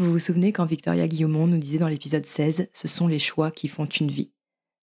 Vous 0.00 0.12
vous 0.12 0.18
souvenez 0.18 0.50
quand 0.50 0.64
Victoria 0.64 1.06
Guillaumont 1.06 1.46
nous 1.46 1.58
disait 1.58 1.76
dans 1.76 1.86
l'épisode 1.86 2.24
16 2.24 2.70
Ce 2.72 2.88
sont 2.88 3.06
les 3.06 3.18
choix 3.18 3.50
qui 3.50 3.68
font 3.68 3.84
une 3.84 4.10
vie. 4.10 4.30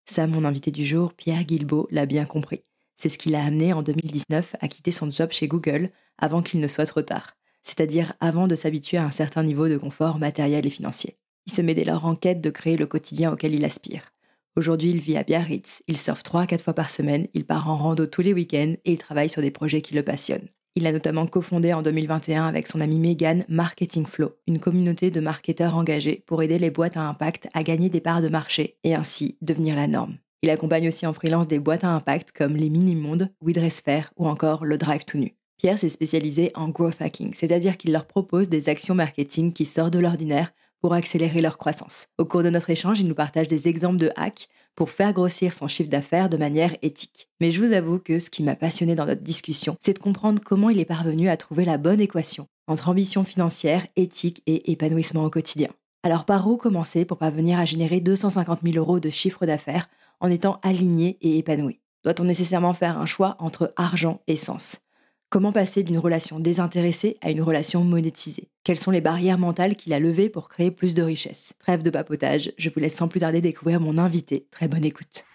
Ça, 0.05 0.27
mon 0.27 0.45
invité 0.45 0.70
du 0.70 0.85
jour, 0.85 1.12
Pierre 1.16 1.44
Guilbeault, 1.44 1.88
l'a 1.89 2.05
bien 2.05 2.25
compris. 2.25 2.62
C'est 2.98 3.09
ce 3.09 3.17
qui 3.17 3.31
l'a 3.31 3.44
amené 3.44 3.73
en 3.73 3.81
2019 3.81 4.58
à 4.61 4.67
quitter 4.67 4.91
son 4.91 5.09
job 5.09 5.31
chez 5.31 5.47
Google 5.47 5.89
avant 6.19 6.44
qu'il 6.44 6.59
ne 6.59 6.67
soit 6.67 6.86
trop 6.86 7.02
tard, 7.02 7.36
c'est-à-dire 7.64 8.14
avant 8.19 8.45
de 8.45 8.53
s'habituer 8.53 8.97
à 8.97 9.06
un 9.06 9.11
certain 9.11 9.41
niveau 9.41 9.67
de 9.67 9.80
confort 9.80 10.19
matériel 10.19 10.67
et 10.67 10.69
financier. 10.69 11.17
Il 11.47 11.53
se 11.53 11.63
met 11.63 11.73
dès 11.73 11.84
lors 11.84 12.06
en 12.06 12.13
quête 12.13 12.39
de 12.39 12.52
créer 12.52 12.78
le 12.78 12.86
quotidien 12.86 13.34
auquel 13.34 13.56
il 13.56 13.66
aspire. 13.66 14.13
Aujourd'hui, 14.56 14.91
il 14.91 15.00
vit 15.00 15.17
à 15.17 15.23
Biarritz, 15.23 15.81
il 15.88 15.97
surfe 15.97 16.22
3 16.22 16.41
à 16.41 16.45
4 16.45 16.63
fois 16.63 16.75
par 16.75 16.91
semaine, 16.91 17.28
il 17.34 17.44
part 17.44 17.72
en 17.72 17.78
rando 17.78 18.06
tous 18.06 18.22
les 18.22 18.34
week-ends 18.34 18.75
et 18.86 18.91
il 18.91 19.00
travaille 19.00 19.30
sur 19.30 19.41
des 19.41 19.50
projets 19.50 19.81
qui 19.81 19.95
le 19.95 20.03
passionnent. 20.03 20.50
Il 20.78 20.86
a 20.86 20.92
notamment 20.92 21.25
cofondé 21.25 21.73
en 21.73 21.81
2021 21.81 22.45
avec 22.45 22.67
son 22.67 22.81
ami 22.81 23.00
Megan 23.00 23.45
Marketing 23.50 24.06
Flow, 24.06 24.36
une 24.45 24.59
communauté 24.59 25.09
de 25.09 25.19
marketeurs 25.19 25.75
engagés 25.75 26.23
pour 26.28 26.44
aider 26.44 26.59
les 26.59 26.69
boîtes 26.69 26.97
à 26.97 27.02
impact 27.02 27.50
à 27.56 27.64
gagner 27.64 27.89
des 27.89 28.00
parts 28.00 28.22
de 28.22 28.30
marché 28.30 28.78
et 28.84 28.94
ainsi 28.94 29.39
devenir 29.42 29.75
la 29.75 29.88
norme. 29.88 30.17
Il 30.44 30.52
accompagne 30.52 30.88
aussi 30.88 31.08
en 31.08 31.14
freelance 31.14 31.47
des 31.47 31.58
boîtes 31.58 31.84
à 31.84 31.89
impact 31.89 32.31
comme 32.31 32.56
les 32.56 32.69
Mini-Mondes, 32.69 33.31
WeDressFair 33.42 34.14
ou 34.17 34.28
encore 34.28 34.66
le 34.66 34.78
Drive 34.78 35.03
to 35.03 35.17
Nu. 35.17 35.36
Pierre 35.58 35.80
s'est 35.80 35.89
spécialisé 35.89 36.52
en 36.53 36.69
growth 36.69 37.02
hacking, 37.02 37.34
c'est-à-dire 37.34 37.75
qu'il 37.78 37.91
leur 37.91 38.06
propose 38.06 38.47
des 38.47 38.69
actions 38.69 38.94
marketing 38.94 39.53
qui 39.53 39.66
sortent 39.66 39.94
de 39.94 40.00
l'ordinaire 40.00 40.53
pour 40.80 40.94
accélérer 40.94 41.41
leur 41.41 41.58
croissance. 41.58 42.06
Au 42.19 42.25
cours 42.25 42.44
de 42.44 42.52
notre 42.52 42.69
échange, 42.69 43.00
il 43.00 43.08
nous 43.08 43.16
partage 43.16 43.47
des 43.47 43.67
exemples 43.67 43.97
de 43.97 44.12
hacks 44.16 44.47
pour 44.78 44.92
faire 44.92 45.11
grossir 45.11 45.53
son 45.53 45.67
chiffre 45.67 45.89
d'affaires 45.89 46.30
de 46.30 46.38
manière 46.38 46.73
éthique. 46.83 47.28
Mais 47.42 47.52
je 47.52 47.59
vous 47.59 47.73
avoue 47.73 47.97
que 48.00 48.20
ce 48.20 48.30
qui 48.30 48.44
m'a 48.44 48.56
passionné 48.56 48.94
dans 48.95 49.08
notre 49.08 49.23
discussion, 49.23 49.75
c'est 49.81 49.95
de 49.95 50.00
comprendre 50.00 50.42
comment 50.45 50.69
il 50.69 50.80
est 50.80 50.86
parvenu 50.86 51.28
à 51.28 51.36
trouver 51.36 51.66
la 51.66 51.78
bonne 51.78 52.00
équation 52.00 52.47
entre 52.67 52.89
ambition 52.89 53.23
financière, 53.23 53.88
éthique 53.95 54.44
et 54.45 54.72
épanouissement 54.72 55.25
au 55.25 55.30
quotidien. 55.30 55.69
Alors 56.03 56.25
par 56.25 56.47
où 56.47 56.58
commencer 56.58 57.06
pour 57.06 57.17
parvenir 57.17 57.59
à 57.59 57.66
générer 57.66 58.02
250 58.02 58.59
000 58.64 58.78
euros 58.78 59.00
de 59.00 59.09
chiffre 59.09 59.45
d'affaires 59.45 59.89
en 60.19 60.30
étant 60.30 60.59
aligné 60.61 61.17
et 61.22 61.39
épanoui? 61.39 61.80
Doit-on 62.03 62.25
nécessairement 62.25 62.73
faire 62.73 63.00
un 63.00 63.06
choix 63.06 63.36
entre 63.39 63.73
argent 63.78 64.22
et 64.28 64.38
sens? 64.38 64.86
Comment 65.30 65.52
passer 65.52 65.83
d'une 65.83 65.97
relation 65.97 66.39
désintéressée 66.39 67.17
à 67.20 67.31
une 67.31 67.42
relation 67.42 67.83
monétisée? 67.83 68.47
Quelles 68.63 68.79
sont 68.79 68.91
les 68.91 69.01
barrières 69.01 69.38
mentales 69.38 69.75
qu'il 69.75 69.91
a 69.91 70.00
levées 70.00 70.29
pour 70.29 70.47
créer 70.47 70.72
plus 70.72 70.94
de 70.94 71.03
richesse 71.03 71.53
Trêve 71.59 71.84
de 71.84 71.90
papotage, 71.90 72.53
je 72.57 72.69
vous 72.69 72.79
laisse 72.79 72.96
sans 72.96 73.09
plus 73.09 73.19
tarder 73.19 73.41
découvrir 73.41 73.81
mon 73.81 73.97
invité. 73.97 74.47
Très 74.51 74.69
bonne 74.69 74.85
écoute. 74.85 75.25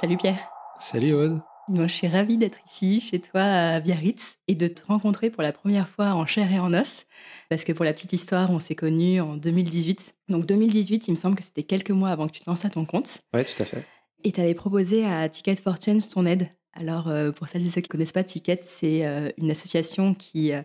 Salut 0.00 0.16
Pierre. 0.16 0.38
Salut 0.78 1.14
Aude. 1.14 1.40
Moi, 1.68 1.88
je 1.88 1.94
suis 1.94 2.06
ravie 2.06 2.36
d'être 2.36 2.58
ici, 2.64 3.00
chez 3.00 3.18
toi, 3.18 3.42
à 3.42 3.80
Biarritz, 3.80 4.36
et 4.46 4.54
de 4.54 4.68
te 4.68 4.86
rencontrer 4.86 5.30
pour 5.30 5.42
la 5.42 5.52
première 5.52 5.88
fois 5.88 6.10
en 6.12 6.26
chair 6.26 6.52
et 6.52 6.60
en 6.60 6.72
os. 6.74 7.06
Parce 7.50 7.64
que 7.64 7.72
pour 7.72 7.84
la 7.84 7.92
petite 7.92 8.12
histoire, 8.12 8.52
on 8.52 8.60
s'est 8.60 8.76
connus 8.76 9.20
en 9.20 9.36
2018. 9.36 10.14
Donc 10.28 10.46
2018, 10.46 11.08
il 11.08 11.10
me 11.10 11.16
semble 11.16 11.34
que 11.34 11.42
c'était 11.42 11.64
quelques 11.64 11.90
mois 11.90 12.10
avant 12.10 12.28
que 12.28 12.32
tu 12.34 12.40
te 12.42 12.48
lances 12.48 12.64
à 12.64 12.70
ton 12.70 12.84
compte. 12.84 13.18
Ouais, 13.34 13.42
tout 13.42 13.60
à 13.60 13.64
fait. 13.64 13.84
Et 14.26 14.32
tu 14.32 14.40
avais 14.40 14.54
proposé 14.54 15.06
à 15.06 15.28
Ticket 15.28 15.54
for 15.54 15.76
Change 15.80 16.08
ton 16.08 16.26
aide. 16.26 16.48
Alors, 16.72 17.06
euh, 17.06 17.30
pour 17.30 17.46
celles 17.46 17.64
et 17.64 17.70
ceux 17.70 17.80
qui 17.80 17.88
ne 17.88 17.92
connaissent 17.92 18.10
pas 18.10 18.24
Ticket, 18.24 18.58
c'est 18.60 19.06
euh, 19.06 19.30
une 19.38 19.52
association 19.52 20.14
qui 20.14 20.52
euh, 20.52 20.62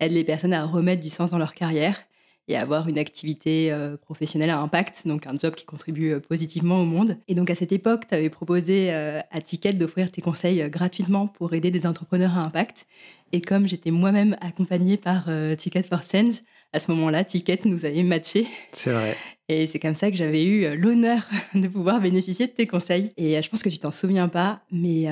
aide 0.00 0.12
les 0.12 0.24
personnes 0.24 0.54
à 0.54 0.64
remettre 0.64 1.02
du 1.02 1.10
sens 1.10 1.28
dans 1.28 1.36
leur 1.36 1.52
carrière 1.52 2.04
et 2.48 2.56
avoir 2.56 2.88
une 2.88 2.98
activité 2.98 3.72
professionnelle 4.00 4.48
à 4.50 4.58
impact, 4.58 5.06
donc 5.06 5.26
un 5.26 5.38
job 5.38 5.54
qui 5.54 5.64
contribue 5.64 6.18
positivement 6.20 6.80
au 6.80 6.84
monde. 6.86 7.18
Et 7.28 7.34
donc, 7.34 7.50
à 7.50 7.54
cette 7.54 7.70
époque, 7.70 8.08
tu 8.08 8.14
avais 8.14 8.30
proposé 8.30 8.90
à 8.90 9.40
Ticket 9.40 9.74
d'offrir 9.74 10.10
tes 10.10 10.22
conseils 10.22 10.68
gratuitement 10.68 11.28
pour 11.28 11.54
aider 11.54 11.70
des 11.70 11.86
entrepreneurs 11.86 12.36
à 12.36 12.40
impact. 12.40 12.86
Et 13.30 13.40
comme 13.40 13.68
j'étais 13.68 13.92
moi-même 13.92 14.36
accompagnée 14.40 14.96
par 14.96 15.28
Ticket 15.56 15.84
for 15.84 16.02
Change, 16.02 16.42
à 16.72 16.78
ce 16.78 16.90
moment-là, 16.92 17.24
Ticket 17.24 17.60
nous 17.64 17.84
avait 17.84 18.02
matché. 18.02 18.46
C'est 18.72 18.92
vrai. 18.92 19.16
Et 19.48 19.66
c'est 19.66 19.78
comme 19.78 19.94
ça 19.94 20.10
que 20.10 20.16
j'avais 20.16 20.44
eu 20.44 20.76
l'honneur 20.76 21.28
de 21.54 21.68
pouvoir 21.68 22.00
bénéficier 22.00 22.46
de 22.46 22.52
tes 22.52 22.66
conseils. 22.66 23.12
Et 23.16 23.40
je 23.40 23.48
pense 23.50 23.62
que 23.62 23.68
tu 23.68 23.78
t'en 23.78 23.90
souviens 23.90 24.28
pas, 24.28 24.62
mais 24.70 25.06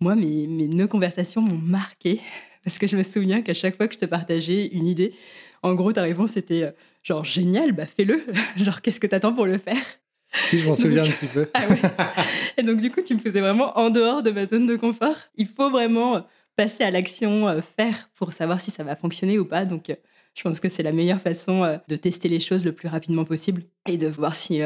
moi, 0.00 0.16
mes, 0.16 0.46
mes 0.46 0.66
nos 0.68 0.88
conversations 0.88 1.40
m'ont 1.42 1.58
marqué. 1.58 2.20
Parce 2.64 2.78
que 2.78 2.86
je 2.86 2.96
me 2.96 3.02
souviens 3.02 3.40
qu'à 3.40 3.54
chaque 3.54 3.76
fois 3.76 3.88
que 3.88 3.94
je 3.94 4.00
te 4.00 4.04
partageais 4.04 4.66
une 4.66 4.86
idée, 4.86 5.14
en 5.62 5.74
gros, 5.74 5.92
ta 5.92 6.02
réponse 6.02 6.36
était 6.36 6.74
genre 7.02 7.24
génial, 7.24 7.72
bah 7.72 7.86
fais-le. 7.86 8.22
genre, 8.56 8.82
qu'est-ce 8.82 9.00
que 9.00 9.06
t'attends 9.06 9.32
pour 9.32 9.46
le 9.46 9.58
faire? 9.58 9.82
Si, 10.34 10.58
je 10.58 10.68
m'en 10.68 10.74
souviens 10.74 11.04
un 11.04 11.10
petit 11.10 11.26
peu. 11.26 11.48
ah 11.54 11.66
ouais. 11.68 11.80
Et 12.58 12.62
donc, 12.62 12.80
du 12.80 12.90
coup, 12.90 13.00
tu 13.00 13.14
me 13.14 13.20
faisais 13.20 13.40
vraiment 13.40 13.78
en 13.78 13.88
dehors 13.88 14.22
de 14.22 14.30
ma 14.30 14.44
zone 14.44 14.66
de 14.66 14.76
confort. 14.76 15.16
Il 15.36 15.46
faut 15.46 15.70
vraiment 15.70 16.26
passer 16.56 16.84
à 16.84 16.90
l'action, 16.90 17.62
faire 17.76 18.10
pour 18.16 18.32
savoir 18.34 18.60
si 18.60 18.70
ça 18.70 18.82
va 18.82 18.96
fonctionner 18.96 19.38
ou 19.38 19.46
pas. 19.46 19.64
Donc, 19.64 19.90
je 20.38 20.44
pense 20.44 20.60
que 20.60 20.68
c'est 20.68 20.84
la 20.84 20.92
meilleure 20.92 21.20
façon 21.20 21.80
de 21.88 21.96
tester 21.96 22.28
les 22.28 22.38
choses 22.38 22.64
le 22.64 22.72
plus 22.72 22.88
rapidement 22.88 23.24
possible 23.24 23.62
et 23.88 23.98
de 23.98 24.06
voir 24.06 24.36
si 24.36 24.60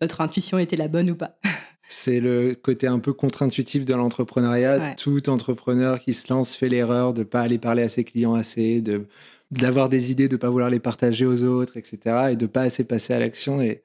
notre 0.00 0.22
intuition 0.22 0.58
était 0.58 0.76
la 0.76 0.88
bonne 0.88 1.10
ou 1.10 1.14
pas. 1.14 1.38
C'est 1.90 2.20
le 2.20 2.54
côté 2.54 2.86
un 2.86 2.98
peu 2.98 3.14
contre-intuitif 3.14 3.86
de 3.86 3.94
l'entrepreneuriat. 3.94 4.78
Ouais. 4.78 4.94
Tout 4.96 5.30
entrepreneur 5.30 6.00
qui 6.00 6.12
se 6.12 6.30
lance 6.30 6.54
fait 6.54 6.68
l'erreur 6.68 7.14
de 7.14 7.20
ne 7.20 7.24
pas 7.24 7.40
aller 7.40 7.56
parler 7.58 7.82
à 7.82 7.88
ses 7.88 8.04
clients 8.04 8.34
assez, 8.34 8.82
de 8.82 9.06
d'avoir 9.50 9.88
des 9.88 10.10
idées, 10.10 10.28
de 10.28 10.34
ne 10.34 10.38
pas 10.38 10.50
vouloir 10.50 10.68
les 10.68 10.80
partager 10.80 11.24
aux 11.24 11.42
autres, 11.42 11.78
etc. 11.78 12.32
Et 12.32 12.36
de 12.36 12.44
pas 12.44 12.60
assez 12.60 12.84
passer 12.84 13.14
à 13.14 13.18
l'action. 13.18 13.62
Et, 13.62 13.82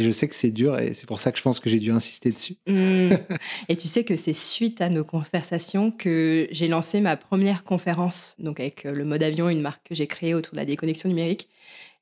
et 0.00 0.02
je 0.02 0.10
sais 0.10 0.28
que 0.28 0.34
c'est 0.34 0.50
dur 0.50 0.78
et 0.78 0.94
c'est 0.94 1.06
pour 1.06 1.20
ça 1.20 1.30
que 1.30 1.36
je 1.36 1.42
pense 1.42 1.60
que 1.60 1.68
j'ai 1.68 1.78
dû 1.78 1.90
insister 1.90 2.30
dessus. 2.30 2.56
Mmh. 2.66 3.10
Et 3.68 3.76
tu 3.76 3.86
sais 3.86 4.02
que 4.02 4.16
c'est 4.16 4.32
suite 4.32 4.80
à 4.80 4.88
nos 4.88 5.04
conversations 5.04 5.90
que 5.90 6.48
j'ai 6.50 6.68
lancé 6.68 7.00
ma 7.00 7.18
première 7.18 7.64
conférence, 7.64 8.34
donc 8.38 8.60
avec 8.60 8.84
le 8.84 9.04
mode 9.04 9.22
avion, 9.22 9.50
une 9.50 9.60
marque 9.60 9.88
que 9.88 9.94
j'ai 9.94 10.06
créée 10.06 10.32
autour 10.32 10.54
de 10.54 10.58
la 10.58 10.64
déconnexion 10.64 11.10
numérique. 11.10 11.48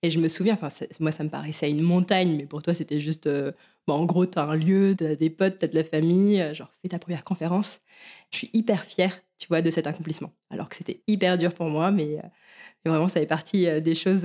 Et 0.02 0.10
je 0.10 0.20
me 0.20 0.28
souviens, 0.28 0.56
moi, 1.00 1.10
ça 1.10 1.24
me 1.24 1.28
paraissait 1.28 1.68
une 1.68 1.82
montagne, 1.82 2.36
mais 2.36 2.46
pour 2.46 2.62
toi, 2.62 2.72
c'était 2.72 3.00
juste, 3.00 3.26
euh, 3.26 3.50
en 3.88 4.04
gros, 4.04 4.26
tu 4.26 4.38
as 4.38 4.42
un 4.42 4.54
lieu, 4.54 4.94
tu 4.96 5.04
as 5.04 5.16
des 5.16 5.30
potes, 5.30 5.58
tu 5.58 5.64
as 5.64 5.68
de 5.68 5.74
la 5.74 5.82
famille, 5.82 6.40
euh, 6.40 6.54
genre, 6.54 6.70
fais 6.82 6.88
ta 6.88 7.00
première 7.00 7.24
conférence. 7.24 7.80
Je 8.30 8.38
suis 8.38 8.50
hyper 8.52 8.84
fière, 8.84 9.20
tu 9.38 9.48
vois, 9.48 9.60
de 9.60 9.70
cet 9.72 9.88
accomplissement. 9.88 10.32
Alors 10.50 10.68
que 10.68 10.76
c'était 10.76 11.02
hyper 11.08 11.36
dur 11.36 11.52
pour 11.52 11.66
moi, 11.66 11.90
mais, 11.90 12.18
euh, 12.18 12.28
mais 12.84 12.92
vraiment, 12.92 13.08
ça 13.08 13.18
fait 13.18 13.26
partie 13.26 13.66
des 13.82 13.96
choses 13.96 14.24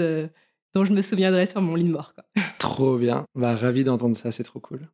dont 0.74 0.84
je 0.84 0.94
me 0.94 1.02
souviendrai 1.02 1.46
sur 1.46 1.62
mon 1.62 1.76
lit 1.76 1.86
de 1.86 1.92
mort. 1.92 2.14
Quoi. 2.14 2.44
Trop 2.60 2.98
bien. 2.98 3.26
Bah, 3.36 3.56
ravi 3.56 3.84
d'entendre 3.84 4.18
ça, 4.18 4.32
c'est 4.32 4.44
trop 4.44 4.60
cool. 4.60 4.88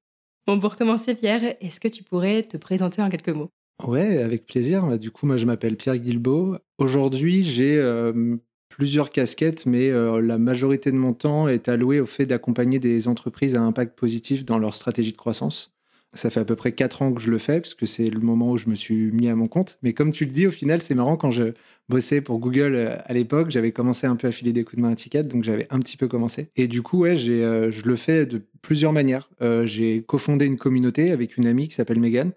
Bon, 0.47 0.59
pour 0.59 0.75
commencer, 0.75 1.15
Pierre, 1.15 1.55
est-ce 1.61 1.79
que 1.79 1.87
tu 1.87 2.03
pourrais 2.03 2.43
te 2.43 2.57
présenter 2.57 3.01
en 3.01 3.09
quelques 3.09 3.29
mots? 3.29 3.49
Ouais, 3.85 4.21
avec 4.21 4.45
plaisir. 4.45 4.85
Bah, 4.85 4.97
du 4.97 5.11
coup, 5.11 5.25
moi, 5.25 5.37
je 5.37 5.45
m'appelle 5.45 5.77
Pierre 5.77 5.97
Guilbeault. 5.97 6.57
Aujourd'hui, 6.79 7.43
j'ai 7.43 7.77
euh, 7.77 8.35
plusieurs 8.69 9.11
casquettes, 9.11 9.65
mais 9.65 9.89
euh, 9.89 10.21
la 10.21 10.37
majorité 10.37 10.91
de 10.91 10.97
mon 10.97 11.13
temps 11.13 11.47
est 11.47 11.69
alloué 11.69 11.99
au 11.99 12.05
fait 12.05 12.25
d'accompagner 12.25 12.79
des 12.79 13.07
entreprises 13.07 13.55
à 13.55 13.61
impact 13.61 13.97
positif 13.97 14.45
dans 14.45 14.57
leur 14.57 14.75
stratégie 14.75 15.11
de 15.11 15.17
croissance. 15.17 15.73
Ça 16.15 16.31
fait 16.31 16.39
à 16.39 16.45
peu 16.45 16.55
près 16.55 16.71
quatre 16.71 17.03
ans 17.03 17.13
que 17.13 17.21
je 17.21 17.29
le 17.29 17.37
fais, 17.37 17.61
puisque 17.61 17.87
c'est 17.87 18.09
le 18.09 18.19
moment 18.19 18.49
où 18.49 18.57
je 18.57 18.67
me 18.67 18.73
suis 18.73 19.11
mis 19.11 19.27
à 19.29 19.35
mon 19.35 19.47
compte. 19.47 19.77
Mais 19.83 19.93
comme 19.93 20.11
tu 20.11 20.25
le 20.25 20.31
dis, 20.31 20.47
au 20.47 20.51
final, 20.51 20.81
c'est 20.81 20.95
marrant, 20.95 21.17
quand 21.17 21.29
je 21.29 21.53
bossais 21.87 22.21
pour 22.21 22.39
Google 22.39 22.73
euh, 22.73 22.97
à 23.05 23.13
l'époque, 23.13 23.51
j'avais 23.51 23.71
commencé 23.71 24.07
un 24.07 24.15
peu 24.15 24.27
à 24.27 24.31
filer 24.31 24.51
des 24.51 24.63
coups 24.63 24.77
de 24.77 24.81
main 24.81 24.91
à 24.91 24.95
Ticket, 24.95 25.23
donc 25.23 25.43
j'avais 25.43 25.67
un 25.69 25.79
petit 25.79 25.97
peu 25.97 26.07
commencé. 26.07 26.49
Et 26.55 26.67
du 26.67 26.81
coup, 26.81 26.99
ouais, 26.99 27.15
euh, 27.29 27.69
je 27.71 27.83
le 27.85 27.95
fais 27.95 28.25
de 28.25 28.41
plusieurs 28.61 28.91
manières. 28.91 29.29
Euh, 29.41 29.67
j'ai 29.67 30.01
cofondé 30.01 30.45
une 30.45 30.57
communauté 30.57 31.11
avec 31.11 31.37
une 31.37 31.45
amie 31.45 31.67
qui 31.67 31.75
s'appelle 31.75 31.99
Megan. 31.99 32.31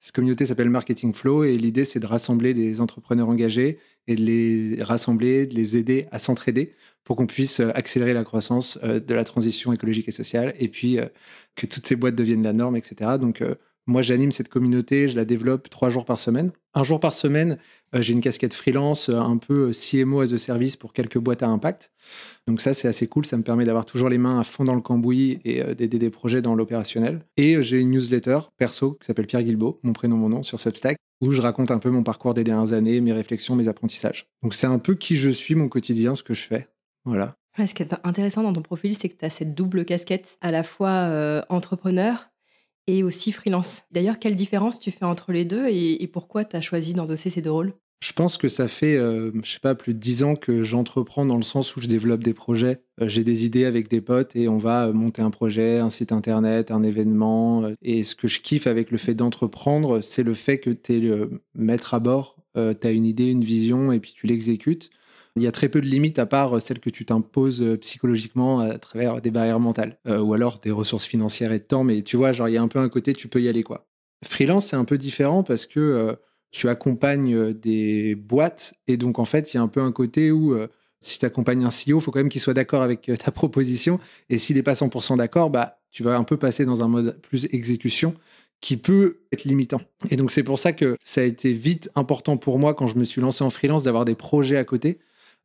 Cette 0.00 0.14
communauté 0.14 0.46
s'appelle 0.46 0.70
Marketing 0.70 1.12
Flow 1.12 1.42
et 1.44 1.58
l'idée, 1.58 1.84
c'est 1.84 1.98
de 1.98 2.06
rassembler 2.06 2.54
des 2.54 2.80
entrepreneurs 2.80 3.28
engagés 3.28 3.78
et 4.06 4.14
de 4.14 4.22
les 4.22 4.82
rassembler, 4.82 5.46
de 5.46 5.54
les 5.56 5.76
aider 5.76 6.06
à 6.12 6.20
s'entraider 6.20 6.72
pour 7.08 7.16
qu'on 7.16 7.26
puisse 7.26 7.60
accélérer 7.60 8.12
la 8.12 8.22
croissance 8.22 8.78
de 8.82 9.14
la 9.14 9.24
transition 9.24 9.72
écologique 9.72 10.08
et 10.08 10.12
sociale 10.12 10.54
et 10.58 10.68
puis 10.68 10.98
que 11.56 11.64
toutes 11.64 11.86
ces 11.86 11.96
boîtes 11.96 12.14
deviennent 12.14 12.42
la 12.42 12.52
norme, 12.52 12.76
etc. 12.76 13.12
Donc, 13.18 13.42
moi, 13.88 14.02
j'anime 14.02 14.32
cette 14.32 14.50
communauté, 14.50 15.08
je 15.08 15.16
la 15.16 15.24
développe 15.24 15.70
trois 15.70 15.88
jours 15.88 16.04
par 16.04 16.20
semaine. 16.20 16.52
Un 16.74 16.84
jour 16.84 17.00
par 17.00 17.14
semaine, 17.14 17.56
euh, 17.94 18.02
j'ai 18.02 18.12
une 18.12 18.20
casquette 18.20 18.52
freelance, 18.52 19.08
euh, 19.08 19.18
un 19.18 19.38
peu 19.38 19.70
euh, 19.70 19.72
CMO 19.72 20.20
as 20.20 20.34
a 20.34 20.36
service 20.36 20.76
pour 20.76 20.92
quelques 20.92 21.16
boîtes 21.16 21.42
à 21.42 21.48
impact. 21.48 21.90
Donc 22.46 22.60
ça, 22.60 22.74
c'est 22.74 22.86
assez 22.86 23.06
cool. 23.06 23.24
Ça 23.24 23.38
me 23.38 23.42
permet 23.42 23.64
d'avoir 23.64 23.86
toujours 23.86 24.10
les 24.10 24.18
mains 24.18 24.38
à 24.38 24.44
fond 24.44 24.62
dans 24.62 24.74
le 24.74 24.82
cambouis 24.82 25.40
et 25.46 25.74
d'aider 25.74 25.98
des 25.98 26.10
projets 26.10 26.42
dans 26.42 26.54
l'opérationnel. 26.54 27.24
Et 27.38 27.62
j'ai 27.62 27.80
une 27.80 27.90
newsletter 27.90 28.40
perso 28.58 28.92
qui 28.92 29.06
s'appelle 29.06 29.26
Pierre 29.26 29.42
Guilbeault, 29.42 29.80
mon 29.82 29.94
prénom, 29.94 30.18
mon 30.18 30.28
nom, 30.28 30.42
sur 30.42 30.60
Substack, 30.60 30.98
où 31.22 31.32
je 31.32 31.40
raconte 31.40 31.70
un 31.70 31.78
peu 31.78 31.88
mon 31.88 32.02
parcours 32.02 32.34
des 32.34 32.44
dernières 32.44 32.74
années, 32.74 33.00
mes 33.00 33.12
réflexions, 33.14 33.56
mes 33.56 33.68
apprentissages. 33.68 34.26
Donc 34.42 34.52
c'est 34.52 34.66
un 34.66 34.78
peu 34.78 34.96
qui 34.96 35.16
je 35.16 35.30
suis, 35.30 35.54
mon 35.54 35.68
quotidien, 35.68 36.14
ce 36.14 36.22
que 36.22 36.34
je 36.34 36.42
fais. 36.42 36.68
Voilà. 37.04 37.36
ce 37.56 37.74
qui 37.74 37.82
est 37.82 37.94
intéressant 38.04 38.42
dans 38.42 38.52
ton 38.52 38.62
profil, 38.62 38.96
c'est 38.96 39.08
que 39.08 39.16
tu 39.16 39.24
as 39.24 39.30
cette 39.30 39.54
double 39.54 39.84
casquette, 39.84 40.38
à 40.40 40.50
la 40.50 40.62
fois 40.62 41.44
entrepreneur 41.48 42.30
et 42.88 43.02
aussi 43.02 43.30
freelance. 43.30 43.84
D'ailleurs, 43.92 44.18
quelle 44.18 44.34
différence 44.34 44.80
tu 44.80 44.90
fais 44.90 45.04
entre 45.04 45.30
les 45.30 45.44
deux 45.44 45.68
et, 45.68 46.08
pourquoi 46.12 46.44
tu 46.44 46.56
as 46.56 46.60
choisi 46.60 46.94
d'endosser 46.94 47.30
ces 47.30 47.42
deux 47.42 47.52
rôles? 47.52 47.74
Je 48.00 48.12
pense 48.12 48.36
que 48.38 48.48
ça 48.48 48.68
fait, 48.68 48.96
euh, 48.96 49.32
je 49.42 49.52
sais 49.52 49.58
pas, 49.58 49.74
plus 49.74 49.92
de 49.92 49.98
dix 49.98 50.22
ans 50.22 50.36
que 50.36 50.62
j'entreprends 50.62 51.26
dans 51.26 51.36
le 51.36 51.42
sens 51.42 51.76
où 51.76 51.80
je 51.80 51.88
développe 51.88 52.22
des 52.22 52.32
projets. 52.32 52.80
Euh, 53.00 53.08
j'ai 53.08 53.24
des 53.24 53.44
idées 53.44 53.64
avec 53.64 53.88
des 53.88 54.00
potes 54.00 54.36
et 54.36 54.48
on 54.48 54.56
va 54.56 54.86
euh, 54.86 54.92
monter 54.92 55.20
un 55.20 55.30
projet, 55.30 55.78
un 55.78 55.90
site 55.90 56.12
internet, 56.12 56.70
un 56.70 56.84
événement. 56.84 57.64
Et 57.82 58.04
ce 58.04 58.14
que 58.14 58.28
je 58.28 58.40
kiffe 58.40 58.68
avec 58.68 58.92
le 58.92 58.98
fait 58.98 59.14
d'entreprendre, 59.14 60.00
c'est 60.00 60.22
le 60.22 60.34
fait 60.34 60.58
que 60.58 60.70
tu 60.70 60.94
es 60.94 61.00
le 61.00 61.42
maître 61.54 61.92
à 61.92 61.98
bord. 61.98 62.36
tu 62.54 62.86
as 62.86 62.90
une 62.90 63.04
idée, 63.04 63.30
une 63.30 63.44
vision 63.44 63.90
et 63.90 63.98
puis 63.98 64.12
tu 64.14 64.28
l'exécutes. 64.28 64.90
Il 65.38 65.44
y 65.44 65.46
a 65.46 65.52
très 65.52 65.68
peu 65.68 65.80
de 65.80 65.86
limites 65.86 66.18
à 66.18 66.26
part 66.26 66.60
celles 66.60 66.80
que 66.80 66.90
tu 66.90 67.04
t'imposes 67.04 67.62
euh, 67.62 67.76
psychologiquement 67.78 68.60
à 68.60 68.78
travers 68.78 69.20
des 69.20 69.30
barrières 69.30 69.60
mentales 69.60 69.98
euh, 70.08 70.18
ou 70.18 70.34
alors 70.34 70.58
des 70.58 70.70
ressources 70.70 71.04
financières 71.04 71.52
et 71.52 71.60
de 71.60 71.64
temps. 71.64 71.84
Mais 71.84 72.02
tu 72.02 72.16
vois, 72.16 72.32
genre, 72.32 72.48
il 72.48 72.54
y 72.54 72.56
a 72.56 72.62
un 72.62 72.68
peu 72.68 72.80
un 72.80 72.88
côté, 72.88 73.12
tu 73.12 73.28
peux 73.28 73.40
y 73.40 73.48
aller 73.48 73.62
quoi. 73.62 73.86
Freelance, 74.24 74.66
c'est 74.66 74.76
un 74.76 74.84
peu 74.84 74.98
différent 74.98 75.44
parce 75.44 75.66
que 75.66 75.78
euh, 75.78 76.14
tu 76.50 76.68
accompagnes 76.68 77.52
des 77.52 78.16
boîtes 78.16 78.74
et 78.88 78.96
donc 78.96 79.18
en 79.18 79.24
fait, 79.24 79.54
il 79.54 79.58
y 79.58 79.60
a 79.60 79.62
un 79.62 79.68
peu 79.68 79.80
un 79.80 79.92
côté 79.92 80.32
où 80.32 80.56
si 81.02 81.18
tu 81.18 81.26
accompagnes 81.26 81.64
un 81.64 81.68
CEO, 81.68 81.98
il 81.98 82.00
faut 82.00 82.10
quand 82.10 82.20
même 82.20 82.30
qu'il 82.30 82.40
soit 82.40 82.54
d'accord 82.54 82.82
avec 82.82 83.10
ta 83.22 83.30
proposition. 83.32 84.00
Et 84.30 84.38
s'il 84.38 84.56
n'est 84.56 84.62
pas 84.62 84.72
100% 84.72 85.18
d'accord, 85.18 85.50
bah, 85.50 85.78
tu 85.90 86.02
vas 86.02 86.16
un 86.16 86.24
peu 86.24 86.36
passer 86.38 86.64
dans 86.64 86.82
un 86.82 86.88
mode 86.88 87.20
plus 87.20 87.46
exécution 87.52 88.14
qui 88.60 88.76
peut 88.76 89.20
être 89.30 89.44
limitant. 89.44 89.80
Et 90.10 90.16
donc 90.16 90.30
c'est 90.30 90.42
pour 90.42 90.58
ça 90.58 90.72
que 90.72 90.96
ça 91.04 91.20
a 91.20 91.24
été 91.24 91.52
vite 91.52 91.90
important 91.94 92.36
pour 92.36 92.58
moi 92.58 92.74
quand 92.74 92.86
je 92.86 92.96
me 92.96 93.04
suis 93.04 93.20
lancé 93.20 93.44
en 93.44 93.50
freelance 93.50 93.82
d'avoir 93.82 94.04
des 94.04 94.14
projets 94.14 94.56
à 94.56 94.64
côté 94.64 94.98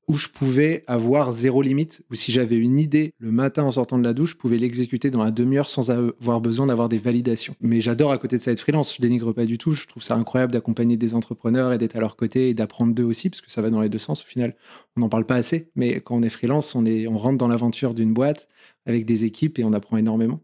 où 0.08 0.16
je 0.16 0.28
pouvais 0.28 0.84
avoir 0.88 1.32
zéro 1.32 1.62
limite, 1.62 2.02
ou 2.12 2.16
si 2.16 2.32
j'avais 2.32 2.58
une 2.58 2.78
idée 2.78 3.14
le 3.20 3.32
matin 3.32 3.64
en 3.64 3.72
sortant 3.72 3.98
de 3.98 4.04
la 4.04 4.14
douche, 4.14 4.32
je 4.32 4.36
pouvais 4.36 4.58
l'exécuter 4.58 5.12
dans 5.12 5.24
la 5.24 5.32
demi-heure 5.32 5.70
sans 5.70 5.92
avoir 5.92 6.42
besoin 6.42 6.66
d'avoir 6.66 6.90
des 6.90 6.98
validations. 6.98 7.56
Mais 7.62 7.80
j'adore 7.80 8.12
à 8.12 8.18
côté 8.18 8.38
de 8.38 8.44
ça 8.44 8.52
être 8.52 8.60
freelance, 8.60 8.96
je 8.96 9.02
dénigre 9.02 9.32
pas 9.34 9.46
du 9.46 9.58
tout, 9.58 9.74
je 9.74 9.88
trouve 9.88 10.04
ça 10.04 10.16
incroyable 10.16 10.52
d'accompagner 10.52 10.98
des 10.98 11.16
entrepreneurs 11.16 11.72
et 11.72 11.78
d'être 11.78 11.96
à 11.96 12.00
leur 12.00 12.16
côté 12.16 12.50
et 12.50 12.54
d'apprendre 12.54 12.94
d'eux 12.94 13.04
aussi, 13.04 13.30
parce 13.30 13.42
que 13.42 13.52
ça 13.52 13.62
va 13.62 13.70
dans 13.70 13.82
les 13.82 13.90
deux 13.90 13.98
sens 13.98 14.24
au 14.24 14.28
final. 14.28 14.56
On 14.98 15.02
n'en 15.02 15.10
parle 15.10 15.26
pas 15.26 15.36
assez, 15.36 15.70
mais 15.76 16.02
quand 16.02 16.16
on 16.16 16.24
est 16.24 16.30
freelance, 16.30 16.76
on, 16.76 16.86
est, 16.86 17.08
on 17.08 17.18
rentre 17.18 17.38
dans 17.38 17.48
l'aventure 17.48 17.94
d'une 17.94 18.14
boîte 18.14 18.50
avec 18.86 19.06
des 19.06 19.24
équipes 19.24 19.60
et 19.60 19.64
on 19.64 19.74
apprend 19.74 19.98
énormément. 19.98 20.42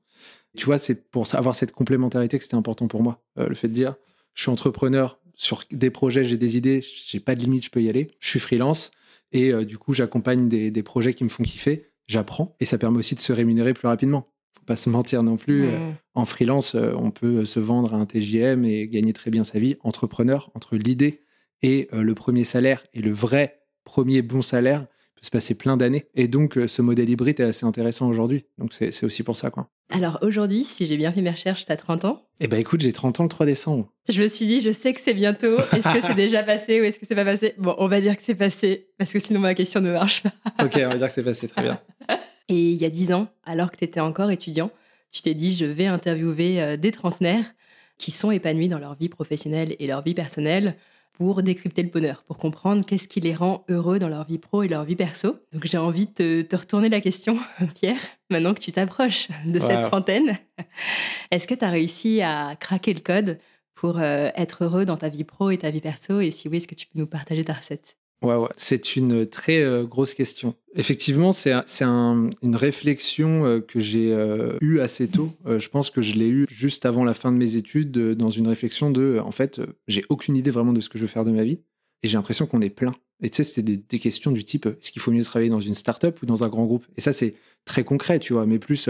Tu 0.57 0.65
vois, 0.65 0.79
c'est 0.79 1.09
pour 1.11 1.27
avoir 1.35 1.55
cette 1.55 1.73
complémentarité 1.73 2.37
que 2.37 2.43
c'était 2.43 2.55
important 2.55 2.87
pour 2.87 3.03
moi. 3.03 3.21
Euh, 3.37 3.49
le 3.49 3.55
fait 3.55 3.67
de 3.67 3.73
dire, 3.73 3.95
je 4.33 4.43
suis 4.43 4.51
entrepreneur, 4.51 5.19
sur 5.35 5.63
des 5.71 5.89
projets, 5.89 6.25
j'ai 6.25 6.35
des 6.35 6.57
idées, 6.57 6.83
j'ai 7.05 7.21
pas 7.21 7.33
de 7.33 7.39
limite, 7.39 7.63
je 7.63 7.69
peux 7.69 7.81
y 7.81 7.87
aller. 7.87 8.11
Je 8.19 8.27
suis 8.27 8.39
freelance, 8.39 8.91
et 9.31 9.51
euh, 9.51 9.65
du 9.65 9.77
coup, 9.77 9.93
j'accompagne 9.93 10.47
des, 10.47 10.83
projets 10.83 11.13
qui 11.13 11.23
me 11.23 11.29
font 11.29 11.43
kiffer, 11.43 11.87
j'apprends 12.07 12.55
et 12.59 12.65
ça 12.65 12.77
permet 12.77 12.97
aussi 12.97 13.15
de 13.15 13.19
se 13.19 13.33
rémunérer 13.33 13.73
plus 13.73 13.87
rapidement. 13.87 14.31
Faut 14.51 14.65
pas 14.65 14.75
se 14.75 14.89
mentir 14.89 15.23
non 15.23 15.37
plus. 15.37 15.67
Euh, 15.67 15.91
en 16.15 16.25
freelance, 16.25 16.75
euh, 16.75 16.93
on 16.95 17.11
peut 17.11 17.45
se 17.45 17.59
vendre 17.59 17.93
à 17.93 17.97
un 17.97 18.05
TJM 18.05 18.65
et 18.65 18.87
gagner 18.87 19.13
très 19.13 19.31
bien 19.31 19.43
sa 19.43 19.59
vie. 19.59 19.77
Entrepreneur, 19.81 20.49
entre 20.55 20.75
l'idée 20.75 21.21
et 21.61 21.89
le 21.91 22.15
premier 22.15 22.45
salaire 22.45 22.85
et 22.93 23.01
le 23.01 23.11
vrai 23.11 23.63
premier 23.83 24.21
bon 24.21 24.41
salaire, 24.41 24.87
peut 25.19 25.25
se 25.25 25.31
passer 25.31 25.55
plein 25.55 25.77
d'années. 25.77 26.05
Et 26.15 26.27
donc, 26.27 26.57
ce 26.67 26.81
modèle 26.81 27.09
hybride 27.09 27.39
est 27.39 27.43
assez 27.43 27.65
intéressant 27.65 28.07
aujourd'hui. 28.07 28.45
Donc, 28.57 28.73
c'est 28.73 29.03
aussi 29.03 29.23
pour 29.23 29.35
ça, 29.35 29.49
quoi. 29.49 29.69
Alors 29.91 30.19
aujourd'hui, 30.21 30.63
si 30.63 30.85
j'ai 30.85 30.97
bien 30.97 31.11
fait 31.11 31.21
mes 31.21 31.31
recherches, 31.31 31.65
tu 31.65 31.71
as 31.71 31.77
30 31.77 32.05
ans 32.05 32.21
Eh 32.39 32.47
ben 32.47 32.59
écoute, 32.59 32.81
j'ai 32.81 32.93
30 32.93 33.21
ans 33.21 33.23
le 33.23 33.29
3 33.29 33.47
décembre. 33.47 33.91
Je 34.07 34.21
me 34.21 34.27
suis 34.27 34.45
dit, 34.45 34.61
je 34.61 34.69
sais 34.69 34.93
que 34.93 35.01
c'est 35.01 35.15
bientôt. 35.15 35.57
Est-ce 35.57 35.93
que 35.93 36.01
c'est 36.01 36.15
déjà 36.15 36.43
passé 36.43 36.79
ou 36.79 36.83
est-ce 36.83 36.99
que 36.99 37.07
c'est 37.07 37.15
pas 37.15 37.25
passé? 37.25 37.55
Bon, 37.57 37.75
on 37.79 37.87
va 37.87 37.99
dire 37.99 38.15
que 38.15 38.21
c'est 38.21 38.35
passé, 38.35 38.89
parce 38.99 39.11
que 39.11 39.19
sinon 39.19 39.39
ma 39.39 39.55
question 39.55 39.81
ne 39.81 39.91
marche 39.91 40.21
pas. 40.21 40.31
ok, 40.63 40.73
on 40.75 40.89
va 40.89 40.97
dire 40.97 41.07
que 41.07 41.13
c'est 41.13 41.23
passé, 41.23 41.47
très 41.47 41.63
bien. 41.63 41.79
Et 42.49 42.71
il 42.71 42.77
y 42.77 42.85
a 42.85 42.89
10 42.89 43.13
ans, 43.13 43.29
alors 43.45 43.71
que 43.71 43.77
tu 43.77 43.83
étais 43.83 43.99
encore 43.99 44.29
étudiant, 44.29 44.69
tu 45.11 45.23
t'es 45.23 45.33
dit, 45.33 45.55
je 45.55 45.65
vais 45.65 45.87
interviewer 45.87 46.61
euh, 46.61 46.77
des 46.77 46.91
trentenaires 46.91 47.55
qui 47.97 48.11
sont 48.11 48.29
épanouis 48.29 48.69
dans 48.69 48.79
leur 48.79 48.95
vie 48.95 49.09
professionnelle 49.09 49.75
et 49.79 49.87
leur 49.87 50.03
vie 50.03 50.13
personnelle 50.13 50.75
pour 51.19 51.43
décrypter 51.43 51.83
le 51.83 51.89
bonheur, 51.89 52.23
pour 52.23 52.37
comprendre 52.37 52.85
qu'est-ce 52.85 53.09
qui 53.09 53.19
les 53.19 53.35
rend 53.35 53.65
heureux 53.67 53.99
dans 53.99 54.07
leur 54.07 54.25
vie 54.25 54.37
pro 54.37 54.63
et 54.63 54.69
leur 54.69 54.85
vie 54.85 54.95
perso. 54.95 55.35
Donc 55.51 55.65
j'ai 55.65 55.77
envie 55.77 56.05
de 56.05 56.43
te, 56.43 56.55
retourner 56.55 56.87
la 56.87 57.01
question, 57.01 57.37
Pierre, 57.75 57.99
maintenant 58.29 58.53
que 58.53 58.61
tu 58.61 58.71
t'approches 58.71 59.27
de 59.45 59.59
cette 59.59 59.81
trentaine. 59.81 60.37
Est-ce 61.31 61.45
que 61.45 61.55
tu 61.55 61.65
as 61.65 61.69
réussi 61.69 62.21
à 62.21 62.55
craquer 62.55 62.93
le 62.93 63.01
code 63.01 63.37
pour 63.75 63.99
euh, 63.99 64.29
être 64.35 64.63
heureux 64.63 64.85
dans 64.85 64.95
ta 64.95 65.09
vie 65.09 65.25
pro 65.25 65.51
et 65.51 65.57
ta 65.57 65.71
vie 65.71 65.81
perso? 65.81 66.21
Et 66.21 66.31
si 66.31 66.47
oui, 66.47 66.57
est-ce 66.57 66.69
que 66.69 66.75
tu 66.75 66.87
peux 66.87 66.97
nous 66.97 67.07
partager 67.07 67.43
ta 67.43 67.53
recette? 67.53 67.98
Ouais. 68.21 68.35
c'est 68.57 68.95
une 68.95 69.25
très 69.25 69.61
euh, 69.61 69.85
grosse 69.85 70.13
question. 70.13 70.55
Effectivement, 70.75 71.31
c'est 71.31 71.51
un, 71.51 72.29
une 72.41 72.55
réflexion 72.55 73.45
euh, 73.45 73.59
que 73.59 73.79
j'ai 73.79 74.11
euh, 74.11 74.57
eue 74.61 74.79
assez 74.79 75.07
tôt. 75.07 75.31
je 75.45 75.67
pense 75.69 75.89
que 75.89 76.01
je 76.01 76.15
l'ai 76.15 76.29
eue 76.29 76.45
juste 76.49 76.85
avant 76.85 77.03
la 77.03 77.13
fin 77.13 77.31
de 77.31 77.37
mes 77.37 77.55
études, 77.55 77.91
dans 77.91 78.29
une 78.29 78.47
réflexion 78.47 78.91
de, 78.91 79.19
en 79.23 79.31
fait, 79.31 79.61
j'ai 79.87 80.03
aucune 80.09 80.35
idée 80.35 80.51
vraiment 80.51 80.73
de 80.73 80.81
ce 80.81 80.89
que 80.89 80.97
je 80.97 81.03
veux 81.03 81.09
faire 81.09 81.23
de 81.23 81.31
ma 81.31 81.43
vie, 81.43 81.59
et 82.03 82.07
j'ai 82.07 82.17
l'impression 82.17 82.45
qu'on 82.45 82.61
est 82.61 82.69
plein. 82.69 82.95
Et 83.21 83.29
tu 83.29 83.37
sais, 83.37 83.43
c'était 83.43 83.75
des, 83.75 83.99
questions 83.99 84.31
du 84.31 84.45
type, 84.45 84.65
est-ce 84.65 84.91
qu'il 84.91 85.01
faut 85.01 85.11
mieux 85.11 85.23
travailler 85.23 85.49
dans 85.49 85.59
une 85.59 85.73
start-up 85.73 86.21
ou 86.21 86.25
dans 86.25 86.45
un 86.45 86.47
grand 86.47 86.65
groupe? 86.65 86.85
Et 86.95 87.01
ça, 87.01 87.11
c'est 87.11 87.35
très 87.65 87.83
concret, 87.83 88.19
tu 88.19 88.31
vois, 88.31 88.45
mais 88.45 88.59
plus, 88.59 88.89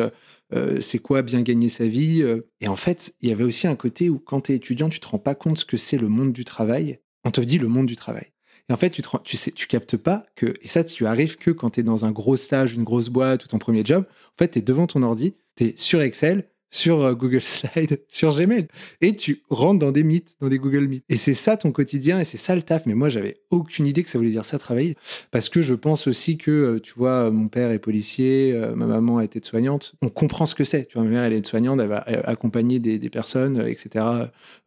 c'est 0.82 1.00
quoi 1.00 1.24
bien 1.24 1.42
gagner 1.42 1.70
sa 1.70 1.88
vie 1.88 2.24
Et 2.62 2.68
en 2.68 2.76
fait, 2.76 3.16
il 3.22 3.30
y 3.30 3.32
avait 3.32 3.44
aussi 3.44 3.66
un 3.66 3.76
côté 3.76 4.10
où 4.10 4.20
quand 4.20 4.42
tu 4.42 4.52
es 4.52 4.56
étudiant, 4.56 4.90
tu 4.90 5.00
te 5.00 5.08
rends 5.08 5.18
pas 5.18 5.34
compte 5.34 5.58
ce 5.58 5.66
que 5.66 5.78
c'est 5.78 5.98
le 5.98 6.10
monde 6.10 6.32
du 6.32 6.46
travail. 6.46 7.00
On 7.26 7.32
te 7.32 7.42
dit 7.42 7.58
le 7.58 7.68
monde 7.68 7.88
du 7.88 7.96
travail. 7.96 8.32
Et 8.70 8.74
en 8.74 8.78
fait, 8.78 8.92
tu, 8.92 9.38
sais, 9.38 9.52
tu 9.52 9.68
captes 9.68 9.98
pas 9.98 10.26
que, 10.36 10.54
et 10.62 10.68
ça, 10.68 10.84
tu 10.84 11.08
arrives 11.08 11.38
que 11.38 11.50
quand 11.50 11.72
tu 11.72 11.80
es 11.80 11.84
dans 11.84 12.06
un 12.06 12.12
gros 12.12 12.38
stage, 12.38 12.74
une 12.74 12.84
grosse 12.84 13.10
boîte 13.10 13.46
ou 13.46 13.48
ton 13.48 13.58
premier 13.58 13.84
job, 13.84 14.06
en 14.08 14.38
fait, 14.38 14.52
tu 14.52 14.60
es 14.60 14.62
devant 14.62 14.86
ton 14.86 15.02
ordi, 15.02 15.36
tu 15.56 15.66
es 15.66 15.74
sur 15.76 16.02
Excel, 16.02 16.48
sur 16.72 17.02
euh, 17.02 17.14
Google 17.14 17.42
Slide, 17.44 18.02
sur 18.08 18.36
Gmail. 18.36 18.68
Et 19.02 19.16
tu 19.16 19.44
rentres 19.50 19.80
dans 19.80 19.92
des 19.92 20.04
mythes, 20.04 20.36
dans 20.40 20.48
des 20.48 20.60
Google 20.60 20.88
Meet. 20.88 21.04
Et 21.10 21.18
c'est 21.18 21.34
ça 21.34 21.58
ton 21.58 21.72
quotidien 21.72 22.20
et 22.20 22.26
c'est 22.26 22.38
ça 22.38 22.56
le 22.56 22.62
taf. 22.62 22.86
Mais 22.86 22.94
moi, 22.94 23.10
j'avais 23.10 23.38
aucune 23.50 23.88
idée 23.88 24.04
que 24.04 24.10
ça 24.10 24.18
voulait 24.18 24.30
dire 24.30 24.46
ça, 24.46 24.60
travailler. 24.60 24.96
Parce 25.32 25.50
que 25.50 25.62
je 25.62 25.74
pense 25.74 26.08
aussi 26.08 26.38
que, 26.38 26.52
euh, 26.52 26.80
tu 26.80 26.94
vois, 26.96 27.32
mon 27.32 27.48
père 27.48 27.72
est 27.72 27.80
policier, 27.80 28.54
euh, 28.54 28.76
ma 28.76 28.86
maman 28.86 29.18
a 29.18 29.24
été 29.24 29.40
soignante. 29.44 29.96
On 30.02 30.10
comprend 30.10 30.46
ce 30.46 30.56
que 30.56 30.64
c'est. 30.64 30.86
Tu 30.86 30.96
vois, 30.96 31.04
ma 31.04 31.10
mère, 31.10 31.24
elle 31.24 31.34
est 31.34 31.46
soignante, 31.46 31.80
elle 31.80 31.88
va 31.88 32.00
accompagner 32.26 32.80
des 32.80 33.10
personnes, 33.10 33.66
etc., 33.68 34.06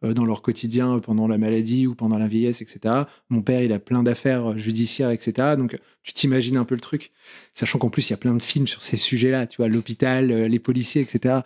dans 0.01 0.25
leur 0.25 0.41
quotidien 0.41 0.99
pendant 0.99 1.27
la 1.27 1.37
maladie 1.37 1.87
ou 1.87 1.95
pendant 1.95 2.17
la 2.17 2.27
vieillesse, 2.27 2.61
etc. 2.61 2.93
Mon 3.29 3.41
père, 3.41 3.61
il 3.61 3.71
a 3.71 3.79
plein 3.79 4.03
d'affaires 4.03 4.57
judiciaires, 4.57 5.11
etc. 5.11 5.55
Donc, 5.57 5.77
tu 6.03 6.13
t'imagines 6.13 6.57
un 6.57 6.65
peu 6.65 6.75
le 6.75 6.81
truc. 6.81 7.11
Sachant 7.53 7.79
qu'en 7.79 7.89
plus, 7.89 8.09
il 8.09 8.13
y 8.13 8.15
a 8.15 8.17
plein 8.17 8.33
de 8.33 8.41
films 8.41 8.67
sur 8.67 8.81
ces 8.81 8.97
sujets-là, 8.97 9.47
tu 9.47 9.57
vois, 9.57 9.67
l'hôpital, 9.67 10.27
les 10.27 10.59
policiers, 10.59 11.01
etc. 11.01 11.41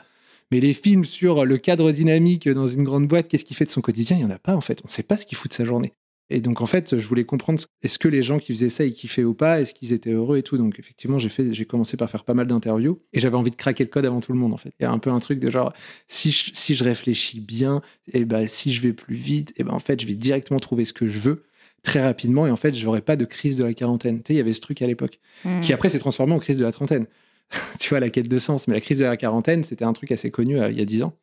Mais 0.51 0.59
les 0.59 0.73
films 0.73 1.03
sur 1.03 1.45
le 1.45 1.57
cadre 1.57 1.91
dynamique 1.91 2.47
dans 2.47 2.67
une 2.67 2.83
grande 2.83 3.07
boîte, 3.07 3.27
qu'est-ce 3.27 3.45
qu'il 3.45 3.55
fait 3.57 3.65
de 3.65 3.69
son 3.69 3.81
quotidien, 3.81 4.17
il 4.17 4.19
n'y 4.19 4.25
en 4.25 4.35
a 4.35 4.39
pas 4.39 4.55
en 4.55 4.61
fait. 4.61 4.79
On 4.83 4.87
ne 4.87 4.91
sait 4.91 5.03
pas 5.03 5.17
ce 5.17 5.25
qu'il 5.25 5.37
fout 5.37 5.51
de 5.51 5.55
sa 5.55 5.65
journée. 5.65 5.93
Et 6.29 6.41
donc 6.41 6.61
en 6.61 6.65
fait, 6.65 6.97
je 6.97 7.07
voulais 7.07 7.23
comprendre 7.23 7.61
est-ce 7.83 7.97
que 7.97 8.07
les 8.07 8.21
gens 8.21 8.37
qui 8.37 8.51
faisaient 8.51 8.69
ça, 8.69 8.83
ils 8.83 8.93
kiffaient 8.93 9.23
ou 9.23 9.33
pas, 9.33 9.61
est-ce 9.61 9.73
qu'ils 9.73 9.93
étaient 9.93 10.11
heureux 10.11 10.37
et 10.37 10.43
tout? 10.43 10.57
Donc 10.57 10.77
effectivement, 10.77 11.19
j'ai 11.19 11.29
fait, 11.29 11.53
j'ai 11.53 11.65
commencé 11.65 11.95
par 11.95 12.09
faire 12.09 12.25
pas 12.25 12.33
mal 12.33 12.47
d'interviews 12.47 12.99
et 13.13 13.19
j'avais 13.19 13.37
envie 13.37 13.51
de 13.51 13.55
craquer 13.55 13.85
le 13.85 13.89
code 13.89 14.05
avant 14.05 14.19
tout 14.19 14.33
le 14.33 14.37
monde 14.37 14.53
en 14.53 14.57
fait. 14.57 14.73
Il 14.79 14.83
y 14.83 14.85
a 14.85 14.91
un 14.91 14.99
peu 14.99 15.09
un 15.09 15.19
truc 15.19 15.39
de 15.39 15.49
genre 15.49 15.71
si 16.07 16.31
je, 16.31 16.51
si 16.53 16.75
je 16.75 16.83
réfléchis 16.83 17.39
bien, 17.39 17.81
et 18.11 18.19
eh 18.19 18.25
ben 18.25 18.47
si 18.47 18.73
je 18.73 18.81
vais 18.81 18.93
plus 18.93 19.15
vite, 19.15 19.51
et 19.51 19.53
eh 19.59 19.63
ben 19.63 19.71
en 19.71 19.79
fait 19.79 20.01
je 20.01 20.07
vais 20.07 20.15
directement 20.15 20.59
trouver 20.59 20.83
ce 20.83 20.93
que 20.93 21.07
je 21.07 21.19
veux 21.19 21.43
très 21.83 22.03
rapidement 22.03 22.45
et 22.47 22.51
en 22.51 22.57
fait 22.57 22.73
j'aurai 22.73 23.01
pas 23.01 23.15
de 23.15 23.23
crise 23.23 23.55
de 23.55 23.63
la 23.63 23.73
quarantaine. 23.73 24.17
Tu 24.17 24.27
sais, 24.27 24.33
il 24.33 24.37
y 24.37 24.41
avait 24.41 24.53
ce 24.53 24.61
truc 24.61 24.81
à 24.81 24.87
l'époque 24.87 25.19
mmh. 25.45 25.61
qui 25.61 25.71
après 25.71 25.89
s'est 25.89 25.99
transformé 25.99 26.33
en 26.33 26.39
crise 26.39 26.57
de 26.57 26.63
la 26.63 26.73
trentaine. 26.73 27.05
tu 27.79 27.89
vois, 27.89 27.99
la 27.99 28.09
quête 28.09 28.27
de 28.27 28.39
sens. 28.39 28.67
Mais 28.67 28.73
la 28.73 28.81
crise 28.81 28.99
de 28.99 29.05
la 29.05 29.17
quarantaine, 29.17 29.63
c'était 29.63 29.85
un 29.85 29.93
truc 29.93 30.11
assez 30.11 30.31
connu 30.31 30.59
euh, 30.59 30.69
il 30.69 30.77
y 30.77 30.81
a 30.81 30.85
dix 30.85 31.03
ans. 31.03 31.13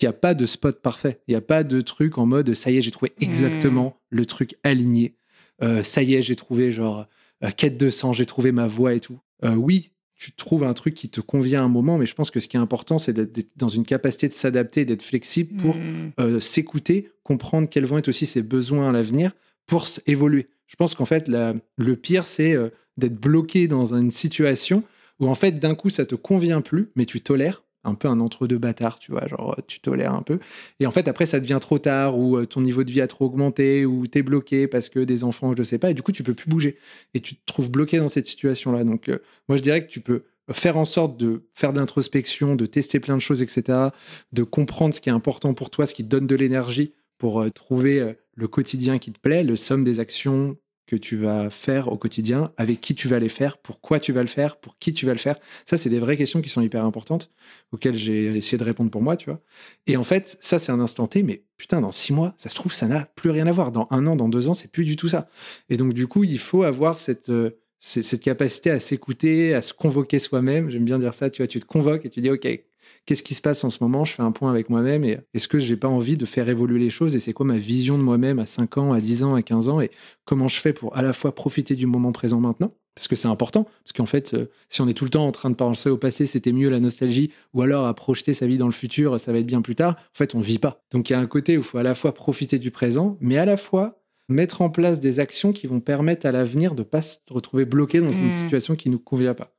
Il 0.00 0.04
n'y 0.04 0.08
a 0.08 0.12
pas 0.12 0.34
de 0.34 0.46
spot 0.46 0.80
parfait. 0.80 1.20
Il 1.28 1.32
n'y 1.32 1.36
a 1.36 1.40
pas 1.40 1.64
de 1.64 1.80
truc 1.80 2.18
en 2.18 2.26
mode 2.26 2.54
ça 2.54 2.70
y 2.70 2.78
est, 2.78 2.82
j'ai 2.82 2.90
trouvé 2.90 3.12
exactement 3.20 3.96
hmm. 4.10 4.16
le 4.16 4.26
truc 4.26 4.56
aligné. 4.62 5.14
Euh, 5.62 5.82
ça 5.82 6.02
y 6.02 6.14
est, 6.14 6.22
j'ai 6.22 6.36
trouvé 6.36 6.72
genre 6.72 7.06
euh, 7.44 7.50
quête 7.56 7.76
de 7.76 7.90
sens, 7.90 8.16
j'ai 8.16 8.26
trouvé 8.26 8.52
ma 8.52 8.66
voix 8.66 8.94
et 8.94 9.00
tout. 9.00 9.18
oui, 9.56 9.90
tu 10.16 10.32
trouves 10.32 10.64
un 10.64 10.74
truc 10.74 10.92
qui 10.92 11.08
te 11.08 11.22
convient 11.22 11.62
à 11.62 11.64
un 11.64 11.68
moment, 11.68 11.96
mais 11.96 12.04
je 12.04 12.14
pense 12.14 12.30
que 12.30 12.40
ce 12.40 12.48
qui 12.48 12.58
est 12.58 12.60
important, 12.60 12.98
c'est 12.98 13.14
d'être 13.14 13.52
dans 13.56 13.70
une 13.70 13.86
capacité 13.86 14.28
de 14.28 14.34
s'adapter, 14.34 14.84
d'être 14.84 15.02
flexible 15.02 15.56
pour 15.56 15.76
hmm. 15.76 16.40
s'écouter, 16.40 17.10
comprendre 17.22 17.68
quels 17.68 17.86
vont 17.86 17.96
être 17.96 18.08
aussi 18.08 18.26
ses 18.26 18.42
besoins 18.42 18.90
à 18.90 18.92
l'avenir 18.92 19.32
pour 19.66 19.86
évoluer. 20.06 20.48
Je 20.66 20.76
pense 20.76 20.94
qu'en 20.94 21.06
fait, 21.06 21.28
le 21.28 21.96
pire, 21.96 22.26
c'est 22.26 22.54
d'être 22.98 23.18
bloqué 23.18 23.66
dans 23.66 23.94
une 23.94 24.10
situation 24.10 24.84
où 25.20 25.28
en 25.28 25.34
fait 25.34 25.52
d'un 25.52 25.74
coup 25.74 25.90
ça 25.90 26.04
te 26.04 26.14
convient 26.14 26.60
plus, 26.60 26.90
mais 26.96 27.06
tu 27.06 27.20
tolères 27.20 27.62
un 27.84 27.94
peu 27.94 28.08
un 28.08 28.20
entre-deux 28.20 28.58
bâtard, 28.58 28.98
tu 28.98 29.12
vois, 29.12 29.26
genre 29.26 29.56
tu 29.66 29.80
tolères 29.80 30.14
un 30.14 30.22
peu. 30.22 30.38
Et 30.80 30.86
en 30.86 30.90
fait, 30.90 31.08
après, 31.08 31.26
ça 31.26 31.40
devient 31.40 31.58
trop 31.60 31.78
tard, 31.78 32.18
ou 32.18 32.36
euh, 32.36 32.46
ton 32.46 32.60
niveau 32.60 32.84
de 32.84 32.90
vie 32.90 33.00
a 33.00 33.06
trop 33.06 33.26
augmenté, 33.26 33.86
ou 33.86 34.06
t'es 34.06 34.22
bloqué 34.22 34.68
parce 34.68 34.88
que 34.88 35.00
des 35.00 35.24
enfants, 35.24 35.54
je 35.56 35.62
sais 35.62 35.78
pas, 35.78 35.90
et 35.90 35.94
du 35.94 36.02
coup, 36.02 36.12
tu 36.12 36.22
peux 36.22 36.34
plus 36.34 36.50
bouger. 36.50 36.76
Et 37.14 37.20
tu 37.20 37.34
te 37.34 37.40
trouves 37.46 37.70
bloqué 37.70 37.98
dans 37.98 38.08
cette 38.08 38.26
situation-là. 38.26 38.84
Donc, 38.84 39.08
euh, 39.08 39.18
moi, 39.48 39.56
je 39.56 39.62
dirais 39.62 39.84
que 39.86 39.90
tu 39.90 40.00
peux 40.00 40.24
faire 40.52 40.76
en 40.76 40.84
sorte 40.84 41.16
de 41.16 41.48
faire 41.54 41.72
de 41.72 41.78
l'introspection, 41.78 42.56
de 42.56 42.66
tester 42.66 43.00
plein 43.00 43.14
de 43.14 43.22
choses, 43.22 43.40
etc., 43.40 43.78
de 44.32 44.42
comprendre 44.42 44.94
ce 44.94 45.00
qui 45.00 45.08
est 45.08 45.12
important 45.12 45.54
pour 45.54 45.70
toi, 45.70 45.86
ce 45.86 45.94
qui 45.94 46.04
donne 46.04 46.26
de 46.26 46.36
l'énergie 46.36 46.92
pour 47.18 47.40
euh, 47.40 47.50
trouver 47.50 48.14
le 48.34 48.48
quotidien 48.48 48.98
qui 48.98 49.12
te 49.12 49.20
plaît, 49.20 49.44
le 49.44 49.56
somme 49.56 49.84
des 49.84 50.00
actions 50.00 50.56
que 50.90 50.96
tu 50.96 51.16
vas 51.16 51.50
faire 51.50 51.86
au 51.86 51.96
quotidien, 51.96 52.52
avec 52.56 52.80
qui 52.80 52.96
tu 52.96 53.06
vas 53.06 53.20
les 53.20 53.28
faire, 53.28 53.58
pourquoi 53.58 54.00
tu 54.00 54.12
vas 54.12 54.22
le 54.22 54.28
faire, 54.28 54.56
pour 54.56 54.76
qui 54.78 54.92
tu 54.92 55.06
vas 55.06 55.12
le 55.12 55.18
faire. 55.18 55.36
Ça, 55.64 55.76
c'est 55.76 55.88
des 55.88 56.00
vraies 56.00 56.16
questions 56.16 56.42
qui 56.42 56.48
sont 56.48 56.62
hyper 56.62 56.84
importantes, 56.84 57.30
auxquelles 57.70 57.94
j'ai 57.94 58.24
essayé 58.36 58.58
de 58.58 58.64
répondre 58.64 58.90
pour 58.90 59.00
moi, 59.00 59.16
tu 59.16 59.30
vois. 59.30 59.40
Et 59.86 59.96
en 59.96 60.02
fait, 60.02 60.36
ça, 60.40 60.58
c'est 60.58 60.72
un 60.72 60.80
instant 60.80 61.06
T, 61.06 61.22
mais 61.22 61.44
putain, 61.58 61.80
dans 61.80 61.92
six 61.92 62.12
mois, 62.12 62.34
ça 62.38 62.50
se 62.50 62.56
trouve, 62.56 62.72
ça 62.72 62.88
n'a 62.88 63.04
plus 63.14 63.30
rien 63.30 63.46
à 63.46 63.52
voir. 63.52 63.70
Dans 63.70 63.86
un 63.90 64.04
an, 64.08 64.16
dans 64.16 64.28
deux 64.28 64.48
ans, 64.48 64.54
c'est 64.54 64.66
plus 64.66 64.84
du 64.84 64.96
tout 64.96 65.08
ça. 65.08 65.28
Et 65.68 65.76
donc, 65.76 65.94
du 65.94 66.08
coup, 66.08 66.24
il 66.24 66.40
faut 66.40 66.64
avoir 66.64 66.98
cette, 66.98 67.28
euh, 67.28 67.50
cette 67.78 68.20
capacité 68.20 68.72
à 68.72 68.80
s'écouter, 68.80 69.54
à 69.54 69.62
se 69.62 69.72
convoquer 69.72 70.18
soi-même. 70.18 70.70
J'aime 70.70 70.84
bien 70.84 70.98
dire 70.98 71.14
ça, 71.14 71.30
tu 71.30 71.40
vois, 71.40 71.46
tu 71.46 71.60
te 71.60 71.66
convoques 71.66 72.04
et 72.04 72.10
tu 72.10 72.20
dis, 72.20 72.30
OK, 72.30 72.48
qu'est-ce 73.06 73.22
qui 73.22 73.34
se 73.34 73.40
passe 73.40 73.64
en 73.64 73.70
ce 73.70 73.82
moment 73.82 74.04
Je 74.04 74.14
fais 74.14 74.22
un 74.22 74.32
point 74.32 74.50
avec 74.50 74.70
moi-même 74.70 75.04
et 75.04 75.18
est-ce 75.34 75.48
que 75.48 75.58
j'ai 75.58 75.76
pas 75.76 75.88
envie 75.88 76.16
de 76.16 76.26
faire 76.26 76.48
évoluer 76.48 76.78
les 76.78 76.90
choses 76.90 77.16
et 77.16 77.20
c'est 77.20 77.32
quoi 77.32 77.46
ma 77.46 77.56
vision 77.56 77.98
de 77.98 78.02
moi-même 78.02 78.38
à 78.38 78.46
5 78.46 78.78
ans, 78.78 78.92
à 78.92 79.00
10 79.00 79.24
ans, 79.24 79.34
à 79.34 79.42
15 79.42 79.68
ans 79.68 79.80
et 79.80 79.90
comment 80.24 80.48
je 80.48 80.60
fais 80.60 80.72
pour 80.72 80.96
à 80.96 81.02
la 81.02 81.12
fois 81.12 81.34
profiter 81.34 81.76
du 81.76 81.86
moment 81.86 82.12
présent 82.12 82.40
maintenant? 82.40 82.72
Parce 82.94 83.08
que 83.08 83.16
c'est 83.16 83.28
important, 83.28 83.64
parce 83.64 83.92
qu'en 83.94 84.04
fait, 84.04 84.34
euh, 84.34 84.50
si 84.68 84.82
on 84.82 84.88
est 84.88 84.94
tout 84.94 85.04
le 85.04 85.10
temps 85.10 85.26
en 85.26 85.32
train 85.32 85.48
de 85.48 85.54
penser 85.54 85.88
au 85.88 85.96
passé, 85.96 86.26
c'était 86.26 86.52
mieux 86.52 86.68
la 86.68 86.80
nostalgie, 86.80 87.30
ou 87.54 87.62
alors 87.62 87.86
à 87.86 87.94
projeter 87.94 88.34
sa 88.34 88.46
vie 88.46 88.58
dans 88.58 88.66
le 88.66 88.72
futur, 88.72 89.18
ça 89.20 89.32
va 89.32 89.38
être 89.38 89.46
bien 89.46 89.62
plus 89.62 89.76
tard, 89.76 89.94
en 89.96 90.18
fait, 90.18 90.34
on 90.34 90.40
vit 90.40 90.58
pas. 90.58 90.82
Donc 90.90 91.08
il 91.08 91.12
y 91.12 91.16
a 91.16 91.20
un 91.20 91.26
côté 91.26 91.56
où 91.56 91.60
il 91.60 91.64
faut 91.64 91.78
à 91.78 91.82
la 91.82 91.94
fois 91.94 92.12
profiter 92.12 92.58
du 92.58 92.70
présent, 92.70 93.16
mais 93.20 93.38
à 93.38 93.44
la 93.44 93.56
fois 93.56 94.02
mettre 94.28 94.62
en 94.62 94.70
place 94.70 95.00
des 95.00 95.20
actions 95.20 95.52
qui 95.52 95.66
vont 95.66 95.80
permettre 95.80 96.26
à 96.26 96.32
l'avenir 96.32 96.74
de 96.74 96.80
ne 96.80 96.84
pas 96.84 97.02
se 97.02 97.18
retrouver 97.30 97.64
bloqué 97.64 98.00
dans 98.00 98.12
une 98.12 98.26
mmh. 98.26 98.30
situation 98.30 98.76
qui 98.76 98.88
ne 98.88 98.94
nous 98.94 99.00
convient 99.00 99.34
pas. 99.34 99.52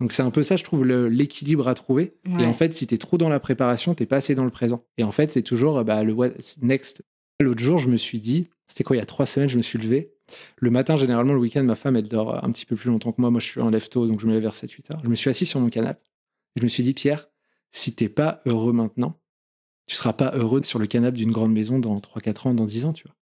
Donc 0.00 0.12
c'est 0.12 0.22
un 0.22 0.30
peu 0.30 0.42
ça, 0.42 0.56
je 0.56 0.64
trouve, 0.64 0.84
l'équilibre 0.84 1.66
à 1.66 1.74
trouver. 1.74 2.14
Et 2.38 2.44
en 2.44 2.52
fait, 2.52 2.72
si 2.72 2.86
tu 2.86 2.94
es 2.94 2.98
trop 2.98 3.18
dans 3.18 3.28
la 3.28 3.40
préparation, 3.40 3.94
t'es 3.94 4.06
pas 4.06 4.16
assez 4.16 4.34
dans 4.34 4.44
le 4.44 4.50
présent. 4.50 4.84
Et 4.96 5.02
en 5.02 5.10
fait, 5.10 5.32
c'est 5.32 5.42
toujours 5.42 5.82
bah, 5.84 6.04
le 6.04 6.14
next. 6.62 7.02
L'autre 7.40 7.62
jour, 7.62 7.78
je 7.78 7.88
me 7.88 7.96
suis 7.96 8.18
dit, 8.18 8.48
c'était 8.68 8.84
quoi, 8.84 8.96
il 8.96 8.98
y 8.98 9.02
a 9.02 9.06
trois 9.06 9.26
semaines, 9.26 9.48
je 9.48 9.56
me 9.56 9.62
suis 9.62 9.78
levé. 9.78 10.12
Le 10.58 10.70
matin, 10.70 10.96
généralement, 10.96 11.32
le 11.32 11.40
week-end, 11.40 11.64
ma 11.64 11.74
femme, 11.74 11.96
elle 11.96 12.08
dort 12.08 12.44
un 12.44 12.50
petit 12.50 12.66
peu 12.66 12.76
plus 12.76 12.90
longtemps 12.90 13.12
que 13.12 13.20
moi. 13.20 13.30
Moi, 13.30 13.40
je 13.40 13.46
suis 13.46 13.60
en 13.60 13.70
lève 13.70 13.88
tôt, 13.88 14.06
donc 14.06 14.20
je 14.20 14.26
me 14.26 14.32
lève 14.32 14.42
vers 14.42 14.54
7-8 14.54 14.92
heures. 14.92 15.00
Je 15.02 15.08
me 15.08 15.14
suis 15.14 15.30
assis 15.30 15.46
sur 15.46 15.58
mon 15.60 15.68
canapé. 15.68 16.00
Je 16.56 16.62
me 16.62 16.68
suis 16.68 16.82
dit, 16.82 16.94
Pierre, 16.94 17.28
si 17.72 17.94
t'es 17.94 18.08
pas 18.08 18.40
heureux 18.46 18.72
maintenant, 18.72 19.18
tu 19.86 19.96
seras 19.96 20.12
pas 20.12 20.32
heureux 20.34 20.62
sur 20.62 20.78
le 20.78 20.86
canapé 20.86 21.16
d'une 21.16 21.32
grande 21.32 21.52
maison 21.52 21.78
dans 21.78 21.98
3-4 21.98 22.48
ans, 22.48 22.54
dans 22.54 22.66
10 22.66 22.84
ans, 22.84 22.92
tu 22.92 23.04
vois. 23.04 23.14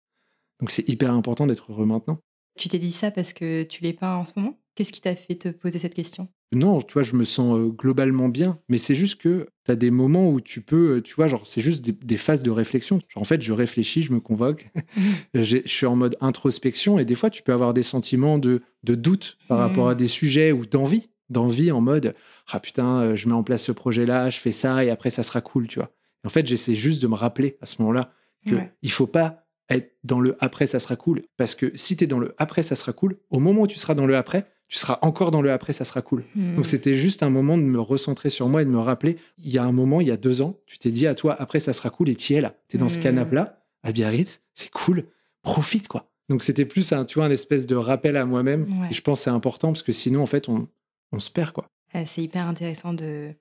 Donc 0.60 0.70
c'est 0.70 0.88
hyper 0.88 1.12
important 1.12 1.46
d'être 1.46 1.70
heureux 1.70 1.84
maintenant. 1.84 2.18
Tu 2.58 2.68
t'es 2.68 2.78
dit 2.78 2.92
ça 2.92 3.10
parce 3.10 3.32
que 3.32 3.64
tu 3.64 3.82
l'es 3.82 3.92
pas 3.92 4.16
en 4.16 4.24
ce 4.24 4.32
moment? 4.36 4.58
Qu'est-ce 4.74 4.92
qui 4.92 5.00
t'a 5.00 5.14
fait 5.16 5.34
te 5.34 5.48
poser 5.48 5.78
cette 5.78 5.94
question? 5.94 6.28
Non, 6.54 6.80
tu 6.80 6.94
vois, 6.94 7.02
je 7.02 7.14
me 7.14 7.25
sens 7.25 7.58
globalement 7.76 8.28
bien, 8.28 8.58
mais 8.68 8.78
c'est 8.78 8.94
juste 8.94 9.20
que 9.20 9.49
tu 9.64 9.73
as 9.73 9.76
des 9.76 9.90
moments 9.90 10.28
où 10.28 10.40
tu 10.40 10.61
peux, 10.61 11.00
tu 11.02 11.14
vois, 11.14 11.28
genre, 11.28 11.46
c'est 11.46 11.61
juste 11.61 11.82
des, 11.82 12.16
phases 12.16 12.42
de 12.42 12.50
réflexion. 12.50 13.00
Genre, 13.08 13.23
en 13.23 13.25
fait, 13.25 13.42
je 13.42 13.52
réfléchis, 13.52 14.02
je 14.02 14.12
me 14.12 14.20
convoque, 14.20 14.70
je 15.34 15.58
suis 15.66 15.87
en 15.87 15.96
mode 15.96 16.16
introspection, 16.20 16.99
et 16.99 17.04
des 17.04 17.14
fois, 17.14 17.30
tu 17.30 17.42
peux 17.42 17.52
avoir 17.52 17.75
des 17.75 17.82
sentiments 17.82 18.38
de, 18.38 18.62
doute 18.82 19.38
par 19.49 19.58
rapport 19.58 19.88
à 19.88 19.94
mmh. 19.94 19.99
des 19.99 20.08
sujets 20.08 20.52
ou 20.52 20.66
d'envie, 20.66 21.08
d'envie 21.30 21.73
en 21.73 21.80
mode, 21.80 22.14
ah 22.50 22.61
putain, 22.61 23.14
je 23.14 23.28
mets 23.28 23.34
en 23.34 23.42
place 23.42 23.64
ce 23.64 23.73
projet-là, 23.73 24.30
je 24.30 24.38
fais 24.38 24.52
ça, 24.52 24.84
et 24.84 24.90
après, 24.90 25.11
ça 25.11 25.23
sera 25.23 25.40
cool, 25.40 25.66
tu 25.66 25.78
vois. 25.78 25.90
en 26.25 26.30
fait, 26.30 26.46
j'essaie 26.46 26.75
juste 26.75 27.02
de 27.02 27.06
me 27.06 27.14
rappeler 27.14 27.56
à 27.61 27.66
ce 27.66 27.76
moment-là 27.80 28.12
qu'il 28.46 28.70
ne 28.82 28.88
faut 28.88 29.06
pas 29.06 29.46
être 29.70 29.96
dans 30.04 30.20
le 30.20 30.37
après, 30.40 30.66
ça 30.66 30.78
sera 30.78 30.96
cool, 30.96 31.23
parce 31.37 31.54
que 31.54 31.73
si 31.75 31.96
tu 31.96 32.04
es 32.04 32.06
dans 32.06 32.18
le 32.18 32.34
après, 32.38 32.62
ça 32.62 32.76
sera 32.76 32.92
cool, 32.92 33.16
au 33.30 33.38
moment 33.38 33.62
où 33.62 33.66
tu 33.66 33.78
seras 33.78 33.94
dans 33.94 34.06
le 34.06 34.16
après, 34.16 34.46
tu 34.74 34.80
seras 34.80 34.98
encore 35.02 35.30
dans 35.30 35.40
le 35.40 35.52
après, 35.52 35.72
ça 35.72 35.84
sera 35.84 36.02
cool. 36.02 36.24
Hmm. 36.34 36.56
Donc 36.56 36.66
c'était 36.66 36.94
juste 36.94 37.22
un 37.22 37.30
moment 37.30 37.56
de 37.56 37.62
me 37.62 37.80
recentrer 37.80 38.28
sur 38.28 38.48
moi 38.48 38.62
et 38.62 38.64
de 38.64 38.70
me 38.70 38.80
rappeler, 38.80 39.18
il 39.38 39.52
y 39.52 39.56
a 39.56 39.62
un 39.62 39.70
moment, 39.70 40.00
il 40.00 40.08
y 40.08 40.10
a 40.10 40.16
deux 40.16 40.42
ans, 40.42 40.58
tu 40.66 40.78
t'es 40.78 40.90
dit 40.90 41.06
à 41.06 41.14
toi, 41.14 41.36
après, 41.38 41.60
ça 41.60 41.72
sera 41.72 41.90
cool 41.90 42.08
et 42.08 42.16
tu 42.16 42.34
es 42.34 42.40
là. 42.40 42.56
Tu 42.68 42.76
es 42.76 42.80
dans 42.80 42.88
ce 42.88 42.98
hmm. 42.98 43.02
canapé-là, 43.02 43.62
à 43.84 43.92
Biarritz, 43.92 44.40
c'est 44.56 44.72
cool, 44.72 45.04
profite 45.42 45.86
quoi. 45.86 46.10
Donc 46.28 46.42
c'était 46.42 46.64
plus 46.64 46.92
un, 46.92 47.04
tu 47.04 47.20
vois, 47.20 47.26
un 47.26 47.30
espèce 47.30 47.68
de 47.68 47.76
rappel 47.76 48.16
à 48.16 48.24
moi-même. 48.24 48.66
Et 48.90 48.94
je 48.94 49.00
pense 49.00 49.20
que 49.20 49.24
c'est 49.24 49.30
important 49.30 49.68
parce 49.68 49.84
que 49.84 49.92
sinon, 49.92 50.22
en 50.22 50.26
fait, 50.26 50.48
on, 50.48 50.66
on 51.12 51.20
se 51.20 51.30
perd 51.30 51.52
quoi. 51.52 51.68
C'est 52.04 52.22
hyper 52.22 52.48
intéressant 52.48 52.94
de, 52.94 53.32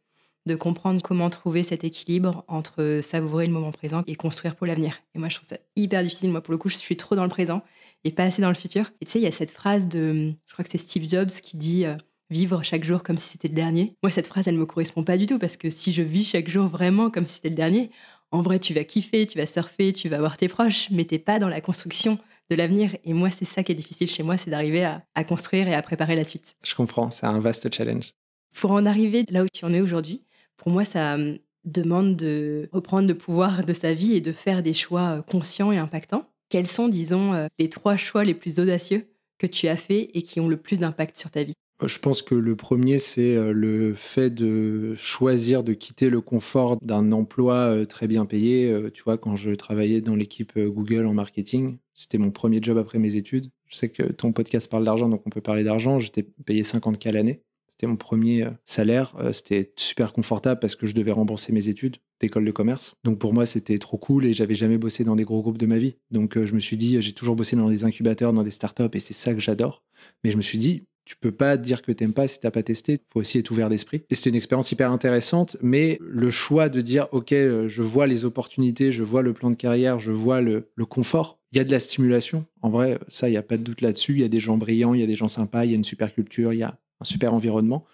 de 0.45 0.55
comprendre 0.55 1.01
comment 1.01 1.29
trouver 1.29 1.63
cet 1.63 1.83
équilibre 1.83 2.43
entre 2.47 2.99
savourer 3.01 3.47
le 3.47 3.53
moment 3.53 3.71
présent 3.71 4.03
et 4.07 4.15
construire 4.15 4.55
pour 4.55 4.67
l'avenir. 4.67 4.99
Et 5.15 5.19
moi, 5.19 5.29
je 5.29 5.35
trouve 5.35 5.47
ça 5.47 5.57
hyper 5.75 6.03
difficile. 6.03 6.31
Moi, 6.31 6.41
pour 6.41 6.51
le 6.51 6.57
coup, 6.57 6.69
je 6.69 6.77
suis 6.77 6.97
trop 6.97 7.15
dans 7.15 7.23
le 7.23 7.29
présent 7.29 7.63
et 8.03 8.11
pas 8.11 8.23
assez 8.23 8.41
dans 8.41 8.49
le 8.49 8.55
futur. 8.55 8.91
Et 9.01 9.05
tu 9.05 9.11
sais, 9.11 9.19
il 9.19 9.23
y 9.23 9.27
a 9.27 9.31
cette 9.31 9.51
phrase 9.51 9.87
de, 9.87 10.33
je 10.45 10.53
crois 10.53 10.65
que 10.65 10.71
c'est 10.71 10.77
Steve 10.77 11.07
Jobs 11.07 11.29
qui 11.29 11.57
dit 11.57 11.85
euh, 11.85 11.95
vivre 12.29 12.63
chaque 12.63 12.83
jour 12.83 13.03
comme 13.03 13.17
si 13.17 13.29
c'était 13.29 13.47
le 13.47 13.53
dernier. 13.53 13.95
Moi, 14.03 14.11
cette 14.11 14.27
phrase, 14.27 14.47
elle 14.47 14.57
me 14.57 14.65
correspond 14.65 15.03
pas 15.03 15.17
du 15.17 15.25
tout 15.25 15.39
parce 15.39 15.55
que 15.55 15.69
si 15.69 15.93
je 15.93 16.01
vis 16.01 16.25
chaque 16.25 16.49
jour 16.49 16.67
vraiment 16.67 17.09
comme 17.09 17.25
si 17.25 17.35
c'était 17.35 17.49
le 17.49 17.55
dernier, 17.55 17.91
en 18.31 18.41
vrai, 18.41 18.59
tu 18.59 18.73
vas 18.73 18.83
kiffer, 18.83 19.27
tu 19.27 19.37
vas 19.37 19.45
surfer, 19.45 19.93
tu 19.93 20.09
vas 20.09 20.17
voir 20.17 20.37
tes 20.37 20.47
proches, 20.47 20.89
mais 20.91 21.05
t'es 21.05 21.19
pas 21.19 21.39
dans 21.39 21.49
la 21.49 21.61
construction 21.61 22.17
de 22.49 22.55
l'avenir. 22.55 22.97
Et 23.05 23.13
moi, 23.13 23.29
c'est 23.29 23.45
ça 23.45 23.63
qui 23.63 23.71
est 23.71 23.75
difficile 23.75 24.09
chez 24.09 24.23
moi, 24.23 24.37
c'est 24.37 24.49
d'arriver 24.49 24.83
à, 24.83 25.05
à 25.15 25.23
construire 25.23 25.67
et 25.67 25.75
à 25.75 25.81
préparer 25.81 26.15
la 26.15 26.23
suite. 26.23 26.55
Je 26.63 26.75
comprends, 26.75 27.11
c'est 27.11 27.27
un 27.27 27.39
vaste 27.39 27.73
challenge. 27.73 28.13
Pour 28.59 28.71
en 28.71 28.85
arriver 28.85 29.23
là 29.29 29.43
où 29.43 29.47
tu 29.51 29.65
en 29.65 29.73
es 29.73 29.81
aujourd'hui, 29.81 30.23
pour 30.63 30.71
moi, 30.71 30.85
ça 30.85 31.17
demande 31.65 32.15
de 32.15 32.69
reprendre 32.71 33.09
le 33.09 33.15
pouvoir 33.15 33.65
de 33.65 33.73
sa 33.73 33.93
vie 33.93 34.13
et 34.13 34.21
de 34.21 34.31
faire 34.31 34.63
des 34.63 34.73
choix 34.73 35.17
euh, 35.17 35.21
conscients 35.21 35.73
et 35.73 35.77
impactants. 35.77 36.25
Quels 36.47 36.67
sont, 36.67 36.87
disons, 36.87 37.33
euh, 37.33 37.47
les 37.59 37.67
trois 37.67 37.97
choix 37.97 38.23
les 38.23 38.33
plus 38.33 38.61
audacieux 38.61 39.05
que 39.37 39.45
tu 39.45 39.67
as 39.67 39.75
faits 39.75 40.09
et 40.13 40.21
qui 40.21 40.39
ont 40.39 40.47
le 40.47 40.55
plus 40.55 40.79
d'impact 40.79 41.17
sur 41.17 41.31
ta 41.31 41.43
vie? 41.43 41.51
Euh, 41.81 41.89
je 41.89 41.99
pense 41.99 42.21
que 42.21 42.33
le 42.33 42.55
premier, 42.55 42.97
c'est 42.97 43.51
le 43.51 43.93
fait 43.93 44.29
de 44.29 44.95
choisir 44.95 45.65
de 45.65 45.73
quitter 45.73 46.09
le 46.09 46.21
confort 46.21 46.77
d'un 46.81 47.11
emploi 47.11 47.85
très 47.85 48.07
bien 48.07 48.25
payé. 48.25 48.73
Tu 48.93 49.03
vois, 49.03 49.17
quand 49.17 49.35
je 49.35 49.49
travaillais 49.49 49.99
dans 49.99 50.15
l'équipe 50.15 50.57
Google 50.57 51.07
en 51.07 51.13
marketing, 51.13 51.77
c'était 51.93 52.19
mon 52.19 52.31
premier 52.31 52.59
job 52.61 52.77
après 52.77 52.99
mes 52.99 53.15
études. 53.15 53.49
Je 53.65 53.75
sais 53.75 53.89
que 53.89 54.03
ton 54.03 54.31
podcast 54.31 54.71
parle 54.71 54.85
d'argent, 54.85 55.09
donc 55.09 55.23
on 55.25 55.29
peut 55.29 55.41
parler 55.41 55.65
d'argent. 55.65 55.99
J'étais 55.99 56.23
payé 56.23 56.63
50K 56.63 57.11
l'année. 57.11 57.41
C'était 57.73 57.87
mon 57.87 57.95
premier 57.95 58.43
euh, 58.43 58.51
salaire. 58.65 59.15
Euh, 59.19 59.33
c'était 59.33 59.73
super 59.77 60.13
confortable 60.13 60.59
parce 60.59 60.75
que 60.75 60.85
je 60.85 60.93
devais 60.93 61.11
rembourser 61.11 61.51
mes 61.51 61.69
études 61.69 61.97
d'école 62.19 62.45
de 62.45 62.51
commerce. 62.51 62.95
Donc 63.03 63.17
pour 63.17 63.33
moi, 63.33 63.47
c'était 63.47 63.79
trop 63.79 63.97
cool 63.97 64.25
et 64.25 64.33
j'avais 64.35 64.53
jamais 64.53 64.77
bossé 64.77 65.03
dans 65.03 65.15
des 65.15 65.23
gros 65.23 65.41
groupes 65.41 65.57
de 65.57 65.65
ma 65.65 65.79
vie. 65.79 65.95
Donc 66.11 66.37
euh, 66.37 66.45
je 66.45 66.53
me 66.53 66.59
suis 66.59 66.77
dit, 66.77 67.01
j'ai 67.01 67.13
toujours 67.13 67.35
bossé 67.35 67.55
dans 67.55 67.69
des 67.69 67.83
incubateurs, 67.83 68.31
dans 68.31 68.43
des 68.43 68.51
startups 68.51 68.83
et 68.93 68.99
c'est 68.99 69.15
ça 69.15 69.33
que 69.33 69.39
j'adore. 69.39 69.83
Mais 70.23 70.29
je 70.29 70.37
me 70.37 70.43
suis 70.43 70.59
dit, 70.59 70.83
tu 71.03 71.15
peux 71.15 71.31
pas 71.31 71.57
dire 71.57 71.81
que 71.81 71.91
t'aimes 71.91 72.13
pas 72.13 72.27
si 72.27 72.39
t'as 72.39 72.51
pas 72.51 72.61
testé. 72.61 72.99
Faut 73.11 73.21
aussi 73.21 73.39
être 73.39 73.49
ouvert 73.49 73.69
d'esprit. 73.69 74.03
Et 74.11 74.15
c'était 74.15 74.29
une 74.29 74.35
expérience 74.35 74.71
hyper 74.71 74.91
intéressante, 74.91 75.57
mais 75.61 75.97
le 75.99 76.29
choix 76.29 76.69
de 76.69 76.79
dire, 76.79 77.07
OK, 77.11 77.31
je 77.31 77.81
vois 77.81 78.05
les 78.05 78.23
opportunités, 78.23 78.91
je 78.91 79.01
vois 79.01 79.23
le 79.23 79.33
plan 79.33 79.49
de 79.49 79.55
carrière, 79.55 79.99
je 79.99 80.11
vois 80.11 80.41
le, 80.41 80.69
le 80.75 80.85
confort. 80.85 81.39
Il 81.51 81.57
y 81.57 81.59
a 81.59 81.63
de 81.63 81.71
la 81.71 81.79
stimulation. 81.79 82.45
En 82.61 82.69
vrai, 82.69 82.99
ça, 83.09 83.27
il 83.27 83.31
n'y 83.31 83.37
a 83.37 83.43
pas 83.43 83.57
de 83.57 83.63
doute 83.63 83.81
là-dessus. 83.81 84.13
Il 84.13 84.19
y 84.19 84.23
a 84.23 84.29
des 84.29 84.39
gens 84.39 84.57
brillants, 84.57 84.93
il 84.93 85.01
y 85.01 85.03
a 85.03 85.07
des 85.07 85.15
gens 85.15 85.27
sympas, 85.27 85.65
il 85.65 85.71
y 85.71 85.73
a 85.73 85.77
une 85.77 85.83
super 85.83 86.13
culture, 86.13 86.53
il 86.53 86.59
y 86.59 86.63
a 86.63 86.79
super 87.03 87.33
environnement. 87.33 87.85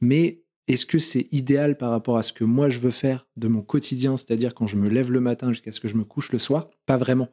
Mais 0.00 0.42
est-ce 0.68 0.84
que 0.84 0.98
c'est 0.98 1.28
idéal 1.32 1.78
par 1.78 1.90
rapport 1.90 2.18
à 2.18 2.22
ce 2.22 2.32
que 2.32 2.44
moi 2.44 2.68
je 2.68 2.78
veux 2.78 2.90
faire 2.90 3.26
de 3.36 3.48
mon 3.48 3.62
quotidien, 3.62 4.16
c'est-à-dire 4.18 4.54
quand 4.54 4.66
je 4.66 4.76
me 4.76 4.88
lève 4.88 5.10
le 5.10 5.20
matin 5.20 5.48
jusqu'à 5.48 5.72
ce 5.72 5.80
que 5.80 5.88
je 5.88 5.94
me 5.94 6.04
couche 6.04 6.30
le 6.30 6.38
soir? 6.38 6.68
Pas 6.84 6.98
vraiment. 6.98 7.28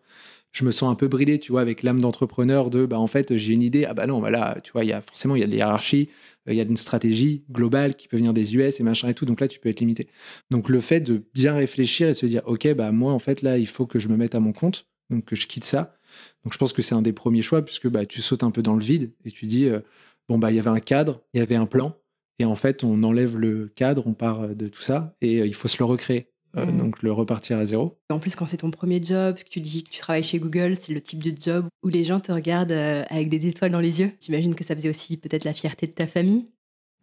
Je 0.54 0.64
me 0.64 0.72
sens 0.72 0.90
un 0.90 0.96
peu 0.96 1.10
bridé, 1.10 1.38
tu 1.38 1.52
vois, 1.52 1.60
avec 1.60 1.84
l'âme 1.84 2.00
d'entrepreneur 2.00 2.70
de, 2.70 2.86
bah 2.86 2.98
en 2.98 3.08
fait, 3.08 3.36
j'ai 3.36 3.54
une 3.54 3.62
idée, 3.62 3.84
ah 3.84 3.94
bah 3.94 4.08
non, 4.08 4.22
bah 4.22 4.56
tu 4.64 4.72
vois, 4.72 4.86
il 4.86 4.88
y 4.88 4.94
a 4.94 5.02
forcément 5.02 5.36
il 5.36 5.42
y 5.42 5.44
a 5.44 5.48
de 5.48 5.54
hiérarchies, 5.54 6.08
euh, 6.48 6.54
il 6.54 6.56
y 6.56 6.62
a 6.62 6.64
une 6.64 6.78
stratégie 6.78 7.44
globale 7.52 7.96
qui 7.96 8.08
peut 8.08 8.16
venir 8.16 8.34
des 8.34 8.56
US 8.56 8.80
et 8.80 8.84
machin 8.84 9.10
et 9.10 9.14
tout, 9.14 9.26
donc 9.26 9.42
là 9.42 9.50
tu 9.50 9.60
peux 9.60 9.68
être 9.68 9.82
limité. 9.82 10.08
Donc 10.50 10.70
le 10.70 10.80
fait 10.80 11.02
de 11.02 11.26
bien 11.34 11.56
réfléchir 11.56 12.08
et 12.08 12.14
se 12.14 12.26
dire, 12.26 12.42
ok, 12.46 12.74
bah 12.74 12.94
moi 12.94 13.12
en 13.12 13.20
fait 13.20 13.42
là 13.42 13.58
il 13.58 13.68
faut 13.68 13.86
que 13.86 14.00
je 14.00 14.08
me 14.08 14.16
mette 14.16 14.34
à 14.34 14.40
mon 14.40 14.54
compte, 14.54 14.88
donc 15.10 15.26
que 15.26 15.36
je 15.36 15.48
quitte 15.48 15.66
ça. 15.66 15.98
Donc 16.46 16.54
je 16.54 16.58
pense 16.58 16.72
que 16.72 16.82
c'est 16.82 16.96
un 16.96 17.02
des 17.02 17.12
premiers 17.12 17.42
choix 17.42 17.66
puisque 17.66 17.90
bah 17.90 18.06
tu 18.06 18.22
sautes 18.22 18.44
un 18.44 18.52
peu 18.52 18.62
dans 18.62 18.76
le 18.76 18.84
vide 18.84 19.12
et 19.26 19.32
tu 19.32 19.48
dis, 19.48 19.66
euh, 19.66 19.82
bon, 20.30 20.38
bah, 20.38 20.52
il 20.52 20.56
y 20.56 20.60
avait 20.60 20.70
un 20.70 20.80
cadre, 20.80 21.22
il 21.34 21.40
y 21.40 21.44
avait 21.44 21.56
un 21.56 21.66
plan. 21.66 21.96
Et 22.40 22.46
en 22.46 22.56
fait, 22.56 22.84
on 22.84 23.04
enlève 23.04 23.38
le 23.38 23.68
cadre, 23.68 24.06
on 24.08 24.14
part 24.14 24.42
euh, 24.42 24.54
de 24.54 24.68
tout 24.68 24.82
ça 24.82 25.16
et 25.22 25.42
euh, 25.42 25.48
il 25.48 25.54
faut 25.54 25.68
se 25.68 25.78
le 25.80 25.86
recréer. 25.86 26.28
Euh, 26.58 26.66
mmh. 26.66 26.78
Donc, 26.78 27.04
le 27.04 27.12
repartir 27.12 27.58
à 27.58 27.66
zéro. 27.66 28.00
En 28.10 28.20
plus, 28.20 28.36
quand 28.36 28.46
c'est 28.46 28.58
ton 28.58 28.72
premier 28.72 29.04
job, 29.04 29.36
que 29.36 29.50
tu 29.50 29.60
dis 29.60 29.84
que 29.84 29.90
tu 29.90 30.00
travailles 30.00 30.24
chez 30.24 30.40
Google, 30.40 30.78
c'est 30.80 30.94
le 30.94 31.02
type 31.02 31.22
de 31.22 31.34
job 31.38 31.66
où 31.84 31.90
les 31.90 32.06
gens 32.06 32.22
te 32.22 32.32
regardent 32.32 32.72
avec 32.72 33.28
des 33.28 33.46
étoiles 33.48 33.72
dans 33.72 33.82
les 33.82 34.00
yeux. 34.00 34.12
J'imagine 34.22 34.56
que 34.56 34.64
ça 34.64 34.74
faisait 34.74 34.90
aussi 34.90 35.18
peut-être 35.18 35.44
la 35.44 35.52
fierté 35.52 35.86
de 35.86 35.92
ta 35.92 36.08
famille. 36.08 36.48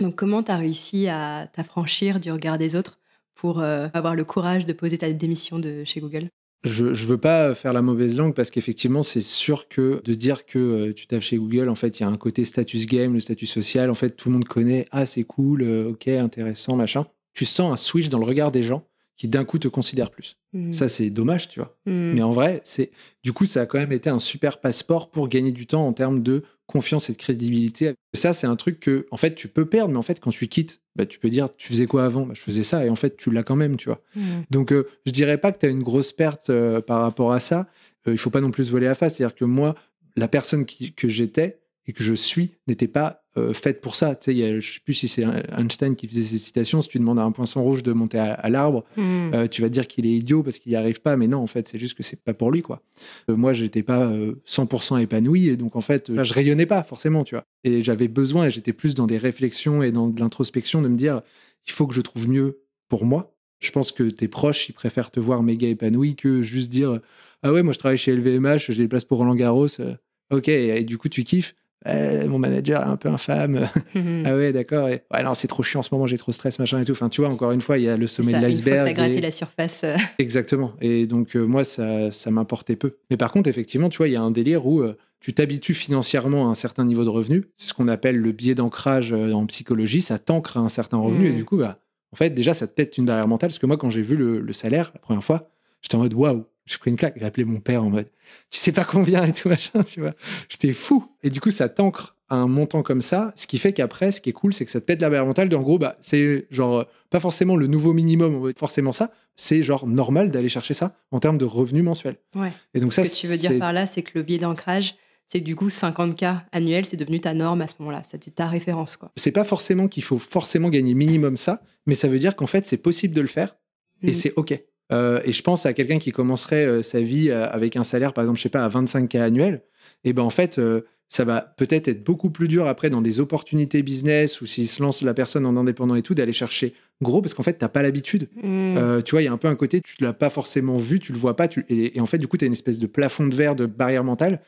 Donc, 0.00 0.14
comment 0.14 0.42
tu 0.42 0.50
as 0.50 0.56
réussi 0.56 1.06
à 1.08 1.50
t'affranchir 1.52 2.18
du 2.18 2.32
regard 2.32 2.56
des 2.56 2.76
autres 2.76 2.98
pour 3.34 3.60
avoir 3.60 4.14
le 4.14 4.24
courage 4.24 4.64
de 4.64 4.72
poser 4.72 4.96
ta 4.96 5.12
démission 5.12 5.58
de 5.58 5.84
chez 5.84 6.00
Google? 6.00 6.28
Je, 6.64 6.94
je 6.94 7.06
veux 7.08 7.18
pas 7.18 7.54
faire 7.54 7.72
la 7.72 7.82
mauvaise 7.82 8.16
langue 8.16 8.34
parce 8.34 8.50
qu'effectivement, 8.50 9.02
c'est 9.02 9.20
sûr 9.20 9.68
que 9.68 10.00
de 10.04 10.14
dire 10.14 10.46
que 10.46 10.58
euh, 10.58 10.92
tu 10.92 11.06
tapes 11.06 11.22
chez 11.22 11.36
Google, 11.36 11.68
en 11.68 11.74
fait, 11.74 11.98
il 11.98 12.02
y 12.02 12.06
a 12.06 12.08
un 12.08 12.14
côté 12.14 12.44
status 12.44 12.86
game, 12.86 13.14
le 13.14 13.20
statut 13.20 13.46
social. 13.46 13.90
En 13.90 13.94
fait, 13.94 14.10
tout 14.10 14.28
le 14.28 14.34
monde 14.34 14.44
connaît. 14.44 14.86
Ah, 14.92 15.04
c'est 15.04 15.24
cool, 15.24 15.62
euh, 15.62 15.90
ok, 15.90 16.06
intéressant, 16.08 16.76
machin. 16.76 17.06
Tu 17.34 17.46
sens 17.46 17.72
un 17.72 17.76
switch 17.76 18.08
dans 18.08 18.18
le 18.18 18.26
regard 18.26 18.52
des 18.52 18.62
gens 18.62 18.86
qui 19.16 19.28
d'un 19.28 19.44
coup 19.44 19.58
te 19.58 19.68
considèrent 19.68 20.10
plus. 20.10 20.38
Mm. 20.52 20.72
Ça, 20.72 20.88
c'est 20.88 21.10
dommage, 21.10 21.48
tu 21.48 21.60
vois. 21.60 21.76
Mm. 21.86 22.12
Mais 22.14 22.22
en 22.22 22.30
vrai, 22.30 22.60
c'est 22.64 22.90
du 23.24 23.32
coup, 23.32 23.46
ça 23.46 23.62
a 23.62 23.66
quand 23.66 23.78
même 23.78 23.92
été 23.92 24.10
un 24.10 24.18
super 24.18 24.60
passeport 24.60 25.10
pour 25.10 25.28
gagner 25.28 25.52
du 25.52 25.66
temps 25.66 25.86
en 25.86 25.92
termes 25.92 26.22
de 26.22 26.42
confiance 26.72 27.10
et 27.10 27.12
de 27.12 27.18
crédibilité. 27.18 27.92
Ça, 28.14 28.32
c'est 28.32 28.46
un 28.46 28.56
truc 28.56 28.80
que, 28.80 29.06
en 29.10 29.16
fait, 29.16 29.34
tu 29.34 29.48
peux 29.48 29.66
perdre, 29.66 29.92
mais 29.92 29.98
en 29.98 30.02
fait, 30.02 30.18
quand 30.20 30.30
tu 30.30 30.48
quittes, 30.48 30.80
bah, 30.96 31.06
tu 31.06 31.18
peux 31.18 31.30
dire, 31.30 31.48
tu 31.56 31.68
faisais 31.68 31.86
quoi 31.86 32.04
avant? 32.04 32.26
Bah, 32.26 32.34
Je 32.34 32.40
faisais 32.40 32.62
ça, 32.62 32.84
et 32.84 32.90
en 32.90 32.96
fait, 32.96 33.16
tu 33.16 33.30
l'as 33.30 33.42
quand 33.42 33.56
même, 33.56 33.76
tu 33.76 33.88
vois. 33.88 34.00
Mm. 34.16 34.20
Donc, 34.50 34.72
euh, 34.72 34.88
je 35.06 35.12
dirais 35.12 35.38
pas 35.38 35.52
que 35.52 35.58
tu 35.58 35.66
as 35.66 35.68
une 35.68 35.82
grosse 35.82 36.12
perte 36.12 36.50
euh, 36.50 36.80
par 36.80 37.02
rapport 37.02 37.32
à 37.32 37.40
ça. 37.40 37.68
Euh, 38.08 38.12
il 38.12 38.18
faut 38.18 38.30
pas 38.30 38.40
non 38.40 38.50
plus 38.50 38.70
voler 38.70 38.86
à 38.88 38.94
face. 38.94 39.16
C'est-à-dire 39.16 39.34
que 39.36 39.44
moi, 39.44 39.74
la 40.16 40.28
personne 40.28 40.66
qui- 40.66 40.92
que 40.92 41.08
j'étais 41.08 41.60
et 41.86 41.92
que 41.92 42.02
je 42.02 42.14
suis 42.14 42.50
n'était 42.68 42.88
pas 42.88 43.18
euh, 43.38 43.54
faite 43.54 43.80
pour 43.80 43.96
ça. 43.96 44.14
Tu 44.14 44.26
sais, 44.26 44.32
il 44.32 44.38
y 44.38 44.44
a- 44.44 44.60
je 44.60 44.74
sais 44.74 44.80
plus 44.84 44.92
si 44.92 45.08
c'est 45.08 45.24
Einstein 45.56 45.96
qui 45.96 46.06
faisait 46.06 46.22
ces 46.22 46.36
citations. 46.36 46.82
Si 46.82 46.88
tu 46.90 46.98
demandes 46.98 47.18
à 47.18 47.22
un 47.22 47.32
poisson 47.32 47.62
rouge 47.62 47.82
de 47.82 47.92
monter 47.94 48.18
à, 48.18 48.34
à 48.34 48.50
l'arbre, 48.50 48.84
Mm. 48.98 49.00
euh, 49.34 49.46
tu 49.48 49.62
vas 49.62 49.70
dire 49.70 49.86
qu'il 49.88 50.04
est 50.04 50.10
idiot 50.12 50.42
parce 50.42 50.58
qu'il 50.58 50.70
n'y 50.70 50.76
arrive 50.76 51.00
pas, 51.00 51.16
mais 51.16 51.26
non, 51.28 51.38
en 51.38 51.46
fait, 51.46 51.66
c'est 51.66 51.78
juste 51.78 51.96
que 51.96 52.02
c'est 52.02 52.22
pas 52.22 52.34
pour 52.34 52.50
lui, 52.50 52.60
quoi. 52.60 52.82
Euh, 53.30 53.36
moi, 53.36 53.54
j'étais 53.54 53.82
pas 53.82 54.04
euh, 54.04 54.34
100% 54.44 54.98
épanoui, 54.98 55.48
et 55.48 55.56
donc, 55.56 55.76
en 55.76 55.80
fait, 55.80 56.10
euh, 56.10 56.22
je 56.22 56.34
rayonnais 56.34 56.66
pas, 56.66 56.82
forcément, 56.82 57.24
tu 57.24 57.34
vois. 57.34 57.44
Et 57.64 57.82
j'avais 57.82 58.06
besoin, 58.08 58.46
et 58.46 58.50
j'étais 58.50 58.74
plus 58.74 58.94
dans 58.94 59.06
des 59.06 59.16
réflexions 59.18 59.82
et 59.82 59.92
dans 59.92 60.08
de 60.08 60.20
l'introspection 60.20 60.82
de 60.82 60.88
me 60.88 60.96
dire, 60.96 61.22
il 61.66 61.72
faut 61.72 61.86
que 61.86 61.94
je 61.94 62.02
trouve 62.02 62.28
mieux 62.28 62.60
pour 62.90 63.06
moi. 63.06 63.34
Je 63.60 63.70
pense 63.70 63.92
que 63.92 64.02
tes 64.10 64.28
proches, 64.28 64.68
ils 64.68 64.72
préfèrent 64.74 65.10
te 65.10 65.20
voir 65.20 65.42
méga 65.42 65.68
épanoui 65.68 66.16
que 66.16 66.42
juste 66.42 66.68
dire, 66.68 67.00
ah 67.42 67.50
ouais, 67.52 67.62
moi, 67.62 67.72
je 67.72 67.78
travaille 67.78 67.96
chez 67.96 68.12
LVMH, 68.14 68.58
j'ai 68.72 68.74
des 68.82 68.88
places 68.88 69.04
pour 69.06 69.16
Roland 69.18 69.34
Garros, 69.36 69.68
euh, 69.80 69.94
ok, 70.30 70.48
et, 70.48 70.80
et 70.80 70.84
du 70.84 70.98
coup, 70.98 71.08
tu 71.08 71.24
kiffes. 71.24 71.54
Eh, 71.86 72.26
mon 72.28 72.38
manager 72.38 72.80
est 72.82 72.84
un 72.86 72.96
peu 72.96 73.08
infâme. 73.08 73.68
Mm. 73.94 74.22
ah 74.26 74.36
ouais, 74.36 74.52
d'accord. 74.52 74.88
et- 74.88 75.02
Ouais, 75.12 75.22
non, 75.22 75.34
c'est 75.34 75.48
trop 75.48 75.62
chiant 75.62 75.80
en 75.80 75.82
ce 75.82 75.92
moment, 75.92 76.06
j'ai 76.06 76.18
trop 76.18 76.30
de 76.30 76.34
stress, 76.34 76.58
machin 76.58 76.80
et 76.80 76.84
tout. 76.84 76.92
Enfin, 76.92 77.08
tu 77.08 77.20
vois, 77.20 77.30
encore 77.30 77.52
une 77.52 77.60
fois, 77.60 77.78
il 77.78 77.84
y 77.84 77.88
a 77.88 77.96
le 77.96 78.06
sommet 78.06 78.32
ça, 78.32 78.40
de 78.40 78.46
Une 78.48 78.52
fois 78.54 78.62
que 78.62 78.68
l'iceberg. 78.68 78.94
gratté 78.96 79.16
et- 79.16 79.20
la 79.20 79.30
surface. 79.30 79.80
euh, 79.84 79.96
Exactement. 80.18 80.72
Et 80.80 81.06
donc, 81.06 81.34
euh, 81.36 81.44
moi, 81.44 81.64
ça, 81.64 82.10
ça 82.10 82.30
m'importait 82.30 82.76
peu. 82.76 82.96
Mais 83.10 83.16
par 83.16 83.32
contre, 83.32 83.48
effectivement, 83.48 83.88
tu 83.88 83.98
vois, 83.98 84.08
il 84.08 84.12
y 84.12 84.16
a 84.16 84.22
un 84.22 84.30
délire 84.30 84.66
où 84.66 84.80
euh, 84.80 84.96
tu 85.20 85.34
t'habitues 85.34 85.74
financièrement 85.74 86.48
à 86.48 86.50
un 86.50 86.54
certain 86.54 86.84
niveau 86.84 87.04
de 87.04 87.08
revenu. 87.08 87.44
C'est 87.56 87.68
ce 87.68 87.74
qu'on 87.74 87.88
appelle 87.88 88.16
le 88.16 88.32
biais 88.32 88.54
d'ancrage 88.54 89.12
en 89.12 89.46
psychologie. 89.46 90.00
Ça 90.00 90.18
t'ancre 90.18 90.56
à 90.56 90.60
un 90.60 90.68
certain 90.68 90.96
revenu. 90.98 91.28
Et 91.28 91.32
du 91.32 91.44
coup, 91.44 91.56
bah, 91.58 91.78
en 92.12 92.16
fait, 92.16 92.30
déjà, 92.30 92.54
ça 92.54 92.66
te 92.66 92.74
pète 92.74 92.98
une 92.98 93.04
barrière 93.06 93.28
mentale. 93.28 93.50
Parce 93.50 93.58
que 93.60 93.66
moi, 93.66 93.76
quand 93.76 93.88
j'ai 93.90 94.02
vu 94.02 94.16
le, 94.16 94.40
le 94.40 94.52
salaire 94.52 94.90
la 94.94 95.00
première 95.00 95.22
fois, 95.24 95.42
j'étais 95.80 95.94
en 95.94 95.98
mode 95.98 96.14
waouh. 96.14 96.44
J'ai 96.72 96.78
pris 96.78 96.90
une 96.90 96.96
claque. 96.96 97.14
J'ai 97.18 97.24
appelé 97.24 97.44
mon 97.44 97.60
père 97.60 97.84
en 97.84 97.90
mode 97.90 98.08
tu 98.50 98.58
sais 98.58 98.72
pas 98.72 98.84
combien 98.84 99.24
et 99.24 99.32
tout 99.32 99.48
machin, 99.50 99.82
tu 99.82 100.00
vois. 100.00 100.14
J'étais 100.48 100.72
fou. 100.72 101.04
Et 101.22 101.30
du 101.30 101.40
coup, 101.40 101.50
ça 101.50 101.68
t'ancre 101.68 102.16
à 102.28 102.36
un 102.36 102.46
montant 102.46 102.82
comme 102.82 103.02
ça. 103.02 103.32
Ce 103.36 103.46
qui 103.46 103.58
fait 103.58 103.72
qu'après, 103.74 104.10
ce 104.10 104.20
qui 104.22 104.30
est 104.30 104.32
cool, 104.32 104.54
c'est 104.54 104.64
que 104.64 104.70
ça 104.70 104.80
te 104.80 104.86
pète 104.86 105.00
la 105.02 105.10
barrière 105.10 105.26
mentale. 105.26 105.48
De, 105.50 105.56
en 105.56 105.60
gros, 105.62 105.78
bah, 105.78 105.96
c'est 106.00 106.46
genre 106.50 106.80
euh, 106.80 106.84
pas 107.10 107.20
forcément 107.20 107.56
le 107.56 107.66
nouveau 107.66 107.92
minimum, 107.92 108.52
forcément 108.56 108.92
ça. 108.92 109.10
C'est 109.36 109.62
genre 109.62 109.86
normal 109.86 110.30
d'aller 110.30 110.48
chercher 110.48 110.72
ça 110.74 110.96
en 111.10 111.18
termes 111.18 111.36
de 111.38 111.44
revenus 111.44 111.84
mensuels. 111.84 112.16
Ouais. 112.34 112.52
Et 112.74 112.80
donc 112.80 112.92
Ce 112.92 113.02
ça, 113.04 113.08
que 113.08 113.14
tu 113.14 113.26
veux 113.26 113.36
dire 113.36 113.58
par 113.58 113.72
là, 113.72 113.86
c'est 113.86 114.02
que 114.02 114.12
le 114.14 114.22
biais 114.22 114.38
d'ancrage, 114.38 114.94
c'est 115.28 115.40
que 115.40 115.44
du 115.44 115.56
coup, 115.56 115.68
50K 115.68 116.42
annuel, 116.52 116.84
c'est 116.86 116.96
devenu 116.96 117.20
ta 117.20 117.34
norme 117.34 117.60
à 117.62 117.66
ce 117.68 117.74
moment-là. 117.80 118.02
C'était 118.08 118.30
ta 118.30 118.46
référence, 118.46 118.96
quoi. 118.96 119.10
c'est 119.16 119.30
pas 119.32 119.44
forcément 119.44 119.88
qu'il 119.88 120.02
faut 120.04 120.18
forcément 120.18 120.68
gagner 120.70 120.94
minimum 120.94 121.36
ça, 121.36 121.62
mais 121.86 121.94
ça 121.94 122.08
veut 122.08 122.18
dire 122.18 122.36
qu'en 122.36 122.46
fait, 122.46 122.66
c'est 122.66 122.76
possible 122.78 123.14
de 123.14 123.20
le 123.20 123.26
faire 123.28 123.56
et 124.02 124.08
Mhm. 124.08 124.12
c'est 124.14 124.32
OK. 124.36 124.58
Euh, 124.92 125.20
et 125.24 125.32
je 125.32 125.42
pense 125.42 125.66
à 125.66 125.72
quelqu'un 125.72 125.98
qui 125.98 126.12
commencerait 126.12 126.64
euh, 126.64 126.82
sa 126.82 127.00
vie 127.00 127.30
euh, 127.30 127.48
avec 127.48 127.76
un 127.76 127.84
salaire, 127.84 128.12
par 128.12 128.22
exemple, 128.22 128.38
je 128.38 128.42
sais 128.42 128.48
pas, 128.48 128.64
à 128.64 128.68
25K 128.68 129.20
annuel. 129.20 129.62
Et 130.04 130.12
ben 130.12 130.22
en 130.22 130.30
fait, 130.30 130.60
ça 131.08 131.24
va 131.24 131.42
peut-être 131.42 131.88
être 131.88 132.02
beaucoup 132.04 132.30
plus 132.30 132.48
dur 132.48 132.66
après 132.66 132.88
dans 132.88 133.02
des 133.02 133.20
opportunités 133.20 133.82
business 133.82 134.40
ou 134.40 134.46
s'il 134.46 134.66
se 134.66 134.82
lance 134.82 135.02
la 135.02 135.12
personne 135.12 135.44
en 135.44 135.56
indépendant 135.56 135.94
et 135.94 136.02
tout, 136.02 136.14
d'aller 136.14 136.32
chercher 136.32 136.72
gros 137.02 137.20
parce 137.20 137.34
qu'en 137.34 137.42
fait, 137.42 137.54
t'as 137.54 137.68
pas 137.68 137.82
l'habitude. 137.82 138.28
Mm. 138.36 138.76
Euh, 138.78 139.02
tu 139.02 139.10
vois, 139.12 139.22
il 139.22 139.26
y 139.26 139.28
a 139.28 139.32
un 139.32 139.36
peu 139.36 139.48
un 139.48 139.54
côté, 139.54 139.80
tu 139.80 139.96
l'as 140.00 140.12
pas 140.12 140.30
forcément 140.30 140.76
vu, 140.76 141.00
tu 141.00 141.12
le 141.12 141.18
vois 141.18 141.36
pas, 141.36 141.48
tu- 141.48 141.64
et, 141.68 141.96
et 141.96 142.00
en 142.00 142.06
fait, 142.06 142.18
du 142.18 142.28
coup, 142.28 142.36
tu 142.36 142.44
as 142.44 142.46
une 142.46 142.52
espèce 142.54 142.78
de 142.78 142.86
plafond 142.86 143.26
de 143.26 143.34
verre, 143.34 143.54
de 143.54 143.66
barrière 143.66 144.04
mentale. 144.04 144.40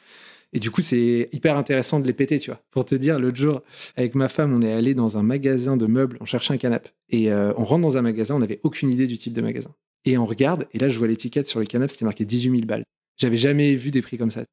Et 0.54 0.60
du 0.60 0.70
coup, 0.70 0.80
c'est 0.82 1.28
hyper 1.32 1.58
intéressant 1.58 1.98
de 2.00 2.06
les 2.06 2.12
péter, 2.12 2.38
tu 2.38 2.50
vois. 2.50 2.60
Pour 2.70 2.84
te 2.84 2.94
dire, 2.94 3.18
l'autre 3.18 3.36
jour, 3.36 3.62
avec 3.96 4.14
ma 4.14 4.28
femme, 4.28 4.54
on 4.54 4.62
est 4.62 4.72
allé 4.72 4.94
dans 4.94 5.18
un 5.18 5.22
magasin 5.22 5.76
de 5.76 5.86
meubles, 5.86 6.16
on 6.20 6.24
cherchait 6.24 6.54
un 6.54 6.58
canapé. 6.58 6.90
Et 7.10 7.30
euh, 7.32 7.52
on 7.56 7.64
rentre 7.64 7.82
dans 7.82 7.96
un 7.96 8.02
magasin, 8.02 8.36
on 8.36 8.38
n'avait 8.38 8.60
aucune 8.62 8.90
idée 8.90 9.08
du 9.08 9.18
type 9.18 9.32
de 9.32 9.40
magasin. 9.42 9.70
Et 10.04 10.18
on 10.18 10.26
regarde, 10.26 10.66
et 10.72 10.78
là, 10.78 10.88
je 10.88 10.98
vois 10.98 11.08
l'étiquette 11.08 11.46
sur 11.46 11.60
le 11.60 11.66
canapé, 11.66 11.92
c'était 11.92 12.04
marqué 12.04 12.24
18 12.24 12.50
000 12.50 12.66
balles. 12.66 12.84
J'avais 13.16 13.36
jamais 13.36 13.74
vu 13.74 13.90
des 13.90 14.02
prix 14.02 14.18
comme 14.18 14.30
ça. 14.30 14.44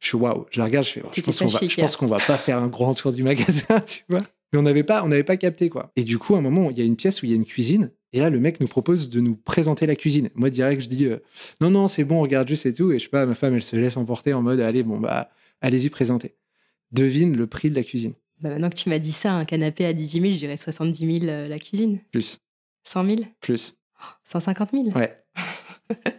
Je 0.00 0.06
suis 0.06 0.16
waouh, 0.16 0.46
je 0.50 0.58
la 0.58 0.66
regarde, 0.66 0.86
je 0.86 0.92
fais, 0.92 1.02
oh, 1.04 1.10
je 1.14 1.20
pense 1.20 1.38
qu'on 1.38 1.48
va, 1.48 1.60
je 1.60 1.80
pense 1.80 1.96
qu'on 1.96 2.06
va 2.06 2.18
pas 2.18 2.38
faire 2.38 2.62
un 2.62 2.68
grand 2.68 2.94
tour 2.94 3.12
du 3.12 3.22
magasin, 3.22 3.80
tu 3.86 4.04
vois. 4.08 4.22
Mais 4.52 4.58
on 4.58 4.62
n'avait 4.62 4.84
pas, 4.84 5.04
on 5.04 5.08
n'avait 5.08 5.24
pas 5.24 5.36
capté 5.36 5.68
quoi. 5.68 5.90
Et 5.96 6.04
du 6.04 6.18
coup, 6.18 6.34
à 6.34 6.38
un 6.38 6.40
moment, 6.40 6.70
il 6.70 6.78
y 6.78 6.80
a 6.80 6.84
une 6.84 6.96
pièce 6.96 7.22
où 7.22 7.26
il 7.26 7.30
y 7.30 7.32
a 7.32 7.36
une 7.36 7.44
cuisine, 7.44 7.90
et 8.12 8.20
là, 8.20 8.30
le 8.30 8.40
mec 8.40 8.60
nous 8.60 8.68
propose 8.68 9.10
de 9.10 9.20
nous 9.20 9.36
présenter 9.36 9.84
la 9.86 9.96
cuisine. 9.96 10.30
Moi, 10.34 10.48
direct, 10.48 10.80
je 10.80 10.88
dis, 10.88 11.04
euh, 11.04 11.18
non, 11.60 11.70
non, 11.70 11.86
c'est 11.86 12.04
bon, 12.04 12.20
on 12.20 12.22
regarde 12.22 12.48
juste 12.48 12.64
et 12.64 12.72
tout. 12.72 12.90
Et 12.92 12.98
je 12.98 13.04
sais 13.04 13.10
pas, 13.10 13.26
ma 13.26 13.34
femme, 13.34 13.54
elle 13.54 13.62
se 13.62 13.76
laisse 13.76 13.98
emporter 13.98 14.32
en 14.32 14.40
mode, 14.40 14.60
allez, 14.60 14.82
bon 14.82 14.98
bah, 14.98 15.30
allez-y, 15.60 15.90
présentez. 15.90 16.34
Devine 16.92 17.36
le 17.36 17.46
prix 17.46 17.68
de 17.68 17.74
la 17.74 17.82
cuisine. 17.82 18.14
Bah, 18.40 18.48
maintenant 18.50 18.70
que 18.70 18.76
tu 18.76 18.88
m'as 18.88 18.98
dit 18.98 19.12
ça, 19.12 19.32
un 19.32 19.44
canapé 19.44 19.84
à 19.84 19.92
18 19.92 20.20
000, 20.20 20.32
je 20.32 20.38
dirais 20.38 20.56
70 20.56 21.20
000 21.20 21.30
euh, 21.30 21.46
la 21.46 21.58
cuisine. 21.58 22.00
Plus, 22.10 22.38
100 22.84 23.04
000 23.04 23.20
plus. 23.40 23.74
150 24.24 24.70
000 24.72 24.84
Ouais. 24.96 25.16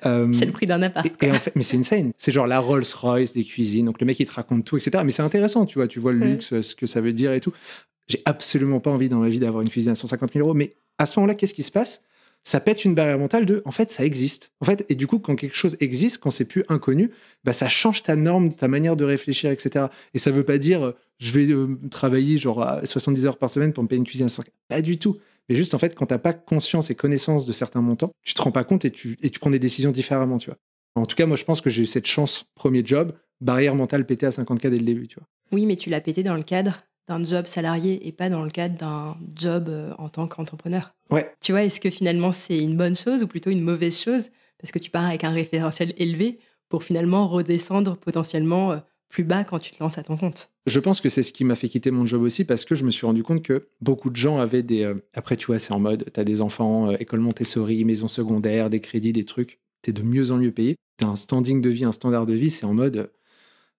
Euh, 0.05 0.31
C'est 0.31 0.45
le 0.45 0.53
prix 0.53 0.65
d'un 0.65 0.81
appart. 0.81 1.05
Et, 1.05 1.25
et 1.25 1.29
en 1.31 1.33
fait, 1.33 1.51
mais 1.57 1.63
c'est 1.63 1.75
insane. 1.75 2.13
C'est 2.17 2.31
genre 2.31 2.47
la 2.47 2.59
Rolls 2.59 2.85
Royce 3.01 3.33
des 3.33 3.43
cuisines. 3.43 3.85
Donc 3.85 3.99
le 3.99 4.05
mec, 4.05 4.17
il 4.17 4.25
te 4.25 4.31
raconte 4.33 4.63
tout, 4.63 4.77
etc. 4.77 5.03
Mais 5.05 5.11
c'est 5.11 5.23
intéressant, 5.23 5.65
tu 5.65 5.77
vois. 5.77 5.87
Tu 5.89 5.99
vois 5.99 6.13
le 6.13 6.21
Ouais. 6.21 6.27
luxe, 6.29 6.61
ce 6.61 6.73
que 6.73 6.85
ça 6.87 7.01
veut 7.01 7.11
dire 7.11 7.33
et 7.33 7.41
tout. 7.41 7.51
J'ai 8.07 8.21
absolument 8.23 8.79
pas 8.79 8.91
envie 8.91 9.09
dans 9.09 9.19
ma 9.19 9.27
vie 9.27 9.39
d'avoir 9.39 9.61
une 9.63 9.69
cuisine 9.69 9.91
à 9.91 9.95
150 9.95 10.31
000 10.31 10.45
euros. 10.45 10.53
Mais 10.53 10.77
à 10.99 11.05
ce 11.05 11.19
moment-là, 11.19 11.35
qu'est-ce 11.35 11.53
qui 11.53 11.63
se 11.63 11.71
passe? 11.73 12.01
Ça 12.45 12.61
pète 12.61 12.85
une 12.85 12.95
barrière 12.95 13.19
mentale 13.19 13.45
de, 13.45 13.61
en 13.65 13.71
fait, 13.71 13.91
ça 13.91 14.05
existe. 14.05 14.53
En 14.61 14.65
fait, 14.65 14.85
et 14.87 14.95
du 14.95 15.05
coup, 15.05 15.19
quand 15.19 15.35
quelque 15.35 15.55
chose 15.57 15.75
existe, 15.81 16.19
quand 16.19 16.31
c'est 16.31 16.45
plus 16.45 16.63
inconnu, 16.69 17.11
bah, 17.43 17.51
ça 17.51 17.67
change 17.67 18.03
ta 18.03 18.15
norme, 18.15 18.53
ta 18.53 18.69
manière 18.69 18.95
de 18.95 19.03
réfléchir, 19.03 19.51
etc. 19.51 19.87
Et 20.13 20.19
ça 20.19 20.31
veut 20.31 20.43
pas 20.45 20.57
dire, 20.59 20.81
euh, 20.85 20.91
je 21.19 21.33
vais 21.33 21.51
euh, 21.51 21.77
travailler 21.91 22.37
genre 22.37 22.61
à 22.63 22.85
70 22.85 23.25
heures 23.25 23.37
par 23.37 23.49
semaine 23.49 23.73
pour 23.73 23.83
me 23.83 23.89
payer 23.89 23.97
une 23.99 24.05
cuisine 24.05 24.27
à 24.27 24.29
150 24.29 24.53
Pas 24.69 24.81
du 24.81 24.97
tout. 24.97 25.17
Mais 25.49 25.55
juste, 25.55 25.73
en 25.73 25.77
fait, 25.77 25.95
quand 25.95 26.07
t'as 26.07 26.17
pas 26.17 26.33
conscience 26.33 26.89
et 26.89 26.95
connaissance 26.95 27.45
de 27.45 27.53
certains 27.53 27.81
montants, 27.81 28.11
tu 28.23 28.33
te 28.33 28.41
rends 28.41 28.51
pas 28.51 28.63
compte 28.63 28.85
et 28.85 28.91
tu, 28.91 29.17
et 29.21 29.29
tu 29.29 29.39
prends 29.39 29.49
des 29.49 29.59
décisions 29.59 29.91
différemment, 29.91 30.37
tu 30.37 30.49
vois. 30.49 30.57
En 30.95 31.05
tout 31.05 31.15
cas, 31.15 31.25
moi, 31.25 31.37
je 31.37 31.43
pense 31.43 31.61
que 31.61 31.69
j'ai 31.69 31.83
eu 31.83 31.85
cette 31.85 32.07
chance, 32.07 32.45
premier 32.55 32.83
job, 32.85 33.13
barrière 33.39 33.75
mentale 33.75 34.05
pétée 34.05 34.25
à 34.25 34.29
50K 34.29 34.69
dès 34.69 34.79
le 34.79 34.85
début, 34.85 35.07
tu 35.07 35.15
vois. 35.15 35.27
Oui, 35.51 35.65
mais 35.65 35.75
tu 35.75 35.89
l'as 35.89 36.01
pété 36.01 36.23
dans 36.23 36.35
le 36.35 36.43
cadre 36.43 36.83
d'un 37.07 37.23
job 37.23 37.45
salarié 37.45 38.05
et 38.07 38.11
pas 38.11 38.29
dans 38.29 38.43
le 38.43 38.49
cadre 38.49 38.75
d'un 38.77 39.17
job 39.35 39.69
euh, 39.69 39.93
en 39.97 40.09
tant 40.09 40.27
qu'entrepreneur. 40.27 40.93
Ouais. 41.09 41.31
Tu 41.39 41.53
vois, 41.53 41.63
est-ce 41.63 41.79
que 41.79 41.89
finalement 41.89 42.33
c'est 42.33 42.57
une 42.57 42.75
bonne 42.75 42.95
chose 42.95 43.23
ou 43.23 43.27
plutôt 43.27 43.49
une 43.49 43.61
mauvaise 43.61 43.97
chose? 43.97 44.29
Parce 44.59 44.71
que 44.71 44.79
tu 44.79 44.91
pars 44.91 45.05
avec 45.05 45.23
un 45.23 45.31
référentiel 45.31 45.93
élevé 45.97 46.39
pour 46.67 46.83
finalement 46.83 47.27
redescendre 47.27 47.95
potentiellement 47.97 48.73
euh, 48.73 48.77
plus 49.09 49.23
bas 49.23 49.43
quand 49.43 49.59
tu 49.59 49.71
te 49.71 49.81
lances 49.81 49.97
à 49.97 50.03
ton 50.03 50.17
compte. 50.17 50.49
Je 50.65 50.79
pense 50.79 51.01
que 51.01 51.09
c'est 51.09 51.23
ce 51.23 51.31
qui 51.31 51.43
m'a 51.45 51.55
fait 51.55 51.69
quitter 51.69 51.91
mon 51.91 52.05
job 52.05 52.21
aussi 52.21 52.43
parce 52.43 52.65
que 52.65 52.75
je 52.75 52.83
me 52.83 52.91
suis 52.91 53.05
rendu 53.05 53.23
compte 53.23 53.41
que 53.41 53.69
beaucoup 53.81 54.09
de 54.09 54.15
gens 54.15 54.37
avaient 54.39 54.63
des. 54.63 54.83
euh, 54.83 54.95
Après, 55.13 55.37
tu 55.37 55.47
vois, 55.47 55.59
c'est 55.59 55.73
en 55.73 55.79
mode, 55.79 56.05
t'as 56.11 56.23
des 56.23 56.41
enfants, 56.41 56.91
euh, 56.91 56.95
école 56.99 57.21
Montessori, 57.21 57.85
maison 57.85 58.07
secondaire, 58.07 58.69
des 58.69 58.79
crédits, 58.81 59.13
des 59.13 59.23
trucs. 59.23 59.59
T'es 59.81 59.93
de 59.93 60.01
mieux 60.01 60.31
en 60.31 60.37
mieux 60.37 60.51
payé. 60.51 60.75
T'as 60.97 61.07
un 61.07 61.15
standing 61.15 61.61
de 61.61 61.69
vie, 61.69 61.85
un 61.85 61.91
standard 61.91 62.25
de 62.25 62.33
vie. 62.33 62.51
C'est 62.51 62.65
en 62.65 62.73
mode, 62.73 62.97
euh, 62.97 63.07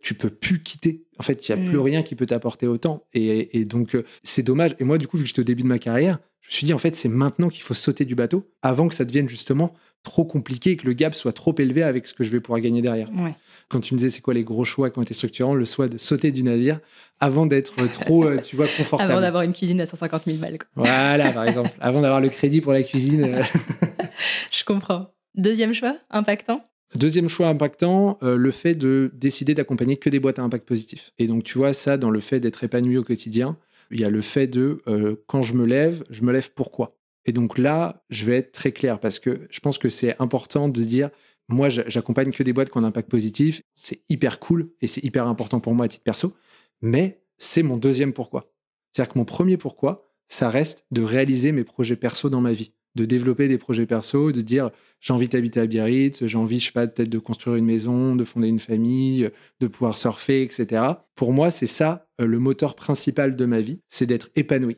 tu 0.01 0.15
peux 0.15 0.31
plus 0.31 0.63
quitter. 0.63 1.05
En 1.19 1.23
fait, 1.23 1.47
il 1.49 1.51
y 1.51 1.55
a 1.55 1.57
Mm. 1.57 1.65
plus 1.67 1.79
rien 1.79 2.03
qui 2.03 2.15
peut 2.15 2.27
t'apporter 2.27 2.67
autant. 2.67 3.05
Et, 3.15 3.59
et 3.59 3.65
donc, 3.65 3.95
euh, 3.95 4.05
c'est 4.23 4.43
dommage. 4.43 4.75
Et 4.79 4.85
moi, 4.85 4.99
du 4.99 5.07
coup, 5.09 5.17
vu 5.17 5.25
que 5.25 5.29
j'étais 5.29 5.41
au 5.41 5.45
début 5.45 5.63
de 5.63 5.69
ma 5.69 5.79
carrière, 5.79 6.19
je 6.43 6.49
me 6.49 6.53
suis 6.53 6.65
dit, 6.67 6.73
en 6.73 6.79
fait, 6.79 6.95
c'est 6.97 7.09
maintenant 7.09 7.49
qu'il 7.49 7.63
faut 7.63 7.75
sauter 7.75 8.05
du 8.05 8.15
bateau 8.15 8.49
avant 8.63 8.89
que 8.89 8.95
ça 8.95 9.05
devienne 9.05 9.29
justement 9.29 9.75
trop 10.05 10.25
compliqué 10.25 10.71
et 10.71 10.77
que 10.77 10.87
le 10.87 10.93
gap 10.93 11.15
soit 11.15 11.33
trop 11.33 11.55
élevé 11.59 11.83
avec 11.83 12.07
ce 12.07 12.15
que 12.15 12.23
je 12.25 12.31
vais 12.31 12.39
pouvoir 12.41 12.61
gagner 12.61 12.81
derrière 12.81 13.11
Ouais. 13.13 13.35
quand 13.69 13.81
tu 13.81 13.93
me 13.95 13.99
disais 13.99 14.11
c'est 14.11 14.21
quoi 14.21 14.33
les 14.33 14.45
gros 14.45 14.65
choix 14.65 14.91
qui 14.91 14.99
ont 14.99 15.03
été 15.03 15.13
structurants, 15.13 15.55
le 15.57 15.65
choix 15.65 15.89
de 15.89 15.99
sauter 15.99 16.31
du 16.31 16.45
navire 16.45 16.79
avant 17.19 17.47
d'être 17.47 17.85
trop, 17.89 18.25
euh, 18.25 18.39
tu 18.41 18.55
vois, 18.55 18.67
confortable. 18.77 19.11
Avant 19.11 19.21
d'avoir 19.21 19.43
une 19.43 19.53
cuisine 19.53 19.81
à 19.81 19.87
150 19.87 20.23
000 20.27 20.39
balles. 20.39 20.59
quoi. 20.59 20.69
Voilà, 20.77 21.33
par 21.33 21.45
exemple. 21.49 21.71
Avant 21.81 22.01
d'avoir 22.01 22.21
le 22.21 22.29
crédit 22.29 22.61
pour 22.61 22.73
la 22.73 22.85
cuisine. 22.85 23.25
euh. 23.25 23.43
Je 24.53 24.65
comprends. 24.65 25.11
Deuxième 25.35 25.75
choix, 25.75 25.97
impactant? 26.11 26.65
Deuxième 26.95 27.29
choix 27.29 27.49
impactant, 27.49 28.19
euh, 28.23 28.37
le 28.37 28.51
fait 28.51 28.75
de 28.75 29.11
décider 29.15 29.55
d'accompagner 29.55 29.99
que 29.99 30.09
des 30.09 30.21
boîtes 30.21 30.39
à 30.39 30.43
impact 30.43 30.67
positif. 30.67 31.13
Et 31.19 31.27
donc, 31.27 31.45
tu 31.45 31.59
vois, 31.59 31.75
ça, 31.75 31.99
dans 31.99 32.11
le 32.11 32.21
fait 32.21 32.41
d'être 32.41 32.65
épanoui 32.65 32.97
au 32.97 33.05
quotidien, 33.05 33.59
il 33.91 34.01
y 34.01 34.05
a 34.05 34.11
le 34.11 34.21
fait 34.23 34.47
de, 34.47 34.81
euh, 34.89 35.17
quand 35.27 35.43
je 35.43 35.55
me 35.55 35.67
lève, 35.67 36.03
je 36.09 36.23
me 36.23 36.33
lève 36.33 36.51
pourquoi? 36.55 36.97
Et 37.27 37.33
donc 37.33 37.59
là, 37.59 38.05
je 38.09 38.25
vais 38.25 38.37
être 38.37 38.53
très 38.53 38.73
clair 38.73 39.01
parce 39.01 39.19
que 39.19 39.47
je 39.51 39.61
pense 39.61 39.77
que 39.77 39.91
c'est 39.91 40.17
important 40.19 40.69
de 40.69 40.83
dire, 40.83 41.11
moi, 41.49 41.69
j'a- 41.69 41.89
j'accompagne 41.89 42.31
que 42.33 42.43
des 42.43 42.55
boîtes 42.55 42.71
qui 42.71 42.79
ont 42.79 42.81
un 42.81 42.85
impact 42.85 43.11
positif. 43.11 43.63
C'est 43.75 44.01
hyper 44.09 44.39
cool 44.39 44.71
et 44.81 44.87
c'est 44.87 45.05
hyper 45.05 45.27
important 45.27 45.61
pour 45.61 45.75
moi 45.75 45.85
à 45.87 45.89
titre 45.89 46.05
perso. 46.05 46.33
Mais 46.81 47.21
c'est 47.37 47.63
mon 47.63 47.77
deuxième 47.77 48.15
pourquoi. 48.15 48.51
C'est-à-dire 48.93 49.13
que 49.13 49.19
mon 49.19 49.25
premier 49.27 49.59
pourquoi, 49.59 50.11
ça 50.29 50.49
reste 50.49 50.87
de 50.91 51.03
réaliser 51.03 51.53
mes 51.53 51.65
projets 51.65 51.97
perso 51.97 52.31
dans 52.31 52.41
ma 52.41 52.53
vie. 52.53 52.73
De 52.95 53.05
développer 53.05 53.49
des 53.49 53.59
projets 53.59 53.87
perso, 53.87 54.33
de 54.33 54.41
dire 54.41 54.71
j'ai 55.01 55.13
envie 55.13 55.29
d'habiter 55.29 55.61
à 55.61 55.67
Biarritz, 55.67 56.27
j'ai 56.27 56.39
envie, 56.39 56.59
je 56.59 56.67
sais 56.67 56.73
pas, 56.73 56.87
peut-être 56.87 57.09
de 57.09 57.19
construire 57.19 57.57
une 57.57 57.65
maison, 57.65 58.17
de 58.17 58.25
fonder 58.25 58.49
une 58.49 58.59
famille, 58.59 59.31
de 59.61 59.67
pouvoir 59.67 59.97
surfer, 59.97 60.43
etc. 60.43 60.83
Pour 61.15 61.33
moi, 61.33 61.51
c'est 61.51 61.67
ça 61.67 62.09
euh, 62.21 62.27
le 62.27 62.39
moteur 62.39 62.75
principal 62.75 63.37
de 63.37 63.45
ma 63.45 63.61
vie, 63.61 63.81
c'est 63.89 64.07
d'être 64.07 64.31
épanoui. 64.35 64.77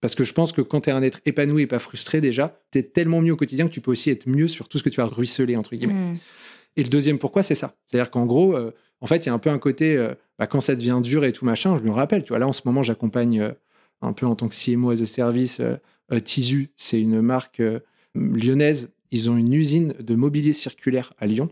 Parce 0.00 0.14
que 0.14 0.24
je 0.24 0.34
pense 0.34 0.52
que 0.52 0.60
quand 0.60 0.82
tu 0.82 0.90
es 0.90 0.92
un 0.92 1.02
être 1.02 1.20
épanoui 1.24 1.62
et 1.62 1.66
pas 1.66 1.78
frustré 1.78 2.20
déjà, 2.20 2.60
tu 2.70 2.78
es 2.78 2.82
tellement 2.82 3.22
mieux 3.22 3.32
au 3.32 3.36
quotidien 3.36 3.66
que 3.66 3.72
tu 3.72 3.80
peux 3.80 3.92
aussi 3.92 4.10
être 4.10 4.28
mieux 4.28 4.48
sur 4.48 4.68
tout 4.68 4.76
ce 4.76 4.82
que 4.82 4.90
tu 4.90 5.00
as 5.00 5.06
ruisselé, 5.06 5.56
entre 5.56 5.74
guillemets. 5.74 6.12
Hmm. 6.12 6.14
Et 6.76 6.82
le 6.82 6.90
deuxième 6.90 7.18
pourquoi, 7.18 7.42
c'est 7.42 7.54
ça. 7.54 7.76
C'est-à-dire 7.86 8.10
qu'en 8.10 8.26
gros, 8.26 8.54
euh, 8.54 8.72
en 9.00 9.06
fait, 9.06 9.24
il 9.24 9.26
y 9.26 9.28
a 9.30 9.32
un 9.32 9.38
peu 9.38 9.50
un 9.50 9.58
côté, 9.58 9.96
euh, 9.96 10.14
bah, 10.38 10.46
quand 10.46 10.60
ça 10.60 10.74
devient 10.74 11.00
dur 11.02 11.24
et 11.24 11.32
tout 11.32 11.44
machin, 11.44 11.78
je 11.78 11.82
me 11.82 11.90
rappelle, 11.90 12.22
tu 12.22 12.30
vois, 12.30 12.38
là 12.38 12.46
en 12.46 12.52
ce 12.52 12.62
moment, 12.64 12.82
j'accompagne 12.82 13.40
euh, 13.40 13.52
un 14.02 14.12
peu 14.12 14.26
en 14.26 14.34
tant 14.34 14.48
que 14.48 14.54
CMO 14.54 14.90
as 14.90 15.00
a 15.00 15.06
service, 15.06 15.60
euh, 15.60 15.76
euh, 16.12 16.20
Tizu, 16.20 16.70
c'est 16.76 17.00
une 17.00 17.20
marque 17.20 17.60
euh, 17.60 17.80
lyonnaise. 18.14 18.90
Ils 19.10 19.30
ont 19.30 19.36
une 19.36 19.52
usine 19.52 19.94
de 20.00 20.14
mobilier 20.14 20.52
circulaire 20.52 21.12
à 21.18 21.26
Lyon. 21.26 21.48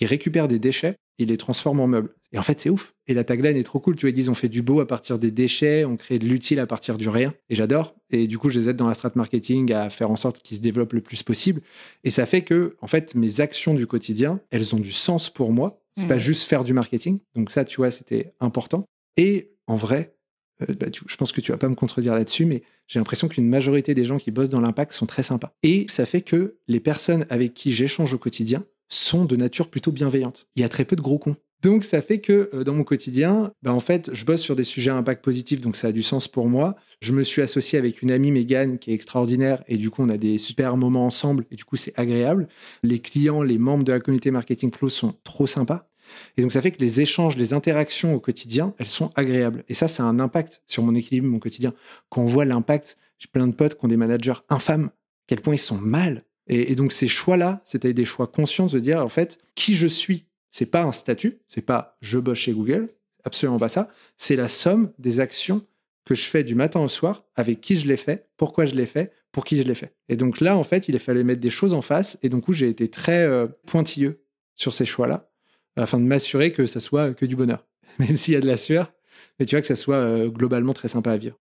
Ils 0.00 0.06
récupèrent 0.06 0.48
des 0.48 0.58
déchets, 0.58 0.96
ils 1.18 1.28
les 1.28 1.36
transforment 1.38 1.80
en 1.80 1.86
meubles. 1.86 2.14
Et 2.32 2.38
en 2.38 2.42
fait, 2.42 2.60
c'est 2.60 2.68
ouf. 2.68 2.92
Et 3.06 3.14
la 3.14 3.24
tagline 3.24 3.56
est 3.56 3.62
trop 3.62 3.80
cool. 3.80 3.96
Tu 3.96 4.02
vois, 4.02 4.10
ils 4.10 4.12
disent 4.12 4.28
on 4.28 4.34
fait 4.34 4.48
du 4.50 4.60
beau 4.60 4.80
à 4.80 4.86
partir 4.86 5.18
des 5.18 5.30
déchets, 5.30 5.84
on 5.86 5.96
crée 5.96 6.18
de 6.18 6.26
l'utile 6.26 6.60
à 6.60 6.66
partir 6.66 6.98
du 6.98 7.08
rien. 7.08 7.32
Et 7.48 7.54
j'adore. 7.54 7.94
Et 8.10 8.26
du 8.26 8.36
coup, 8.36 8.50
je 8.50 8.60
les 8.60 8.68
aide 8.68 8.76
dans 8.76 8.88
la 8.88 8.94
strat 8.94 9.12
marketing 9.14 9.72
à 9.72 9.88
faire 9.88 10.10
en 10.10 10.16
sorte 10.16 10.42
qu'ils 10.42 10.58
se 10.58 10.62
développent 10.62 10.92
le 10.92 11.00
plus 11.00 11.22
possible. 11.22 11.62
Et 12.04 12.10
ça 12.10 12.26
fait 12.26 12.42
que, 12.42 12.76
en 12.82 12.88
fait, 12.88 13.14
mes 13.14 13.40
actions 13.40 13.72
du 13.72 13.86
quotidien, 13.86 14.40
elles 14.50 14.74
ont 14.74 14.78
du 14.80 14.92
sens 14.92 15.30
pour 15.30 15.52
moi. 15.52 15.80
C'est 15.96 16.02
Mhm. 16.02 16.08
pas 16.08 16.18
juste 16.18 16.42
faire 16.46 16.62
du 16.64 16.74
marketing. 16.74 17.20
Donc 17.34 17.50
ça, 17.50 17.64
tu 17.64 17.76
vois, 17.76 17.90
c'était 17.90 18.34
important. 18.40 18.84
Et 19.16 19.52
en 19.66 19.76
vrai, 19.76 20.14
euh, 20.62 20.74
bah, 20.74 20.86
je 20.90 21.16
pense 21.16 21.32
que 21.32 21.40
tu 21.40 21.52
vas 21.52 21.58
pas 21.58 21.68
me 21.68 21.74
contredire 21.74 22.14
là-dessus, 22.14 22.44
mais 22.44 22.62
j'ai 22.88 22.98
l'impression 22.98 23.28
qu'une 23.28 23.48
majorité 23.48 23.94
des 23.94 24.04
gens 24.04 24.18
qui 24.18 24.30
bossent 24.30 24.48
dans 24.48 24.60
l'impact 24.60 24.92
sont 24.92 25.06
très 25.06 25.22
sympas. 25.22 25.54
Et 25.62 25.86
ça 25.88 26.06
fait 26.06 26.22
que 26.22 26.56
les 26.68 26.80
personnes 26.80 27.26
avec 27.30 27.54
qui 27.54 27.72
j'échange 27.72 28.14
au 28.14 28.18
quotidien 28.18 28.62
sont 28.88 29.24
de 29.24 29.36
nature 29.36 29.68
plutôt 29.68 29.92
bienveillante. 29.92 30.46
Il 30.56 30.62
y 30.62 30.64
a 30.64 30.68
très 30.68 30.84
peu 30.84 30.96
de 30.96 31.02
gros 31.02 31.18
cons. 31.18 31.36
Donc 31.62 31.84
ça 31.84 32.02
fait 32.02 32.20
que 32.20 32.50
euh, 32.54 32.64
dans 32.64 32.74
mon 32.74 32.84
quotidien, 32.84 33.50
bah, 33.62 33.72
en 33.72 33.80
fait, 33.80 34.10
je 34.12 34.24
bosse 34.24 34.40
sur 34.40 34.56
des 34.56 34.64
sujets 34.64 34.90
à 34.90 34.96
impact 34.96 35.24
positif, 35.24 35.60
donc 35.60 35.76
ça 35.76 35.88
a 35.88 35.92
du 35.92 36.02
sens 36.02 36.28
pour 36.28 36.48
moi. 36.48 36.76
Je 37.00 37.12
me 37.12 37.22
suis 37.22 37.42
associé 37.42 37.78
avec 37.78 38.02
une 38.02 38.10
amie, 38.10 38.30
Megan, 38.30 38.78
qui 38.78 38.90
est 38.90 38.94
extraordinaire, 38.94 39.64
et 39.66 39.76
du 39.76 39.90
coup, 39.90 40.02
on 40.02 40.08
a 40.08 40.18
des 40.18 40.38
super 40.38 40.76
moments 40.76 41.06
ensemble, 41.06 41.44
et 41.50 41.56
du 41.56 41.64
coup, 41.64 41.76
c'est 41.76 41.98
agréable. 41.98 42.46
Les 42.82 43.00
clients, 43.00 43.42
les 43.42 43.58
membres 43.58 43.84
de 43.84 43.92
la 43.92 44.00
communauté 44.00 44.30
Marketing 44.30 44.70
Flow 44.70 44.88
sont 44.88 45.14
trop 45.24 45.46
sympas. 45.46 45.88
Et 46.36 46.42
donc 46.42 46.52
ça 46.52 46.62
fait 46.62 46.70
que 46.70 46.80
les 46.80 47.00
échanges, 47.00 47.36
les 47.36 47.52
interactions 47.52 48.14
au 48.14 48.20
quotidien, 48.20 48.74
elles 48.78 48.88
sont 48.88 49.10
agréables. 49.14 49.64
Et 49.68 49.74
ça, 49.74 49.88
ça 49.88 50.02
a 50.02 50.06
un 50.06 50.20
impact 50.20 50.62
sur 50.66 50.82
mon 50.82 50.94
équilibre, 50.94 51.26
mon 51.26 51.38
quotidien. 51.38 51.72
Quand 52.08 52.22
on 52.22 52.26
voit 52.26 52.44
l'impact, 52.44 52.96
j'ai 53.18 53.28
plein 53.28 53.46
de 53.46 53.54
potes 53.54 53.78
qui 53.78 53.84
ont 53.84 53.88
des 53.88 53.96
managers 53.96 54.40
infâmes, 54.48 54.90
quel 55.26 55.40
point 55.40 55.54
ils 55.54 55.58
sont 55.58 55.78
mal. 55.78 56.24
Et, 56.48 56.74
donc 56.76 56.92
ces 56.92 57.08
choix-là, 57.08 57.60
c'était 57.64 57.92
des 57.92 58.04
choix 58.04 58.26
conscients 58.26 58.66
de 58.66 58.78
dire, 58.78 59.04
en 59.04 59.08
fait, 59.08 59.38
qui 59.54 59.74
je 59.74 59.86
suis, 59.86 60.26
c'est 60.50 60.66
pas 60.66 60.82
un 60.82 60.92
statut, 60.92 61.38
c'est 61.46 61.62
pas 61.62 61.96
je 62.00 62.18
bosse 62.18 62.38
chez 62.38 62.52
Google, 62.52 62.88
absolument 63.24 63.58
pas 63.58 63.68
ça. 63.68 63.88
C'est 64.16 64.36
la 64.36 64.48
somme 64.48 64.92
des 64.98 65.20
actions 65.20 65.66
que 66.04 66.14
je 66.14 66.22
fais 66.22 66.44
du 66.44 66.54
matin 66.54 66.80
au 66.80 66.88
soir, 66.88 67.24
avec 67.34 67.60
qui 67.60 67.76
je 67.76 67.88
l'ai 67.88 67.96
fait, 67.96 68.28
pourquoi 68.36 68.64
je 68.64 68.74
l'ai 68.74 68.86
fait, 68.86 69.12
pour 69.32 69.44
qui 69.44 69.56
je 69.56 69.62
l'ai 69.64 69.74
fait. 69.74 69.92
Et 70.08 70.16
donc 70.16 70.40
là, 70.40 70.56
en 70.56 70.62
fait, 70.62 70.88
il 70.88 70.98
fallu 71.00 71.24
mettre 71.24 71.40
des 71.40 71.50
choses 71.50 71.74
en 71.74 71.82
face. 71.82 72.16
Et 72.22 72.28
donc, 72.28 72.50
j'ai 72.52 72.68
été 72.68 72.88
très 72.88 73.24
euh, 73.24 73.48
pointilleux 73.66 74.22
sur 74.54 74.72
ces 74.72 74.86
choix-là, 74.86 75.30
afin 75.76 75.98
de 75.98 76.04
m'assurer 76.04 76.52
que 76.52 76.66
ça 76.66 76.80
soit 76.80 77.14
que 77.14 77.26
du 77.26 77.36
bonheur. 77.36 77.66
Même 77.98 78.16
s'il 78.16 78.34
y 78.34 78.36
a 78.36 78.40
de 78.40 78.46
la 78.46 78.56
sueur, 78.56 78.92
mais 79.38 79.46
tu 79.46 79.54
vois 79.54 79.60
que 79.60 79.66
ça 79.66 79.76
soit 79.76 79.96
euh, 79.96 80.28
globalement 80.28 80.72
très 80.72 80.88
sympa 80.88 81.12
à 81.12 81.16
vivre. 81.16 81.38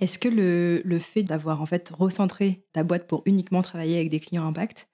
Est-ce 0.00 0.18
que 0.18 0.28
le, 0.28 0.82
le 0.84 0.98
fait 0.98 1.22
d'avoir 1.22 1.62
en 1.62 1.66
fait 1.66 1.90
recentré 1.90 2.64
ta 2.72 2.84
boîte 2.84 3.06
pour 3.06 3.22
uniquement 3.24 3.62
travailler 3.62 3.96
avec 3.96 4.10
des 4.10 4.20
clients 4.20 4.46
impact, 4.46 4.88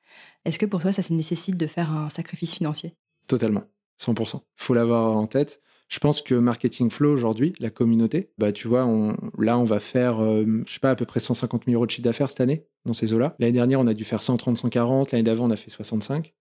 est-ce 0.44 0.58
que 0.58 0.66
pour 0.66 0.80
toi 0.80 0.92
ça, 0.92 1.02
nécessite 1.10 1.56
de 1.56 1.66
faire 1.66 1.92
un 1.92 2.08
sacrifice 2.08 2.54
financier? 2.54 2.94
Totalement, 3.26 3.64
100%. 4.00 4.40
faut 4.56 4.74
l'avoir 4.74 5.16
en 5.16 5.26
tête. 5.26 5.60
Je 5.88 5.98
pense 5.98 6.22
que 6.22 6.34
Marketing 6.34 6.90
Flow 6.90 7.12
aujourd'hui, 7.12 7.52
la 7.60 7.68
communauté, 7.68 8.30
bah 8.38 8.50
tu 8.50 8.66
vois, 8.66 8.86
on, 8.86 9.14
là 9.38 9.58
on 9.58 9.64
va 9.64 9.78
faire, 9.78 10.22
euh, 10.22 10.44
je 10.66 10.72
sais 10.72 10.80
pas, 10.80 10.90
à 10.90 10.96
peu 10.96 11.04
près 11.04 11.20
150 11.20 11.64
000 11.66 11.74
euros 11.74 11.84
de 11.84 11.90
chiffre 11.90 12.02
d'affaires 12.02 12.30
cette 12.30 12.40
année 12.40 12.64
dans 12.86 12.94
ces 12.94 13.12
eaux-là. 13.12 13.36
L'année 13.38 13.52
dernière, 13.52 13.78
on 13.78 13.86
a 13.86 13.92
dû 13.92 14.04
faire 14.04 14.22
130, 14.22 14.56
140. 14.56 15.12
L'année 15.12 15.22
d'avant, 15.22 15.46
on 15.46 15.50
a 15.50 15.56
fait 15.56 15.68
65. 15.68 16.32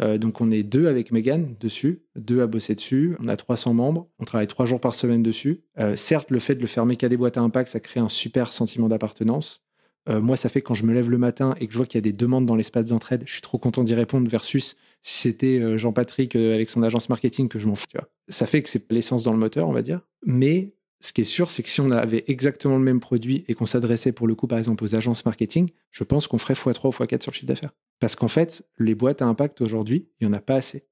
Euh, 0.00 0.18
donc 0.18 0.40
on 0.40 0.50
est 0.50 0.62
deux 0.62 0.86
avec 0.86 1.12
Megan 1.12 1.54
dessus, 1.60 2.02
deux 2.16 2.40
à 2.40 2.46
bosser 2.46 2.74
dessus. 2.74 3.16
On 3.20 3.28
a 3.28 3.36
300 3.36 3.74
membres. 3.74 4.08
On 4.18 4.24
travaille 4.24 4.46
trois 4.46 4.66
jours 4.66 4.80
par 4.80 4.94
semaine 4.94 5.22
dessus. 5.22 5.60
Euh, 5.78 5.96
certes, 5.96 6.30
le 6.30 6.38
fait 6.38 6.54
de 6.54 6.60
le 6.60 6.66
faire 6.66 6.86
qu'à 6.98 7.08
des 7.08 7.16
boîtes 7.16 7.36
à 7.36 7.40
impact, 7.40 7.70
ça 7.70 7.80
crée 7.80 8.00
un 8.00 8.08
super 8.08 8.52
sentiment 8.52 8.88
d'appartenance. 8.88 9.62
Euh, 10.08 10.20
moi, 10.20 10.36
ça 10.36 10.48
fait 10.48 10.62
quand 10.62 10.74
je 10.74 10.84
me 10.84 10.94
lève 10.94 11.10
le 11.10 11.18
matin 11.18 11.54
et 11.60 11.66
que 11.66 11.72
je 11.72 11.76
vois 11.76 11.86
qu'il 11.86 11.98
y 11.98 12.02
a 12.02 12.10
des 12.10 12.16
demandes 12.16 12.46
dans 12.46 12.56
l'espace 12.56 12.86
d'entraide, 12.86 13.24
je 13.26 13.32
suis 13.32 13.42
trop 13.42 13.58
content 13.58 13.84
d'y 13.84 13.94
répondre 13.94 14.28
versus 14.28 14.76
si 15.02 15.18
c'était 15.18 15.78
Jean-Patrick 15.78 16.36
avec 16.36 16.70
son 16.70 16.82
agence 16.82 17.08
marketing 17.10 17.48
que 17.48 17.58
je 17.58 17.66
m'en 17.66 17.74
fous. 17.74 17.86
Ça 18.28 18.46
fait 18.46 18.62
que 18.62 18.68
c'est 18.68 18.90
l'essence 18.90 19.24
dans 19.24 19.32
le 19.32 19.38
moteur, 19.38 19.68
on 19.68 19.72
va 19.72 19.82
dire. 19.82 20.00
Mais 20.24 20.74
ce 21.00 21.12
qui 21.12 21.22
est 21.22 21.24
sûr, 21.24 21.50
c'est 21.50 21.62
que 21.62 21.68
si 21.68 21.80
on 21.80 21.90
avait 21.90 22.24
exactement 22.28 22.76
le 22.76 22.84
même 22.84 23.00
produit 23.00 23.44
et 23.48 23.54
qu'on 23.54 23.66
s'adressait 23.66 24.12
pour 24.12 24.26
le 24.26 24.34
coup, 24.34 24.46
par 24.46 24.58
exemple, 24.58 24.84
aux 24.84 24.94
agences 24.94 25.24
marketing, 25.24 25.70
je 25.90 26.04
pense 26.04 26.26
qu'on 26.26 26.38
ferait 26.38 26.54
x3 26.54 26.86
ou 26.86 26.90
x4 26.90 27.22
sur 27.22 27.32
le 27.32 27.34
chiffre 27.34 27.46
d'affaires. 27.46 27.72
Parce 28.00 28.16
qu'en 28.16 28.28
fait, 28.28 28.66
les 28.78 28.94
boîtes 28.94 29.22
à 29.22 29.26
impact 29.26 29.60
aujourd'hui, 29.60 30.08
il 30.20 30.26
n'y 30.26 30.34
en 30.34 30.36
a 30.36 30.40
pas 30.40 30.56
assez. 30.56 30.86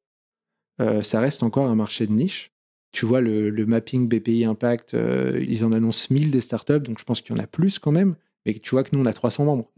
Euh, 0.80 1.02
ça 1.02 1.20
reste 1.20 1.42
encore 1.42 1.66
un 1.66 1.74
marché 1.74 2.06
de 2.06 2.12
niche. 2.12 2.52
Tu 2.92 3.04
vois, 3.04 3.20
le, 3.20 3.50
mapping 3.66 4.08
BPI 4.08 4.44
Impact, 4.44 4.94
euh, 4.94 5.44
ils 5.46 5.64
en 5.64 5.72
annoncent 5.72 6.06
1000 6.10 6.30
des 6.30 6.40
startups, 6.40 6.80
donc 6.80 6.98
je 6.98 7.04
pense 7.04 7.20
qu'il 7.20 7.36
y 7.36 7.38
en 7.38 7.42
a 7.42 7.46
plus 7.46 7.78
quand 7.78 7.92
même. 7.92 8.16
Mais 8.46 8.54
tu 8.54 8.70
vois 8.70 8.82
que 8.82 8.90
nous, 8.92 9.02
on 9.02 9.06
a 9.06 9.12
300 9.12 9.44
membres. 9.44 9.70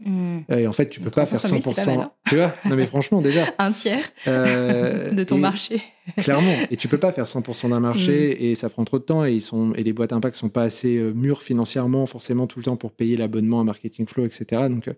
Et 0.49 0.67
en 0.67 0.73
fait, 0.73 0.87
tu 0.89 0.99
peux 0.99 1.09
pas 1.09 1.25
faire 1.25 1.39
300 1.39 1.61
000, 1.61 1.75
c'est 1.75 1.85
pas 1.85 1.91
100%. 1.91 1.95
mal, 1.97 2.05
hein. 2.05 2.11
tu 2.29 2.35
vois? 2.35 2.53
Non, 2.65 2.75
mais 2.75 2.85
franchement, 2.85 3.21
déjà. 3.21 3.45
Un 3.59 3.71
tiers 3.71 4.11
Euh, 4.27 5.11
de 5.11 5.23
ton 5.23 5.37
marché. 5.37 5.81
Clairement. 6.17 6.53
Et 6.69 6.77
tu 6.77 6.87
peux 6.87 6.97
pas 6.97 7.11
faire 7.11 7.25
100% 7.25 7.69
d'un 7.69 7.79
marché 7.79 8.49
et 8.49 8.55
ça 8.55 8.69
prend 8.69 8.83
trop 8.85 8.99
de 8.99 9.03
temps 9.03 9.25
et, 9.25 9.33
ils 9.33 9.41
sont, 9.41 9.73
et 9.75 9.83
les 9.83 9.93
boîtes 9.93 10.13
impact 10.13 10.35
sont 10.35 10.49
pas 10.49 10.63
assez 10.63 10.97
euh, 10.97 11.11
mûres 11.13 11.43
financièrement, 11.43 12.05
forcément, 12.05 12.47
tout 12.47 12.59
le 12.59 12.65
temps 12.65 12.77
pour 12.77 12.91
payer 12.91 13.17
l'abonnement 13.17 13.59
à 13.59 13.63
Marketing 13.63 14.07
Flow, 14.07 14.25
etc. 14.25 14.63
Donc, 14.69 14.87
euh, 14.87 14.93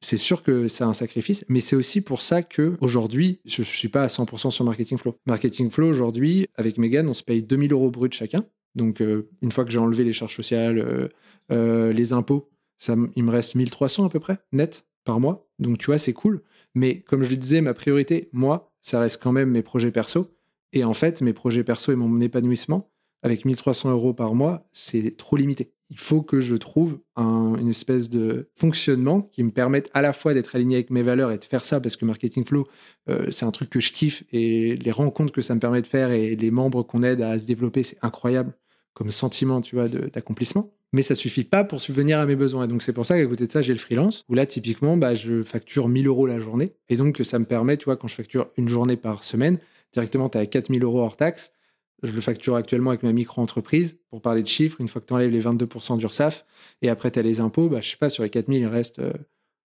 c'est 0.00 0.16
sûr 0.16 0.42
que 0.42 0.66
c'est 0.68 0.84
un 0.84 0.94
sacrifice, 0.94 1.44
mais 1.48 1.60
c'est 1.60 1.76
aussi 1.76 2.00
pour 2.00 2.22
ça 2.22 2.42
que 2.42 2.76
aujourd'hui, 2.80 3.40
je, 3.44 3.62
je 3.62 3.76
suis 3.76 3.88
pas 3.88 4.02
à 4.02 4.08
100% 4.08 4.50
sur 4.50 4.64
Marketing 4.64 4.98
Flow. 4.98 5.16
Marketing 5.26 5.70
Flow, 5.70 5.88
aujourd'hui, 5.88 6.48
avec 6.56 6.78
Megan, 6.78 7.06
on 7.08 7.14
se 7.14 7.22
paye 7.22 7.42
2000 7.42 7.72
euros 7.72 7.90
brut 7.90 8.12
chacun. 8.12 8.44
Donc, 8.74 9.00
euh, 9.00 9.28
une 9.42 9.50
fois 9.50 9.64
que 9.64 9.70
j'ai 9.70 9.78
enlevé 9.78 10.04
les 10.04 10.12
charges 10.12 10.34
sociales, 10.34 10.78
euh, 10.78 11.08
euh, 11.52 11.92
les 11.92 12.12
impôts, 12.12 12.50
il 13.16 13.24
me 13.24 13.30
reste 13.30 13.54
1300 13.54 14.06
à 14.06 14.08
peu 14.08 14.20
près, 14.20 14.38
net, 14.52 14.86
par 15.04 15.20
mois. 15.20 15.48
Donc, 15.58 15.78
tu 15.78 15.86
vois, 15.86 15.98
c'est 15.98 16.12
cool. 16.12 16.42
Mais 16.74 17.00
comme 17.00 17.22
je 17.22 17.30
le 17.30 17.36
disais, 17.36 17.60
ma 17.60 17.74
priorité, 17.74 18.28
moi, 18.32 18.72
ça 18.80 19.00
reste 19.00 19.22
quand 19.22 19.32
même 19.32 19.50
mes 19.50 19.62
projets 19.62 19.90
perso. 19.90 20.34
Et 20.72 20.84
en 20.84 20.94
fait, 20.94 21.20
mes 21.22 21.32
projets 21.32 21.64
perso 21.64 21.92
et 21.92 21.96
mon 21.96 22.20
épanouissement, 22.20 22.90
avec 23.22 23.44
1300 23.44 23.90
euros 23.90 24.14
par 24.14 24.34
mois, 24.34 24.66
c'est 24.72 25.16
trop 25.16 25.36
limité. 25.36 25.72
Il 25.90 25.98
faut 25.98 26.22
que 26.22 26.40
je 26.40 26.56
trouve 26.56 26.98
un- 27.16 27.54
une 27.60 27.68
espèce 27.68 28.08
de 28.08 28.48
fonctionnement 28.56 29.20
qui 29.20 29.44
me 29.44 29.50
permette 29.50 29.90
à 29.92 30.00
la 30.02 30.12
fois 30.14 30.32
d'être 30.34 30.56
aligné 30.56 30.76
avec 30.76 30.90
mes 30.90 31.02
valeurs 31.02 31.30
et 31.30 31.38
de 31.38 31.44
faire 31.44 31.64
ça, 31.64 31.80
parce 31.80 31.96
que 31.96 32.04
Marketing 32.06 32.44
Flow, 32.46 32.66
euh, 33.10 33.26
c'est 33.30 33.44
un 33.44 33.50
truc 33.50 33.68
que 33.70 33.78
je 33.80 33.92
kiffe 33.92 34.24
et 34.32 34.76
les 34.76 34.90
rencontres 34.90 35.32
que 35.32 35.42
ça 35.42 35.54
me 35.54 35.60
permet 35.60 35.82
de 35.82 35.86
faire 35.86 36.10
et 36.10 36.34
les 36.34 36.50
membres 36.50 36.82
qu'on 36.82 37.02
aide 37.02 37.20
à 37.20 37.38
se 37.38 37.44
développer, 37.44 37.82
c'est 37.82 37.98
incroyable 38.02 38.54
comme 38.94 39.10
sentiment, 39.10 39.60
tu 39.60 39.76
vois, 39.76 39.88
d'accomplissement. 39.88 40.72
Mais 40.92 41.02
ça 41.02 41.14
suffit 41.14 41.44
pas 41.44 41.64
pour 41.64 41.80
subvenir 41.80 42.18
à 42.18 42.26
mes 42.26 42.36
besoins. 42.36 42.64
Et 42.64 42.68
donc, 42.68 42.82
c'est 42.82 42.92
pour 42.92 43.06
ça 43.06 43.18
qu'à 43.18 43.26
côté 43.26 43.46
de 43.46 43.52
ça, 43.52 43.62
j'ai 43.62 43.72
le 43.72 43.78
freelance, 43.78 44.24
où 44.28 44.34
là, 44.34 44.44
typiquement, 44.44 44.96
bah, 44.96 45.14
je 45.14 45.42
facture 45.42 45.88
1000 45.88 46.06
euros 46.06 46.26
la 46.26 46.38
journée. 46.38 46.74
Et 46.88 46.96
donc, 46.96 47.20
ça 47.24 47.38
me 47.38 47.46
permet, 47.46 47.76
tu 47.78 47.86
vois, 47.86 47.96
quand 47.96 48.08
je 48.08 48.14
facture 48.14 48.48
une 48.58 48.68
journée 48.68 48.96
par 48.96 49.24
semaine, 49.24 49.58
directement, 49.94 50.28
tu 50.28 50.38
as 50.38 50.46
4000 50.46 50.84
euros 50.84 51.00
hors 51.00 51.16
taxe. 51.16 51.52
Je 52.02 52.12
le 52.12 52.20
facture 52.20 52.56
actuellement 52.56 52.90
avec 52.90 53.04
ma 53.04 53.12
micro-entreprise. 53.12 53.96
Pour 54.10 54.20
parler 54.20 54.42
de 54.42 54.48
chiffres, 54.48 54.80
une 54.80 54.88
fois 54.88 55.00
que 55.00 55.06
tu 55.06 55.14
enlèves 55.14 55.30
les 55.30 55.42
22% 55.42 55.96
d'URSAF, 55.96 56.44
et 56.82 56.90
après, 56.90 57.10
tu 57.10 57.18
as 57.18 57.22
les 57.22 57.40
impôts, 57.40 57.68
bah, 57.68 57.80
je 57.80 57.90
sais 57.90 57.96
pas, 57.96 58.10
sur 58.10 58.22
les 58.22 58.30
4000, 58.30 58.60
il 58.60 58.66
reste, 58.66 58.98
euh, 58.98 59.12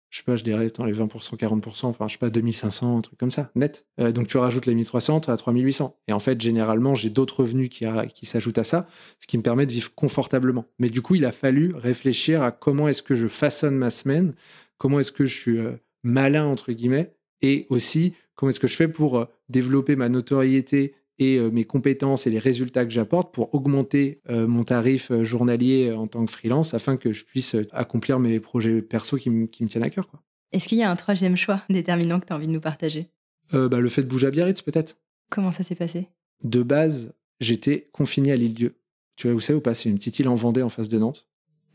je 0.10 0.18
sais 0.18 0.24
pas, 0.24 0.38
je 0.38 0.44
dirais, 0.44 0.68
dans 0.76 0.86
les 0.86 0.94
20%, 0.94 1.36
40%, 1.36 1.86
enfin, 1.86 2.08
je 2.08 2.14
sais 2.14 2.18
pas, 2.18 2.30
2500, 2.30 2.98
un 2.98 3.02
truc 3.02 3.20
comme 3.20 3.32
ça, 3.32 3.52
net. 3.56 3.86
Euh, 4.00 4.12
donc, 4.12 4.28
tu 4.28 4.38
rajoutes 4.38 4.66
les 4.66 4.76
1300, 4.76 5.22
tu 5.22 5.30
as 5.30 5.38
3800. 5.38 5.98
Et 6.08 6.14
en 6.14 6.20
fait, 6.20 6.40
généralement, 6.40 6.96
j'ai 6.96 7.10
d'autres 7.10 7.42
revenus 7.42 7.70
qui, 7.70 7.86
s'ajoutent 8.26 8.58
à 8.58 8.64
ça, 8.64 8.88
ce 9.20 9.28
qui 9.28 9.38
me 9.38 9.44
permet 9.44 9.66
de 9.66 9.74
vivre 9.74 9.94
confortablement. 9.96 10.66
Mais 10.80 10.90
du 10.90 11.02
coup, 11.02 11.16
il 11.16 11.26
a 11.26 11.32
fallu 11.32 11.74
réfléchir 11.76 12.42
à 12.42 12.52
comment 12.52 12.88
est-ce 12.88 13.04
que 13.04 13.16
je 13.16 13.28
façonne 13.28 13.76
ma 13.76 13.90
semaine, 13.90 14.34
comment 14.78 15.00
est-ce 15.00 15.12
que 15.12 15.26
je 15.26 15.36
suis 15.36 15.60
euh, 15.60 15.74
malin, 16.04 16.46
entre 16.46 16.72
guillemets, 16.72 17.14
et 17.42 17.68
aussi 17.70 18.14
comment 18.36 18.50
est-ce 18.52 18.60
que 18.60 18.68
je 18.68 18.76
fais 18.76 18.88
pour 18.88 19.18
euh, 19.18 19.26
développer 19.50 19.96
ma 19.96 20.08
notoriété 20.08 20.96
et 21.20 21.38
euh, 21.38 21.50
mes 21.50 21.64
compétences 21.64 22.28
et 22.28 22.30
les 22.30 22.40
résultats 22.40 22.86
que 22.86 22.92
j'apporte 22.92 23.34
pour 23.34 23.54
augmenter 23.56 24.22
euh, 24.30 24.48
mon 24.48 24.64
tarif 24.64 25.12
euh, 25.12 25.24
journalier 25.24 25.92
en 25.92 26.08
tant 26.08 26.26
que 26.26 26.32
freelance 26.32 26.74
afin 26.74 26.98
que 26.98 27.12
je 27.14 27.26
puisse 27.26 27.56
accomplir 27.72 28.20
mes 28.20 28.40
projets 28.40 28.82
perso 28.82 29.18
qui, 29.18 29.30
me- 29.30 29.48
tiennent 29.48 29.84
à 29.84 29.90
cœur. 29.90 30.10
Est-ce 30.52 30.68
qu'il 30.68 30.78
y 30.78 30.84
a 30.84 30.90
un 30.92 30.96
troisième 30.96 31.36
choix 31.36 31.64
déterminant 31.70 32.20
que 32.20 32.26
tu 32.28 32.34
as 32.34 32.36
envie 32.36 32.48
de 32.48 32.52
nous 32.52 32.62
partager? 32.62 33.08
Euh, 33.54 33.68
bah, 33.68 33.80
le 33.80 33.90
fait 33.90 34.04
de 34.04 34.08
bouger 34.08 34.28
à 34.28 34.32
Biarritz, 34.32 34.62
peut-être. 34.62 34.98
Comment 35.30 35.52
ça 35.52 35.64
s'est 35.64 35.76
passé? 35.76 36.08
De 36.44 36.62
base, 36.64 37.14
j'étais 37.40 37.90
confiné 37.92 38.32
à 38.32 38.36
l'île 38.36 38.54
Dieu. 38.54 38.76
Tu 39.16 39.28
vois 39.28 39.36
où 39.36 39.40
c'est 39.40 39.54
ou 39.54 39.62
pas 39.62 39.74
C'est 39.74 39.90
une 39.90 39.96
petite 39.98 40.20
île 40.20 40.28
en 40.30 40.36
Vendée 40.36 40.62
en 40.62 40.70
face 40.70 40.90
de 40.90 41.00
Nantes. 41.00 41.28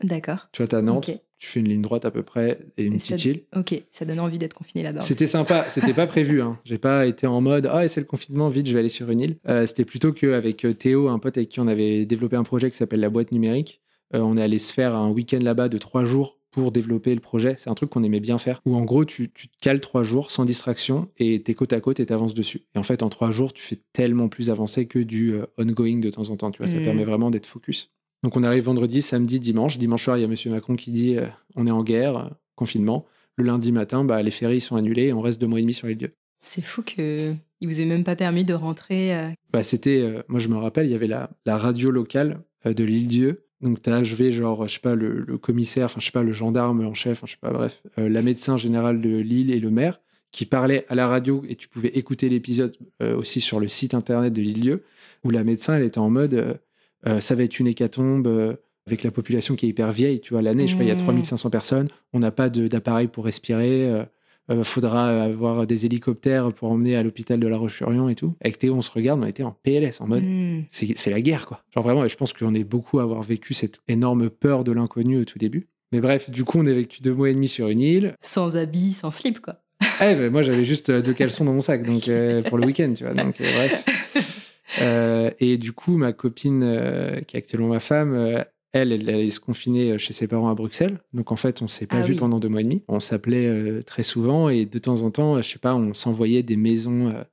D'accord. 0.03 0.49
Tu 0.51 0.61
vois, 0.61 0.67
t'as 0.67 0.81
Nantes, 0.81 1.09
tu 1.39 1.47
fais 1.47 1.59
une 1.59 1.67
ligne 1.67 1.81
droite 1.81 2.05
à 2.05 2.11
peu 2.11 2.23
près 2.23 2.59
et 2.77 2.83
une 2.85 2.95
Et 2.95 2.99
ça- 2.99 3.15
petite 3.15 3.25
île. 3.25 3.41
Ok, 3.55 3.81
ça 3.91 4.05
donne 4.05 4.19
envie 4.19 4.37
d'être 4.37 4.53
confiné 4.53 4.83
là-bas. 4.83 5.01
C'était 5.01 5.27
sympa, 5.27 5.65
c'était 5.69 5.93
pas 5.93 6.07
prévu. 6.07 6.41
Hein. 6.41 6.59
J'ai 6.65 6.77
pas 6.77 7.05
été 7.05 7.27
en 7.27 7.41
mode 7.41 7.67
ah 7.71 7.87
c'est 7.87 7.99
le 8.01 8.05
confinement, 8.05 8.49
vite 8.49 8.67
je 8.67 8.73
vais 8.73 8.79
aller 8.79 8.89
sur 8.89 9.09
une 9.09 9.19
île. 9.21 9.37
Euh, 9.49 9.65
c'était 9.65 9.85
plutôt 9.85 10.13
qu'avec 10.13 10.63
euh, 10.65 10.73
Théo, 10.73 11.07
un 11.09 11.19
pote 11.19 11.37
avec 11.37 11.49
qui 11.49 11.59
on 11.59 11.67
avait 11.67 12.05
développé 12.05 12.35
un 12.35 12.43
projet 12.43 12.69
qui 12.71 12.77
s'appelle 12.77 12.99
la 13.01 13.09
boîte 13.09 13.31
numérique, 13.31 13.81
euh, 14.13 14.19
on 14.19 14.37
est 14.37 14.41
allé 14.41 14.59
se 14.59 14.71
faire 14.73 14.95
un 14.95 15.09
week-end 15.09 15.39
là-bas 15.41 15.69
de 15.69 15.77
trois 15.77 16.05
jours 16.05 16.37
pour 16.51 16.71
développer 16.71 17.15
le 17.15 17.19
projet. 17.19 17.55
C'est 17.57 17.71
un 17.71 17.73
truc 17.73 17.89
qu'on 17.89 18.03
aimait 18.03 18.19
bien 18.19 18.37
faire. 18.37 18.61
Où 18.65 18.75
en 18.75 18.83
gros 18.83 19.05
tu, 19.05 19.31
tu 19.33 19.47
te 19.47 19.57
cales 19.59 19.81
trois 19.81 20.03
jours 20.03 20.29
sans 20.31 20.45
distraction 20.45 21.09
et 21.17 21.41
t'es 21.41 21.55
côte 21.55 21.73
à 21.73 21.79
côte 21.81 21.99
et 21.99 22.05
t'avances 22.05 22.35
dessus. 22.35 22.61
Et 22.75 22.77
en 22.79 22.83
fait 22.83 23.01
en 23.01 23.09
trois 23.09 23.31
jours 23.31 23.53
tu 23.53 23.63
fais 23.63 23.79
tellement 23.91 24.27
plus 24.29 24.49
avancé 24.51 24.85
que 24.85 24.99
du 24.99 25.33
ongoing 25.57 25.97
de 25.99 26.09
temps 26.11 26.29
en 26.29 26.37
temps. 26.37 26.51
Tu 26.51 26.59
vois, 26.59 26.67
ça 26.67 26.77
Mhm. 26.77 26.83
permet 26.83 27.03
vraiment 27.05 27.31
d'être 27.31 27.47
focus. 27.47 27.89
Donc 28.23 28.37
on 28.37 28.43
arrive 28.43 28.63
vendredi, 28.63 29.01
samedi, 29.01 29.39
dimanche. 29.39 29.77
Dimanche 29.77 30.03
soir 30.03 30.17
il 30.17 30.21
y 30.21 30.23
a 30.23 30.27
Monsieur 30.27 30.49
Macron 30.49 30.75
qui 30.75 30.91
dit 30.91 31.17
euh, 31.17 31.25
on 31.55 31.67
est 31.67 31.71
en 31.71 31.83
guerre, 31.83 32.17
euh, 32.17 32.29
confinement. 32.55 33.05
Le 33.35 33.43
lundi 33.43 33.71
matin, 33.71 34.03
bah, 34.03 34.21
les 34.21 34.31
ferries 34.31 34.61
sont 34.61 34.75
annulées 34.75 35.07
et 35.07 35.13
on 35.13 35.21
reste 35.21 35.41
deux 35.41 35.47
mois 35.47 35.59
et 35.59 35.63
demi 35.63 35.73
sur 35.73 35.87
les 35.87 35.95
lieux. 35.95 36.13
C'est 36.41 36.61
fou 36.61 36.83
que 36.83 37.33
il 37.61 37.67
vous 37.67 37.81
ait 37.81 37.85
même 37.85 38.03
pas 38.03 38.15
permis 38.15 38.43
de 38.45 38.53
rentrer. 38.53 39.15
euh, 39.15 39.29
Bah, 39.51 39.63
c'était, 39.63 40.01
euh, 40.01 40.21
moi 40.27 40.39
je 40.39 40.47
me 40.49 40.55
rappelle, 40.57 40.85
il 40.85 40.91
y 40.91 40.95
avait 40.95 41.07
la, 41.07 41.29
la 41.45 41.57
radio 41.57 41.91
locale 41.91 42.41
de 42.65 42.83
l'île 42.83 43.07
Dieu. 43.07 43.45
Donc 43.61 43.81
t'as 43.81 43.95
achevé 43.97 44.31
genre, 44.33 44.67
je 44.67 44.73
sais 44.75 44.79
pas, 44.81 44.95
le, 44.95 45.19
le 45.21 45.37
commissaire, 45.37 45.85
enfin 45.85 45.99
je 45.99 46.05
sais 46.05 46.11
pas, 46.11 46.23
le 46.23 46.33
gendarme 46.33 46.85
en 46.85 46.93
chef, 46.93 47.21
je 47.25 47.31
sais 47.31 47.37
pas, 47.39 47.51
bref, 47.51 47.81
la 47.97 48.21
médecin 48.21 48.57
générale 48.57 48.99
de 49.01 49.17
l'île 49.17 49.51
et 49.51 49.59
le 49.59 49.69
maire 49.71 50.01
qui 50.31 50.45
parlaient 50.45 50.85
à 50.89 50.95
la 50.95 51.07
radio 51.07 51.43
et 51.47 51.55
tu 51.55 51.69
pouvais 51.69 51.87
écouter 51.89 52.27
l'épisode 52.27 52.75
aussi 53.01 53.39
sur 53.39 53.61
le 53.61 53.69
site 53.69 53.93
internet 53.93 54.33
de 54.33 54.41
l'île 54.41 54.59
Dieu 54.59 54.83
où 55.23 55.29
la 55.29 55.45
médecin 55.45 55.75
elle 55.77 55.83
était 55.83 55.99
en 55.99 56.09
mode, 56.09 56.59
euh, 57.07 57.19
ça 57.19 57.35
va 57.35 57.43
être 57.43 57.59
une 57.59 57.67
hécatombe. 57.67 58.27
euh, 58.27 58.53
avec 58.85 59.03
la 59.03 59.11
population 59.11 59.55
qui 59.55 59.65
est 59.65 59.69
hyper 59.69 59.93
vieille, 59.93 60.19
tu 60.19 60.33
vois, 60.33 60.41
l'année, 60.41 60.67
je 60.67 60.73
sais 60.73 60.77
pas, 60.77 60.83
il 60.83 60.89
y 60.89 60.91
a 60.91 60.95
Mmh. 60.95 60.97
3500 60.97 61.49
personnes, 61.49 61.87
on 62.11 62.19
n'a 62.19 62.31
pas 62.31 62.49
d'appareil 62.49 63.07
pour 63.07 63.23
respirer, 63.23 63.85
euh, 63.89 64.03
euh, 64.51 64.65
faudra 64.65 65.23
avoir 65.23 65.65
des 65.65 65.85
hélicoptères 65.85 66.51
pour 66.51 66.69
emmener 66.69 66.97
à 66.97 67.01
l'hôpital 67.03 67.39
de 67.39 67.47
La 67.47 67.55
Roche-sur-Yon 67.55 68.09
et 68.09 68.15
tout. 68.15 68.33
Avec 68.41 68.59
Théo, 68.59 68.75
on 68.75 68.81
se 68.81 68.91
regarde, 68.91 69.21
on 69.23 69.25
était 69.25 69.43
en 69.43 69.55
PLS, 69.63 70.01
en 70.01 70.07
mode, 70.07 70.25
hmm, 70.25 70.63
c'est 70.69 71.09
la 71.11 71.21
guerre, 71.21 71.45
quoi. 71.45 71.63
Genre 71.73 71.81
vraiment, 71.81 72.05
je 72.05 72.15
pense 72.17 72.33
qu'on 72.33 72.53
est 72.53 72.65
beaucoup 72.65 72.99
à 72.99 73.03
avoir 73.03 73.21
vécu 73.23 73.53
cette 73.53 73.79
énorme 73.87 74.29
peur 74.29 74.65
de 74.65 74.73
l'inconnu 74.73 75.21
au 75.21 75.23
tout 75.23 75.39
début. 75.39 75.67
Mais 75.93 76.01
bref, 76.01 76.29
du 76.29 76.43
coup, 76.43 76.59
on 76.59 76.65
a 76.67 76.73
vécu 76.73 77.01
deux 77.01 77.13
mois 77.13 77.29
et 77.29 77.33
demi 77.33 77.47
sur 77.47 77.69
une 77.69 77.79
île. 77.79 78.15
sans 78.19 78.57
habits, 78.57 78.91
sans 78.99 79.11
slip 79.11 79.39
quoi. 79.39 79.61
Eh 80.01 80.15
ben, 80.15 80.29
moi, 80.29 80.43
j'avais 80.43 80.65
juste 80.65 80.91
deux 80.91 81.13
caleçons 81.13 81.45
dans 81.45 81.53
mon 81.53 81.61
sac, 81.61 81.85
donc 81.85 82.09
euh, 82.09 82.41
pour 82.43 82.57
le 82.57 82.65
week-end, 82.65 82.91
tu 82.93 83.05
vois. 83.05 83.13
Donc, 83.13 83.39
euh, 83.39 83.45
bref. 83.45 83.85
Euh, 84.81 85.29
et 85.39 85.57
du 85.57 85.71
coup, 85.71 85.97
ma 85.97 86.13
copine, 86.13 86.61
euh, 86.63 87.21
qui 87.21 87.35
est 87.35 87.39
actuellement 87.39 87.67
ma 87.67 87.79
femme, 87.79 88.13
euh, 88.13 88.43
elle, 88.71 88.91
elle 88.91 89.07
allait 89.09 89.29
se 89.29 89.39
confiner 89.39 89.97
chez 89.99 90.13
ses 90.13 90.27
parents 90.27 90.49
à 90.49 90.55
Bruxelles. 90.55 90.99
Donc, 91.13 91.31
en 91.31 91.35
fait, 91.35 91.61
on 91.61 91.67
s'est 91.67 91.85
pas 91.85 91.97
Ah 91.97 92.01
vu 92.01 92.13
oui. 92.13 92.19
pendant 92.19 92.39
deux 92.39 92.49
mois 92.49 92.61
et 92.61 92.63
demi. 92.63 92.81
On 92.87 92.99
s'appelait 92.99 93.45
euh, 93.47 93.81
très 93.83 94.03
souvent 94.03 94.49
et 94.49 94.65
de 94.65 94.77
temps 94.79 95.01
en 95.03 95.11
temps, 95.11 95.41
je 95.41 95.47
sais 95.47 95.59
pas, 95.59 95.75
on 95.75 95.93
s'envoyait 95.93 96.41
des 96.43 96.55
maisons 96.57 97.09
euh, 97.09 97.23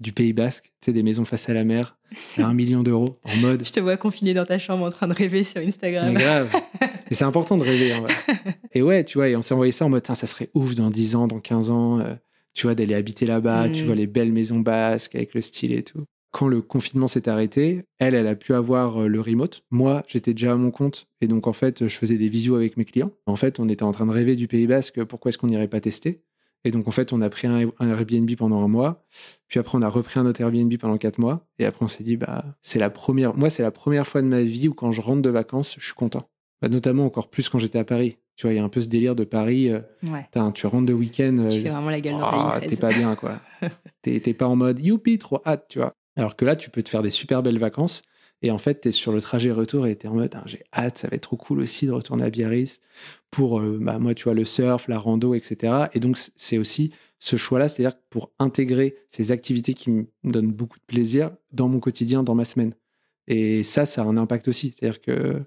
du 0.00 0.12
Pays 0.12 0.32
Basque, 0.32 0.72
tu 0.80 0.92
des 0.92 1.02
maisons 1.02 1.24
face 1.24 1.48
à 1.48 1.54
la 1.54 1.64
mer, 1.64 1.96
à 2.36 2.46
un 2.46 2.54
million 2.54 2.82
d'euros, 2.82 3.18
en 3.24 3.36
mode. 3.38 3.64
Je 3.66 3.72
te 3.72 3.80
vois 3.80 3.96
confiné 3.96 4.32
dans 4.34 4.44
ta 4.46 4.58
chambre 4.58 4.84
en 4.86 4.90
train 4.90 5.06
de 5.08 5.12
rêver 5.14 5.44
sur 5.44 5.60
Instagram. 5.60 6.12
Mais 6.12 6.20
grave. 6.20 6.50
Mais 6.80 7.16
c'est 7.16 7.24
important 7.24 7.56
de 7.56 7.62
rêver. 7.64 7.92
Et 8.74 8.82
ouais, 8.82 9.02
tu 9.04 9.18
vois, 9.18 9.28
et 9.28 9.34
on 9.36 9.42
s'est 9.42 9.54
envoyé 9.54 9.72
ça 9.72 9.84
en 9.86 9.88
mode, 9.88 10.06
ça 10.06 10.14
serait 10.14 10.50
ouf 10.54 10.74
dans 10.74 10.90
10 10.90 11.14
ans, 11.16 11.26
dans 11.26 11.40
15 11.40 11.70
ans, 11.70 12.00
euh, 12.00 12.14
tu 12.54 12.66
vois, 12.66 12.74
d'aller 12.74 12.94
habiter 12.94 13.24
là-bas, 13.26 13.68
Mm. 13.68 13.72
tu 13.72 13.84
vois 13.84 13.94
les 13.94 14.06
belles 14.06 14.32
maisons 14.32 14.60
basques 14.60 15.14
avec 15.16 15.34
le 15.34 15.42
style 15.42 15.72
et 15.72 15.82
tout. 15.82 16.04
Quand 16.30 16.46
le 16.48 16.60
confinement 16.60 17.08
s'est 17.08 17.28
arrêté, 17.28 17.84
elle, 17.98 18.14
elle 18.14 18.26
a 18.26 18.34
pu 18.36 18.52
avoir 18.52 19.02
euh, 19.02 19.06
le 19.08 19.20
remote. 19.20 19.62
Moi, 19.70 20.02
j'étais 20.08 20.34
déjà 20.34 20.52
à 20.52 20.56
mon 20.56 20.70
compte 20.70 21.06
et 21.20 21.26
donc 21.26 21.46
en 21.46 21.52
fait, 21.54 21.88
je 21.88 21.96
faisais 21.96 22.16
des 22.18 22.28
visios 22.28 22.54
avec 22.54 22.76
mes 22.76 22.84
clients. 22.84 23.10
En 23.26 23.36
fait, 23.36 23.58
on 23.60 23.68
était 23.68 23.82
en 23.82 23.92
train 23.92 24.04
de 24.06 24.10
rêver 24.12 24.36
du 24.36 24.46
Pays 24.46 24.66
Basque. 24.66 25.02
Pourquoi 25.04 25.30
est-ce 25.30 25.38
qu'on 25.38 25.46
n'irait 25.46 25.68
pas 25.68 25.80
tester? 25.80 26.22
Et 26.64 26.70
donc 26.70 26.86
en 26.86 26.90
fait, 26.90 27.12
on 27.12 27.20
a 27.22 27.30
pris 27.30 27.46
un, 27.46 27.70
un 27.78 27.88
Airbnb 27.88 28.30
pendant 28.36 28.62
un 28.62 28.68
mois. 28.68 29.04
Puis 29.46 29.58
après, 29.58 29.78
on 29.78 29.82
a 29.82 29.88
repris 29.88 30.18
un 30.20 30.26
autre 30.26 30.40
Airbnb 30.40 30.72
pendant 30.76 30.98
quatre 30.98 31.18
mois. 31.18 31.46
Et 31.58 31.64
après, 31.64 31.84
on 31.84 31.88
s'est 31.88 32.04
dit, 32.04 32.16
bah, 32.16 32.44
c'est 32.62 32.78
la 32.78 32.90
première. 32.90 33.34
Moi, 33.34 33.48
c'est 33.48 33.62
la 33.62 33.70
première 33.70 34.06
fois 34.06 34.20
de 34.22 34.26
ma 34.26 34.42
vie 34.42 34.68
où 34.68 34.74
quand 34.74 34.92
je 34.92 35.00
rentre 35.00 35.22
de 35.22 35.30
vacances, 35.30 35.76
je 35.78 35.84
suis 35.84 35.94
content. 35.94 36.28
Bah, 36.60 36.68
notamment 36.68 37.06
encore 37.06 37.30
plus 37.30 37.48
quand 37.48 37.58
j'étais 37.58 37.78
à 37.78 37.84
Paris. 37.84 38.18
Tu 38.36 38.46
vois, 38.46 38.52
il 38.52 38.56
y 38.56 38.58
a 38.60 38.64
un 38.64 38.68
peu 38.68 38.80
ce 38.80 38.88
délire 38.88 39.14
de 39.16 39.24
Paris. 39.24 39.70
euh, 39.70 39.80
Ouais. 40.02 40.26
tu 40.52 40.66
rentres 40.66 40.86
de 40.86 40.92
week-end. 40.92 41.36
euh, 41.38 41.48
Tu 41.48 41.62
fais 41.62 41.70
vraiment 41.70 41.90
la 41.90 42.00
gueule 42.00 42.14
dans 42.14 42.30
ta 42.30 42.50
ah, 42.50 42.56
13. 42.58 42.70
t'es 42.70 42.76
pas 42.76 42.92
bien, 42.92 43.14
quoi. 43.14 43.40
T'es 44.02 44.34
pas 44.34 44.46
en 44.46 44.56
mode 44.56 44.78
youpi, 44.84 45.18
trop 45.18 45.40
hâte, 45.46 45.66
tu 45.68 45.78
vois. 45.78 45.94
Alors 46.18 46.36
que 46.36 46.44
là, 46.44 46.56
tu 46.56 46.68
peux 46.68 46.82
te 46.82 46.88
faire 46.88 47.02
des 47.02 47.10
super 47.10 47.42
belles 47.42 47.58
vacances. 47.58 48.02
Et 48.42 48.50
en 48.50 48.58
fait, 48.58 48.82
t'es 48.82 48.92
sur 48.92 49.12
le 49.12 49.20
trajet 49.20 49.50
retour 49.50 49.86
et 49.86 49.96
t'es 49.96 50.06
en 50.08 50.14
mode, 50.14 50.32
Ah, 50.34 50.42
j'ai 50.46 50.62
hâte, 50.72 50.98
ça 50.98 51.08
va 51.08 51.16
être 51.16 51.22
trop 51.22 51.36
cool 51.36 51.60
aussi 51.60 51.86
de 51.86 51.92
retourner 51.92 52.24
à 52.24 52.30
Biarritz 52.30 52.80
pour, 53.30 53.60
euh, 53.60 53.78
bah, 53.80 53.98
moi, 53.98 54.14
tu 54.14 54.24
vois, 54.24 54.34
le 54.34 54.44
surf, 54.44 54.86
la 54.88 54.98
rando, 54.98 55.34
etc. 55.34 55.86
Et 55.94 56.00
donc, 56.00 56.18
c'est 56.36 56.58
aussi 56.58 56.92
ce 57.18 57.36
choix-là, 57.36 57.68
c'est-à-dire 57.68 57.98
pour 58.10 58.32
intégrer 58.38 58.96
ces 59.08 59.32
activités 59.32 59.74
qui 59.74 59.90
me 59.90 60.06
donnent 60.24 60.52
beaucoup 60.52 60.78
de 60.78 60.84
plaisir 60.84 61.30
dans 61.52 61.68
mon 61.68 61.80
quotidien, 61.80 62.22
dans 62.22 62.34
ma 62.34 62.44
semaine. 62.44 62.74
Et 63.26 63.64
ça, 63.64 63.86
ça 63.86 64.02
a 64.02 64.04
un 64.04 64.16
impact 64.16 64.48
aussi. 64.48 64.74
C'est-à-dire 64.76 65.00
que 65.00 65.42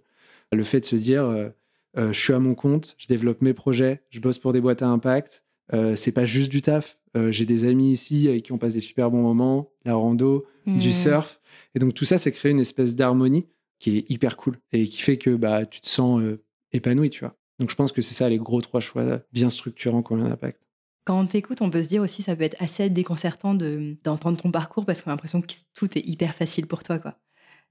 le 0.52 0.64
fait 0.64 0.82
de 0.82 0.86
se 0.86 0.98
dire, 0.98 1.26
euh, 1.26 1.50
euh, 1.98 2.14
je 2.14 2.20
suis 2.20 2.34
à 2.34 2.40
mon 2.40 2.56
compte, 2.56 2.96
je 2.98 3.08
développe 3.08 3.42
mes 3.42 3.54
projets, 3.54 4.04
je 4.10 4.20
bosse 4.20 4.38
pour 4.38 4.54
des 4.54 4.62
boîtes 4.62 4.82
à 4.82 4.88
impact, 4.88 5.44
euh, 5.74 5.96
c'est 5.96 6.12
pas 6.12 6.26
juste 6.26 6.52
du 6.52 6.62
taf. 6.62 7.00
Euh, 7.18 7.32
J'ai 7.32 7.46
des 7.46 7.68
amis 7.68 7.92
ici 7.92 8.28
avec 8.28 8.44
qui 8.44 8.52
on 8.52 8.58
passe 8.58 8.74
des 8.74 8.80
super 8.80 9.12
bons 9.12 9.22
moments, 9.22 9.72
la 9.86 9.96
rando, 9.96 10.46
du 10.66 10.90
Hmm. 10.90 10.94
surf. 10.94 11.40
Et 11.76 11.80
donc 11.80 11.94
tout 11.94 12.06
ça, 12.06 12.18
c'est 12.18 12.32
créer 12.32 12.52
une 12.52 12.60
espèce 12.60 12.96
d'harmonie 12.96 13.48
qui 13.80 13.98
est 13.98 14.10
hyper 14.10 14.38
cool 14.38 14.58
et 14.72 14.88
qui 14.88 15.02
fait 15.02 15.18
que 15.18 15.36
bah, 15.36 15.66
tu 15.66 15.82
te 15.82 15.90
sens 15.90 16.22
euh, 16.22 16.44
épanoui, 16.72 17.10
tu 17.10 17.22
vois. 17.22 17.36
Donc 17.60 17.70
je 17.70 17.76
pense 17.76 17.92
que 17.92 18.02
c'est 18.02 18.14
ça 18.14 18.30
les 18.30 18.38
gros 18.38 18.62
trois 18.62 18.80
choix 18.82 19.20
bien 19.34 19.50
structurants 19.50 20.04
qui 20.04 20.14
ont 20.14 20.18
un 20.24 20.32
impact. 20.32 20.62
Quand 21.06 21.20
on 21.20 21.26
t'écoute, 21.26 21.62
on 21.62 21.70
peut 21.72 21.82
se 21.82 21.90
dire 21.90 22.02
aussi 22.04 22.22
ça 22.22 22.36
peut 22.36 22.44
être 22.44 22.56
assez 22.60 22.90
déconcertant 22.90 23.54
de- 23.56 23.98
d'entendre 24.04 24.38
ton 24.38 24.52
parcours 24.52 24.86
parce 24.86 25.02
qu'on 25.02 25.10
a 25.10 25.14
l'impression 25.14 25.42
que 25.42 25.48
tout 25.74 25.98
est 25.98 26.08
hyper 26.08 26.36
facile 26.36 26.68
pour 26.68 26.84
toi. 26.84 27.00
Quoi. 27.00 27.18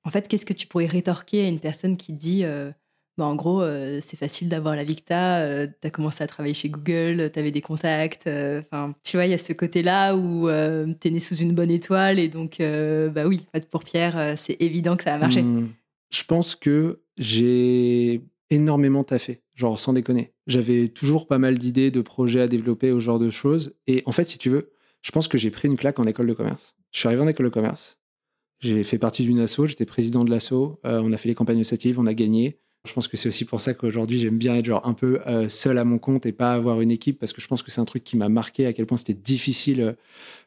En 0.05 0.11
fait, 0.11 0.27
qu'est-ce 0.27 0.47
que 0.47 0.53
tu 0.53 0.67
pourrais 0.67 0.87
rétorquer 0.87 1.45
à 1.45 1.49
une 1.49 1.61
personne 1.61 1.97
qui 1.97 2.13
dit 2.13 2.43
euh, 2.45 2.73
bah, 3.21 3.27
en 3.27 3.35
gros, 3.37 3.61
euh, 3.61 3.99
c'est 4.01 4.17
facile 4.17 4.49
d'avoir 4.49 4.75
la 4.75 4.85
t'as, 4.87 5.41
euh, 5.41 5.67
t'as 5.83 5.91
commencé 5.91 6.25
à 6.25 6.27
travailler 6.27 6.55
chez 6.55 6.71
Google, 6.71 7.31
t'avais 7.31 7.51
des 7.51 7.61
contacts. 7.61 8.27
euh, 8.27 8.63
Enfin, 8.63 8.95
tu 9.05 9.19
vois, 9.19 9.27
il 9.27 9.31
y 9.31 9.35
a 9.35 9.39
ce 9.39 9.53
côté-là 9.53 10.17
où 10.17 10.49
euh, 10.49 10.87
t'es 10.99 11.11
né 11.11 11.21
sous 11.21 11.35
une 11.37 11.53
bonne 11.53 11.71
étoile 11.71 12.19
et 12.19 12.29
donc, 12.29 12.61
euh, 12.61 13.11
bah 13.11 13.27
oui, 13.27 13.45
en 13.49 13.59
fait, 13.59 13.69
pour 13.69 13.85
Pierre, 13.85 14.17
euh, 14.17 14.35
c'est 14.39 14.57
évident 14.61 14.97
que 14.97 15.05
ça 15.05 15.13
a 15.13 15.19
marché. 15.19 15.43
Hmm. 15.43 15.69
Je 16.11 16.23
pense 16.25 16.55
que 16.55 17.01
j'ai 17.19 18.23
énormément 18.49 19.05
taffé, 19.05 19.43
genre 19.55 19.79
sans 19.79 19.93
déconner. 19.93 20.33
J'avais 20.47 20.89
toujours 20.89 21.27
pas 21.27 21.37
mal 21.37 21.59
d'idées, 21.59 21.91
de 21.91 22.01
projets 22.01 22.41
à 22.41 22.49
développer, 22.49 22.91
au 22.91 23.01
genre 23.01 23.19
de 23.19 23.29
choses. 23.29 23.75
Et 23.87 24.03
en 24.07 24.13
fait, 24.13 24.27
si 24.29 24.39
tu 24.39 24.49
veux, 24.49 24.73
je 25.03 25.11
pense 25.11 25.29
que 25.29 25.37
j'ai 25.37 25.51
pris 25.51 25.69
une 25.69 25.77
claque 25.77 25.99
en 25.99 26.05
école 26.05 26.27
de 26.27 26.33
commerce. 26.33 26.75
Je 26.91 27.01
suis 27.01 27.07
arrivé 27.07 27.23
en 27.23 27.29
école 27.29 27.47
de 27.47 27.51
commerce. 27.51 27.99
J'ai 28.61 28.83
fait 28.83 28.99
partie 28.99 29.25
d'une 29.25 29.41
asso, 29.41 29.67
j'étais 29.67 29.85
président 29.85 30.25
de 30.25 30.31
l'asso. 30.31 30.53
euh, 30.87 31.03
on 31.05 31.13
a 31.13 31.19
fait 31.19 31.29
les 31.29 31.35
campagnes 31.35 31.61
associatives, 31.61 32.01
on 32.01 32.07
a 32.07 32.15
gagné. 32.15 32.59
Je 32.89 32.95
pense 32.95 33.09
que 33.09 33.17
c'est 33.17 33.29
aussi 33.29 33.45
pour 33.45 33.61
ça 33.61 33.75
qu'aujourd'hui 33.75 34.19
j'aime 34.19 34.39
bien 34.39 34.55
être 34.57 34.65
genre 34.65 34.87
un 34.87 34.95
peu 34.95 35.21
euh, 35.27 35.49
seul 35.51 35.77
à 35.77 35.85
mon 35.85 35.99
compte 35.99 36.25
et 36.25 36.33
pas 36.33 36.53
avoir 36.53 36.81
une 36.81 36.91
équipe 36.91 37.19
parce 37.19 37.35
que 37.35 37.43
je 37.43 37.47
pense 37.47 37.63
que 37.63 37.71
c'est 37.71 37.81
un 37.81 37.85
truc 37.85 38.05
qui 38.05 38.17
m'a 38.17 38.31
marqué 38.31 38.65
à 38.65 38.73
quel 38.73 38.87
point 38.87 38.97
c'était 38.97 39.13
difficile 39.15 39.81
euh, 39.83 39.93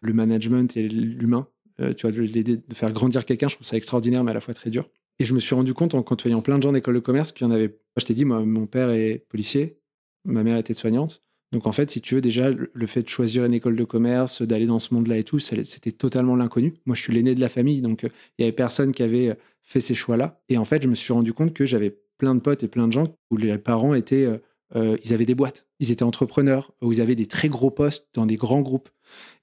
le 0.02 0.14
management 0.14 0.76
et 0.76 0.88
l'humain. 0.88 1.48
Euh, 1.80 1.94
tu 1.94 2.08
vois, 2.08 2.12
de, 2.12 2.42
de 2.42 2.62
faire 2.74 2.92
grandir 2.92 3.26
quelqu'un, 3.26 3.48
je 3.48 3.56
trouve 3.56 3.68
ça 3.68 3.78
extraordinaire 3.78 4.24
mais 4.24 4.32
à 4.32 4.34
la 4.34 4.42
fois 4.42 4.54
très 4.54 4.70
dur. 4.70 4.90
Et 5.20 5.26
je 5.26 5.34
me 5.34 5.40
suis 5.40 5.54
rendu 5.54 5.74
compte 5.74 5.94
en 5.94 6.02
côtoyant 6.02 6.42
plein 6.42 6.58
de 6.58 6.64
gens 6.64 6.72
d'école 6.72 6.96
de 6.96 7.00
commerce 7.00 7.32
qu'il 7.32 7.46
y 7.46 7.50
en 7.50 7.54
avait. 7.54 7.78
Je 7.98 8.06
t'ai 8.06 8.14
dit, 8.14 8.26
moi, 8.26 8.44
mon 8.44 8.66
père 8.66 8.90
est 8.90 9.26
policier, 9.30 9.78
ma 10.26 10.44
mère 10.44 10.58
était 10.58 10.74
soignante. 10.74 11.24
Donc 11.52 11.68
en 11.68 11.72
fait, 11.72 11.92
si 11.92 12.02
tu 12.02 12.16
veux, 12.16 12.22
déjà, 12.22 12.50
le 12.50 12.88
fait 12.88 13.04
de 13.04 13.10
choisir 13.10 13.46
une 13.46 13.54
école 13.54 13.76
de 13.76 13.84
commerce, 13.84 14.42
d'aller 14.42 14.66
dans 14.66 14.80
ce 14.80 14.92
monde-là 14.96 15.18
et 15.18 15.24
tout, 15.24 15.38
c'était 15.38 15.92
totalement 15.92 16.36
l'inconnu. 16.36 16.74
Moi, 16.88 16.96
je 16.96 17.04
suis 17.04 17.14
l'aîné 17.14 17.36
de 17.36 17.42
la 17.42 17.50
famille, 17.50 17.84
donc 17.84 18.02
il 18.04 18.42
y 18.42 18.44
avait 18.44 18.52
personne 18.52 18.92
qui 18.92 19.04
avait 19.04 19.38
fait 19.62 19.80
ces 19.80 19.94
choix-là. 19.94 20.42
Et 20.50 20.58
en 20.58 20.66
fait, 20.66 20.82
je 20.82 20.88
me 20.88 20.96
suis 20.96 21.14
rendu 21.14 21.32
compte 21.32 21.54
que 21.54 21.68
j'avais 21.68 21.96
plein 22.18 22.36
de 22.36 22.40
potes 22.40 22.64
et 22.64 22.68
plein 22.68 22.88
de 22.88 22.94
gens 22.94 23.16
où 23.32 23.38
les 23.38 23.58
parents 23.58 23.94
étaient, 23.94 24.26
euh, 24.26 24.38
euh, 24.76 24.98
ils 25.04 25.14
avaient 25.14 25.26
des 25.26 25.36
boîtes, 25.36 25.68
ils 25.80 25.92
étaient 25.92 26.04
entrepreneurs, 26.04 26.72
où 26.82 26.92
ils 26.92 27.02
avaient 27.02 27.16
des 27.16 27.26
très 27.26 27.50
gros 27.50 27.72
postes 27.72 28.08
dans 28.14 28.26
des 28.26 28.36
grands 28.36 28.62
groupes. 28.62 28.90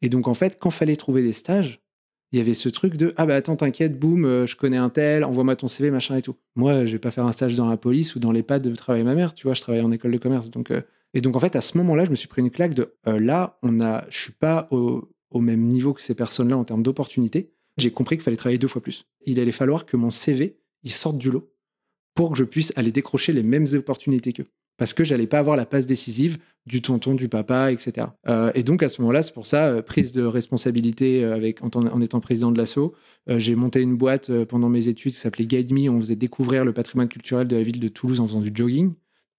Et 0.02 0.08
donc 0.08 0.28
en 0.28 0.34
fait, 0.34 0.58
quand 0.58 0.70
fallait 0.70 0.96
trouver 0.96 1.22
des 1.22 1.32
stages, 1.32 1.82
il 2.32 2.38
y 2.38 2.42
avait 2.42 2.54
ce 2.54 2.68
truc 2.68 2.96
de 2.96 3.12
ah 3.16 3.26
bah 3.26 3.34
attends 3.34 3.56
t'inquiète 3.56 3.98
boum 3.98 4.24
euh, 4.24 4.46
je 4.46 4.54
connais 4.54 4.76
un 4.76 4.88
tel 4.88 5.24
envoie-moi 5.24 5.56
ton 5.56 5.66
CV 5.66 5.90
machin 5.90 6.14
et 6.14 6.22
tout. 6.22 6.36
Moi 6.54 6.86
je 6.86 6.92
vais 6.92 7.00
pas 7.00 7.10
faire 7.10 7.26
un 7.26 7.32
stage 7.32 7.56
dans 7.56 7.68
la 7.68 7.76
police 7.76 8.14
ou 8.14 8.20
dans 8.20 8.30
les 8.30 8.44
pads 8.44 8.60
de 8.60 8.72
travail 8.76 9.02
de 9.02 9.06
ma 9.08 9.16
mère 9.16 9.34
tu 9.34 9.48
vois 9.48 9.54
je 9.54 9.60
travaille 9.60 9.80
en 9.80 9.90
école 9.90 10.12
de 10.12 10.18
commerce. 10.18 10.48
Donc 10.48 10.72
et 11.12 11.20
donc 11.20 11.34
en 11.34 11.40
fait 11.40 11.56
à 11.56 11.60
ce 11.60 11.76
moment-là 11.78 12.04
je 12.04 12.10
me 12.10 12.14
suis 12.14 12.28
pris 12.28 12.40
une 12.40 12.52
claque 12.52 12.74
de 12.74 12.94
là 13.04 13.58
on 13.64 13.80
a 13.80 14.04
je 14.10 14.18
suis 14.20 14.32
pas 14.32 14.68
au, 14.70 15.10
au 15.30 15.40
même 15.40 15.66
niveau 15.66 15.92
que 15.92 16.02
ces 16.02 16.14
personnes-là 16.14 16.56
en 16.56 16.62
termes 16.62 16.84
d'opportunités. 16.84 17.50
J'ai 17.78 17.90
compris 17.90 18.16
qu'il 18.16 18.22
fallait 18.22 18.36
travailler 18.36 18.58
deux 18.58 18.68
fois 18.68 18.80
plus. 18.80 19.06
Il 19.26 19.40
allait 19.40 19.50
falloir 19.50 19.84
que 19.84 19.96
mon 19.96 20.12
CV 20.12 20.60
il 20.82 20.90
sorte 20.90 21.18
du 21.18 21.30
lot 21.30 21.49
pour 22.20 22.32
que 22.32 22.36
je 22.38 22.44
puisse 22.44 22.70
aller 22.76 22.92
décrocher 22.92 23.32
les 23.32 23.42
mêmes 23.42 23.64
opportunités 23.72 24.34
qu'eux 24.34 24.46
parce 24.76 24.92
que 24.94 25.04
j'allais 25.04 25.26
pas 25.26 25.38
avoir 25.38 25.56
la 25.56 25.64
passe 25.66 25.86
décisive 25.86 26.36
du 26.66 26.80
tonton, 26.82 27.14
du 27.14 27.28
papa, 27.28 27.70
etc. 27.72 28.08
Euh, 28.28 28.50
et 28.54 28.62
donc 28.62 28.82
à 28.82 28.88
ce 28.90 29.00
moment-là, 29.02 29.22
c'est 29.22 29.32
pour 29.34 29.46
ça, 29.46 29.68
euh, 29.68 29.82
prise 29.82 30.12
de 30.12 30.22
responsabilité 30.22 31.24
euh, 31.24 31.34
avec, 31.34 31.62
en, 31.62 31.68
tant- 31.70 31.86
en 31.86 32.00
étant 32.00 32.20
président 32.20 32.50
de 32.50 32.58
l'ASSO, 32.58 32.94
euh, 33.28 33.38
j'ai 33.38 33.54
monté 33.54 33.80
une 33.80 33.96
boîte 33.96 34.30
pendant 34.44 34.68
mes 34.68 34.88
études 34.88 35.12
qui 35.12 35.18
s'appelait 35.18 35.46
Guide 35.46 35.72
Me. 35.72 35.88
On 35.90 35.98
faisait 35.98 36.16
découvrir 36.16 36.64
le 36.64 36.72
patrimoine 36.72 37.08
culturel 37.08 37.46
de 37.46 37.56
la 37.56 37.62
ville 37.62 37.80
de 37.80 37.88
Toulouse 37.88 38.20
en 38.20 38.26
faisant 38.26 38.40
du 38.40 38.50
jogging. 38.54 38.92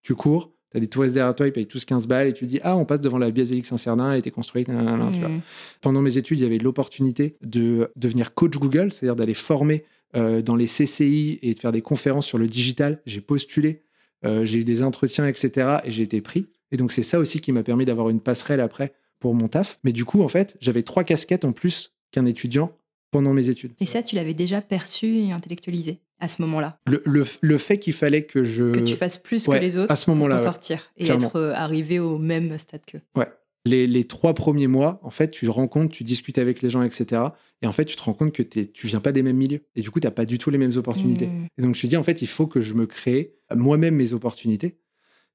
Tu 0.03 0.15
cours, 0.15 0.51
T'as 0.73 0.79
des 0.79 0.87
touristes 0.87 1.15
derrière 1.15 1.35
toi, 1.35 1.47
ils 1.47 1.51
payent 1.51 1.67
tous 1.67 1.83
15 1.85 2.07
balles 2.07 2.27
et 2.29 2.33
tu 2.33 2.45
dis 2.45 2.59
ah 2.63 2.77
on 2.77 2.85
passe 2.85 3.01
devant 3.01 3.17
la 3.17 3.29
basilique 3.29 3.65
Saint-Cernin, 3.65 4.07
elle 4.09 4.15
a 4.15 4.17
été 4.19 4.31
construite. 4.31 4.67
tu 4.67 4.73
vois. 4.73 5.27
Mmh. 5.29 5.41
Pendant 5.81 6.01
mes 6.01 6.17
études, 6.17 6.39
il 6.39 6.43
y 6.43 6.45
avait 6.45 6.59
l'opportunité 6.59 7.35
de 7.41 7.89
devenir 7.97 8.33
coach 8.33 8.53
Google, 8.57 8.91
c'est-à-dire 8.93 9.17
d'aller 9.17 9.33
former 9.33 9.83
euh, 10.15 10.41
dans 10.41 10.55
les 10.55 10.65
CCI 10.67 11.39
et 11.41 11.53
de 11.53 11.59
faire 11.59 11.71
des 11.71 11.81
conférences 11.81 12.25
sur 12.27 12.37
le 12.37 12.47
digital. 12.47 13.01
J'ai 13.05 13.21
postulé, 13.21 13.83
euh, 14.25 14.45
j'ai 14.45 14.59
eu 14.59 14.63
des 14.63 14.83
entretiens, 14.83 15.27
etc. 15.27 15.77
Et 15.85 15.91
j'ai 15.91 16.03
été 16.03 16.21
pris. 16.21 16.47
Et 16.71 16.77
donc 16.77 16.91
c'est 16.91 17.03
ça 17.03 17.19
aussi 17.19 17.41
qui 17.41 17.51
m'a 17.51 17.63
permis 17.63 17.85
d'avoir 17.85 18.09
une 18.09 18.19
passerelle 18.21 18.59
après 18.59 18.93
pour 19.19 19.33
mon 19.35 19.47
taf. 19.47 19.79
Mais 19.83 19.91
du 19.93 20.05
coup, 20.05 20.21
en 20.21 20.27
fait, 20.27 20.57
j'avais 20.61 20.83
trois 20.83 21.03
casquettes 21.03 21.45
en 21.45 21.51
plus 21.51 21.93
qu'un 22.11 22.25
étudiant 22.25 22.75
pendant 23.11 23.33
mes 23.33 23.49
études. 23.49 23.73
Et 23.79 23.85
ça, 23.85 24.03
tu 24.03 24.15
l'avais 24.15 24.33
déjà 24.33 24.61
perçu 24.61 25.17
et 25.19 25.31
intellectualisé 25.33 25.99
à 26.19 26.27
ce 26.27 26.41
moment-là? 26.43 26.79
Le, 26.87 27.01
le- 27.05 27.25
le 27.41 27.57
fait 27.57 27.77
qu'il 27.79 27.93
fallait 27.93 28.23
que 28.23 28.43
je... 28.43 28.71
Que 28.71 28.79
tu 28.79 28.95
fasses 28.95 29.17
plus 29.17 29.47
ouais, 29.47 29.57
que 29.57 29.61
les 29.63 29.77
autres 29.77 29.91
à 29.91 29.95
ce 29.95 30.09
moment-là, 30.11 30.35
pour 30.35 30.45
ouais. 30.45 30.51
sortir 30.51 30.91
et 30.97 31.05
Clairement. 31.05 31.25
être 31.27 31.35
euh, 31.35 31.53
arrivé 31.53 31.99
au 31.99 32.17
même 32.17 32.57
stade 32.57 32.81
qu'eux. 32.85 33.01
Ouais. 33.15 33.25
Les, 33.65 33.85
les 33.85 34.05
trois 34.05 34.33
premiers 34.33 34.67
mois, 34.67 34.99
en 35.03 35.11
fait, 35.11 35.29
tu 35.29 35.47
rencontres, 35.47 35.93
tu 35.93 36.03
discutes 36.03 36.39
avec 36.39 36.61
les 36.61 36.69
gens, 36.69 36.81
etc. 36.81 37.21
Et 37.61 37.67
en 37.67 37.71
fait, 37.71 37.85
tu 37.85 37.95
te 37.95 38.01
rends 38.01 38.13
compte 38.13 38.31
que 38.31 38.41
tu 38.41 38.87
viens 38.87 38.99
pas 38.99 39.11
des 39.11 39.21
mêmes 39.21 39.37
milieux. 39.37 39.61
Et 39.75 39.81
du 39.81 39.91
coup, 39.91 39.99
tu 39.99 40.07
n'as 40.07 40.11
pas 40.11 40.25
du 40.25 40.37
tout 40.39 40.49
les 40.49 40.57
mêmes 40.57 40.75
opportunités. 40.75 41.27
Mmh. 41.27 41.47
Et 41.57 41.61
donc, 41.61 41.65
je 41.65 41.67
me 41.67 41.73
suis 41.73 41.87
dit, 41.87 41.97
en 41.97 42.03
fait, 42.03 42.21
il 42.21 42.27
faut 42.27 42.47
que 42.47 42.59
je 42.59 42.73
me 42.73 42.87
crée 42.87 43.35
moi-même 43.53 43.95
mes 43.95 44.13
opportunités. 44.13 44.79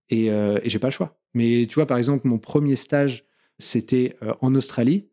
Et, 0.08 0.30
euh, 0.30 0.58
et 0.62 0.70
j'ai 0.70 0.78
pas 0.78 0.88
le 0.88 0.92
choix. 0.92 1.18
Mais 1.34 1.66
tu 1.68 1.74
vois, 1.74 1.86
par 1.86 1.98
exemple, 1.98 2.26
mon 2.26 2.38
premier 2.38 2.76
stage, 2.76 3.24
c'était 3.58 4.14
euh, 4.22 4.34
en 4.40 4.54
Australie. 4.54 5.08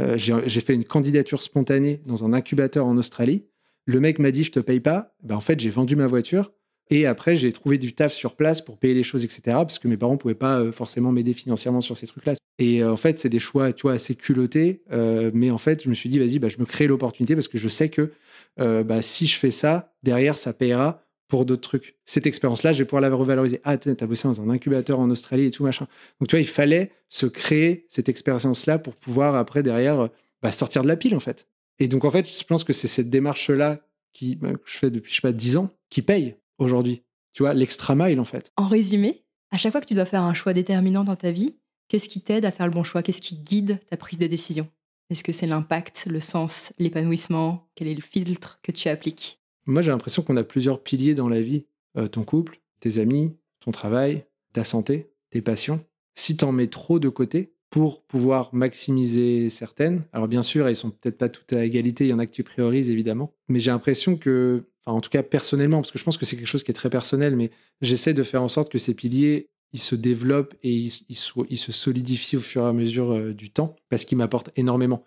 Euh, 0.00 0.16
j'ai 0.16 0.34
j'ai 0.46 0.60
fait 0.60 0.74
une 0.74 0.84
candidature 0.84 1.42
spontanée 1.42 2.00
dans 2.06 2.24
un 2.24 2.32
incubateur 2.32 2.86
en 2.86 2.96
Australie. 2.96 3.46
Le 3.84 4.00
mec 4.00 4.18
m'a 4.18 4.30
dit, 4.30 4.44
je 4.44 4.52
te 4.52 4.60
paye 4.60 4.80
pas. 4.80 5.14
Ben, 5.22 5.36
en 5.36 5.40
fait, 5.40 5.58
j'ai 5.58 5.70
vendu 5.70 5.96
ma 5.96 6.06
voiture. 6.06 6.52
Et 6.90 7.06
après, 7.06 7.36
j'ai 7.36 7.52
trouvé 7.52 7.78
du 7.78 7.92
taf 7.92 8.12
sur 8.12 8.34
place 8.34 8.62
pour 8.62 8.78
payer 8.78 8.94
les 8.94 9.02
choses, 9.02 9.24
etc. 9.24 9.40
Parce 9.46 9.78
que 9.78 9.88
mes 9.88 9.96
parents 9.96 10.16
pouvaient 10.16 10.34
pas 10.34 10.60
euh, 10.60 10.72
forcément 10.72 11.12
m'aider 11.12 11.34
financièrement 11.34 11.80
sur 11.80 11.96
ces 11.96 12.06
trucs-là. 12.06 12.34
Et 12.58 12.82
euh, 12.82 12.92
en 12.92 12.96
fait, 12.96 13.18
c'est 13.18 13.28
des 13.28 13.38
choix, 13.38 13.72
tu 13.72 13.82
vois, 13.82 13.92
assez 13.92 14.14
culottés. 14.14 14.82
Euh, 14.92 15.30
mais 15.34 15.50
en 15.50 15.58
fait, 15.58 15.82
je 15.82 15.88
me 15.88 15.94
suis 15.94 16.08
dit, 16.08 16.18
vas-y, 16.18 16.38
bah, 16.38 16.48
je 16.48 16.58
me 16.58 16.64
crée 16.64 16.86
l'opportunité 16.86 17.34
parce 17.34 17.48
que 17.48 17.58
je 17.58 17.68
sais 17.68 17.88
que 17.88 18.12
bah, 18.56 19.02
si 19.02 19.26
je 19.28 19.38
fais 19.38 19.52
ça, 19.52 19.94
derrière, 20.02 20.36
ça 20.36 20.52
payera 20.52 21.04
pour 21.28 21.44
d'autres 21.44 21.62
trucs. 21.62 21.96
Cette 22.04 22.26
expérience-là, 22.26 22.72
je 22.72 22.78
vais 22.78 22.86
pouvoir 22.86 23.02
la 23.02 23.14
revaloriser. 23.14 23.60
Ah, 23.62 23.76
t'as 23.76 24.06
bossé 24.06 24.26
dans 24.26 24.40
un 24.40 24.50
incubateur 24.50 24.98
en 24.98 25.10
Australie 25.10 25.44
et 25.44 25.50
tout, 25.52 25.62
machin. 25.62 25.86
Donc, 26.18 26.28
tu 26.28 26.34
vois, 26.34 26.40
il 26.40 26.48
fallait 26.48 26.90
se 27.08 27.26
créer 27.26 27.86
cette 27.88 28.08
expérience-là 28.08 28.80
pour 28.80 28.96
pouvoir, 28.96 29.36
après, 29.36 29.62
derrière, 29.62 30.08
bah, 30.42 30.50
sortir 30.50 30.82
de 30.82 30.88
la 30.88 30.96
pile, 30.96 31.14
en 31.14 31.20
fait. 31.20 31.46
Et 31.78 31.86
donc, 31.86 32.04
en 32.04 32.10
fait, 32.10 32.28
je 32.28 32.42
pense 32.42 32.64
que 32.64 32.72
c'est 32.72 32.88
cette 32.88 33.10
démarche-là 33.10 33.78
que 34.18 34.26
je 34.64 34.76
fais 34.76 34.90
depuis, 34.90 35.10
je 35.10 35.16
sais 35.16 35.20
pas, 35.20 35.30
10 35.30 35.58
ans, 35.58 35.70
qui 35.88 36.02
paye 36.02 36.34
aujourd'hui. 36.58 37.02
Tu 37.32 37.42
vois, 37.42 37.54
l'extra 37.54 37.94
mile, 37.94 38.20
en 38.20 38.24
fait. 38.24 38.52
En 38.56 38.68
résumé, 38.68 39.24
à 39.50 39.56
chaque 39.56 39.72
fois 39.72 39.80
que 39.80 39.86
tu 39.86 39.94
dois 39.94 40.04
faire 40.04 40.22
un 40.22 40.34
choix 40.34 40.52
déterminant 40.52 41.04
dans 41.04 41.16
ta 41.16 41.30
vie, 41.30 41.56
qu'est-ce 41.88 42.08
qui 42.08 42.20
t'aide 42.20 42.44
à 42.44 42.50
faire 42.50 42.66
le 42.66 42.72
bon 42.72 42.84
choix? 42.84 43.02
Qu'est-ce 43.02 43.20
qui 43.20 43.36
guide 43.36 43.80
ta 43.90 43.96
prise 43.96 44.18
de 44.18 44.26
décision? 44.26 44.68
Est-ce 45.10 45.24
que 45.24 45.32
c'est 45.32 45.46
l'impact, 45.46 46.06
le 46.06 46.20
sens, 46.20 46.74
l'épanouissement? 46.78 47.68
Quel 47.74 47.88
est 47.88 47.94
le 47.94 48.02
filtre 48.02 48.60
que 48.62 48.72
tu 48.72 48.88
appliques? 48.88 49.40
Moi, 49.66 49.82
j'ai 49.82 49.90
l'impression 49.90 50.22
qu'on 50.22 50.36
a 50.36 50.44
plusieurs 50.44 50.82
piliers 50.82 51.14
dans 51.14 51.28
la 51.28 51.40
vie. 51.40 51.64
Euh, 51.96 52.08
ton 52.08 52.24
couple, 52.24 52.60
tes 52.80 52.98
amis, 52.98 53.34
ton 53.60 53.70
travail, 53.70 54.24
ta 54.52 54.64
santé, 54.64 55.10
tes 55.30 55.40
passions. 55.40 55.78
Si 56.14 56.36
tu 56.36 56.44
en 56.44 56.52
mets 56.52 56.66
trop 56.66 56.98
de 56.98 57.08
côté 57.08 57.54
pour 57.70 58.02
pouvoir 58.02 58.54
maximiser 58.54 59.50
certaines, 59.50 60.04
alors 60.12 60.28
bien 60.28 60.42
sûr, 60.42 60.66
elles 60.66 60.76
sont 60.76 60.90
peut-être 60.90 61.18
pas 61.18 61.28
toutes 61.28 61.52
à 61.52 61.64
égalité, 61.64 62.04
il 62.04 62.08
y 62.08 62.12
en 62.12 62.18
a 62.18 62.26
que 62.26 62.32
tu 62.32 62.42
priorises 62.42 62.88
évidemment, 62.88 63.34
mais 63.48 63.60
j'ai 63.60 63.70
l'impression 63.70 64.16
que, 64.16 64.67
enfin, 64.88 64.96
en 64.96 65.00
tout 65.00 65.10
cas 65.10 65.22
personnellement, 65.22 65.78
parce 65.78 65.90
que 65.90 65.98
je 65.98 66.04
pense 66.04 66.16
que 66.16 66.24
c'est 66.24 66.36
quelque 66.36 66.46
chose 66.46 66.62
qui 66.64 66.70
est 66.70 66.74
très 66.74 66.90
personnel, 66.90 67.36
mais 67.36 67.50
j'essaie 67.80 68.14
de 68.14 68.22
faire 68.22 68.42
en 68.42 68.48
sorte 68.48 68.70
que 68.70 68.78
ces 68.78 68.94
piliers, 68.94 69.48
ils 69.74 69.80
se 69.80 69.94
développent 69.94 70.54
et 70.62 70.72
ils, 70.72 70.92
ils 71.10 71.14
soient- 71.16 71.46
ils 71.50 71.58
se 71.58 71.72
solidifient 71.72 72.38
au 72.38 72.40
fur 72.40 72.62
et 72.62 72.66
à 72.68 72.72
mesure 72.72 73.12
euh, 73.12 73.32
du 73.34 73.50
temps, 73.50 73.76
parce 73.90 74.04
qu'ils 74.06 74.16
m'apportent 74.18 74.50
énormément. 74.56 75.04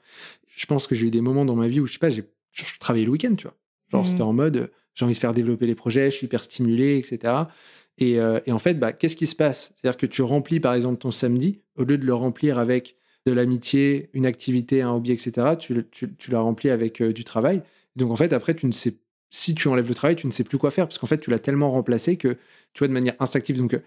Je 0.56 0.66
pense 0.68 0.86
que 0.86 0.94
j'ai 0.94 1.08
eu 1.08 1.12
des 1.12 1.22
moments 1.22 1.46
dans 1.46 1.56
ma 1.56 1.68
vie 1.68 1.80
où, 1.80 1.88
je 1.88 1.94
sais 1.94 2.00
pas, 2.00 2.10
j'ai 2.10 2.24
je 2.54 2.64
travaillais 2.80 3.06
le 3.06 3.12
week-end, 3.12 3.34
tu 3.36 3.44
vois. 3.48 3.56
Genre, 3.92 4.08
c'était 4.08 4.22
en 4.22 4.34
mode, 4.34 4.58
euh, 4.58 4.68
j'ai 4.94 5.06
envie 5.06 5.14
de 5.14 5.20
faire 5.20 5.34
développer 5.34 5.66
les 5.66 5.74
projets, 5.76 6.12
je 6.12 6.18
suis 6.18 6.26
hyper 6.26 6.44
stimulé, 6.44 6.98
etc. 6.98 7.34
Et, 7.98 8.20
euh, 8.20 8.40
et 8.46 8.52
en 8.52 8.60
fait, 8.60 8.76
bah, 8.76 8.94
qu'est-ce 8.94 9.16
qui 9.16 9.26
se 9.26 9.36
passe? 9.36 9.74
C'est-à-dire 9.76 9.98
que 9.98 10.06
tu 10.06 10.22
remplis, 10.22 10.60
par 10.60 10.74
exemple, 10.74 10.98
ton 11.00 11.12
samedi, 11.12 11.62
au 11.78 11.84
lieu 11.86 11.98
de 11.98 12.06
le 12.06 12.14
remplir 12.14 12.60
avec 12.60 12.98
de 13.26 13.32
l'amitié, 13.32 14.10
une 14.14 14.26
activité, 14.26 14.82
un 14.82 14.92
hobby, 14.92 15.12
etc., 15.12 15.56
tu, 15.58 15.86
tu, 15.92 16.14
tu 16.16 16.32
l'as 16.32 16.40
rempli 16.40 16.70
avec 16.70 17.02
euh, 17.02 17.14
du 17.14 17.24
travail. 17.24 17.62
Donc, 17.96 18.12
en 18.12 18.16
fait, 18.16 18.34
après, 18.34 18.54
tu 18.56 18.66
ne 18.66 18.72
sais, 18.72 18.96
si 19.32 19.56
tu 19.56 19.68
enlèves 19.68 19.88
le 19.88 19.96
travail, 19.96 20.16
tu 20.16 20.28
ne 20.28 20.32
sais 20.32 20.44
plus 20.44 20.60
quoi 20.60 20.70
faire, 20.70 20.88
parce 20.88 21.00
qu'en 21.00 21.08
fait, 21.08 21.18
tu 21.20 21.32
l'as 21.32 21.40
tellement 21.40 21.70
remplacé 21.70 22.18
que, 22.18 22.34
tu 22.74 22.80
vois, 22.80 22.88
de 22.88 22.94
manière 22.94 23.16
instinctive. 23.20 23.58
Donc, 23.58 23.74
euh, 23.74 23.80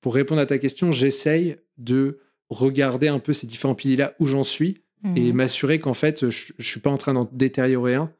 pour 0.00 0.14
répondre 0.14 0.40
à 0.40 0.46
ta 0.46 0.56
question, 0.58 0.90
j'essaye 0.92 1.56
de 1.76 2.18
regarder 2.48 3.08
un 3.08 3.18
peu 3.18 3.32
ces 3.34 3.46
différents 3.46 3.74
piliers-là 3.74 4.14
où 4.20 4.26
j'en 4.26 4.42
suis 4.42 4.78
et 5.16 5.28
Mhm. 5.32 5.32
m'assurer 5.36 5.78
qu'en 5.80 5.94
fait, 5.94 6.30
je, 6.30 6.52
je 6.56 6.66
suis 6.66 6.80
pas 6.80 6.90
en 6.90 6.96
train 6.96 7.12
d'en 7.14 7.28
détériorer 7.32 7.96
un 7.96 8.12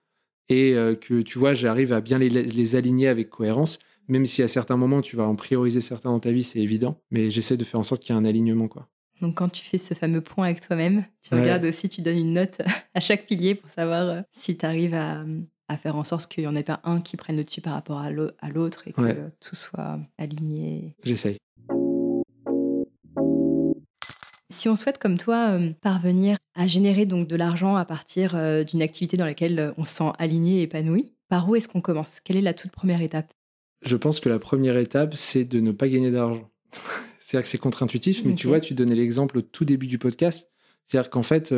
et 0.48 0.74
euh, 0.74 0.94
que 0.96 1.22
tu 1.22 1.38
vois, 1.38 1.54
j'arrive 1.54 1.92
à 1.92 2.00
bien 2.00 2.18
les, 2.18 2.28
les 2.28 2.76
aligner 2.76 3.06
avec 3.08 3.30
cohérence, 3.30 3.78
même 4.08 4.24
si 4.26 4.42
à 4.42 4.48
certains 4.48 4.76
moments 4.76 5.00
tu 5.00 5.14
vas 5.16 5.22
en 5.24 5.36
prioriser 5.36 5.80
certains 5.80 6.10
dans 6.10 6.18
ta 6.20 6.32
vie, 6.32 6.42
c'est 6.42 6.58
évident, 6.58 7.00
mais 7.12 7.30
j'essaie 7.30 7.56
de 7.56 7.64
faire 7.64 7.78
en 7.78 7.84
sorte 7.84 8.02
qu'il 8.02 8.14
y 8.14 8.18
ait 8.18 8.20
un 8.20 8.24
alignement, 8.24 8.66
quoi. 8.68 8.88
Donc 9.20 9.36
quand 9.36 9.48
tu 9.48 9.64
fais 9.64 9.78
ce 9.78 9.94
fameux 9.94 10.20
point 10.20 10.46
avec 10.46 10.60
toi-même, 10.60 11.04
tu 11.22 11.32
Ouais. 11.34 11.42
regardes 11.42 11.64
aussi, 11.64 11.88
tu 11.88 12.02
donnes 12.02 12.18
une 12.18 12.32
note 12.32 12.60
à 12.94 13.00
chaque 13.00 13.26
pilier 13.26 13.54
pour 13.54 13.70
savoir 13.70 14.08
euh, 14.08 14.20
si 14.32 14.56
tu 14.56 14.66
arrives 14.66 14.94
à, 14.94 15.24
à 15.68 15.76
faire 15.76 15.96
en 15.96 16.04
sorte 16.04 16.30
qu'il 16.30 16.44
n'y 16.44 16.48
en 16.48 16.56
ait 16.56 16.62
pas 16.62 16.80
un 16.84 17.00
qui 17.00 17.16
prenne 17.16 17.36
le 17.36 17.44
dessus 17.44 17.60
par 17.60 17.74
rapport 17.74 17.98
à 17.98 18.10
l'au- 18.10 18.30
à 18.40 18.50
l'autre 18.50 18.86
et 18.88 18.92
que 18.92 19.00
Ouais. 19.00 19.16
tout 19.40 19.54
soit 19.56 19.98
aligné. 20.18 20.94
J'essaye. 21.04 21.38
Si 24.50 24.68
on 24.68 24.76
souhaite, 24.76 24.98
comme 24.98 25.16
toi, 25.16 25.52
euh, 25.58 25.70
parvenir 25.80 26.36
à 26.54 26.66
générer 26.68 27.06
donc 27.06 27.26
de 27.26 27.36
l'argent 27.36 27.76
à 27.76 27.84
partir 27.86 28.34
euh, 28.36 28.64
d'une 28.64 28.82
activité 28.82 29.16
dans 29.16 29.24
laquelle 29.24 29.58
euh, 29.58 29.72
on 29.78 29.84
se 29.86 29.94
sent 29.94 30.10
aligné 30.18 30.58
et 30.58 30.62
épanoui, 30.62 31.14
par 31.30 31.48
où 31.48 31.56
est-ce 31.56 31.68
qu'on 31.68 31.80
commence? 31.80 32.20
Quelle 32.20 32.36
est 32.36 32.42
la 32.42 32.52
toute 32.52 32.70
première 32.70 33.00
étape? 33.00 33.32
Je 33.82 33.96
pense 33.96 34.20
que 34.20 34.28
la 34.28 34.38
première 34.38 34.76
étape, 34.76 35.14
c'est 35.16 35.44
de 35.44 35.58
ne 35.60 35.72
pas 35.72 35.88
gagner 35.88 36.10
d'argent. 36.10 36.50
C'est-à-dire 37.18 37.44
que 37.44 37.48
c'est 37.48 37.58
contre-intuitif, 37.58 38.24
mais 38.26 38.34
tu 38.34 38.46
vois, 38.46 38.60
tu 38.60 38.74
donnais 38.74 38.94
l'exemple 38.94 39.38
au 39.38 39.42
tout 39.42 39.64
début 39.64 39.86
du 39.86 39.98
podcast. 39.98 40.50
C'est-à-dire 40.84 41.08
qu'en 41.08 41.22
fait, 41.22 41.54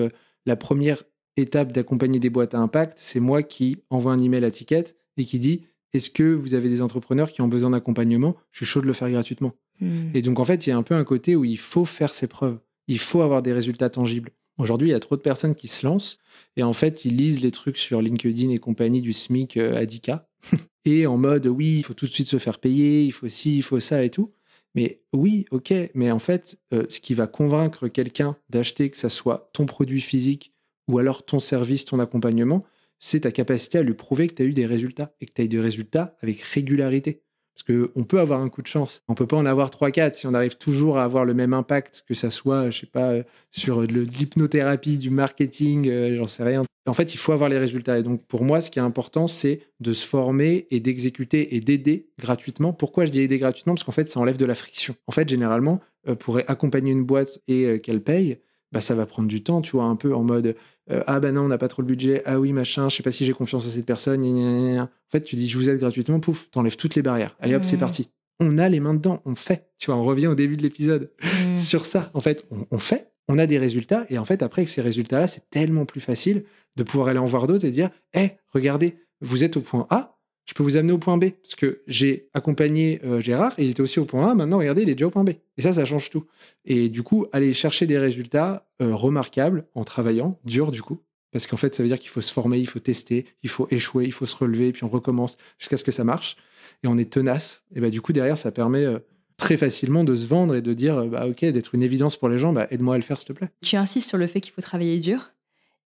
la 0.46 0.54
première 0.54 1.02
étape 1.36 1.72
d'accompagner 1.72 2.18
des 2.18 2.30
boîtes 2.30 2.54
à 2.54 2.58
impact, 2.58 2.98
c'est 2.98 3.20
moi 3.20 3.42
qui 3.42 3.78
envoie 3.90 4.12
un 4.12 4.18
email 4.18 4.44
à 4.44 4.50
Ticket 4.50 4.84
et 5.16 5.24
qui 5.24 5.38
dit 5.38 5.62
Est-ce 5.92 6.10
que 6.10 6.34
vous 6.34 6.54
avez 6.54 6.68
des 6.68 6.82
entrepreneurs 6.82 7.32
qui 7.32 7.42
ont 7.42 7.48
besoin 7.48 7.70
d'accompagnement? 7.70 8.36
Je 8.52 8.58
suis 8.58 8.66
chaud 8.66 8.80
de 8.80 8.86
le 8.86 8.92
faire 8.92 9.10
gratuitement. 9.10 9.52
Hmm. 9.80 10.10
Et 10.14 10.22
donc, 10.22 10.38
en 10.38 10.44
fait, 10.44 10.66
il 10.66 10.70
y 10.70 10.72
a 10.72 10.76
un 10.76 10.82
peu 10.82 10.94
un 10.94 11.04
côté 11.04 11.36
où 11.36 11.44
il 11.44 11.58
faut 11.58 11.84
faire 11.84 12.14
ses 12.14 12.26
preuves. 12.26 12.58
Il 12.86 12.98
faut 12.98 13.22
avoir 13.22 13.42
des 13.42 13.52
résultats 13.52 13.90
tangibles. 13.90 14.30
Aujourd'hui, 14.56 14.88
il 14.88 14.90
y 14.92 14.94
a 14.94 15.00
trop 15.00 15.16
de 15.16 15.20
personnes 15.20 15.54
qui 15.54 15.66
se 15.66 15.84
lancent 15.84 16.18
et 16.56 16.62
en 16.62 16.72
fait, 16.72 17.04
ils 17.04 17.16
lisent 17.16 17.40
les 17.40 17.50
trucs 17.50 17.76
sur 17.76 18.00
LinkedIn 18.00 18.50
et 18.50 18.58
compagnie 18.58 19.02
du 19.02 19.12
SMIC 19.12 19.56
euh, 19.56 19.76
à 19.76 19.84
10K 19.84 20.20
et 20.84 21.06
en 21.06 21.16
mode 21.16 21.46
oui, 21.48 21.78
il 21.78 21.82
faut 21.82 21.94
tout 21.94 22.06
de 22.06 22.10
suite 22.10 22.28
se 22.28 22.38
faire 22.38 22.58
payer, 22.58 23.02
il 23.02 23.12
faut 23.12 23.28
ci, 23.28 23.56
il 23.56 23.62
faut 23.62 23.80
ça 23.80 24.04
et 24.04 24.10
tout. 24.10 24.32
Mais 24.76 25.02
oui, 25.12 25.46
ok, 25.50 25.72
mais 25.94 26.10
en 26.10 26.18
fait, 26.18 26.58
euh, 26.72 26.84
ce 26.88 27.00
qui 27.00 27.14
va 27.14 27.26
convaincre 27.26 27.88
quelqu'un 27.88 28.36
d'acheter, 28.48 28.90
que 28.90 28.96
ça 28.96 29.08
soit 29.08 29.50
ton 29.52 29.66
produit 29.66 30.00
physique 30.00 30.52
ou 30.88 30.98
alors 30.98 31.24
ton 31.24 31.38
service, 31.38 31.84
ton 31.84 31.98
accompagnement, 31.98 32.60
c'est 32.98 33.20
ta 33.20 33.32
capacité 33.32 33.78
à 33.78 33.82
lui 33.82 33.94
prouver 33.94 34.28
que 34.28 34.34
tu 34.34 34.42
as 34.42 34.46
eu 34.46 34.52
des 34.52 34.66
résultats 34.66 35.14
et 35.20 35.26
que 35.26 35.32
tu 35.32 35.42
as 35.42 35.44
eu 35.44 35.48
des 35.48 35.60
résultats 35.60 36.16
avec 36.22 36.40
régularité. 36.40 37.22
Parce 37.54 37.62
qu'on 37.62 38.02
peut 38.02 38.18
avoir 38.18 38.40
un 38.40 38.48
coup 38.48 38.62
de 38.62 38.66
chance. 38.66 39.02
On 39.06 39.14
peut 39.14 39.28
pas 39.28 39.36
en 39.36 39.46
avoir 39.46 39.70
3-4 39.70 40.14
si 40.14 40.26
on 40.26 40.34
arrive 40.34 40.56
toujours 40.56 40.98
à 40.98 41.04
avoir 41.04 41.24
le 41.24 41.34
même 41.34 41.52
impact, 41.54 42.04
que 42.08 42.14
ça 42.14 42.30
soit, 42.32 42.70
je 42.70 42.80
sais 42.80 42.86
pas, 42.86 43.12
euh, 43.12 43.22
sur 43.52 43.86
de 43.86 44.00
l'hypnothérapie, 44.00 44.98
du 44.98 45.10
marketing, 45.10 45.88
euh, 45.88 46.16
j'en 46.16 46.26
sais 46.26 46.42
rien. 46.42 46.64
En 46.86 46.94
fait, 46.94 47.14
il 47.14 47.16
faut 47.16 47.32
avoir 47.32 47.48
les 47.48 47.58
résultats. 47.58 47.98
Et 47.98 48.02
donc, 48.02 48.26
pour 48.26 48.42
moi, 48.42 48.60
ce 48.60 48.70
qui 48.70 48.80
est 48.80 48.82
important, 48.82 49.28
c'est 49.28 49.60
de 49.78 49.92
se 49.92 50.04
former 50.04 50.66
et 50.72 50.80
d'exécuter 50.80 51.54
et 51.54 51.60
d'aider 51.60 52.08
gratuitement. 52.18 52.72
Pourquoi 52.72 53.06
je 53.06 53.12
dis 53.12 53.20
aider 53.20 53.38
gratuitement? 53.38 53.74
Parce 53.74 53.84
qu'en 53.84 53.92
fait, 53.92 54.08
ça 54.08 54.18
enlève 54.18 54.36
de 54.36 54.44
la 54.44 54.56
friction. 54.56 54.96
En 55.06 55.12
fait, 55.12 55.28
généralement, 55.28 55.80
euh, 56.08 56.16
pour 56.16 56.38
accompagner 56.38 56.90
une 56.90 57.04
boîte 57.04 57.38
et 57.46 57.80
qu'elle 57.80 58.02
paye, 58.02 58.38
bah, 58.74 58.80
ça 58.82 58.94
va 58.94 59.06
prendre 59.06 59.28
du 59.28 59.42
temps, 59.42 59.62
tu 59.62 59.72
vois, 59.76 59.84
un 59.84 59.96
peu 59.96 60.14
en 60.14 60.22
mode 60.24 60.54
euh, 60.90 61.02
Ah 61.06 61.20
bah 61.20 61.32
non, 61.32 61.42
on 61.42 61.48
n'a 61.48 61.56
pas 61.58 61.68
trop 61.68 61.80
le 61.80 61.86
budget, 61.88 62.22
ah 62.26 62.38
oui, 62.38 62.52
machin, 62.52 62.88
je 62.90 62.96
sais 62.96 63.02
pas 63.02 63.10
si 63.12 63.24
j'ai 63.24 63.32
confiance 63.32 63.66
à 63.66 63.70
cette 63.70 63.86
personne. 63.86 64.20
gna, 64.20 64.30
gna, 64.32 64.72
gna. 64.74 64.82
En 64.82 64.88
fait, 65.12 65.22
tu 65.22 65.36
dis 65.36 65.48
Je 65.48 65.56
vous 65.56 65.70
aide 65.70 65.78
gratuitement, 65.78 66.20
pouf, 66.20 66.50
t'enlèves 66.50 66.76
toutes 66.76 66.94
les 66.96 67.02
barrières. 67.02 67.34
Allez 67.40 67.54
hop, 67.54 67.64
c'est 67.64 67.76
Mhm. 67.76 67.80
parti. 67.80 68.10
On 68.40 68.58
a 68.58 68.68
les 68.68 68.80
mains 68.80 68.94
dedans, 68.94 69.22
on 69.24 69.34
fait. 69.36 69.68
Tu 69.78 69.86
vois, 69.86 69.94
on 69.96 70.02
revient 70.02 70.26
au 70.26 70.34
début 70.34 70.56
de 70.56 70.62
l'épisode 70.62 71.10
Hmm. 71.22 71.56
sur 71.56 71.86
ça. 71.86 72.10
En 72.14 72.20
fait, 72.20 72.44
on, 72.50 72.66
on 72.72 72.78
fait, 72.78 73.12
on 73.28 73.38
a 73.38 73.46
des 73.46 73.58
résultats, 73.58 74.04
et 74.10 74.18
en 74.18 74.24
fait, 74.24 74.42
après, 74.42 74.62
avec 74.62 74.68
ces 74.68 74.80
résultats-là, 74.82 75.28
c'est 75.28 75.48
tellement 75.50 75.86
plus 75.86 76.00
facile 76.00 76.44
de 76.76 76.82
pouvoir 76.82 77.08
aller 77.08 77.20
en 77.20 77.24
voir 77.26 77.46
d'autres 77.46 77.64
et 77.64 77.70
dire 77.70 77.90
Hé, 78.12 78.32
regardez, 78.52 78.96
vous 79.20 79.44
êtes 79.44 79.56
au 79.56 79.60
point 79.60 79.86
A, 79.90 80.18
je 80.46 80.54
peux 80.54 80.62
vous 80.62 80.76
amener 80.76 80.92
au 80.92 80.98
point 80.98 81.16
B. 81.16 81.30
Parce 81.42 81.54
que 81.54 81.82
j'ai 81.86 82.28
accompagné 82.34 83.00
euh, 83.04 83.20
Gérard, 83.20 83.52
et 83.58 83.64
il 83.64 83.70
était 83.70 83.80
aussi 83.80 83.98
au 83.98 84.04
point 84.04 84.30
A, 84.30 84.34
maintenant, 84.34 84.58
regardez, 84.58 84.82
il 84.82 84.88
est 84.88 84.94
déjà 84.94 85.06
au 85.06 85.10
point 85.10 85.24
B. 85.24 85.30
Et 85.56 85.62
ça, 85.62 85.72
ça 85.72 85.84
change 85.84 86.10
tout. 86.10 86.24
Et 86.64 86.88
du 86.88 87.02
coup, 87.02 87.26
aller 87.32 87.52
chercher 87.54 87.86
des 87.86 87.98
résultats 87.98 88.68
euh, 88.82 88.94
remarquables 88.94 89.66
en 89.74 89.84
travaillant, 89.84 90.38
dur 90.44 90.70
du 90.70 90.82
coup. 90.82 90.98
Parce 91.32 91.46
qu'en 91.46 91.56
fait, 91.56 91.74
ça 91.74 91.82
veut 91.82 91.88
dire 91.88 91.98
qu'il 91.98 92.10
faut 92.10 92.20
se 92.20 92.32
former, 92.32 92.58
il 92.58 92.68
faut 92.68 92.78
tester, 92.78 93.26
il 93.42 93.50
faut 93.50 93.66
échouer, 93.70 94.04
il 94.04 94.12
faut 94.12 94.26
se 94.26 94.36
relever, 94.36 94.72
puis 94.72 94.84
on 94.84 94.88
recommence 94.88 95.36
jusqu'à 95.58 95.76
ce 95.76 95.84
que 95.84 95.90
ça 95.90 96.04
marche. 96.04 96.36
Et 96.82 96.86
on 96.86 96.96
est 96.96 97.10
tenace. 97.10 97.64
Et 97.74 97.80
bah, 97.80 97.90
du 97.90 98.00
coup, 98.00 98.12
derrière, 98.12 98.38
ça 98.38 98.52
permet 98.52 98.84
euh, 98.84 98.98
très 99.36 99.56
facilement 99.56 100.04
de 100.04 100.14
se 100.14 100.26
vendre 100.26 100.54
et 100.54 100.62
de 100.62 100.72
dire, 100.74 101.06
bah 101.06 101.26
ok, 101.26 101.44
d'être 101.44 101.74
une 101.74 101.82
évidence 101.82 102.16
pour 102.16 102.28
les 102.28 102.38
gens, 102.38 102.52
bah 102.52 102.68
aide-moi 102.70 102.94
à 102.94 102.98
le 102.98 103.02
faire 103.02 103.18
s'il 103.18 103.28
te 103.28 103.32
plaît. 103.32 103.48
Tu 103.62 103.76
insistes 103.76 104.08
sur 104.08 104.18
le 104.18 104.26
fait 104.28 104.40
qu'il 104.40 104.52
faut 104.52 104.62
travailler 104.62 105.00
dur? 105.00 105.33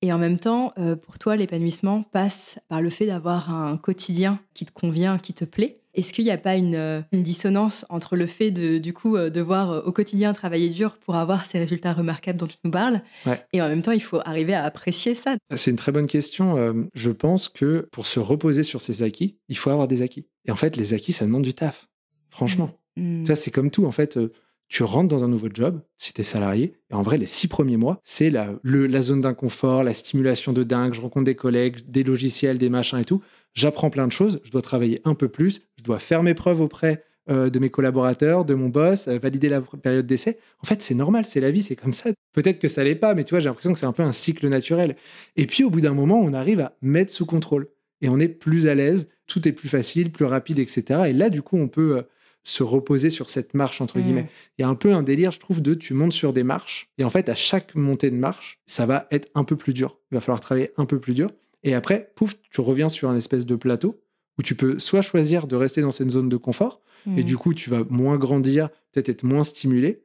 Et 0.02 0.12
en 0.12 0.18
même 0.18 0.38
temps, 0.38 0.72
euh, 0.78 0.94
pour 0.94 1.18
toi, 1.18 1.36
l'épanouissement 1.36 2.02
passe 2.02 2.58
par 2.68 2.82
le 2.82 2.90
fait 2.90 3.06
d'avoir 3.06 3.50
un 3.50 3.76
quotidien 3.76 4.40
qui 4.54 4.66
te 4.66 4.72
convient, 4.72 5.18
qui 5.18 5.32
te 5.32 5.44
plaît. 5.44 5.80
Est-ce 5.94 6.12
qu'il 6.12 6.24
n'y 6.26 6.30
a 6.30 6.36
pas 6.36 6.56
une, 6.56 7.04
une, 7.10 7.22
dissonance 7.22 7.86
entre 7.88 8.16
le 8.16 8.26
fait 8.26 8.50
de, 8.50 8.76
du 8.76 8.92
coup, 8.92 9.16
euh, 9.16 9.30
devoir 9.30 9.86
au 9.86 9.92
quotidien 9.92 10.34
travailler 10.34 10.68
dur 10.68 10.98
pour 10.98 11.16
avoir 11.16 11.46
ces 11.46 11.58
résultats 11.58 11.94
remarquables 11.94 12.38
dont 12.38 12.46
tu 12.46 12.58
nous 12.64 12.70
parles 12.70 13.00
Ouais. 13.24 13.42
Et 13.54 13.62
en 13.62 13.68
même 13.68 13.80
temps, 13.80 13.92
il 13.92 14.02
faut 14.02 14.20
arriver 14.26 14.52
à 14.52 14.64
apprécier 14.64 15.14
ça? 15.14 15.36
C'est 15.54 15.70
une 15.70 15.78
très 15.78 15.92
bonne 15.92 16.06
question. 16.06 16.58
Euh, 16.58 16.74
je 16.92 17.10
pense 17.10 17.48
que 17.48 17.88
pour 17.90 18.06
se 18.06 18.20
reposer 18.20 18.62
sur 18.62 18.82
ses 18.82 19.02
acquis, 19.02 19.38
il 19.48 19.56
faut 19.56 19.70
avoir 19.70 19.88
des 19.88 20.02
acquis. 20.02 20.26
Et 20.44 20.50
en 20.50 20.56
fait, 20.56 20.76
les 20.76 20.92
acquis, 20.92 21.14
ça 21.14 21.24
demande 21.24 21.42
du 21.42 21.54
taf. 21.54 21.88
Franchement. 22.28 22.70
Mm. 22.96 23.24
Ça, 23.24 23.34
c'est 23.34 23.50
comme 23.50 23.70
tout. 23.70 23.86
En 23.86 23.92
fait, 23.92 24.18
euh, 24.18 24.32
tu 24.68 24.82
rentres 24.82 25.08
dans 25.08 25.24
un 25.24 25.28
nouveau 25.28 25.48
job, 25.52 25.80
si 25.96 26.12
tu 26.12 26.20
es 26.20 26.24
salarié, 26.24 26.74
et 26.90 26.94
en 26.94 27.02
vrai, 27.02 27.18
les 27.18 27.26
six 27.26 27.48
premiers 27.48 27.76
mois, 27.76 28.00
c'est 28.04 28.30
la, 28.30 28.54
la 28.64 29.02
zone 29.02 29.20
d'inconfort, 29.20 29.84
la 29.84 29.94
stimulation 29.94 30.52
de 30.52 30.64
dingue, 30.64 30.92
je 30.92 31.00
rencontre 31.00 31.24
des 31.24 31.36
collègues, 31.36 31.88
des 31.88 32.02
logiciels, 32.02 32.58
des 32.58 32.68
machins 32.68 32.98
et 32.98 33.04
tout. 33.04 33.22
J'apprends 33.54 33.90
plein 33.90 34.06
de 34.06 34.12
choses, 34.12 34.40
je 34.44 34.50
dois 34.50 34.62
travailler 34.62 35.00
un 35.04 35.14
peu 35.14 35.28
plus, 35.28 35.62
je 35.78 35.84
dois 35.84 35.98
faire 35.98 36.22
mes 36.22 36.34
preuves 36.34 36.60
auprès 36.60 37.04
euh, 37.28 37.50
de 37.50 37.58
mes 37.58 37.70
collaborateurs, 37.70 38.44
de 38.44 38.54
mon 38.54 38.68
boss, 38.68 39.08
euh, 39.08 39.18
valider 39.18 39.48
la 39.48 39.60
période 39.60 40.06
d'essai. 40.06 40.38
En 40.62 40.66
fait, 40.66 40.80
c'est 40.80 40.94
normal, 40.94 41.24
c'est 41.26 41.40
la 41.40 41.50
vie, 41.50 41.62
c'est 41.62 41.74
comme 41.74 41.92
ça. 41.92 42.10
Peut-être 42.32 42.60
que 42.60 42.68
ça 42.68 42.84
l'est 42.84 42.94
pas, 42.94 43.16
mais 43.16 43.24
tu 43.24 43.30
vois, 43.30 43.40
j'ai 43.40 43.48
l'impression 43.48 43.72
que 43.72 43.80
c'est 43.80 43.86
un 43.86 43.92
peu 43.92 44.04
un 44.04 44.12
cycle 44.12 44.48
naturel. 44.48 44.94
Et 45.34 45.46
puis, 45.46 45.64
au 45.64 45.70
bout 45.70 45.80
d'un 45.80 45.94
moment, 45.94 46.20
on 46.20 46.32
arrive 46.32 46.60
à 46.60 46.76
mettre 46.82 47.12
sous 47.12 47.26
contrôle. 47.26 47.66
Et 48.00 48.08
on 48.08 48.20
est 48.20 48.28
plus 48.28 48.68
à 48.68 48.76
l'aise, 48.76 49.08
tout 49.26 49.48
est 49.48 49.52
plus 49.52 49.68
facile, 49.68 50.12
plus 50.12 50.24
rapide, 50.24 50.60
etc. 50.60 51.06
Et 51.08 51.12
là, 51.12 51.28
du 51.28 51.42
coup, 51.42 51.56
on 51.56 51.66
peut 51.66 51.96
euh, 51.98 52.02
se 52.48 52.62
reposer 52.62 53.10
sur 53.10 53.28
cette 53.28 53.54
marche, 53.54 53.80
entre 53.80 53.98
Mm. 53.98 54.02
guillemets. 54.02 54.28
Il 54.56 54.62
y 54.62 54.64
a 54.64 54.68
un 54.68 54.76
peu 54.76 54.92
un 54.94 55.02
délire, 55.02 55.32
je 55.32 55.40
trouve, 55.40 55.60
de 55.60 55.74
tu 55.74 55.94
montes 55.94 56.12
sur 56.12 56.32
des 56.32 56.44
marches. 56.44 56.88
Et 56.96 57.02
en 57.04 57.10
fait, 57.10 57.28
à 57.28 57.34
chaque 57.34 57.74
montée 57.74 58.10
de 58.10 58.16
marche, 58.16 58.60
ça 58.66 58.86
va 58.86 59.08
être 59.10 59.28
un 59.34 59.42
peu 59.42 59.56
plus 59.56 59.72
dur. 59.74 59.98
Il 60.12 60.14
va 60.14 60.20
falloir 60.20 60.40
travailler 60.40 60.70
un 60.76 60.84
peu 60.86 61.00
plus 61.00 61.14
dur. 61.14 61.30
Et 61.64 61.74
après, 61.74 62.12
pouf, 62.14 62.34
tu 62.52 62.60
reviens 62.60 62.88
sur 62.88 63.10
un 63.10 63.16
espèce 63.16 63.46
de 63.46 63.56
plateau 63.56 64.00
où 64.38 64.42
tu 64.42 64.54
peux 64.54 64.78
soit 64.78 65.02
choisir 65.02 65.46
de 65.48 65.56
rester 65.56 65.80
dans 65.80 65.90
cette 65.90 66.10
zone 66.10 66.28
de 66.28 66.36
confort, 66.36 66.82
et 67.16 67.22
Mm. 67.22 67.24
du 67.24 67.36
coup, 67.36 67.52
tu 67.54 67.68
vas 67.70 67.82
moins 67.90 68.16
grandir, 68.16 68.68
peut-être 68.92 69.08
être 69.08 69.22
moins 69.24 69.42
stimulé, 69.44 70.02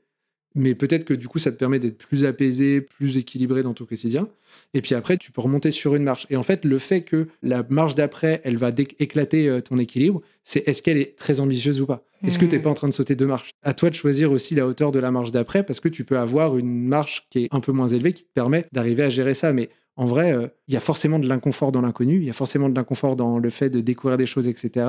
mais 0.56 0.76
peut-être 0.76 1.06
que 1.06 1.14
du 1.14 1.28
coup, 1.28 1.40
ça 1.40 1.52
te 1.52 1.58
permet 1.58 1.80
d'être 1.80 1.98
plus 1.98 2.26
apaisé, 2.26 2.82
plus 2.82 3.18
équilibré 3.18 3.64
dans 3.64 3.74
ton 3.74 3.86
quotidien. 3.86 4.28
Et 4.74 4.82
puis 4.82 4.96
après, 4.96 5.18
tu 5.18 5.32
peux 5.32 5.42
remonter 5.42 5.72
sur 5.72 5.96
une 5.96 6.04
marche. 6.04 6.28
Et 6.30 6.36
en 6.36 6.44
fait, 6.44 6.66
le 6.66 6.78
fait 6.78 7.02
que 7.02 7.28
la 7.42 7.66
marche 7.70 7.96
d'après, 7.96 8.42
elle 8.44 8.58
va 8.58 8.72
éclater 9.00 9.48
euh, 9.48 9.62
ton 9.62 9.78
équilibre, 9.78 10.22
c'est 10.44 10.68
est-ce 10.68 10.82
qu'elle 10.82 10.98
est 10.98 11.16
très 11.18 11.40
ambitieuse 11.40 11.82
ou 11.82 11.86
pas? 11.86 12.04
Est-ce 12.24 12.38
que 12.38 12.46
tu 12.46 12.56
n'es 12.56 12.62
pas 12.62 12.70
en 12.70 12.76
train 12.76 12.88
de 12.88 12.94
sauter 12.94 13.16
deux 13.16 13.26
marches? 13.26 13.52
À 13.64 13.74
toi 13.74 13.90
de 13.90 13.96
choisir 13.96 14.32
aussi 14.32 14.54
la 14.54 14.68
hauteur 14.68 14.92
de 14.92 15.00
la 15.00 15.10
marche 15.10 15.32
d'après, 15.32 15.64
parce 15.64 15.80
que 15.80 15.90
tu 15.90 16.04
peux 16.04 16.20
avoir 16.20 16.58
une 16.58 16.86
marche 16.86 17.28
qui 17.30 17.46
est 17.46 17.48
un 17.52 17.60
peu 17.60 17.72
moins 17.72 17.88
élevée, 17.88 18.14
qui 18.14 18.24
te 18.24 18.34
permet 18.34 18.66
d'arriver 18.72 19.04
à 19.04 19.10
gérer 19.10 19.34
ça. 19.34 19.54
Mais 19.54 19.70
en 19.98 20.06
vrai, 20.06 20.34
euh, 20.34 20.48
il 20.68 20.74
y 20.74 20.78
a 20.78 20.80
forcément 20.80 21.20
de 21.20 21.28
l'inconfort 21.28 21.72
dans 21.72 21.82
l'inconnu, 21.82 22.16
il 22.16 22.24
y 22.24 22.30
a 22.30 22.34
forcément 22.34 22.70
de 22.70 22.76
l'inconfort 22.76 23.16
dans 23.16 23.40
le 23.40 23.50
fait 23.50 23.70
de 23.70 23.82
découvrir 23.82 24.18
des 24.18 24.26
choses, 24.26 24.48
etc. 24.48 24.86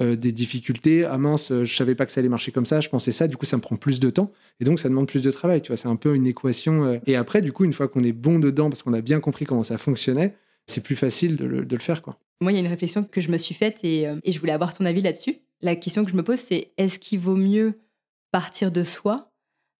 euh, 0.00 0.14
des 0.14 0.32
difficultés. 0.32 1.04
Ah 1.04 1.18
mince, 1.18 1.50
euh, 1.50 1.64
je 1.64 1.74
savais 1.74 1.94
pas 1.94 2.06
que 2.06 2.12
ça 2.12 2.20
allait 2.20 2.28
marcher 2.28 2.52
comme 2.52 2.66
ça, 2.66 2.80
je 2.80 2.88
pensais 2.88 3.12
ça, 3.12 3.26
du 3.26 3.36
coup 3.36 3.44
ça 3.44 3.56
me 3.56 3.62
prend 3.62 3.76
plus 3.76 3.98
de 3.98 4.08
temps 4.08 4.32
et 4.60 4.64
donc 4.64 4.78
ça 4.78 4.88
demande 4.88 5.08
plus 5.08 5.22
de 5.22 5.30
travail. 5.30 5.62
Tu 5.62 5.68
vois, 5.68 5.76
c'est 5.76 5.88
un 5.88 5.96
peu 5.96 6.14
une 6.14 6.26
équation. 6.26 7.00
Et 7.06 7.16
après, 7.16 7.42
du 7.42 7.52
coup, 7.52 7.64
une 7.64 7.72
fois 7.72 7.88
qu'on 7.88 8.04
est 8.04 8.12
bon 8.12 8.38
dedans, 8.38 8.70
parce 8.70 8.82
qu'on 8.82 8.92
a 8.92 9.00
bien 9.00 9.20
compris 9.20 9.44
comment 9.44 9.62
ça 9.62 9.78
fonctionnait, 9.78 10.34
c'est 10.66 10.82
plus 10.82 10.96
facile 10.96 11.36
de 11.36 11.44
le, 11.44 11.78
faire, 11.78 12.02
quoi. 12.02 12.18
Moi, 12.40 12.52
il 12.52 12.54
y 12.56 12.58
a 12.58 12.60
une 12.60 12.66
réflexion 12.66 13.04
que 13.04 13.20
je 13.20 13.30
me 13.30 13.38
suis 13.38 13.54
faite 13.54 13.78
et, 13.82 14.02
et 14.24 14.32
je 14.32 14.40
voulais 14.40 14.52
avoir 14.52 14.74
ton 14.74 14.84
avis 14.84 15.00
là-dessus. 15.00 15.36
La 15.60 15.74
question 15.76 16.04
que 16.04 16.10
je 16.10 16.16
me 16.16 16.22
pose, 16.22 16.38
c'est 16.38 16.72
est-ce 16.76 16.98
qu'il 16.98 17.18
vaut 17.18 17.36
mieux 17.36 17.74
partir 18.30 18.70
de 18.70 18.82
soi, 18.82 19.32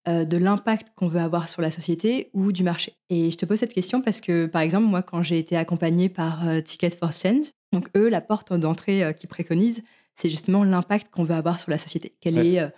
de 0.06 0.36
l'impact 0.36 0.88
qu'on 0.94 1.08
veut 1.08 1.20
avoir 1.20 1.48
sur 1.48 1.62
la 1.62 1.70
société 1.70 2.30
ou 2.32 2.52
du 2.52 2.62
marché 2.62 2.92
Et 3.10 3.30
je 3.30 3.36
te 3.36 3.44
pose 3.46 3.58
cette 3.58 3.74
question 3.74 4.00
parce 4.02 4.20
que, 4.20 4.46
par 4.46 4.62
exemple, 4.62 4.86
moi, 4.86 5.02
quand 5.02 5.22
j'ai 5.22 5.38
été 5.38 5.56
accompagnée 5.56 6.08
par 6.08 6.48
euh, 6.48 6.60
Ticket 6.60 6.90
for 6.90 7.12
Change, 7.12 7.46
donc 7.72 7.88
eux, 7.96 8.08
la 8.08 8.20
porte 8.20 8.52
d'entrée 8.52 9.02
euh, 9.02 9.12
qu'ils 9.12 9.28
préconisent, 9.28 9.82
c'est 10.14 10.28
justement 10.28 10.64
l'impact 10.64 11.08
qu'on 11.10 11.24
veut 11.24 11.34
avoir 11.34 11.58
sur 11.60 11.70
la 11.70 11.78
société. 11.78 12.12
Quel 12.20 12.36
Ouais. 12.38 12.46
est 12.52 12.60
euh, 12.60 12.68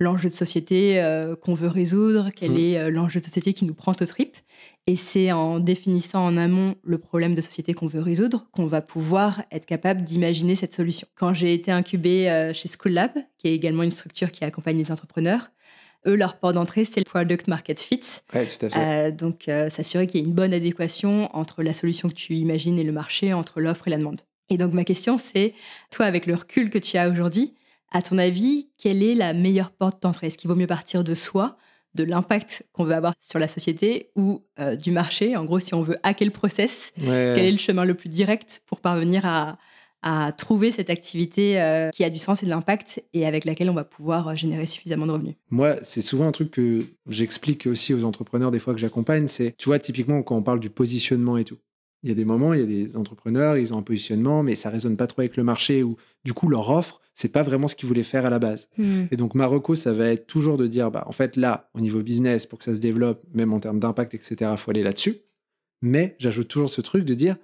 l'enjeu 0.00 0.28
de 0.30 0.34
société 0.34 1.00
euh, 1.02 1.36
qu'on 1.36 1.54
veut 1.54 1.68
résoudre? 1.68 2.30
Quel 2.34 2.52
Mm. 2.52 2.56
est 2.58 2.78
euh, 2.78 2.90
l'enjeu 2.90 3.20
de 3.20 3.24
société 3.26 3.52
qui 3.52 3.64
nous 3.66 3.74
prend 3.74 3.92
aux 3.92 4.06
tripes 4.06 4.36
et 4.86 4.96
c'est 4.96 5.30
en 5.30 5.60
définissant 5.60 6.24
en 6.24 6.36
amont 6.38 6.74
le 6.82 6.96
problème 6.98 7.34
de 7.34 7.42
société 7.42 7.74
qu'on 7.74 7.86
veut 7.86 8.00
résoudre 8.00 8.46
qu'on 8.52 8.66
va 8.66 8.80
pouvoir 8.80 9.42
être 9.52 9.66
capable 9.66 10.02
d'imaginer 10.02 10.54
cette 10.54 10.72
solution. 10.72 11.06
Quand 11.14 11.34
j'ai 11.34 11.52
été 11.52 11.70
incubée 11.70 12.30
euh, 12.30 12.54
chez 12.54 12.68
School 12.68 12.92
Lab, 12.92 13.12
qui 13.36 13.48
est 13.48 13.54
également 13.54 13.82
une 13.82 13.90
structure 13.90 14.32
qui 14.32 14.42
accompagne 14.44 14.78
les 14.78 14.90
entrepreneurs, 14.90 15.50
eux, 16.06 16.14
leur 16.14 16.38
port 16.38 16.52
d'entrée, 16.52 16.84
c'est 16.84 17.00
le 17.00 17.04
Product 17.04 17.46
Market 17.48 17.80
Fit. 17.80 18.00
Ouais, 18.34 18.46
tout 18.46 18.66
à 18.66 18.70
fait. 18.70 18.78
Euh, 18.78 19.10
donc, 19.10 19.48
euh, 19.48 19.68
s'assurer 19.70 20.06
qu'il 20.06 20.20
y 20.20 20.22
ait 20.22 20.26
une 20.26 20.34
bonne 20.34 20.54
adéquation 20.54 21.34
entre 21.36 21.62
la 21.62 21.72
solution 21.72 22.08
que 22.08 22.14
tu 22.14 22.34
imagines 22.34 22.78
et 22.78 22.84
le 22.84 22.92
marché, 22.92 23.32
entre 23.32 23.60
l'offre 23.60 23.88
et 23.88 23.90
la 23.90 23.98
demande. 23.98 24.20
Et 24.48 24.56
donc, 24.56 24.72
ma 24.72 24.84
question, 24.84 25.18
c'est, 25.18 25.54
toi, 25.90 26.06
avec 26.06 26.26
le 26.26 26.34
recul 26.34 26.70
que 26.70 26.78
tu 26.78 26.96
as 26.96 27.08
aujourd'hui, 27.08 27.54
à 27.92 28.02
ton 28.02 28.18
avis, 28.18 28.68
quelle 28.78 29.02
est 29.02 29.14
la 29.14 29.32
meilleure 29.32 29.70
porte 29.72 30.02
d'entrée? 30.02 30.28
Est-ce 30.28 30.38
qu'il 30.38 30.48
vaut 30.48 30.56
mieux 30.56 30.66
partir 30.66 31.04
de 31.04 31.14
soi, 31.14 31.56
de 31.94 32.04
l'impact 32.04 32.64
qu'on 32.72 32.84
veut 32.84 32.94
avoir 32.94 33.14
sur 33.20 33.38
la 33.40 33.48
société 33.48 34.10
ou 34.16 34.44
euh, 34.60 34.76
du 34.76 34.90
marché? 34.92 35.36
En 35.36 35.44
gros, 35.44 35.58
si 35.60 35.74
on 35.74 35.82
veut 35.82 35.98
hacker 36.02 36.24
le 36.26 36.32
process, 36.32 36.92
Ouais. 36.98 37.32
quel 37.36 37.44
est 37.46 37.52
le 37.52 37.58
chemin 37.58 37.84
le 37.84 37.94
plus 37.94 38.08
direct 38.08 38.62
pour 38.66 38.80
parvenir 38.80 39.26
à, 39.26 39.58
à 40.02 40.32
trouver 40.32 40.70
cette 40.70 40.90
activité 40.90 41.60
euh, 41.60 41.90
qui 41.90 42.04
a 42.04 42.10
du 42.10 42.18
sens 42.18 42.42
et 42.42 42.46
de 42.46 42.50
l'impact 42.50 43.02
et 43.12 43.26
avec 43.26 43.44
laquelle 43.44 43.68
on 43.68 43.74
va 43.74 43.84
pouvoir 43.84 44.28
euh, 44.28 44.34
générer 44.34 44.66
suffisamment 44.66 45.06
de 45.06 45.12
revenus 45.12 45.34
Moi, 45.50 45.76
c'est 45.82 46.02
souvent 46.02 46.26
un 46.26 46.32
truc 46.32 46.50
que 46.52 46.80
j'explique 47.08 47.66
aussi 47.66 47.92
aux 47.92 48.04
entrepreneurs 48.04 48.50
des 48.50 48.58
fois 48.58 48.72
que 48.72 48.80
j'accompagne, 48.80 49.28
c'est, 49.28 49.54
tu 49.56 49.68
vois, 49.68 49.78
typiquement 49.78 50.22
quand 50.22 50.36
on 50.36 50.42
parle 50.42 50.60
du 50.60 50.70
positionnement 50.70 51.36
et 51.36 51.44
tout. 51.44 51.58
Il 52.02 52.08
y 52.08 52.12
a 52.12 52.14
des 52.14 52.24
moments, 52.24 52.54
il 52.54 52.60
y 52.60 52.62
a 52.62 52.66
des 52.66 52.96
entrepreneurs, 52.96 53.58
ils 53.58 53.74
ont 53.74 53.78
un 53.78 53.82
positionnement, 53.82 54.42
mais 54.42 54.56
ça 54.56 54.70
résonne 54.70 54.96
pas 54.96 55.06
trop 55.06 55.20
avec 55.20 55.36
le 55.36 55.44
marché 55.44 55.82
ou 55.82 55.96
du 56.24 56.32
coup 56.32 56.48
leur 56.48 56.70
offre, 56.70 57.02
c'est 57.12 57.30
pas 57.30 57.42
vraiment 57.42 57.68
ce 57.68 57.74
qu'ils 57.74 57.88
voulaient 57.88 58.02
faire 58.02 58.24
à 58.24 58.30
la 58.30 58.38
base. 58.38 58.70
Et 59.10 59.16
donc 59.16 59.34
Marocco, 59.34 59.74
ça 59.74 59.92
va 59.92 60.06
être 60.08 60.26
toujours 60.26 60.56
de 60.56 60.66
dire, 60.66 60.90
bah 60.90 61.04
en 61.06 61.12
fait 61.12 61.36
là, 61.36 61.68
au 61.74 61.80
niveau 61.80 62.02
business, 62.02 62.46
pour 62.46 62.58
que 62.58 62.64
ça 62.64 62.74
se 62.74 62.80
développe, 62.80 63.22
même 63.34 63.52
en 63.52 63.60
termes 63.60 63.78
d'impact, 63.78 64.14
etc., 64.14 64.52
faut 64.56 64.70
aller 64.70 64.82
là-dessus. 64.82 65.18
Mais 65.82 66.16
j'ajoute 66.18 66.48
toujours 66.48 66.70
ce 66.70 66.80
truc 66.80 67.04
de 67.04 67.12
dire, 67.12 67.36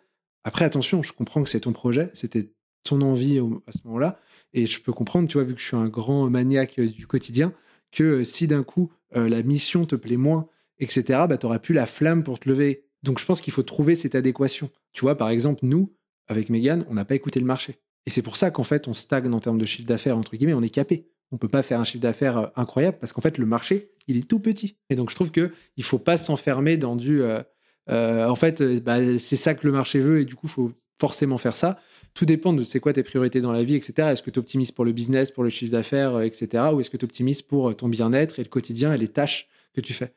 après 0.46 0.64
attention, 0.64 1.02
je 1.02 1.12
comprends 1.12 1.42
que 1.42 1.50
c'est 1.50 1.60
ton 1.60 1.72
projet, 1.72 2.08
c'était 2.14 2.52
ton 2.84 3.00
envie 3.00 3.40
à 3.66 3.72
ce 3.72 3.78
moment-là, 3.86 4.20
et 4.52 4.66
je 4.66 4.80
peux 4.80 4.92
comprendre, 4.92 5.28
tu 5.28 5.38
vois, 5.38 5.42
vu 5.42 5.54
que 5.54 5.60
je 5.60 5.66
suis 5.66 5.76
un 5.76 5.88
grand 5.88 6.30
maniaque 6.30 6.78
euh, 6.78 6.86
du 6.86 7.08
quotidien, 7.08 7.52
que 7.90 8.04
euh, 8.04 8.24
si 8.24 8.46
d'un 8.46 8.62
coup 8.62 8.92
euh, 9.16 9.28
la 9.28 9.42
mission 9.42 9.84
te 9.84 9.96
plaît 9.96 10.16
moins, 10.16 10.46
etc., 10.78 11.24
bah 11.28 11.36
t'auras 11.36 11.58
plus 11.58 11.74
la 11.74 11.86
flamme 11.86 12.22
pour 12.22 12.38
te 12.38 12.48
lever. 12.48 12.84
Donc 13.02 13.18
je 13.18 13.26
pense 13.26 13.40
qu'il 13.40 13.52
faut 13.52 13.64
trouver 13.64 13.96
cette 13.96 14.14
adéquation. 14.14 14.70
Tu 14.92 15.00
vois, 15.00 15.16
par 15.16 15.30
exemple, 15.30 15.60
nous, 15.64 15.92
avec 16.28 16.48
Megan, 16.48 16.86
on 16.88 16.94
n'a 16.94 17.04
pas 17.04 17.16
écouté 17.16 17.40
le 17.40 17.46
marché. 17.46 17.80
Et 18.06 18.10
c'est 18.10 18.22
pour 18.22 18.36
ça 18.36 18.52
qu'en 18.52 18.62
fait, 18.62 18.86
on 18.86 18.94
stagne 18.94 19.32
en 19.34 19.40
termes 19.40 19.58
de 19.58 19.66
chiffre 19.66 19.88
d'affaires, 19.88 20.16
entre 20.16 20.36
guillemets, 20.36 20.54
on 20.54 20.62
est 20.62 20.70
capé. 20.70 21.08
On 21.32 21.38
peut 21.38 21.48
pas 21.48 21.64
faire 21.64 21.80
un 21.80 21.84
chiffre 21.84 22.02
d'affaires 22.02 22.52
incroyable 22.54 22.98
parce 23.00 23.12
qu'en 23.12 23.20
fait, 23.20 23.38
le 23.38 23.46
marché, 23.46 23.90
il 24.06 24.16
est 24.16 24.28
tout 24.28 24.38
petit. 24.38 24.76
Et 24.90 24.94
donc, 24.94 25.10
je 25.10 25.16
trouve 25.16 25.32
que 25.32 25.50
il 25.76 25.82
faut 25.82 25.98
pas 25.98 26.16
s'enfermer 26.16 26.76
dans 26.76 26.94
du. 26.94 27.20
Euh, 27.88 28.28
en 28.28 28.34
fait, 28.34 28.60
euh, 28.60 28.80
bah, 28.80 29.18
c'est 29.18 29.36
ça 29.36 29.54
que 29.54 29.66
le 29.66 29.72
marché 29.72 30.00
veut 30.00 30.20
et 30.20 30.24
du 30.24 30.34
coup, 30.34 30.48
faut 30.48 30.72
forcément 30.98 31.38
faire 31.38 31.56
ça. 31.56 31.78
Tout 32.14 32.24
dépend 32.24 32.52
de 32.52 32.64
c'est 32.64 32.80
quoi 32.80 32.92
tes 32.92 33.02
priorités 33.02 33.40
dans 33.40 33.52
la 33.52 33.62
vie, 33.62 33.74
etc. 33.74 34.08
Est-ce 34.08 34.22
que 34.22 34.30
tu 34.30 34.38
optimises 34.38 34.72
pour 34.72 34.84
le 34.84 34.92
business, 34.92 35.30
pour 35.30 35.44
le 35.44 35.50
chiffre 35.50 35.72
d'affaires, 35.72 36.16
euh, 36.16 36.22
etc. 36.22 36.64
Ou 36.72 36.80
est-ce 36.80 36.90
que 36.90 36.96
tu 36.96 37.04
optimises 37.04 37.42
pour 37.42 37.76
ton 37.76 37.88
bien-être 37.88 38.38
et 38.38 38.42
le 38.42 38.48
quotidien 38.48 38.92
et 38.92 38.98
les 38.98 39.08
tâches 39.08 39.48
que 39.74 39.80
tu 39.80 39.92
fais? 39.92 40.12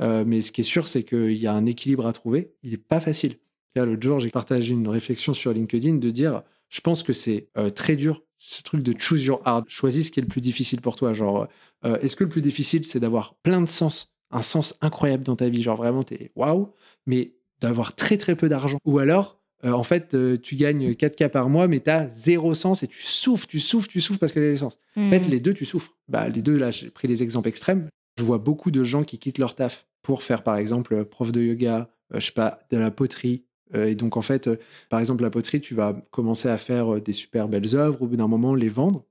Mais 0.00 0.42
ce 0.42 0.52
qui 0.52 0.60
est 0.60 0.64
sûr, 0.64 0.86
c'est 0.86 1.02
qu'il 1.02 1.32
y 1.32 1.48
a 1.48 1.52
un 1.52 1.66
équilibre 1.66 2.06
à 2.06 2.12
trouver. 2.12 2.52
Il 2.62 2.70
n'est 2.70 2.76
pas 2.76 3.00
facile. 3.00 3.34
L'autre 3.74 4.00
jour, 4.00 4.20
j'ai 4.20 4.30
partagé 4.30 4.72
une 4.72 4.86
réflexion 4.86 5.34
sur 5.34 5.52
LinkedIn 5.52 5.96
de 5.96 6.10
dire 6.10 6.42
je 6.68 6.80
pense 6.80 7.02
que 7.02 7.12
c'est 7.12 7.48
très 7.74 7.96
dur, 7.96 8.22
ce 8.36 8.62
truc 8.62 8.84
de 8.84 8.94
choose 8.96 9.24
your 9.24 9.42
hard. 9.44 9.64
Choisis 9.68 10.06
ce 10.06 10.10
qui 10.12 10.20
est 10.20 10.22
le 10.22 10.28
plus 10.28 10.40
difficile 10.40 10.80
pour 10.80 10.94
toi. 10.94 11.14
Genre, 11.14 11.48
est-ce 11.84 12.14
que 12.14 12.22
le 12.22 12.30
plus 12.30 12.42
difficile, 12.42 12.84
c'est 12.84 13.00
d'avoir 13.00 13.34
plein 13.42 13.60
de 13.60 13.68
sens, 13.68 14.12
un 14.30 14.42
sens 14.42 14.74
incroyable 14.80 15.24
dans 15.24 15.36
ta 15.36 15.48
vie 15.48 15.62
Genre, 15.62 15.76
vraiment, 15.76 16.02
t'es 16.02 16.30
waouh, 16.36 16.68
mais 17.06 17.34
d'avoir 17.60 17.94
très 17.94 18.16
très 18.18 18.36
peu 18.36 18.48
d'argent. 18.48 18.78
Ou 18.84 18.98
alors, 18.98 19.40
euh, 19.64 19.72
en 19.72 19.82
fait, 19.82 20.14
euh, 20.14 20.36
tu 20.36 20.54
gagnes 20.54 20.92
4K 20.94 21.28
par 21.30 21.48
mois, 21.48 21.66
mais 21.66 21.80
t'as 21.80 22.08
zéro 22.08 22.54
sens 22.54 22.82
et 22.82 22.86
tu 22.86 23.02
souffres, 23.02 23.46
tu 23.46 23.58
souffres, 23.58 23.88
tu 23.88 24.00
souffres 24.00 24.20
parce 24.20 24.32
que 24.32 24.38
t'as 24.38 24.50
des 24.50 24.56
sens. 24.58 24.78
En 24.96 25.10
fait, 25.10 25.26
les 25.28 25.40
deux, 25.40 25.54
tu 25.54 25.64
souffres. 25.64 25.96
Bah, 26.08 26.28
les 26.28 26.42
deux, 26.42 26.56
là, 26.56 26.70
j'ai 26.70 26.90
pris 26.90 27.08
les 27.08 27.22
exemples 27.22 27.48
extrêmes. 27.48 27.88
Je 28.18 28.24
vois 28.24 28.38
beaucoup 28.38 28.70
de 28.70 28.84
gens 28.84 29.02
qui 29.04 29.18
quittent 29.18 29.38
leur 29.38 29.54
taf 29.54 29.86
pour 30.02 30.22
faire, 30.22 30.42
par 30.42 30.56
exemple, 30.56 30.94
euh, 30.94 31.04
prof 31.04 31.32
de 31.32 31.40
yoga, 31.40 31.90
euh, 32.14 32.20
je 32.20 32.26
sais 32.26 32.32
pas, 32.32 32.58
de 32.70 32.76
la 32.76 32.90
poterie. 32.90 33.44
Et 33.74 33.94
donc, 33.96 34.16
en 34.16 34.22
fait, 34.22 34.48
par 34.88 34.98
exemple, 34.98 35.22
la 35.22 35.28
poterie, 35.30 35.60
tu 35.60 35.74
vas 35.74 35.92
commencer 36.10 36.48
à 36.48 36.56
faire 36.56 37.00
des 37.02 37.12
super 37.12 37.48
belles 37.48 37.74
œuvres, 37.74 38.00
au 38.00 38.06
bout 38.06 38.16
d'un 38.16 38.26
moment, 38.28 38.54
les 38.54 38.70
vendre. 38.70 39.04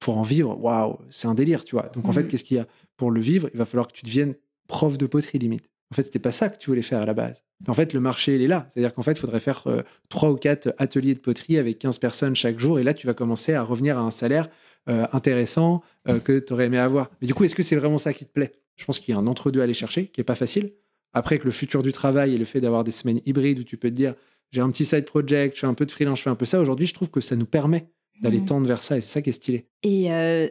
Pour 0.00 0.18
en 0.18 0.22
vivre, 0.22 0.58
waouh, 0.60 0.98
c'est 1.10 1.28
un 1.28 1.34
délire, 1.34 1.64
tu 1.64 1.76
vois. 1.76 1.88
Donc, 1.94 2.06
en 2.08 2.12
fait, 2.12 2.24
Mhm. 2.24 2.28
qu'est-ce 2.28 2.44
qu'il 2.44 2.56
y 2.58 2.60
a? 2.60 2.66
Pour 2.98 3.10
le 3.10 3.20
vivre, 3.22 3.48
il 3.54 3.58
va 3.58 3.64
falloir 3.64 3.86
que 3.86 3.92
tu 3.92 4.04
deviennes 4.04 4.34
prof 4.72 4.96
de 4.96 5.04
poterie, 5.04 5.38
limite. 5.38 5.66
En 5.90 5.94
fait, 5.94 6.04
c'était 6.04 6.18
pas 6.18 6.32
ça 6.32 6.48
que 6.48 6.56
tu 6.56 6.70
voulais 6.70 6.80
faire 6.80 7.02
à 7.02 7.04
la 7.04 7.12
base. 7.12 7.44
Mais 7.60 7.68
en 7.68 7.74
fait, 7.74 7.92
le 7.92 8.00
marché, 8.00 8.34
il 8.36 8.40
est 8.42 8.46
là. 8.48 8.66
C'est-à-dire 8.70 8.94
qu'en 8.94 9.02
fait, 9.02 9.12
il 9.12 9.18
faudrait 9.18 9.38
faire 9.38 9.62
euh, 9.66 9.82
trois 10.08 10.30
ou 10.30 10.36
quatre 10.36 10.74
ateliers 10.78 11.14
de 11.14 11.20
poterie 11.20 11.58
avec 11.58 11.78
15 11.78 11.98
personnes 11.98 12.34
chaque 12.34 12.58
jour. 12.58 12.78
Et 12.80 12.84
là, 12.84 12.94
tu 12.94 13.06
vas 13.06 13.12
commencer 13.12 13.52
à 13.52 13.62
revenir 13.62 13.98
à 13.98 14.00
un 14.00 14.10
salaire 14.10 14.48
euh, 14.88 15.06
intéressant 15.12 15.82
euh, 16.08 16.18
que 16.20 16.38
tu 16.38 16.54
aurais 16.54 16.64
aimé 16.64 16.78
avoir. 16.78 17.10
Mais 17.20 17.26
du 17.26 17.34
coup, 17.34 17.44
est-ce 17.44 17.54
que 17.54 17.62
c'est 17.62 17.76
vraiment 17.76 17.98
ça 17.98 18.14
qui 18.14 18.24
te 18.24 18.32
plaît? 18.32 18.52
Je 18.76 18.86
pense 18.86 18.98
qu'il 18.98 19.12
y 19.12 19.16
a 19.16 19.20
un 19.20 19.26
entre-deux 19.26 19.60
à 19.60 19.64
aller 19.64 19.74
chercher 19.74 20.06
qui 20.06 20.22
est 20.22 20.24
pas 20.24 20.34
facile. 20.34 20.72
Après 21.12 21.38
que 21.38 21.44
le 21.44 21.50
futur 21.50 21.82
du 21.82 21.92
travail 21.92 22.34
et 22.34 22.38
le 22.38 22.46
fait 22.46 22.62
d'avoir 22.62 22.82
des 22.84 22.90
semaines 22.90 23.20
hybrides 23.26 23.58
où 23.58 23.64
tu 23.64 23.76
peux 23.76 23.90
te 23.90 23.94
dire 23.94 24.14
j'ai 24.50 24.62
un 24.62 24.70
petit 24.70 24.86
side 24.86 25.04
project, 25.04 25.56
je 25.56 25.60
fais 25.60 25.66
un 25.66 25.74
peu 25.74 25.84
de 25.84 25.90
freelance, 25.90 26.18
je 26.20 26.22
fais 26.24 26.30
un 26.30 26.34
peu 26.36 26.46
ça. 26.46 26.58
Aujourd'hui, 26.58 26.86
je 26.86 26.94
trouve 26.94 27.10
que 27.10 27.20
ça 27.20 27.36
nous 27.36 27.44
permet 27.46 27.88
d'aller 28.22 28.38
Mhm. 28.40 28.46
tendre 28.46 28.66
vers 28.66 28.82
ça 28.82 28.96
et 28.96 29.02
c'est 29.02 29.08
ça 29.10 29.20
qui 29.20 29.28
est 29.28 29.34
stylé. 29.34 29.66
Et 29.82 30.08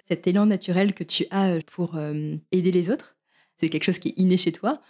cet 0.08 0.28
élan 0.28 0.46
naturel 0.46 0.94
que 0.94 1.04
tu 1.04 1.26
as 1.32 1.58
pour 1.74 1.98
aider 2.52 2.72
les 2.72 2.90
autres, 2.92 3.18
c'est 3.62 3.70
quelque 3.70 3.84
chose 3.84 4.00
qui 4.00 4.10
est 4.10 4.14
inné 4.18 4.38
chez 4.38 4.52
toi 4.52 4.82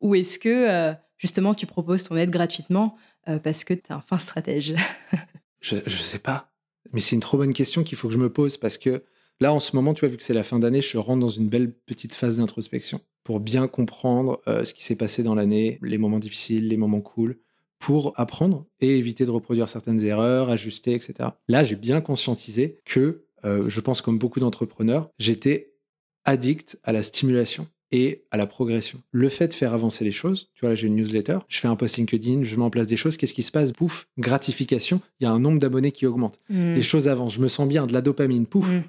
Ou 0.00 0.14
est-ce 0.14 0.38
que 0.38 0.48
euh, 0.48 0.94
justement 1.18 1.54
tu 1.54 1.66
proposes 1.66 2.04
ton 2.04 2.16
aide 2.16 2.30
gratuitement 2.30 2.96
euh, 3.28 3.38
parce 3.38 3.64
que 3.64 3.74
tu 3.74 3.82
es 3.90 3.92
un 3.92 4.00
fin 4.00 4.18
stratège? 4.18 4.74
Je, 5.60 5.76
je 5.86 5.96
sais 5.96 6.18
pas. 6.18 6.52
Mais 6.92 7.00
c'est 7.00 7.16
une 7.16 7.22
trop 7.22 7.38
bonne 7.38 7.54
question 7.54 7.84
qu'il 7.84 7.96
faut 7.96 8.08
que 8.08 8.12
je 8.12 8.18
me 8.18 8.30
pose 8.30 8.58
parce 8.58 8.76
que 8.76 9.02
là, 9.40 9.50
en 9.50 9.58
ce 9.58 9.74
moment, 9.74 9.94
tu 9.94 10.00
vois, 10.00 10.10
vu 10.10 10.18
que 10.18 10.22
c'est 10.22 10.34
la 10.34 10.42
fin 10.42 10.58
d'année, 10.58 10.82
je 10.82 10.98
rentre 10.98 11.20
dans 11.20 11.30
une 11.30 11.48
belle 11.48 11.72
petite 11.72 12.14
phase 12.14 12.36
d'introspection 12.36 13.00
pour 13.22 13.40
bien 13.40 13.66
comprendre 13.66 14.42
euh, 14.46 14.66
ce 14.66 14.74
qui 14.74 14.84
s'est 14.84 14.94
passé 14.94 15.22
dans 15.22 15.34
l'année, 15.34 15.78
les 15.80 15.96
moments 15.96 16.18
difficiles, 16.18 16.68
les 16.68 16.76
moments 16.76 17.00
cool, 17.00 17.38
pour 17.78 18.12
apprendre 18.20 18.66
et 18.80 18.98
éviter 18.98 19.24
de 19.24 19.30
reproduire 19.30 19.70
certaines 19.70 20.04
erreurs, 20.04 20.50
ajuster, 20.50 20.92
etc. 20.92 21.30
Là, 21.48 21.64
j'ai 21.64 21.76
bien 21.76 22.02
conscientisé 22.02 22.82
que, 22.84 23.24
je 23.42 23.80
pense 23.80 24.02
comme 24.02 24.18
beaucoup 24.18 24.40
d'entrepreneurs, 24.40 25.10
j'étais 25.18 25.74
addict 26.26 26.78
à 26.82 26.92
la 26.92 27.02
stimulation 27.02 27.68
et 27.94 28.24
à 28.32 28.36
la 28.36 28.46
progression. 28.46 29.00
Le 29.12 29.28
fait 29.28 29.46
de 29.46 29.52
faire 29.52 29.72
avancer 29.72 30.04
les 30.04 30.10
choses, 30.10 30.50
tu 30.54 30.62
vois, 30.62 30.70
là 30.70 30.74
j'ai 30.74 30.88
une 30.88 30.96
newsletter, 30.96 31.38
je 31.46 31.60
fais 31.60 31.68
un 31.68 31.76
post 31.76 31.96
LinkedIn, 31.96 32.42
je 32.42 32.56
mets 32.56 32.64
en 32.64 32.70
place 32.70 32.88
des 32.88 32.96
choses, 32.96 33.16
qu'est-ce 33.16 33.34
qui 33.34 33.42
se 33.42 33.52
passe? 33.52 33.70
Pouf, 33.70 34.08
gratification, 34.18 35.00
il 35.20 35.24
y 35.24 35.26
a 35.28 35.30
un 35.30 35.38
nombre 35.38 35.60
d'abonnés 35.60 35.92
qui 35.92 36.04
augmente. 36.04 36.40
Mm. 36.50 36.74
Les 36.74 36.82
choses 36.82 37.06
avancent, 37.06 37.34
je 37.34 37.40
me 37.40 37.46
sens 37.46 37.68
bien, 37.68 37.86
de 37.86 37.92
la 37.92 38.00
dopamine, 38.00 38.46
pouf, 38.46 38.66
Mm. 38.66 38.82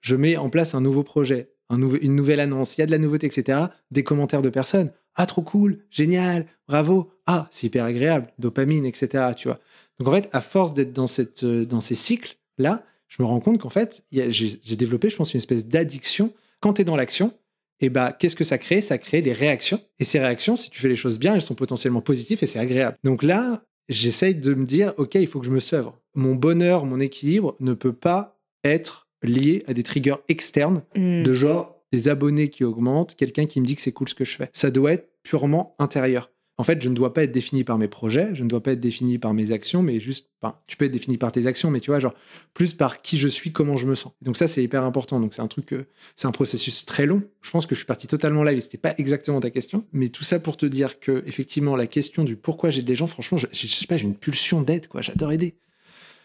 je 0.00 0.16
mets 0.16 0.36
en 0.36 0.50
place 0.50 0.74
un 0.74 0.80
nouveau 0.80 1.04
projet, 1.04 1.52
un 1.70 1.78
une 1.80 2.16
nouvelle 2.16 2.40
annonce, 2.40 2.76
il 2.76 2.80
y 2.80 2.82
a 2.82 2.86
de 2.86 2.90
la 2.90 2.98
nouveauté, 2.98 3.28
etc. 3.28 3.66
Des 3.92 4.02
commentaires 4.02 4.42
de 4.42 4.48
personnes, 4.48 4.90
ah 5.14 5.26
trop 5.26 5.42
cool, 5.42 5.84
génial, 5.90 6.46
bravo, 6.66 7.12
ah 7.26 7.46
c'est 7.52 7.68
hyper 7.68 7.84
agréable, 7.84 8.32
dopamine, 8.40 8.86
etc. 8.86 9.34
Tu 9.36 9.46
vois. 9.46 9.60
Donc 10.00 10.08
en 10.08 10.12
fait, 10.12 10.28
à 10.32 10.40
force 10.40 10.74
d'être 10.74 10.92
dans, 10.92 11.06
cette, 11.06 11.44
euh, 11.44 11.64
dans 11.64 11.80
ces 11.80 11.94
cycles-là, 11.94 12.82
je 13.06 13.22
me 13.22 13.26
rends 13.28 13.40
compte 13.40 13.58
qu'en 13.58 13.70
fait, 13.70 14.02
j'ai 14.10 14.76
développé, 14.76 15.10
je 15.10 15.16
pense, 15.16 15.32
une 15.32 15.38
espèce 15.38 15.66
d'addiction. 15.66 16.32
Quand 16.60 16.74
tu 16.74 16.82
es 16.82 16.84
dans 16.84 16.96
l'action, 16.96 17.32
et 17.80 17.90
bah, 17.90 18.12
qu'est-ce 18.12 18.36
que 18.36 18.44
ça 18.44 18.58
crée? 18.58 18.80
Ça 18.80 18.98
crée 18.98 19.22
des 19.22 19.32
réactions. 19.32 19.80
Et 19.98 20.04
ces 20.04 20.18
réactions, 20.18 20.56
si 20.56 20.70
tu 20.70 20.80
fais 20.80 20.88
les 20.88 20.96
choses 20.96 21.18
bien, 21.18 21.34
elles 21.34 21.42
sont 21.42 21.54
potentiellement 21.54 22.00
positives 22.00 22.38
et 22.42 22.46
c'est 22.46 22.58
agréable. 22.58 22.96
Donc 23.04 23.22
là, 23.22 23.62
j'essaye 23.88 24.34
de 24.34 24.54
me 24.54 24.64
dire, 24.66 24.92
OK, 24.96 25.14
il 25.14 25.26
faut 25.26 25.40
que 25.40 25.46
je 25.46 25.50
me 25.52 25.60
sevre. 25.60 25.98
Mon 26.14 26.34
bonheur, 26.34 26.84
mon 26.84 27.00
équilibre 27.00 27.54
ne 27.60 27.74
peut 27.74 27.92
pas 27.92 28.38
être 28.64 29.06
lié 29.22 29.62
à 29.66 29.74
des 29.74 29.82
triggers 29.82 30.16
externes 30.28 30.82
Mm. 30.96 31.22
de 31.22 31.34
genre 31.34 31.76
des 31.92 32.08
abonnés 32.08 32.48
qui 32.50 32.64
augmentent, 32.64 33.14
quelqu'un 33.14 33.46
qui 33.46 33.60
me 33.60 33.66
dit 33.66 33.74
que 33.74 33.80
c'est 33.80 33.92
cool 33.92 34.08
ce 34.08 34.14
que 34.14 34.24
je 34.24 34.36
fais. 34.36 34.50
Ça 34.52 34.70
doit 34.70 34.92
être 34.92 35.08
purement 35.22 35.74
intérieur. 35.78 36.30
En 36.60 36.64
fait, 36.64 36.82
je 36.82 36.88
ne 36.88 36.94
dois 36.94 37.14
pas 37.14 37.22
être 37.22 37.30
défini 37.30 37.62
par 37.62 37.78
mes 37.78 37.86
projets, 37.86 38.34
je 38.34 38.42
ne 38.42 38.48
dois 38.48 38.60
pas 38.60 38.72
être 38.72 38.80
défini 38.80 39.16
par 39.18 39.32
mes 39.32 39.52
actions, 39.52 39.80
mais 39.80 40.00
juste, 40.00 40.30
enfin, 40.42 40.56
tu 40.66 40.76
peux 40.76 40.86
être 40.86 40.92
défini 40.92 41.16
par 41.16 41.30
tes 41.30 41.46
actions, 41.46 41.70
mais 41.70 41.78
tu 41.78 41.92
vois, 41.92 42.00
genre, 42.00 42.14
plus 42.52 42.74
par 42.74 43.00
qui 43.00 43.16
je 43.16 43.28
suis, 43.28 43.52
comment 43.52 43.76
je 43.76 43.86
me 43.86 43.94
sens. 43.94 44.12
Donc 44.22 44.36
ça, 44.36 44.48
c'est 44.48 44.62
hyper 44.62 44.82
important. 44.82 45.20
Donc 45.20 45.34
c'est 45.34 45.40
un 45.42 45.46
truc, 45.46 45.72
euh, 45.72 45.86
c'est 46.16 46.26
un 46.26 46.32
processus 46.32 46.84
très 46.84 47.06
long. 47.06 47.22
Je 47.42 47.50
pense 47.52 47.64
que 47.64 47.76
je 47.76 47.78
suis 47.78 47.86
parti 47.86 48.08
totalement 48.08 48.42
live, 48.42 48.58
c'était 48.58 48.76
pas 48.76 48.94
exactement 48.98 49.38
ta 49.38 49.50
question, 49.50 49.86
mais 49.92 50.08
tout 50.08 50.24
ça 50.24 50.40
pour 50.40 50.56
te 50.56 50.66
dire 50.66 50.98
que, 50.98 51.22
effectivement, 51.26 51.76
la 51.76 51.86
question 51.86 52.24
du 52.24 52.34
pourquoi 52.34 52.70
j'aide 52.70 52.88
les 52.88 52.96
gens, 52.96 53.06
franchement, 53.06 53.38
je, 53.38 53.46
je, 53.52 53.68
je 53.68 53.74
sais 53.74 53.86
pas, 53.86 53.96
j'ai 53.96 54.06
une 54.06 54.16
pulsion 54.16 54.60
d'aide, 54.60 54.88
quoi. 54.88 55.00
J'adore 55.00 55.30
aider. 55.30 55.54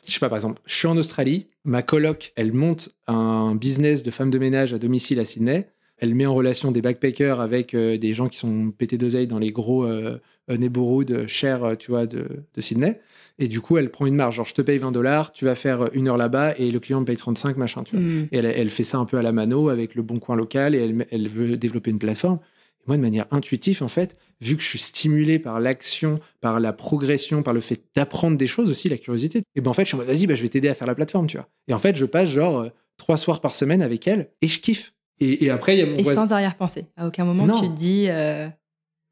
Je 0.05 0.11
sais 0.11 0.19
pas, 0.19 0.29
par 0.29 0.37
exemple, 0.37 0.61
je 0.65 0.73
suis 0.73 0.87
en 0.87 0.97
Australie, 0.97 1.47
ma 1.63 1.81
coloc, 1.83 2.33
elle 2.35 2.51
monte 2.51 2.89
un 3.07 3.55
business 3.55 4.03
de 4.03 4.11
femme 4.11 4.31
de 4.31 4.39
ménage 4.39 4.73
à 4.73 4.79
domicile 4.79 5.19
à 5.19 5.25
Sydney. 5.25 5.69
Elle 6.03 6.15
met 6.15 6.25
en 6.25 6.33
relation 6.33 6.73
des 6.73 6.81
backpackers 6.81 7.39
avec 7.39 7.73
euh, 7.73 7.97
des 7.97 8.13
gens 8.13 8.27
qui 8.27 8.37
sont 8.37 8.71
pétés 8.77 8.97
d'oseille 8.97 9.25
dans 9.25 9.39
les 9.39 9.53
gros 9.53 9.85
euh, 9.85 10.19
euh, 10.51 10.57
neighborhoods 10.57 11.27
chers, 11.27 11.77
tu 11.77 11.91
vois, 11.91 12.07
de, 12.07 12.43
de 12.53 12.61
Sydney. 12.61 12.99
Et 13.39 13.47
du 13.47 13.61
coup, 13.61 13.77
elle 13.77 13.89
prend 13.89 14.05
une 14.05 14.15
marge. 14.15 14.35
Genre, 14.35 14.45
je 14.45 14.53
te 14.53 14.61
paye 14.61 14.79
20 14.79 14.91
dollars, 14.91 15.31
tu 15.31 15.45
vas 15.45 15.55
faire 15.55 15.87
une 15.93 16.09
heure 16.09 16.17
là-bas 16.17 16.55
et 16.57 16.71
le 16.71 16.79
client 16.81 16.99
me 16.99 17.05
paye 17.05 17.15
35, 17.15 17.55
machin, 17.55 17.83
tu 17.83 17.95
vois. 17.95 18.03
Mm. 18.03 18.27
Et 18.33 18.37
elle, 18.37 18.45
elle 18.47 18.69
fait 18.69 18.83
ça 18.83 18.97
un 18.97 19.05
peu 19.05 19.17
à 19.17 19.21
la 19.21 19.31
mano 19.31 19.69
avec 19.69 19.95
le 19.95 20.01
bon 20.01 20.19
coin 20.19 20.35
local 20.35 20.75
et 20.75 20.79
elle, 20.79 21.07
elle 21.09 21.29
veut 21.29 21.55
développer 21.55 21.89
une 21.89 21.99
plateforme. 21.99 22.39
Et 22.81 22.83
moi, 22.87 22.97
de 22.97 23.01
manière 23.01 23.27
intuitive, 23.31 23.81
en 23.81 23.87
fait, 23.87 24.17
vu 24.41 24.57
que 24.57 24.61
je 24.61 24.67
suis 24.67 24.79
stimulé 24.79 25.39
par 25.39 25.61
l'action, 25.61 26.19
par 26.41 26.59
la 26.59 26.73
progression, 26.73 27.43
par 27.43 27.53
le 27.53 27.61
fait 27.61 27.81
d'apprendre 27.95 28.35
des 28.35 28.47
choses 28.47 28.69
aussi, 28.69 28.89
la 28.89 28.97
curiosité, 28.97 29.43
et 29.55 29.61
ben 29.61 29.71
en 29.71 29.73
fait, 29.73 29.83
je 29.83 29.87
suis 29.87 29.95
en 29.95 29.99
mode, 29.99 30.07
vas-y, 30.07 30.27
bah, 30.27 30.35
je 30.35 30.41
vais 30.41 30.49
t'aider 30.49 30.67
à 30.67 30.75
faire 30.75 30.87
la 30.87 30.95
plateforme, 30.95 31.27
tu 31.27 31.37
vois. 31.37 31.47
Et 31.69 31.73
en 31.73 31.79
fait, 31.79 31.95
je 31.95 32.03
passe 32.03 32.27
genre 32.27 32.59
euh, 32.59 32.69
trois 32.97 33.15
soirs 33.15 33.39
par 33.39 33.55
semaine 33.55 33.81
avec 33.81 34.05
elle 34.05 34.31
et 34.41 34.49
je 34.49 34.59
kiffe. 34.59 34.92
Et, 35.19 35.45
et 35.45 35.49
après, 35.49 35.75
il 35.75 35.79
y 35.79 35.81
a 35.83 35.85
mon 35.85 35.95
Et 35.97 36.01
voisin. 36.03 36.25
sans 36.27 36.33
arrière-pensée. 36.33 36.85
À 36.97 37.07
aucun 37.07 37.23
moment 37.25 37.45
Non. 37.45 37.61
tu 37.61 37.67
te 37.69 37.73
dis. 37.75 38.05
euh, 38.09 38.47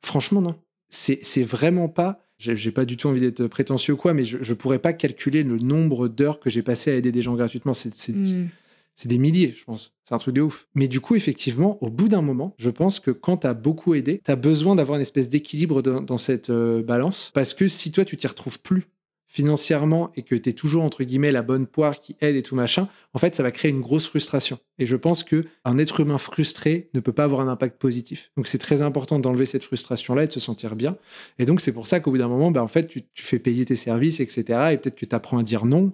Franchement, 0.03 0.41
non. 0.41 0.55
C'est 0.89 1.19
c'est 1.23 1.43
vraiment 1.43 1.87
pas. 1.89 2.19
J'ai 2.37 2.71
pas 2.71 2.85
du 2.85 2.97
tout 2.97 3.07
envie 3.07 3.21
d'être 3.21 3.45
prétentieux 3.45 3.93
ou 3.93 3.97
quoi, 3.97 4.15
mais 4.15 4.23
je, 4.23 4.39
je 4.41 4.53
pourrais 4.55 4.79
pas 4.79 4.93
calculer 4.93 5.43
le 5.43 5.57
nombre 5.57 6.07
d'heures 6.07 6.39
que 6.39 6.49
j'ai 6.49 6.63
passé 6.63 6.91
à 6.91 6.95
aider 6.95 7.11
des 7.11 7.21
gens 7.21 7.35
gratuitement. 7.35 7.75
C'est 7.75 7.93
c'est- 7.93 8.13
mm. 8.13 8.49
c'est 8.95 9.07
des 9.07 9.19
milliers, 9.19 9.53
je 9.55 9.63
pense. 9.63 9.93
C'est 10.03 10.15
un 10.15 10.17
truc 10.17 10.33
de 10.33 10.41
ouf. 10.41 10.67
Mais 10.73 10.87
du 10.87 10.99
coup, 11.01 11.13
effectivement, 11.15 11.77
au 11.83 11.91
bout 11.91 12.07
d'un 12.09 12.23
moment, 12.23 12.55
je 12.57 12.71
pense 12.71 12.99
que 12.99 13.11
quand 13.11 13.37
tu 13.37 13.47
as 13.47 13.53
beaucoup 13.53 13.93
aidé, 13.93 14.21
tu 14.25 14.31
as 14.31 14.35
besoin 14.35 14.73
d'avoir 14.75 14.95
une 14.97 15.03
espèce 15.03 15.29
d'équilibre 15.29 15.83
dans, 15.83 16.01
dans 16.01 16.17
cette 16.17 16.49
euh, 16.49 16.81
balance. 16.81 17.29
Parce 17.35 17.53
que 17.53 17.67
si 17.67 17.91
toi, 17.91 18.05
tu 18.05 18.17
t'y 18.17 18.25
retrouves 18.25 18.59
plus 18.59 18.87
financièrement 19.31 20.11
et 20.17 20.23
que 20.23 20.35
tu 20.35 20.49
es 20.49 20.53
toujours, 20.53 20.83
entre 20.83 21.05
guillemets, 21.05 21.31
la 21.31 21.41
bonne 21.41 21.65
poire 21.65 22.01
qui 22.01 22.17
aide 22.19 22.35
et 22.35 22.43
tout 22.43 22.53
machin, 22.53 22.89
en 23.13 23.17
fait, 23.17 23.33
ça 23.33 23.43
va 23.43 23.51
créer 23.51 23.71
une 23.71 23.79
grosse 23.79 24.05
frustration. 24.05 24.59
Et 24.77 24.85
je 24.85 24.97
pense 24.97 25.23
que 25.23 25.45
un 25.63 25.77
être 25.77 26.01
humain 26.01 26.17
frustré 26.17 26.89
ne 26.93 26.99
peut 26.99 27.13
pas 27.13 27.23
avoir 27.23 27.39
un 27.39 27.47
impact 27.47 27.79
positif. 27.79 28.29
Donc, 28.35 28.47
c'est 28.47 28.57
très 28.57 28.81
important 28.81 29.19
d'enlever 29.19 29.45
cette 29.45 29.63
frustration-là 29.63 30.25
et 30.25 30.27
de 30.27 30.33
se 30.33 30.41
sentir 30.41 30.75
bien. 30.75 30.97
Et 31.39 31.45
donc, 31.45 31.61
c'est 31.61 31.71
pour 31.71 31.87
ça 31.87 32.01
qu'au 32.01 32.11
bout 32.11 32.17
d'un 32.17 32.27
moment, 32.27 32.51
bah, 32.51 32.61
en 32.61 32.67
fait, 32.67 32.87
tu, 32.87 33.03
fais 33.15 33.39
payer 33.39 33.63
tes 33.63 33.77
services, 33.77 34.19
etc. 34.19 34.43
Et 34.73 34.77
peut-être 34.77 34.95
que 34.95 35.05
tu 35.05 35.15
apprends 35.15 35.37
à 35.37 35.43
dire 35.43 35.63
non. 35.63 35.93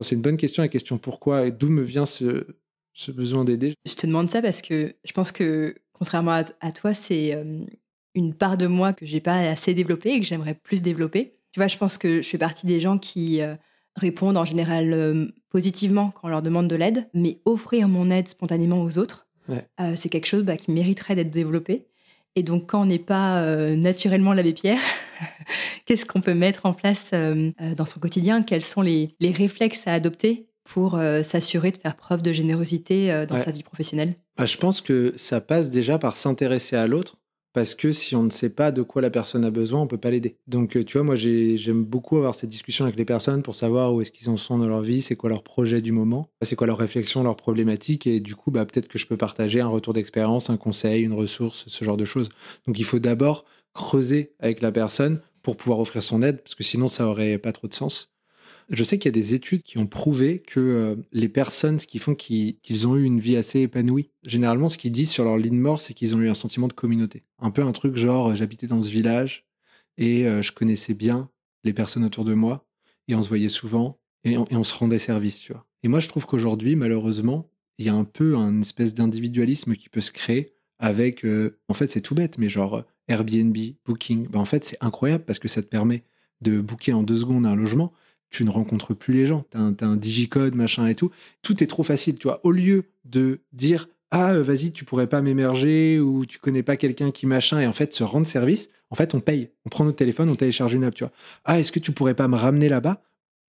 C'est 0.00 0.14
une 0.14 0.22
bonne 0.22 0.36
question, 0.36 0.62
la 0.62 0.68
question 0.68 0.96
pourquoi 0.96 1.46
et 1.46 1.50
d'où 1.50 1.68
me 1.68 1.82
vient 1.82 2.06
ce, 2.06 2.46
besoin 3.08 3.44
d'aider. 3.44 3.74
Je 3.84 3.94
te 3.94 4.06
demande 4.06 4.30
ça 4.30 4.40
parce 4.40 4.62
que 4.62 4.94
je 5.02 5.12
pense 5.12 5.32
que, 5.32 5.74
contrairement 5.92 6.32
à, 6.32 6.44
à 6.60 6.70
toi, 6.70 6.94
c'est 6.94 7.34
euh, 7.34 7.64
une 8.14 8.32
part 8.32 8.56
de 8.56 8.68
moi 8.68 8.92
que 8.92 9.06
j'ai 9.06 9.20
pas 9.20 9.38
assez 9.38 9.74
développée 9.74 10.10
et 10.12 10.20
que 10.20 10.26
j'aimerais 10.26 10.54
plus 10.54 10.82
développer. 10.82 11.35
Tu 11.56 11.60
vois, 11.60 11.68
je 11.68 11.78
pense 11.78 11.96
que 11.96 12.20
je 12.20 12.28
fais 12.28 12.36
partie 12.36 12.66
des 12.66 12.80
gens 12.80 12.98
qui 12.98 13.40
euh, 13.40 13.54
répondent 13.94 14.36
en 14.36 14.44
général 14.44 14.92
euh, 14.92 15.28
positivement 15.48 16.10
quand 16.10 16.28
on 16.28 16.30
leur 16.30 16.42
demande 16.42 16.68
de 16.68 16.76
l'aide, 16.76 17.08
mais 17.14 17.40
offrir 17.46 17.88
mon 17.88 18.10
aide 18.10 18.28
spontanément 18.28 18.82
aux 18.82 18.98
autres, 18.98 19.26
Ouais. 19.48 19.66
euh, 19.80 19.94
c'est 19.96 20.10
quelque 20.10 20.26
chose 20.26 20.42
bah, 20.42 20.58
qui 20.58 20.70
mériterait 20.70 21.14
d'être 21.14 21.30
développé. 21.30 21.86
Et 22.34 22.42
donc, 22.42 22.66
quand 22.68 22.82
on 22.82 22.84
n'est 22.84 22.98
pas 22.98 23.40
naturellement 23.74 24.34
l'abbé 24.34 24.52
Pierre, 24.52 24.80
qu'est-ce 25.86 26.04
qu'on 26.04 26.20
peut 26.20 26.34
mettre 26.34 26.66
en 26.66 26.74
place 26.74 27.12
dans 27.12 27.86
son 27.86 28.00
quotidien? 28.00 28.42
Quels 28.42 28.60
sont 28.60 28.82
les, 28.82 29.16
les 29.18 29.30
réflexes 29.32 29.86
à 29.86 29.94
adopter 29.94 30.50
pour 30.64 31.00
s'assurer 31.22 31.70
de 31.70 31.78
faire 31.78 31.96
preuve 31.96 32.20
de 32.20 32.34
générosité 32.34 33.24
dans 33.26 33.36
Ouais. 33.36 33.40
sa 33.40 33.50
vie 33.52 33.62
professionnelle? 33.62 34.16
Bah, 34.36 34.44
je 34.44 34.58
pense 34.58 34.82
que 34.82 35.14
ça 35.16 35.40
passe 35.40 35.70
déjà 35.70 35.98
par 35.98 36.18
s'intéresser 36.18 36.76
à 36.76 36.86
l'autre. 36.86 37.16
Parce 37.56 37.74
que 37.74 37.90
si 37.90 38.14
on 38.14 38.22
ne 38.22 38.28
sait 38.28 38.50
pas 38.50 38.70
de 38.70 38.82
quoi 38.82 39.00
la 39.00 39.08
personne 39.08 39.42
a 39.42 39.50
besoin, 39.50 39.80
on 39.80 39.86
peut 39.86 39.96
pas 39.96 40.10
l'aider. 40.10 40.36
Donc, 40.46 40.76
euh, 40.76 40.84
tu 40.84 40.98
vois, 40.98 41.04
moi, 41.06 41.16
j'ai- 41.16 41.56
j'aime 41.56 41.84
beaucoup 41.84 42.18
avoir 42.18 42.34
cette 42.34 42.50
discussion 42.50 42.84
avec 42.84 42.98
les 42.98 43.06
personnes 43.06 43.42
pour 43.42 43.56
savoir 43.56 43.94
où 43.94 44.02
est-ce 44.02 44.12
qu'ils 44.12 44.28
en 44.28 44.36
sont 44.36 44.58
dans 44.58 44.66
leur 44.68 44.82
vie, 44.82 45.00
c'est 45.00 45.16
quoi 45.16 45.30
leur 45.30 45.42
projet 45.42 45.80
du 45.80 45.90
moment, 45.90 46.28
c'est 46.42 46.54
quoi 46.54 46.66
leur 46.66 46.76
réflexion, 46.76 47.22
leurs 47.22 47.36
problématiques. 47.36 48.06
Et 48.06 48.20
du 48.20 48.34
coup, 48.34 48.50
bah, 48.50 48.66
peut-être 48.66 48.88
que 48.88 48.98
je 48.98 49.06
peux 49.06 49.16
partager 49.16 49.62
un 49.62 49.68
retour 49.68 49.94
d'expérience, 49.94 50.50
un 50.50 50.58
conseil, 50.58 51.02
une 51.02 51.14
ressource, 51.14 51.64
ce 51.66 51.82
genre 51.82 51.96
de 51.96 52.04
choses. 52.04 52.28
Donc, 52.66 52.78
il 52.78 52.84
faut 52.84 52.98
d'abord 52.98 53.46
creuser 53.72 54.34
avec 54.38 54.60
la 54.60 54.70
personne 54.70 55.22
pour 55.42 55.56
pouvoir 55.56 55.80
offrir 55.80 56.02
son 56.02 56.20
aide, 56.20 56.42
parce 56.42 56.56
que 56.56 56.62
sinon, 56.62 56.88
ça 56.88 57.06
aurait 57.06 57.38
pas 57.38 57.52
trop 57.52 57.68
de 57.68 57.74
sens. 57.74 58.12
Je 58.68 58.82
sais 58.82 58.98
qu'il 58.98 59.08
y 59.08 59.14
a 59.16 59.20
des 59.20 59.34
études 59.34 59.62
qui 59.62 59.78
ont 59.78 59.86
prouvé 59.86 60.40
que 60.40 60.58
euh, 60.58 60.96
les 61.12 61.28
personnes, 61.28 61.78
ce 61.78 61.86
qui 61.86 62.00
font 62.00 62.16
qu'ils 62.16 62.58
qu'ils 62.60 62.88
ont 62.88 62.96
eu 62.96 63.04
une 63.04 63.20
vie 63.20 63.36
assez 63.36 63.60
épanouie, 63.60 64.10
généralement, 64.24 64.68
ce 64.68 64.76
qu'ils 64.76 64.90
disent 64.90 65.10
sur 65.10 65.24
leur 65.24 65.36
ligne 65.36 65.58
mort, 65.58 65.80
c'est 65.80 65.94
qu'ils 65.94 66.16
ont 66.16 66.20
eu 66.20 66.28
un 66.28 66.34
sentiment 66.34 66.66
de 66.66 66.72
communauté. 66.72 67.22
Un 67.38 67.52
peu 67.52 67.62
un 67.62 67.72
truc 67.72 67.96
genre, 67.96 68.30
euh, 68.30 68.34
j'habitais 68.34 68.66
dans 68.66 68.80
ce 68.80 68.90
village 68.90 69.46
et 69.98 70.26
euh, 70.26 70.42
je 70.42 70.50
connaissais 70.52 70.94
bien 70.94 71.30
les 71.62 71.72
personnes 71.72 72.04
autour 72.04 72.24
de 72.24 72.34
moi 72.34 72.66
et 73.06 73.14
on 73.14 73.22
se 73.22 73.28
voyait 73.28 73.48
souvent 73.48 73.98
et 74.24 74.36
on, 74.36 74.64
se 74.64 74.74
rendait 74.74 74.98
service, 74.98 75.38
tu 75.38 75.52
vois. 75.52 75.64
Et 75.84 75.88
moi, 75.88 76.00
je 76.00 76.08
trouve 76.08 76.26
qu'aujourd'hui, 76.26 76.74
malheureusement, 76.74 77.48
il 77.78 77.86
y 77.86 77.88
a 77.88 77.94
un 77.94 78.02
peu 78.02 78.36
un 78.36 78.60
espèce 78.60 78.92
d'individualisme 78.92 79.76
qui 79.76 79.88
peut 79.88 80.00
se 80.00 80.10
créer 80.10 80.54
avec, 80.80 81.24
en 81.68 81.74
fait, 81.74 81.88
c'est 81.92 82.00
tout 82.00 82.16
bête, 82.16 82.36
mais 82.36 82.48
genre 82.48 82.82
Airbnb, 83.06 83.56
Booking. 83.84 84.26
Ben, 84.26 84.40
en 84.40 84.44
fait, 84.44 84.64
c'est 84.64 84.78
incroyable 84.80 85.24
parce 85.24 85.38
que 85.38 85.46
ça 85.46 85.62
te 85.62 85.68
permet 85.68 86.02
de 86.40 86.60
booker 86.60 86.92
en 86.92 87.04
deux 87.04 87.18
secondes 87.18 87.46
un 87.46 87.54
logement 87.54 87.92
tu 88.30 88.44
ne 88.44 88.50
rencontres 88.50 88.94
plus 88.94 89.14
les 89.14 89.26
gens. 89.26 89.44
Tu 89.50 89.56
as, 89.58 89.86
un 89.86 89.96
digicode, 89.96 90.54
machin 90.54 90.86
et 90.86 90.94
tout. 90.94 91.10
Tout 91.42 91.62
est 91.62 91.66
trop 91.66 91.82
facile, 91.82 92.18
tu 92.18 92.28
vois. 92.28 92.40
Au 92.44 92.50
lieu 92.50 92.84
de 93.04 93.40
dire 93.52 93.88
ah 94.10 94.38
vas-y 94.38 94.70
tu 94.70 94.84
pourrais 94.84 95.08
pas 95.08 95.20
m'émerger 95.20 95.98
ou 95.98 96.24
tu 96.26 96.38
connais 96.38 96.62
pas 96.62 96.76
quelqu'un 96.76 97.10
qui 97.10 97.26
machin 97.26 97.60
et 97.60 97.66
en 97.66 97.72
fait 97.72 97.92
se 97.92 98.04
rendre 98.04 98.26
service 98.26 98.68
En 98.90 98.94
fait, 98.94 99.14
on 99.14 99.20
paye. 99.20 99.50
On 99.64 99.68
prend 99.68 99.84
notre 99.84 99.96
téléphone, 99.96 100.28
on 100.28 100.36
télécharge 100.36 100.74
une 100.74 100.84
app, 100.84 100.94
tu 100.94 101.04
vois. 101.04 101.12
Ah, 101.44 101.58
est-ce 101.58 101.72
que 101.72 101.80
tu 101.80 101.92
pourrais 101.92 102.14
pas 102.14 102.28
me 102.28 102.36
ramener 102.36 102.68
là-bas? 102.68 103.02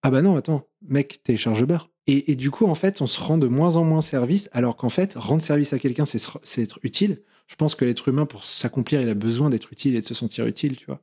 Ah 0.04 0.12
bah 0.12 0.22
non, 0.22 0.36
attends, 0.36 0.68
mec, 0.88 1.22
télécharge 1.24 1.62
Uber. 1.62 1.78
Et, 2.06 2.32
et, 2.32 2.36
du 2.36 2.52
coup, 2.52 2.66
en 2.66 2.76
fait, 2.76 3.02
on 3.02 3.08
se 3.08 3.20
rend 3.20 3.38
de 3.38 3.48
moins 3.48 3.76
en 3.76 3.84
moins 3.84 4.02
service, 4.02 4.50
alors 4.54 4.78
qu'en 4.78 4.90
fait, 4.90 5.16
rendre 5.16 5.42
service 5.42 5.74
à 5.74 5.80
quelqu'un, 5.80 6.06
c'est 6.06 6.62
être 6.62 6.80
utile. 6.84 7.22
Je 7.48 7.56
pense 7.56 7.76
que 7.76 7.84
l'être 7.84 8.08
humain, 8.08 8.26
pour 8.26 8.46
s'accomplir, 8.46 9.02
il 9.02 9.10
a 9.10 9.14
besoin 9.14 9.50
d'être 9.50 9.74
utile 9.74 9.96
et 9.96 10.02
de 10.02 10.06
se 10.06 10.14
sentir 10.14 10.46
utile, 10.46 10.78
tu 10.78 10.86
vois. 10.86 11.02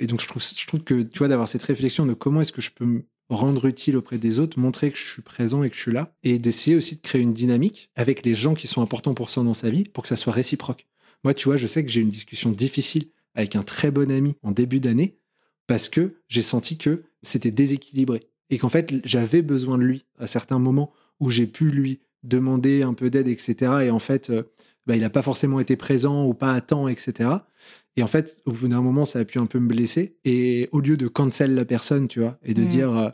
Et 0.00 0.06
donc, 0.06 0.20
je 0.20 0.26
trouve, 0.26 0.42
que, 0.82 1.02
tu 1.02 1.18
vois, 1.18 1.28
d'avoir 1.28 1.48
cette 1.48 1.62
réflexion 1.62 2.06
de 2.06 2.14
comment 2.14 2.40
est-ce 2.40 2.52
que 2.52 2.62
je 2.62 2.70
peux 2.70 2.86
me 2.86 3.04
rendre 3.28 3.66
utile 3.66 3.96
auprès 3.96 4.18
des 4.18 4.40
autres, 4.40 4.58
montrer 4.58 4.90
que 4.90 4.98
je 4.98 5.04
suis 5.04 5.22
présent 5.22 5.62
et 5.62 5.70
que 5.70 5.76
je 5.76 5.80
suis 5.82 5.92
là, 5.92 6.12
et 6.24 6.38
d'essayer 6.38 6.74
aussi 6.74 6.96
de 6.96 7.00
créer 7.00 7.20
une 7.20 7.34
dynamique 7.34 7.90
avec 7.94 8.24
les 8.24 8.34
gens 8.34 8.54
qui 8.54 8.66
sont 8.66 8.82
importants 8.82 9.14
pour 9.14 9.30
ça 9.30 9.42
dans 9.42 9.54
sa 9.54 9.70
vie, 9.70 9.84
pour 9.84 10.02
que 10.02 10.08
ça 10.08 10.16
soit 10.16 10.32
réciproque. 10.32 10.88
Moi, 11.22 11.34
tu 11.34 11.44
vois, 11.44 11.58
je 11.58 11.66
sais 11.66 11.84
que 11.84 11.90
j'ai 11.90 12.00
une 12.00 12.08
discussion 12.08 12.50
difficile 12.50 13.10
avec 13.34 13.54
un 13.56 13.62
très 13.62 13.90
bon 13.90 14.10
ami 14.10 14.34
en 14.42 14.50
début 14.50 14.80
d'année, 14.80 15.18
parce 15.66 15.88
que 15.88 16.14
j'ai 16.28 16.42
senti 16.42 16.78
que 16.78 17.04
c'était 17.22 17.50
déséquilibré, 17.50 18.22
et 18.48 18.58
qu'en 18.58 18.70
fait, 18.70 18.92
j'avais 19.04 19.42
besoin 19.42 19.78
de 19.78 19.84
lui 19.84 20.06
à 20.18 20.26
certains 20.26 20.58
moments 20.58 20.92
où 21.20 21.30
j'ai 21.30 21.46
pu 21.46 21.70
lui 21.70 22.00
demander 22.22 22.82
un 22.82 22.94
peu 22.94 23.10
d'aide, 23.10 23.28
etc. 23.28 23.54
Et 23.84 23.90
en 23.90 23.98
fait, 23.98 24.30
euh, 24.30 24.42
bah, 24.90 24.96
il 24.96 25.00
n'a 25.02 25.10
pas 25.10 25.22
forcément 25.22 25.60
été 25.60 25.76
présent 25.76 26.26
ou 26.26 26.34
pas 26.34 26.52
à 26.52 26.60
temps, 26.60 26.88
etc. 26.88 27.30
Et 27.96 28.02
en 28.02 28.08
fait, 28.08 28.42
au 28.44 28.50
bout 28.52 28.66
d'un 28.68 28.80
moment, 28.82 29.04
ça 29.04 29.20
a 29.20 29.24
pu 29.24 29.38
un 29.38 29.46
peu 29.46 29.58
me 29.60 29.68
blesser. 29.68 30.16
Et 30.24 30.68
au 30.72 30.80
lieu 30.80 30.96
de 30.96 31.06
cancel 31.06 31.54
la 31.54 31.64
personne, 31.64 32.08
tu 32.08 32.18
vois, 32.20 32.38
et 32.44 32.54
de 32.54 32.62
Mm. 32.62 32.66
dire 32.66 32.96
euh, 32.96 33.08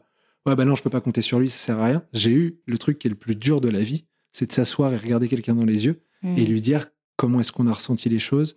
ouais 0.46 0.56
bah 0.56 0.64
non, 0.64 0.74
je 0.74 0.82
peux 0.82 0.90
pas 0.90 1.00
compter 1.02 1.20
sur 1.22 1.38
lui, 1.38 1.50
ça 1.50 1.58
sert 1.58 1.78
à 1.78 1.86
rien. 1.86 2.02
J'ai 2.14 2.30
eu 2.32 2.60
le 2.66 2.78
truc 2.78 2.98
qui 2.98 3.08
est 3.08 3.10
le 3.10 3.16
plus 3.16 3.36
dur 3.36 3.60
de 3.60 3.68
la 3.68 3.80
vie, 3.80 4.04
c'est 4.32 4.46
de 4.46 4.52
s'asseoir 4.52 4.92
et 4.92 4.96
regarder 4.96 5.28
quelqu'un 5.28 5.54
dans 5.54 5.64
les 5.66 5.84
yeux 5.86 6.00
Mm. 6.22 6.38
et 6.38 6.46
lui 6.46 6.62
dire 6.62 6.86
comment 7.16 7.40
est-ce 7.40 7.52
qu'on 7.52 7.66
a 7.66 7.72
ressenti 7.74 8.08
les 8.08 8.18
choses 8.18 8.56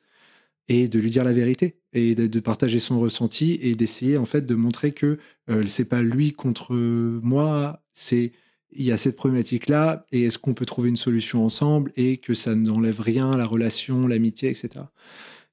et 0.70 0.88
de 0.88 0.98
lui 0.98 1.10
dire 1.10 1.26
la 1.26 1.34
vérité 1.34 1.80
et 1.92 2.16
de, 2.16 2.26
de 2.28 2.40
partager 2.40 2.80
son 2.80 3.00
ressenti 3.02 3.60
et 3.62 3.76
d'essayer 3.76 4.16
en 4.18 4.26
fait 4.26 4.46
de 4.46 4.56
montrer 4.56 4.92
que 4.94 5.18
euh, 5.50 5.66
c'est 5.68 5.84
pas 5.90 6.02
lui 6.02 6.32
contre 6.32 6.74
moi, 6.76 7.82
c'est 7.92 8.32
il 8.72 8.86
y 8.86 8.92
a 8.92 8.98
cette 8.98 9.16
problématique 9.16 9.68
là 9.68 10.06
et 10.12 10.24
est-ce 10.26 10.38
qu'on 10.38 10.54
peut 10.54 10.66
trouver 10.66 10.90
une 10.90 10.96
solution 10.96 11.44
ensemble 11.44 11.92
et 11.96 12.18
que 12.18 12.34
ça 12.34 12.56
n'enlève 12.56 13.00
rien 13.00 13.36
la 13.36 13.46
relation, 13.46 14.08
l'amitié, 14.08 14.50
etc. 14.50 14.86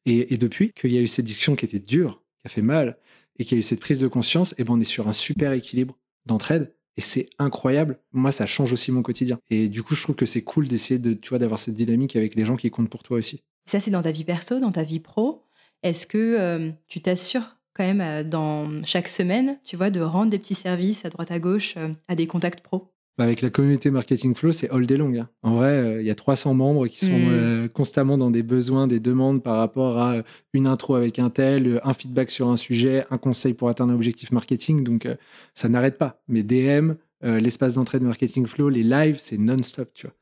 Et, 0.04 0.36
depuis 0.36 0.72
qu'il 0.72 0.92
y 0.92 0.98
a 0.98 1.00
eu 1.00 1.08
cette 1.08 1.24
discussion 1.24 1.56
qui 1.56 1.64
était 1.64 1.80
dure, 1.80 2.22
qui 2.40 2.46
a 2.46 2.48
fait 2.48 2.62
mal 2.62 2.98
et 3.38 3.44
qu'il 3.44 3.56
y 3.56 3.58
a 3.58 3.60
eu 3.60 3.62
cette 3.62 3.80
prise 3.80 3.98
de 3.98 4.06
conscience, 4.06 4.54
et 4.56 4.64
ben 4.64 4.74
on 4.74 4.80
est 4.80 4.84
sur 4.84 5.08
un 5.08 5.12
super 5.12 5.52
équilibre 5.52 5.98
d'entraide 6.26 6.72
et 6.96 7.00
c'est 7.00 7.28
incroyable. 7.38 7.98
Moi, 8.12 8.32
ça 8.32 8.46
change 8.46 8.72
aussi 8.72 8.90
mon 8.90 9.02
quotidien. 9.02 9.38
Et 9.50 9.68
du 9.68 9.82
coup, 9.82 9.94
je 9.94 10.02
trouve 10.02 10.16
que 10.16 10.24
c'est 10.24 10.42
cool 10.42 10.66
d'essayer 10.68 10.98
de, 10.98 11.12
tu 11.12 11.28
vois, 11.28 11.38
d'avoir 11.38 11.60
cette 11.60 11.74
dynamique 11.74 12.16
avec 12.16 12.34
les 12.34 12.44
gens 12.44 12.56
qui 12.56 12.70
comptent 12.70 12.88
pour 12.88 13.02
toi 13.02 13.18
aussi. 13.18 13.42
Ça, 13.66 13.80
c'est 13.80 13.90
dans 13.90 14.02
ta 14.02 14.12
vie 14.12 14.24
perso, 14.24 14.60
dans 14.60 14.72
ta 14.72 14.82
vie 14.82 15.00
pro. 15.00 15.42
Est-ce 15.82 16.06
que 16.06 16.18
euh, 16.18 16.70
tu 16.88 17.02
t'assures 17.02 17.56
quand 17.74 17.84
même 17.84 18.00
euh, 18.00 18.24
dans 18.24 18.82
chaque 18.84 19.08
semaine, 19.08 19.58
tu 19.64 19.76
vois, 19.76 19.90
de 19.90 20.00
rendre 20.00 20.30
des 20.30 20.38
petits 20.38 20.54
services 20.54 21.04
à 21.04 21.10
droite 21.10 21.30
à 21.30 21.38
gauche 21.38 21.74
euh, 21.76 21.92
à 22.08 22.14
des 22.14 22.26
contacts 22.26 22.60
pro? 22.60 22.92
Bah, 23.18 23.24
avec 23.24 23.40
la 23.40 23.48
communauté 23.48 23.90
Marketing 23.90 24.34
Flow, 24.34 24.52
c'est 24.52 24.68
all 24.70 24.84
day 24.84 24.98
long. 24.98 25.10
hein. 25.18 25.28
En 25.42 25.52
vrai, 25.56 25.68
euh, 25.70 26.00
il 26.02 26.06
y 26.06 26.10
a 26.10 26.14
300 26.14 26.52
membres 26.52 26.86
qui 26.86 27.04
sont 27.06 27.18
Mm. 27.18 27.28
euh, 27.30 27.68
constamment 27.68 28.18
dans 28.18 28.30
des 28.30 28.42
besoins, 28.42 28.86
des 28.86 29.00
demandes 29.00 29.42
par 29.42 29.56
rapport 29.56 29.98
à 29.98 30.12
euh, 30.16 30.22
une 30.52 30.66
intro 30.66 30.96
avec 30.96 31.18
un 31.18 31.30
tel, 31.30 31.80
un 31.82 31.94
feedback 31.94 32.30
sur 32.30 32.48
un 32.48 32.56
sujet, 32.56 33.04
un 33.10 33.16
conseil 33.16 33.54
pour 33.54 33.70
atteindre 33.70 33.92
un 33.92 33.96
objectif 33.96 34.32
marketing. 34.32 34.84
Donc, 34.84 35.06
euh, 35.06 35.14
ça 35.54 35.68
n'arrête 35.70 35.96
pas. 35.96 36.20
Mes 36.28 36.42
DM, 36.42 36.92
l'espace 37.22 37.74
d'entrée 37.74 37.98
de 37.98 38.04
Marketing 38.04 38.46
Flow, 38.46 38.68
les 38.68 38.82
lives, 38.84 39.16
c'est 39.18 39.38
non-stop, 39.38 39.90
tu 39.94 40.06
vois. 40.06 40.14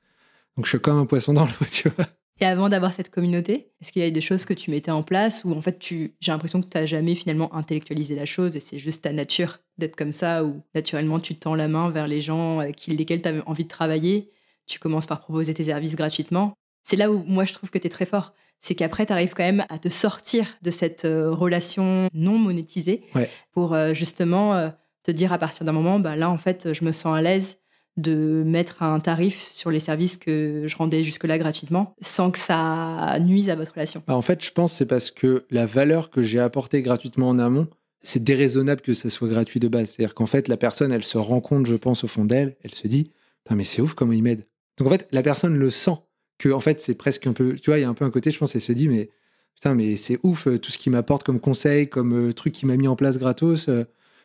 Donc, 0.56 0.64
je 0.66 0.70
suis 0.70 0.80
comme 0.80 0.96
un 0.96 1.04
poisson 1.06 1.32
dans 1.32 1.44
l'eau, 1.44 1.66
tu 1.72 1.88
vois. 1.88 2.06
Et 2.40 2.44
avant 2.46 2.68
d'avoir 2.68 2.92
cette 2.92 3.10
communauté, 3.10 3.68
est-ce 3.80 3.92
qu'il 3.92 4.02
y 4.02 4.04
a 4.04 4.10
des 4.10 4.20
choses 4.20 4.44
que 4.44 4.54
tu 4.54 4.70
mettais 4.72 4.90
en 4.90 5.02
place 5.04 5.44
ou 5.44 5.52
en 5.52 5.62
fait 5.62 5.78
tu, 5.78 6.14
j'ai 6.20 6.32
l'impression 6.32 6.60
que 6.60 6.68
tu 6.68 6.76
n'as 6.76 6.84
jamais 6.86 7.14
finalement 7.14 7.54
intellectualisé 7.54 8.16
la 8.16 8.24
chose 8.26 8.56
et 8.56 8.60
c'est 8.60 8.78
juste 8.80 9.04
ta 9.04 9.12
nature 9.12 9.60
d'être 9.78 9.94
comme 9.94 10.12
ça 10.12 10.44
ou 10.44 10.60
naturellement 10.74 11.20
tu 11.20 11.36
tends 11.36 11.54
la 11.54 11.68
main 11.68 11.90
vers 11.90 12.08
les 12.08 12.20
gens 12.20 12.58
avec 12.58 12.86
lesquels 12.88 13.22
tu 13.22 13.28
as 13.28 13.34
envie 13.46 13.62
de 13.64 13.68
travailler, 13.68 14.30
tu 14.66 14.78
commences 14.80 15.06
par 15.06 15.20
proposer 15.20 15.54
tes 15.54 15.64
services 15.64 15.94
gratuitement. 15.94 16.54
C'est 16.82 16.96
là 16.96 17.10
où 17.10 17.22
moi 17.26 17.44
je 17.44 17.52
trouve 17.54 17.70
que 17.70 17.78
tu 17.78 17.86
es 17.86 17.90
très 17.90 18.04
fort. 18.06 18.34
C'est 18.60 18.74
qu'après 18.74 19.06
tu 19.06 19.12
arrives 19.12 19.34
quand 19.34 19.44
même 19.44 19.64
à 19.68 19.78
te 19.78 19.88
sortir 19.88 20.46
de 20.62 20.70
cette 20.72 21.04
euh, 21.04 21.30
relation 21.30 22.08
non 22.14 22.38
monétisée 22.38 23.02
Ouais. 23.14 23.30
pour 23.52 23.74
euh, 23.74 23.94
justement 23.94 24.54
euh, 24.56 24.70
te 25.04 25.10
dire 25.12 25.32
à 25.32 25.38
partir 25.38 25.64
d'un 25.66 25.72
moment, 25.72 26.00
bah 26.00 26.16
là 26.16 26.30
en 26.30 26.38
fait 26.38 26.72
je 26.72 26.84
me 26.84 26.90
sens 26.92 27.16
à 27.16 27.22
l'aise 27.22 27.58
de 27.96 28.42
mettre 28.44 28.82
un 28.82 28.98
tarif 29.00 29.40
sur 29.52 29.70
les 29.70 29.80
services 29.80 30.16
que 30.16 30.64
je 30.66 30.76
rendais 30.76 31.04
jusque-là 31.04 31.38
gratuitement 31.38 31.94
sans 32.00 32.30
que 32.30 32.38
ça 32.38 33.18
nuise 33.20 33.50
à 33.50 33.56
votre 33.56 33.72
relation. 33.72 34.02
Bah, 34.06 34.16
en 34.16 34.22
fait, 34.22 34.44
je 34.44 34.50
pense 34.50 34.72
que 34.72 34.78
c'est 34.78 34.86
parce 34.86 35.10
que 35.10 35.44
la 35.50 35.66
valeur 35.66 36.10
que 36.10 36.22
j'ai 36.22 36.40
apportée 36.40 36.82
gratuitement 36.82 37.28
en 37.28 37.38
amont, 37.38 37.68
c'est 38.00 38.22
déraisonnable 38.22 38.80
que 38.80 38.94
ça 38.94 39.10
soit 39.10 39.28
gratuit 39.28 39.60
de 39.60 39.68
base. 39.68 39.90
C'est-à-dire 39.90 40.14
qu'en 40.14 40.26
fait, 40.26 40.48
la 40.48 40.56
personne, 40.56 40.92
elle 40.92 41.04
se 41.04 41.18
rend 41.18 41.40
compte, 41.40 41.66
je 41.66 41.76
pense, 41.76 42.04
au 42.04 42.08
fond 42.08 42.24
d'elle, 42.24 42.56
elle 42.62 42.74
se 42.74 42.86
dit, 42.86 43.10
Putain, 43.44 43.56
mais 43.56 43.64
c'est 43.64 43.82
ouf 43.82 43.94
comment 43.94 44.12
il 44.12 44.22
m'aide. 44.22 44.46
Donc 44.78 44.88
en 44.88 44.90
fait, 44.90 45.06
la 45.12 45.22
personne 45.22 45.56
le 45.56 45.70
sent 45.70 45.96
que 46.38 46.48
en 46.48 46.60
fait, 46.60 46.80
c'est 46.80 46.94
presque 46.94 47.26
un 47.26 47.32
peu, 47.32 47.54
tu 47.56 47.70
vois, 47.70 47.78
il 47.78 47.82
y 47.82 47.84
a 47.84 47.88
un 47.88 47.94
peu 47.94 48.04
un 48.04 48.10
côté, 48.10 48.30
je 48.30 48.38
pense, 48.38 48.54
elle 48.54 48.60
se 48.60 48.72
dit, 48.72 48.88
mais 48.88 49.10
putain, 49.54 49.74
mais 49.74 49.96
c'est 49.96 50.18
ouf 50.22 50.48
euh, 50.48 50.58
tout 50.58 50.72
ce 50.72 50.78
qu'il 50.78 50.92
m'apporte 50.92 51.22
comme 51.22 51.40
conseil, 51.40 51.88
comme 51.88 52.30
euh, 52.30 52.32
truc 52.32 52.54
qu'il 52.54 52.68
m'a 52.68 52.76
mis 52.76 52.88
en 52.88 52.96
place 52.96 53.18
gratos. 53.18 53.68
euh. 53.68 53.84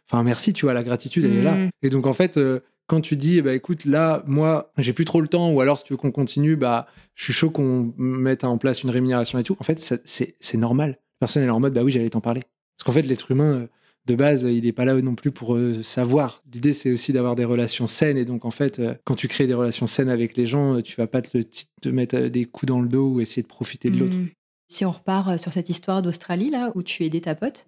Enfin, 0.09 0.23
merci, 0.23 0.53
tu 0.53 0.65
vois, 0.65 0.73
la 0.73 0.83
gratitude, 0.83 1.25
elle 1.25 1.37
est 1.37 1.43
là. 1.43 1.55
Mhm. 1.55 1.69
Et 1.83 1.89
donc 1.89 2.07
en 2.07 2.13
fait, 2.13 2.37
euh, 2.37 2.61
quand 2.89 3.01
tu 3.01 3.15
dis, 3.15 3.41
bah 3.43 3.53
écoute, 3.53 3.85
là, 3.85 4.23
moi, 4.25 4.71
j'ai 4.79 4.93
plus 4.93 5.05
trop 5.05 5.21
le 5.21 5.27
temps, 5.27 5.51
ou 5.51 5.61
alors 5.61 5.77
si 5.77 5.85
tu 5.85 5.93
veux 5.93 5.97
qu'on 5.97 6.11
continue, 6.11 6.55
bah, 6.55 6.87
je 7.13 7.23
suis 7.23 7.33
chaud 7.33 7.51
qu'on 7.51 7.93
mette 7.97 8.43
en 8.43 8.57
place 8.57 8.81
une 8.81 8.89
rémunération 8.89 9.37
et 9.37 9.43
tout. 9.43 9.55
En 9.59 9.63
fait, 9.63 9.79
c'est 9.79 10.57
normal. 10.57 10.97
Personne, 11.19 11.43
elle 11.43 11.49
est 11.49 11.51
en 11.51 11.59
mode, 11.59 11.73
bah 11.73 11.83
oui, 11.83 11.91
j'allais 11.91 12.09
t'en 12.09 12.19
parler. 12.19 12.41
Parce 12.77 12.85
qu'en 12.85 12.91
fait, 12.99 13.07
l'être 13.07 13.29
humain, 13.29 13.53
euh, 13.53 13.67
de 14.07 14.15
base, 14.15 14.41
il 14.41 14.63
n'est 14.63 14.71
pas 14.71 14.85
là 14.85 14.99
non 15.01 15.13
plus 15.13 15.29
pour 15.29 15.55
euh, 15.55 15.83
savoir. 15.83 16.41
L'idée, 16.51 16.73
c'est 16.73 16.91
aussi 16.91 17.13
d'avoir 17.13 17.35
des 17.35 17.45
relations 17.45 17.85
saines. 17.85 18.17
Et 18.17 18.25
donc, 18.25 18.43
en 18.43 18.51
fait, 18.51 18.79
euh, 18.79 18.95
quand 19.03 19.13
tu 19.13 19.27
crées 19.27 19.45
des 19.45 19.53
relations 19.53 19.85
saines 19.85 20.09
avec 20.09 20.35
les 20.35 20.47
gens, 20.47 20.81
tu 20.81 20.95
vas 20.95 21.05
pas 21.05 21.21
te, 21.21 21.89
mettre 21.89 22.17
des 22.21 22.45
coups 22.45 22.69
dans 22.69 22.81
le 22.81 22.87
dos 22.87 23.07
ou 23.07 23.21
essayer 23.21 23.43
de 23.43 23.47
profiter 23.47 23.91
de 23.91 23.99
l'autre. 23.99 24.17
Mm. 24.17 24.29
Si 24.67 24.83
on 24.85 24.91
repart 24.91 25.37
sur 25.37 25.53
cette 25.53 25.69
histoire 25.69 26.01
d'Australie, 26.01 26.49
là, 26.49 26.71
où 26.73 26.81
tu 26.81 27.05
aidais 27.05 27.21
ta 27.21 27.35
pote, 27.35 27.67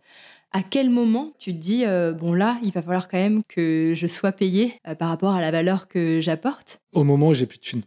à 0.51 0.63
quel 0.63 0.89
moment 0.89 1.33
tu 1.39 1.53
te 1.53 1.59
dis, 1.59 1.85
euh, 1.85 2.11
bon 2.11 2.33
là, 2.33 2.59
il 2.63 2.71
va 2.71 2.81
falloir 2.81 3.07
quand 3.07 3.17
même 3.17 3.43
que 3.47 3.93
je 3.95 4.07
sois 4.07 4.31
payée 4.31 4.73
euh, 4.87 4.95
par 4.95 5.09
rapport 5.09 5.33
à 5.33 5.41
la 5.41 5.51
valeur 5.51 5.87
que 5.87 6.19
j'apporte? 6.21 6.81
Au 6.93 7.03
moment 7.03 7.29
où 7.29 7.33
j'ai 7.33 7.45
plus 7.45 7.57
de 7.57 7.63
thunes. 7.63 7.83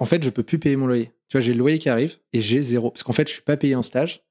En 0.00 0.06
fait, 0.06 0.22
je 0.22 0.30
peux 0.30 0.42
plus 0.42 0.58
payer 0.58 0.76
mon 0.76 0.86
loyer. 0.86 1.12
Tu 1.28 1.36
vois, 1.36 1.40
j'ai 1.42 1.52
le 1.52 1.58
loyer 1.58 1.78
qui 1.78 1.88
arrive 1.88 2.16
et 2.32 2.40
j'ai 2.40 2.62
zéro. 2.62 2.90
Parce 2.90 3.02
qu'en 3.02 3.12
fait, 3.12 3.28
je 3.28 3.34
suis 3.34 3.42
pas 3.42 3.56
payé 3.56 3.74
en 3.74 3.82
stage. 3.82 4.22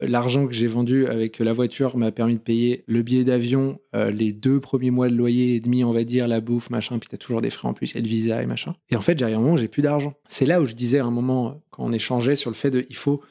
L'argent 0.00 0.46
que 0.46 0.52
j'ai 0.52 0.66
vendu 0.66 1.06
avec 1.06 1.38
la 1.38 1.52
voiture 1.52 1.96
m'a 1.96 2.10
permis 2.10 2.34
de 2.34 2.40
payer 2.40 2.82
le 2.86 3.02
billet 3.02 3.22
d'avion, 3.22 3.78
euh, 3.94 4.10
les 4.10 4.32
deux 4.32 4.60
premiers 4.60 4.90
mois 4.90 5.08
de 5.08 5.14
loyer 5.14 5.54
et 5.54 5.60
demi, 5.60 5.84
on 5.84 5.92
va 5.92 6.02
dire, 6.02 6.26
la 6.26 6.40
bouffe, 6.40 6.68
machin, 6.68 6.98
puis 6.98 7.08
t'as 7.08 7.16
toujours 7.16 7.40
des 7.40 7.50
frais 7.50 7.68
en 7.68 7.74
plus, 7.74 7.94
a 7.94 8.00
le 8.00 8.06
visa 8.06 8.42
et 8.42 8.46
machin. 8.46 8.74
Et 8.90 8.96
en 8.96 9.02
fait, 9.02 9.16
j'arrive 9.16 9.36
un 9.36 9.40
moment 9.40 9.52
où 9.52 9.56
j'ai 9.56 9.68
plus 9.68 9.82
d'argent. 9.82 10.14
C'est 10.26 10.46
là 10.46 10.60
où 10.60 10.66
je 10.66 10.74
disais 10.74 10.98
à 10.98 11.04
un 11.04 11.12
moment, 11.12 11.62
quand 11.70 11.84
on 11.84 11.92
échangeait 11.92 12.34
sur 12.34 12.50
le 12.50 12.56
fait 12.56 12.70
de, 12.70 12.86
il 12.90 12.96
faut, 12.96 13.22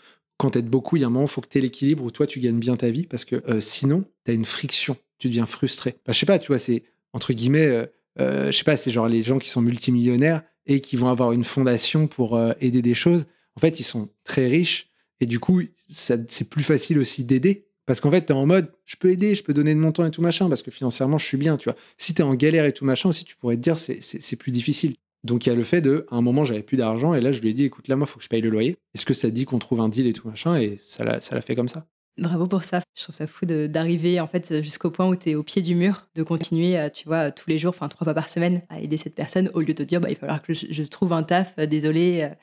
quand 0.43 0.49
t'aides 0.49 0.69
beaucoup, 0.69 0.97
il 0.97 0.99
y 0.99 1.03
a 1.05 1.07
un 1.07 1.09
moment, 1.09 1.25
faut 1.25 1.39
que 1.39 1.47
tu 1.47 1.61
l'équilibre 1.61 2.03
où 2.03 2.11
toi, 2.11 2.27
tu 2.27 2.41
gagnes 2.41 2.59
bien 2.59 2.75
ta 2.75 2.89
vie, 2.89 3.05
parce 3.05 3.23
que 3.23 3.41
euh, 3.47 3.61
sinon, 3.61 4.03
t'as 4.25 4.33
une 4.33 4.43
friction, 4.43 4.97
tu 5.17 5.29
deviens 5.29 5.45
frustré. 5.45 5.95
Bah, 6.05 6.11
je 6.11 6.19
sais 6.19 6.25
pas, 6.25 6.37
tu 6.37 6.47
vois, 6.47 6.59
c'est, 6.59 6.83
entre 7.13 7.31
guillemets, 7.31 7.65
euh, 7.65 7.85
euh, 8.19 8.51
je 8.51 8.57
sais 8.57 8.65
pas, 8.65 8.75
c'est 8.75 8.91
genre 8.91 9.07
les 9.07 9.23
gens 9.23 9.39
qui 9.39 9.47
sont 9.47 9.61
multimillionnaires 9.61 10.41
et 10.65 10.81
qui 10.81 10.97
vont 10.97 11.07
avoir 11.07 11.31
une 11.31 11.45
fondation 11.45 12.07
pour 12.07 12.37
aider 12.59 12.81
des 12.81 12.93
choses. 12.93 13.25
En 13.55 13.61
fait, 13.61 13.79
ils 13.79 13.83
sont 13.83 14.09
très 14.25 14.47
riches 14.47 14.91
et 15.21 15.25
du 15.27 15.39
coup, 15.39 15.61
c'est 15.87 16.49
plus 16.49 16.63
facile 16.63 16.99
aussi 16.99 17.23
d'aider. 17.23 17.69
Parce 17.85 18.01
qu'en 18.01 18.11
fait, 18.11 18.25
tu 18.25 18.33
es 18.33 18.35
en 18.35 18.45
mode, 18.45 18.69
je 18.85 18.97
peux 18.97 19.11
aider, 19.11 19.35
je 19.35 19.43
peux 19.43 19.53
donner 19.53 19.73
de 19.73 19.79
mon 19.79 19.93
temps 19.93 20.05
et 20.05 20.11
tout 20.11 20.21
machin, 20.21 20.49
parce 20.49 20.61
que 20.61 20.71
financièrement, 20.71 21.17
je 21.17 21.25
suis 21.25 21.37
bien, 21.37 21.55
tu 21.55 21.69
vois. 21.69 21.77
Si 21.97 22.13
tu 22.13 22.21
es 22.21 22.25
en 22.25 22.35
galère 22.35 22.65
et 22.65 22.73
tout 22.73 22.83
machin 22.83 23.09
aussi, 23.09 23.23
tu 23.23 23.37
pourrais 23.37 23.55
te 23.55 23.61
dire, 23.61 23.77
c'est 23.77 24.35
plus 24.35 24.51
difficile. 24.51 24.95
Donc, 25.23 25.45
il 25.45 25.49
y 25.49 25.51
a 25.51 25.55
le 25.55 25.63
fait 25.63 25.81
de, 25.81 26.05
à 26.11 26.15
un 26.15 26.21
moment, 26.21 26.43
j'avais 26.43 26.63
plus 26.63 26.77
d'argent, 26.77 27.13
et 27.13 27.21
là, 27.21 27.31
je 27.31 27.41
lui 27.41 27.49
ai 27.49 27.53
dit, 27.53 27.63
écoute, 27.65 27.87
là, 27.87 27.95
moi, 27.95 28.05
faut 28.05 28.17
que 28.17 28.23
je 28.23 28.29
paye 28.29 28.41
le 28.41 28.49
loyer. 28.49 28.77
Est-ce 28.93 29.05
que 29.05 29.13
ça 29.13 29.29
dit 29.29 29.45
qu'on 29.45 29.59
trouve 29.59 29.79
un 29.79 29.87
deal 29.89 30.05
et 30.07 30.13
tout 30.13 30.27
machin? 30.27 30.57
Et 30.59 30.77
ça 30.81 31.03
l'a 31.03 31.21
ça 31.21 31.35
l'a 31.35 31.41
fait 31.41 31.55
comme 31.55 31.67
ça. 31.69 31.85
Bravo 32.17 32.45
pour 32.45 32.63
ça. 32.63 32.81
Je 32.95 33.03
trouve 33.03 33.15
ça 33.15 33.25
fou 33.25 33.45
de- 33.47 33.65
d'arriver 33.65 34.19
en 34.19 34.27
fait 34.27 34.61
jusqu'au 34.61 34.91
point 34.91 35.07
où 35.07 35.15
tu 35.15 35.31
es 35.31 35.35
au 35.35 35.41
pied 35.41 35.61
du 35.63 35.73
mur, 35.73 36.07
de 36.13 36.21
continuer, 36.21 36.77
tu 36.93 37.05
vois, 37.07 37.31
tous 37.31 37.49
les 37.49 37.57
jours, 37.57 37.69
enfin 37.69 37.87
trois 37.87 38.05
fois 38.05 38.13
par 38.13 38.29
semaine, 38.29 38.61
à 38.69 38.79
aider 38.81 38.97
cette 38.97 39.15
personne 39.15 39.49
au 39.55 39.61
lieu 39.61 39.67
de 39.67 39.73
te 39.73 39.81
dire, 39.83 39.99
bah, 39.99 40.09
il 40.09 40.13
va 40.13 40.19
falloir 40.19 40.41
que 40.43 40.53
je, 40.53 40.67
je 40.69 40.83
trouve 40.83 41.11
un 41.13 41.23
taf, 41.23 41.53
euh, 41.57 41.65
désolé. 41.65 42.21
euh. 42.21 42.35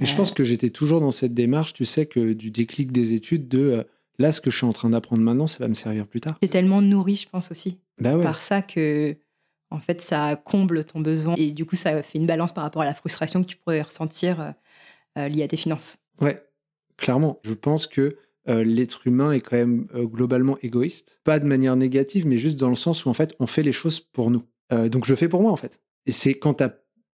Mais 0.00 0.06
je 0.06 0.16
pense 0.16 0.32
que 0.32 0.42
j'étais 0.42 0.70
toujours 0.70 1.00
dans 1.00 1.10
cette 1.10 1.34
démarche, 1.34 1.72
tu 1.74 1.84
sais, 1.84 2.06
que 2.06 2.32
du 2.32 2.50
déclic 2.50 2.92
des 2.92 3.12
études, 3.12 3.46
de 3.46 3.58
euh, 3.60 3.82
là, 4.18 4.32
ce 4.32 4.40
que 4.40 4.50
je 4.50 4.56
suis 4.56 4.66
en 4.66 4.72
train 4.72 4.88
d'apprendre 4.90 5.22
maintenant, 5.22 5.46
ça 5.46 5.58
va 5.58 5.68
me 5.68 5.74
servir 5.74 6.06
plus 6.06 6.20
tard. 6.20 6.38
T'es 6.40 6.48
tellement 6.48 6.80
nourri, 6.80 7.16
je 7.16 7.28
pense 7.28 7.50
aussi, 7.50 7.78
Bah 8.00 8.16
ouais. 8.16 8.22
par 8.24 8.42
ça 8.42 8.62
que 8.62 9.14
en 9.70 9.78
fait 9.78 10.00
ça 10.00 10.36
comble 10.36 10.84
ton 10.84 11.00
besoin 11.00 11.34
et 11.36 11.50
du 11.50 11.64
coup 11.64 11.76
ça 11.76 12.02
fait 12.02 12.18
une 12.18 12.26
balance 12.26 12.52
par 12.52 12.64
rapport 12.64 12.82
à 12.82 12.84
la 12.84 12.94
frustration 12.94 13.42
que 13.42 13.48
tu 13.48 13.56
pourrais 13.56 13.82
ressentir 13.82 14.40
euh, 14.40 14.50
euh, 15.18 15.28
liée 15.28 15.42
à 15.42 15.48
tes 15.48 15.56
finances. 15.56 15.98
Ouais, 16.20 16.42
clairement. 16.96 17.40
Je 17.44 17.54
pense 17.54 17.86
que 17.86 18.16
euh, 18.48 18.62
l'être 18.62 19.06
humain 19.06 19.32
est 19.32 19.40
quand 19.40 19.56
même 19.56 19.86
globalement 19.94 20.58
égoïste. 20.62 21.20
Pas 21.24 21.38
de 21.38 21.46
manière 21.46 21.76
négative, 21.76 22.26
mais 22.26 22.38
juste 22.38 22.56
dans 22.56 22.68
le 22.68 22.74
sens 22.74 23.04
où 23.04 23.08
en 23.08 23.14
fait, 23.14 23.34
on 23.40 23.46
fait 23.46 23.62
les 23.62 23.72
choses 23.72 24.00
pour 24.00 24.30
nous. 24.30 24.42
Donc 24.70 25.04
je 25.04 25.14
fais 25.14 25.28
pour 25.28 25.40
moi 25.40 25.52
en 25.52 25.56
fait. 25.56 25.80
Et 26.06 26.10
c'est 26.10 26.34
quand 26.34 26.54
t'as 26.54 26.70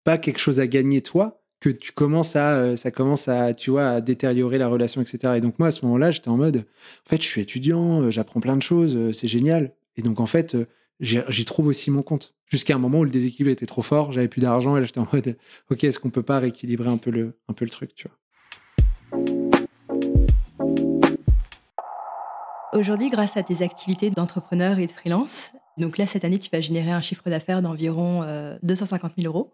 pas 0.06 0.18
quelque 0.18 0.38
chose 0.38 0.62
à 0.62 0.68
gagner 0.68 1.02
toi 1.02 1.44
que 1.60 1.70
tu 1.70 1.92
commences 1.92 2.38
à, 2.38 2.78
ça 2.78 2.90
commence 2.90 3.28
à, 3.28 3.54
tu 3.54 3.70
vois, 3.70 3.90
à 3.90 4.02
détériorer 4.02 4.58
la 4.58 4.70
relation, 4.70 5.02
etc. 5.02 5.34
Et 5.36 5.42
donc 5.42 5.60
moi, 5.60 5.68
à 5.68 5.72
ce 5.72 5.84
moment-là, 5.84 6.10
j'étais 6.10 6.30
en 6.30 6.38
mode, 6.38 6.58
en 6.58 7.10
fait, 7.10 7.22
je 7.22 7.28
suis 7.28 7.42
étudiant, 7.42 8.10
j'apprends 8.12 8.40
plein 8.40 8.56
de 8.56 8.62
choses, 8.62 9.12
c'est 9.12 9.28
génial. 9.28 9.76
Et 9.98 10.02
donc 10.04 10.22
en 10.22 10.26
fait, 10.26 10.56
j'y 11.02 11.46
trouve 11.46 11.68
aussi 11.68 11.92
mon 11.92 12.02
compte. 12.02 12.34
Jusqu'à 12.50 12.74
un 12.74 12.80
moment 12.80 13.00
où 13.00 13.04
le 13.04 13.12
déséquilibre 13.12 13.52
était 13.52 13.68
trop 13.68 13.84
fort, 13.84 14.12
j'avais 14.12 14.28
plus 14.28 14.42
d'argent 14.42 14.76
et 14.76 14.80
là 14.80 14.86
j'étais 14.86 15.00
en 15.00 15.08
mode, 15.14 15.38
ok, 15.72 15.84
est-ce 15.84 16.00
qu'on 16.00 16.10
peut 16.10 16.24
pas 16.24 16.40
rééquilibrer 16.40 16.90
un 16.90 16.98
peu 16.98 17.12
le, 17.12 17.38
un 17.48 17.54
peu 17.54 17.64
le 17.64 17.70
truc, 17.70 17.94
tu 17.94 18.08
vois? 18.08 18.18
Aujourd'hui, 22.74 23.10
grâce 23.10 23.38
à 23.38 23.44
tes 23.44 23.64
activités 23.64 24.10
d'entrepreneur 24.10 24.80
et 24.80 24.88
de 24.88 24.92
freelance, 24.92 25.52
donc 25.78 25.98
là, 25.98 26.08
cette 26.08 26.26
année, 26.26 26.40
tu 26.40 26.50
vas 26.52 26.62
générer 26.62 26.92
un 26.92 27.02
chiffre 27.02 27.30
d'affaires 27.30 27.62
d'environ 27.62 28.24
250 28.64 29.14
000 29.18 29.28
euros 29.28 29.54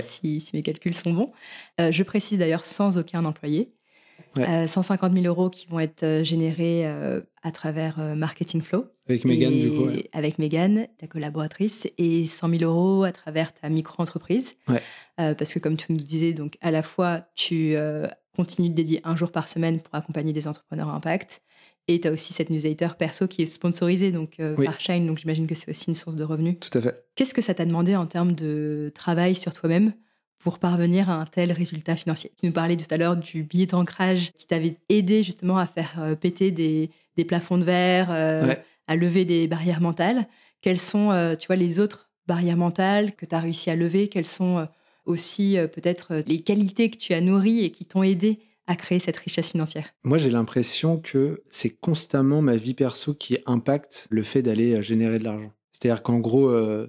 si, 0.00 0.50
mes 0.52 0.62
calculs 0.62 0.94
sont 0.94 1.12
bons. 1.12 1.32
Euh, 1.80 1.92
je 1.92 2.02
précise 2.02 2.38
d'ailleurs 2.38 2.64
sans 2.64 2.98
aucun 2.98 3.24
employé. 3.24 3.72
150 4.36 5.12
000 5.12 5.24
euh, 5.24 5.28
euros 5.28 5.50
qui 5.50 5.66
vont 5.66 5.80
être 5.80 6.02
euh, 6.02 6.24
générés 6.24 6.86
à 7.42 7.50
travers 7.52 7.98
Marketing 8.16 8.60
Flow. 8.60 8.86
Avec 9.08 9.24
Megan, 9.24 9.52
du 9.52 9.70
coup. 9.70 9.88
Avec 10.12 10.38
Megan, 10.38 10.88
ta 10.98 11.06
collaboratrice, 11.06 11.86
et 11.98 12.26
100 12.26 12.58
000 12.58 12.62
euros 12.64 13.04
à 13.04 13.12
travers 13.12 13.52
ta 13.52 13.68
micro-entreprise. 13.68 14.56
parce 15.16 15.54
que, 15.54 15.58
comme 15.58 15.76
tu 15.76 15.92
nous 15.92 15.98
disais, 15.98 16.32
donc, 16.32 16.58
à 16.60 16.70
la 16.70 16.82
fois, 16.82 17.22
tu 17.34 17.76
continues 18.36 18.70
de 18.70 18.74
dédier 18.74 19.00
un 19.04 19.16
jour 19.16 19.30
par 19.30 19.48
semaine 19.48 19.80
pour 19.80 19.94
accompagner 19.94 20.32
des 20.32 20.46
entrepreneurs 20.46 20.88
à 20.88 20.94
impact. 20.94 21.42
Et 21.88 22.00
tu 22.00 22.08
as 22.08 22.12
aussi 22.12 22.32
cette 22.32 22.50
newsletter 22.50 22.88
perso 22.98 23.28
qui 23.28 23.42
est 23.42 23.46
sponsorisée 23.46 24.10
donc, 24.10 24.40
euh, 24.40 24.56
par 24.56 24.80
Shine, 24.80 25.06
donc 25.06 25.18
j'imagine 25.18 25.46
que 25.46 25.54
c'est 25.54 25.70
aussi 25.70 25.88
une 25.88 25.94
source 25.94 26.16
de 26.16 26.24
revenus. 26.24 26.56
Tout 26.60 26.76
à 26.76 26.82
fait. 26.82 27.04
Qu'est-ce 27.14 27.32
que 27.32 27.42
ça 27.42 27.54
t'a 27.54 27.64
demandé 27.64 27.94
en 27.94 28.06
termes 28.06 28.32
de 28.32 28.90
travail 28.94 29.36
sur 29.36 29.54
toi-même? 29.54 29.92
Pour 30.46 30.60
parvenir 30.60 31.10
à 31.10 31.14
un 31.14 31.26
tel 31.26 31.50
résultat 31.50 31.96
financier 31.96 32.30
Tu 32.38 32.46
nous 32.46 32.52
parlais 32.52 32.76
tout 32.76 32.86
à 32.90 32.96
l'heure 32.96 33.16
du 33.16 33.42
billet 33.42 33.66
d'ancrage 33.66 34.30
qui 34.36 34.46
t'avait 34.46 34.76
aidé 34.88 35.24
justement 35.24 35.58
à 35.58 35.66
faire 35.66 35.96
euh, 35.98 36.14
péter 36.14 36.52
des, 36.52 36.90
des, 37.16 37.24
plafonds 37.24 37.58
de 37.58 37.64
verre, 37.64 38.12
euh, 38.12 38.54
à 38.86 38.94
lever 38.94 39.24
des 39.24 39.48
barrières 39.48 39.80
mentales. 39.80 40.28
Quelles 40.60 40.78
sont, 40.78 41.34
tu 41.36 41.48
vois, 41.48 41.56
les 41.56 41.80
autres 41.80 42.10
barrières 42.28 42.56
mentales 42.56 43.16
que 43.16 43.26
tu 43.26 43.34
as 43.34 43.40
réussi 43.40 43.70
à 43.70 43.76
lever? 43.76 44.06
Quelles 44.06 44.24
sont 44.26 44.68
aussi 45.04 45.56
peut-être 45.74 46.22
les 46.28 46.40
qualités 46.40 46.90
que 46.90 46.96
tu 46.96 47.12
as 47.12 47.20
nourries 47.20 47.64
et 47.64 47.72
qui 47.72 47.84
t'ont 47.84 48.04
aidé 48.04 48.38
à 48.66 48.76
créer 48.76 48.98
cette 48.98 49.16
richesse 49.16 49.50
financière? 49.50 49.94
Moi, 50.04 50.18
j'ai 50.18 50.30
l'impression 50.30 50.98
que 50.98 51.42
c'est 51.50 51.70
constamment 51.70 52.42
ma 52.42 52.56
vie 52.56 52.74
perso 52.74 53.14
qui 53.14 53.38
impacte 53.46 54.06
le 54.10 54.22
fait 54.22 54.42
d'aller 54.42 54.74
euh, 54.74 54.82
générer 54.82 55.18
de 55.18 55.24
l'argent. 55.24 55.52
C'est-à-dire 55.72 56.02
qu'en 56.02 56.18
gros, 56.18 56.48
euh, 56.48 56.86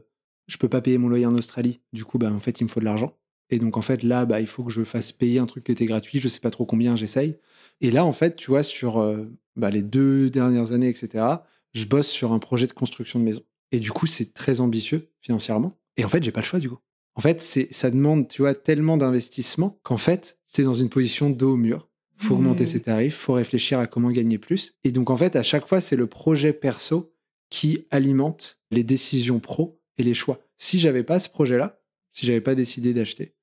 je 0.47 0.57
peux 0.57 0.69
pas 0.69 0.81
payer 0.81 0.97
mon 0.97 1.09
loyer 1.09 1.25
en 1.25 1.35
Australie. 1.35 1.79
Du 1.93 2.05
coup, 2.05 2.17
bah, 2.17 2.31
en 2.31 2.39
fait, 2.39 2.59
il 2.61 2.63
me 2.63 2.69
faut 2.69 2.79
de 2.79 2.85
l'argent. 2.85 3.17
Et 3.49 3.59
donc, 3.59 3.77
en 3.77 3.81
fait, 3.81 4.03
là, 4.03 4.25
bah, 4.25 4.41
il 4.41 4.47
faut 4.47 4.63
que 4.63 4.71
je 4.71 4.83
fasse 4.83 5.11
payer 5.11 5.39
un 5.39 5.45
truc 5.45 5.63
qui 5.63 5.71
était 5.71 5.85
gratuit. 5.85 6.19
Je 6.19 6.27
sais 6.27 6.39
pas 6.39 6.51
trop 6.51 6.65
combien, 6.65 6.95
j'essaye. 6.95 7.37
Et 7.81 7.91
là, 7.91 8.05
en 8.05 8.11
fait, 8.11 8.35
tu 8.35 8.51
vois, 8.51 8.63
sur 8.63 8.99
euh, 8.99 9.25
bah, 9.55 9.69
les 9.69 9.83
deux 9.83 10.29
dernières 10.29 10.71
années, 10.71 10.89
etc., 10.89 11.25
je 11.73 11.85
bosse 11.85 12.07
sur 12.07 12.31
un 12.31 12.39
projet 12.39 12.67
de 12.67 12.73
construction 12.73 13.19
de 13.19 13.23
maison. 13.23 13.41
Et 13.71 13.79
du 13.79 13.91
coup, 13.91 14.07
c'est 14.07 14.33
très 14.33 14.61
ambitieux 14.61 15.09
financièrement. 15.21 15.77
Et 15.95 16.05
en 16.05 16.09
fait, 16.09 16.23
j'ai 16.23 16.31
pas 16.31 16.41
le 16.41 16.45
choix, 16.45 16.59
du 16.59 16.69
coup. 16.69 16.79
En 17.15 17.21
fait, 17.21 17.41
c'est, 17.41 17.73
ça 17.73 17.89
demande, 17.89 18.27
tu 18.27 18.41
vois, 18.41 18.53
tellement 18.53 18.97
d'investissement 18.97 19.79
qu'en 19.83 19.97
fait, 19.97 20.37
c'est 20.45 20.63
dans 20.63 20.73
une 20.73 20.89
position 20.89 21.29
dos 21.29 21.53
au 21.53 21.57
mur. 21.57 21.89
Faut 22.15 22.35
mmh. 22.35 22.37
augmenter 22.37 22.65
ses 22.65 22.81
tarifs, 22.81 23.15
faut 23.15 23.33
réfléchir 23.33 23.79
à 23.79 23.87
comment 23.87 24.11
gagner 24.11 24.37
plus. 24.37 24.75
Et 24.83 24.91
donc, 24.91 25.09
en 25.09 25.17
fait, 25.17 25.35
à 25.35 25.43
chaque 25.43 25.67
fois, 25.67 25.81
c'est 25.81 25.95
le 25.95 26.07
projet 26.07 26.53
perso 26.53 27.13
qui 27.49 27.85
alimente 27.91 28.59
les 28.71 28.83
décisions 28.83 29.39
pro 29.39 29.79
et 29.97 30.03
les 30.03 30.13
choix. 30.13 30.39
Si 30.57 30.79
j'avais 30.79 31.03
pas 31.03 31.19
ce 31.19 31.29
projet-là, 31.29 31.79
si 32.11 32.25
j'avais 32.25 32.41
pas 32.41 32.55
décidé 32.55 32.93
d'acheter 32.93 33.35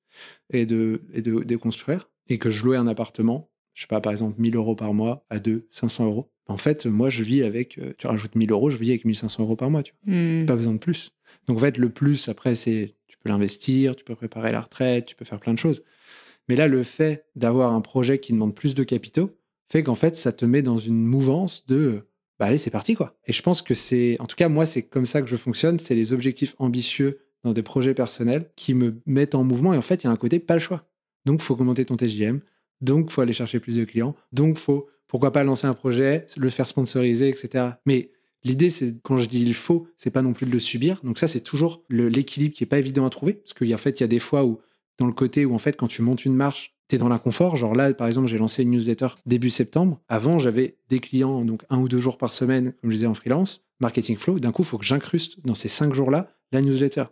et 0.51 0.65
de, 0.65 1.01
et 1.13 1.21
de, 1.21 1.43
de 1.43 1.55
construire, 1.55 2.09
et 2.27 2.37
que 2.37 2.49
je 2.49 2.63
louais 2.63 2.77
un 2.77 2.87
appartement, 2.87 3.49
je 3.73 3.81
sais 3.81 3.87
pas, 3.87 4.01
par 4.01 4.11
exemple, 4.11 4.39
1000 4.39 4.55
euros 4.55 4.75
par 4.75 4.93
mois 4.93 5.25
à 5.29 5.39
deux, 5.39 5.67
500 5.71 6.05
euros, 6.05 6.31
en 6.47 6.57
fait, 6.57 6.85
moi, 6.85 7.09
je 7.09 7.23
vis 7.23 7.43
avec, 7.43 7.79
euh, 7.79 7.93
tu 7.97 8.05
rajoutes 8.05 8.35
1000 8.35 8.51
euros, 8.51 8.69
je 8.69 8.77
vis 8.77 8.89
avec 8.89 9.05
1500 9.05 9.43
euros 9.43 9.55
par 9.55 9.71
mois, 9.71 9.81
tu 9.81 9.93
vois. 10.05 10.15
Mmh. 10.15 10.45
Pas 10.45 10.55
besoin 10.55 10.73
de 10.73 10.77
plus. 10.77 11.11
Donc, 11.47 11.57
en 11.57 11.59
fait, 11.59 11.79
le 11.79 11.89
plus, 11.89 12.29
après, 12.29 12.55
c'est 12.55 12.95
peux 13.25 13.31
l'investir, 13.31 13.95
tu 13.95 14.05
peux 14.05 14.15
préparer 14.15 14.51
la 14.51 14.61
retraite, 14.61 15.07
tu 15.07 15.15
peux 15.15 15.25
faire 15.25 15.39
plein 15.39 15.53
de 15.53 15.59
choses. 15.59 15.83
Mais 16.47 16.55
là, 16.55 16.67
le 16.67 16.83
fait 16.83 17.25
d'avoir 17.35 17.73
un 17.73 17.81
projet 17.81 18.19
qui 18.19 18.31
demande 18.31 18.55
plus 18.55 18.75
de 18.75 18.83
capitaux 18.83 19.37
fait 19.69 19.81
qu'en 19.83 19.95
fait, 19.95 20.15
ça 20.15 20.31
te 20.31 20.45
met 20.45 20.61
dans 20.61 20.77
une 20.77 21.03
mouvance 21.03 21.65
de 21.65 22.07
bah 22.37 22.47
allez, 22.47 22.57
c'est 22.57 22.69
parti 22.69 22.95
quoi. 22.95 23.17
Et 23.25 23.33
je 23.33 23.41
pense 23.41 23.61
que 23.61 23.73
c'est, 23.73 24.17
en 24.19 24.25
tout 24.25 24.35
cas, 24.35 24.49
moi, 24.49 24.65
c'est 24.65 24.83
comme 24.83 25.05
ça 25.05 25.21
que 25.21 25.27
je 25.27 25.37
fonctionne. 25.37 25.79
C'est 25.79 25.95
les 25.95 26.13
objectifs 26.13 26.53
ambitieux 26.59 27.24
dans 27.45 27.53
des 27.53 27.63
projets 27.63 27.93
personnels 27.93 28.49
qui 28.55 28.73
me 28.73 28.99
mettent 29.05 29.35
en 29.35 29.43
mouvement. 29.43 29.73
Et 29.73 29.77
en 29.77 29.81
fait, 29.81 30.03
il 30.03 30.07
y 30.07 30.09
a 30.09 30.11
un 30.11 30.17
côté 30.17 30.39
pas 30.39 30.55
le 30.55 30.59
choix. 30.59 30.89
Donc, 31.25 31.41
faut 31.41 31.53
augmenter 31.53 31.85
ton 31.85 31.95
TJM. 31.95 32.41
Donc, 32.81 33.09
faut 33.09 33.21
aller 33.21 33.33
chercher 33.33 33.59
plus 33.59 33.77
de 33.77 33.85
clients. 33.85 34.15
Donc, 34.33 34.57
faut 34.57 34.87
pourquoi 35.07 35.31
pas 35.31 35.43
lancer 35.43 35.67
un 35.67 35.73
projet, 35.73 36.27
le 36.35 36.49
faire 36.49 36.67
sponsoriser, 36.67 37.29
etc. 37.29 37.65
Mais 37.85 38.11
L'idée, 38.45 38.69
c'est 38.69 38.95
quand 39.01 39.17
je 39.17 39.25
dis 39.25 39.41
il 39.41 39.55
faut, 39.55 39.87
c'est 39.97 40.11
pas 40.11 40.21
non 40.21 40.33
plus 40.33 40.45
de 40.45 40.51
le 40.51 40.59
subir. 40.59 41.01
Donc 41.03 41.17
ça, 41.17 41.27
c'est 41.27 41.39
toujours 41.41 41.83
l'équilibre 41.89 42.53
qui 42.53 42.63
est 42.63 42.67
pas 42.67 42.77
évident 42.77 43.03
à 43.03 43.09
trouver, 43.09 43.33
parce 43.33 43.53
qu'en 43.53 43.77
fait, 43.77 43.99
il 43.99 44.01
y 44.01 44.03
a 44.03 44.07
des 44.07 44.19
fois 44.19 44.45
où 44.45 44.59
dans 44.99 45.07
le 45.07 45.13
côté 45.13 45.45
où 45.45 45.55
en 45.55 45.57
fait, 45.57 45.75
quand 45.75 45.87
tu 45.87 46.03
montes 46.03 46.25
une 46.25 46.35
marche, 46.35 46.75
tu 46.87 46.95
es 46.95 46.99
dans 46.99 47.09
l'inconfort. 47.09 47.55
Genre 47.55 47.73
là, 47.73 47.91
par 47.95 48.05
exemple, 48.05 48.27
j'ai 48.27 48.37
lancé 48.37 48.61
une 48.61 48.69
newsletter 48.69 49.07
début 49.25 49.49
septembre. 49.49 49.99
Avant, 50.07 50.37
j'avais 50.37 50.77
des 50.89 50.99
clients 50.99 51.43
donc 51.43 51.63
un 51.71 51.79
ou 51.79 51.89
deux 51.89 51.99
jours 51.99 52.19
par 52.19 52.33
semaine, 52.33 52.73
comme 52.81 52.91
je 52.91 52.95
disais 52.97 53.07
en 53.07 53.15
freelance, 53.15 53.65
marketing 53.79 54.15
flow. 54.15 54.37
D'un 54.37 54.51
coup, 54.51 54.61
il 54.61 54.67
faut 54.67 54.77
que 54.77 54.85
j'incruste 54.85 55.43
dans 55.43 55.55
ces 55.55 55.67
cinq 55.67 55.95
jours-là 55.95 56.29
la 56.51 56.61
newsletter 56.61 57.05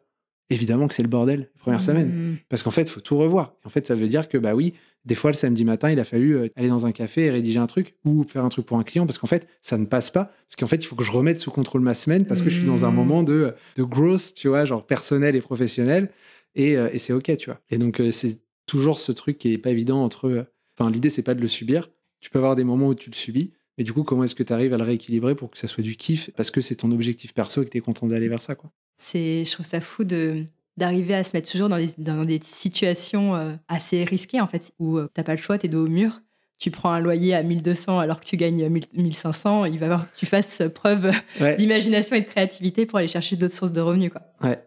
évidemment 0.50 0.88
que 0.88 0.94
c'est 0.94 1.04
le 1.04 1.10
bordel 1.10 1.50
première 1.60 1.80
mmh. 1.80 1.84
semaine. 1.84 2.38
Parce 2.50 2.64
qu'en 2.64 2.72
fait, 2.72 2.84
il 2.84 2.90
faut 2.90 3.02
tout 3.02 3.18
revoir. 3.18 3.56
En 3.66 3.70
fait, 3.70 3.88
ça 3.88 3.96
veut 3.96 4.08
dire 4.08 4.28
que, 4.28 4.38
bah 4.38 4.56
oui, 4.56 4.74
des 5.06 5.16
fois, 5.16 5.32
le 5.32 5.36
samedi 5.36 5.66
matin, 5.66 5.92
il 5.92 6.00
a 6.00 6.06
fallu 6.06 6.36
euh, 6.36 6.48
aller 6.56 6.70
dans 6.70 6.86
un 6.86 6.92
café 6.92 7.24
et 7.26 7.32
rédiger 7.32 7.60
un 7.60 7.68
truc 7.68 7.96
ou 8.06 8.24
faire 8.24 8.46
un 8.46 8.50
truc 8.50 8.66
pour 8.66 8.78
un 8.78 8.84
client 8.84 9.06
parce 9.06 9.18
qu'en 9.18 9.28
fait, 9.28 9.48
ça 9.62 9.78
ne 9.78 9.86
passe 9.86 10.12
pas. 10.12 10.26
Parce 10.26 10.56
qu'en 10.58 10.68
fait, 10.68 10.78
il 10.78 10.86
faut 10.86 10.96
que 10.96 11.04
je 11.04 11.12
remette 11.12 11.40
sous 11.40 11.52
contrôle 11.52 11.82
ma 11.82 11.94
semaine 11.94 12.26
parce 12.26 12.42
que 12.42 12.50
je 12.50 12.58
suis 12.58 12.68
dans 12.68 12.86
un 12.86 12.92
mmh. 12.92 12.96
moment 12.96 13.24
de, 13.24 13.54
de 13.76 13.84
growth, 13.84 14.34
tu 14.36 14.48
vois, 14.48 14.66
genre 14.66 14.86
personnel 14.86 15.36
et 15.36 15.42
professionnel. 15.42 16.10
Et, 16.56 16.78
euh, 16.78 16.90
et 16.94 17.00
c'est 17.00 17.14
OK, 17.14 17.36
tu 17.38 17.50
vois. 17.50 17.60
Et 17.70 17.78
donc, 17.78 18.00
euh, 18.00 18.12
c'est 18.12 18.40
toujours 18.66 19.00
ce 19.00 19.12
truc 19.12 19.38
qui 19.38 19.54
est 19.54 19.58
pas 19.58 19.72
évident 19.72 20.04
entre. 20.04 20.46
Enfin, 20.78 20.90
l'idée, 20.90 21.10
c'est 21.10 21.24
pas 21.24 21.36
de 21.36 21.42
le 21.42 21.48
subir. 21.48 21.90
Tu 22.22 22.30
peux 22.30 22.40
avoir 22.40 22.56
des 22.56 22.64
moments 22.64 22.88
où 22.88 22.96
tu 22.96 23.10
le 23.10 23.16
subis. 23.16 23.52
Mais 23.78 23.84
du 23.84 23.94
coup, 23.94 24.04
comment 24.04 24.24
est-ce 24.24 24.36
que 24.36 24.44
tu 24.44 24.54
arrives 24.54 24.74
à 24.74 24.78
le 24.78 24.84
rééquilibrer 24.84 25.36
pour 25.36 25.50
que 25.50 25.58
ça 25.58 25.68
soit 25.68 25.84
du 25.84 25.96
kiff 25.96 26.30
Parce 26.36 26.52
que 26.52 26.62
c'est 26.62 26.76
ton 26.76 26.92
objectif 26.92 27.34
perso 27.34 27.62
et 27.62 27.66
que 27.66 27.72
tu 27.72 27.78
es 27.78 27.82
content 27.82 28.08
d'aller 28.08 28.28
vers 28.28 28.42
ça, 28.42 28.56
quoi? 28.56 28.72
C'est, 28.98 29.44
je 29.46 29.52
trouve 29.52 29.66
ça 29.66 29.82
fou 29.82 30.04
de, 30.04 30.46
d'arriver 30.78 31.16
à 31.16 31.24
se 31.24 31.32
mettre 31.34 31.52
toujours 31.52 31.70
dans 31.70 31.78
des, 31.78 31.90
dans 31.98 32.26
des 32.26 32.40
situations 32.44 33.36
euh, 33.36 33.56
assez 33.68 34.04
risquées, 34.04 34.42
en 34.42 34.48
fait, 34.48 34.74
où 34.80 34.98
tu 34.98 35.04
euh, 35.04 35.08
t'as 35.14 35.24
pas 35.24 35.36
le 35.36 35.42
choix, 35.42 35.58
t'es 35.58 35.68
dos 35.68 35.86
au 35.86 35.90
mur, 35.90 36.22
tu 36.60 36.72
prends 36.72 36.92
un 36.92 37.00
loyer 37.00 37.34
à 37.34 37.44
1200 37.44 38.00
alors 38.00 38.20
que 38.20 38.26
tu 38.26 38.38
gagnes 38.38 38.70
1500, 38.70 39.66
il 39.66 39.74
va 39.74 39.80
falloir 39.80 40.12
que 40.12 40.18
tu 40.18 40.26
fasses 40.26 40.62
preuve 40.74 41.12
d'imagination 41.58 42.16
et 42.16 42.22
de 42.22 42.26
créativité 42.26 42.86
pour 42.86 43.00
aller 43.00 43.08
chercher 43.08 43.36
d'autres 43.36 43.56
sources 43.56 43.74
de 43.74 43.82
revenus, 43.82 44.12
quoi. 44.12 44.22
Ouais. 44.42 44.60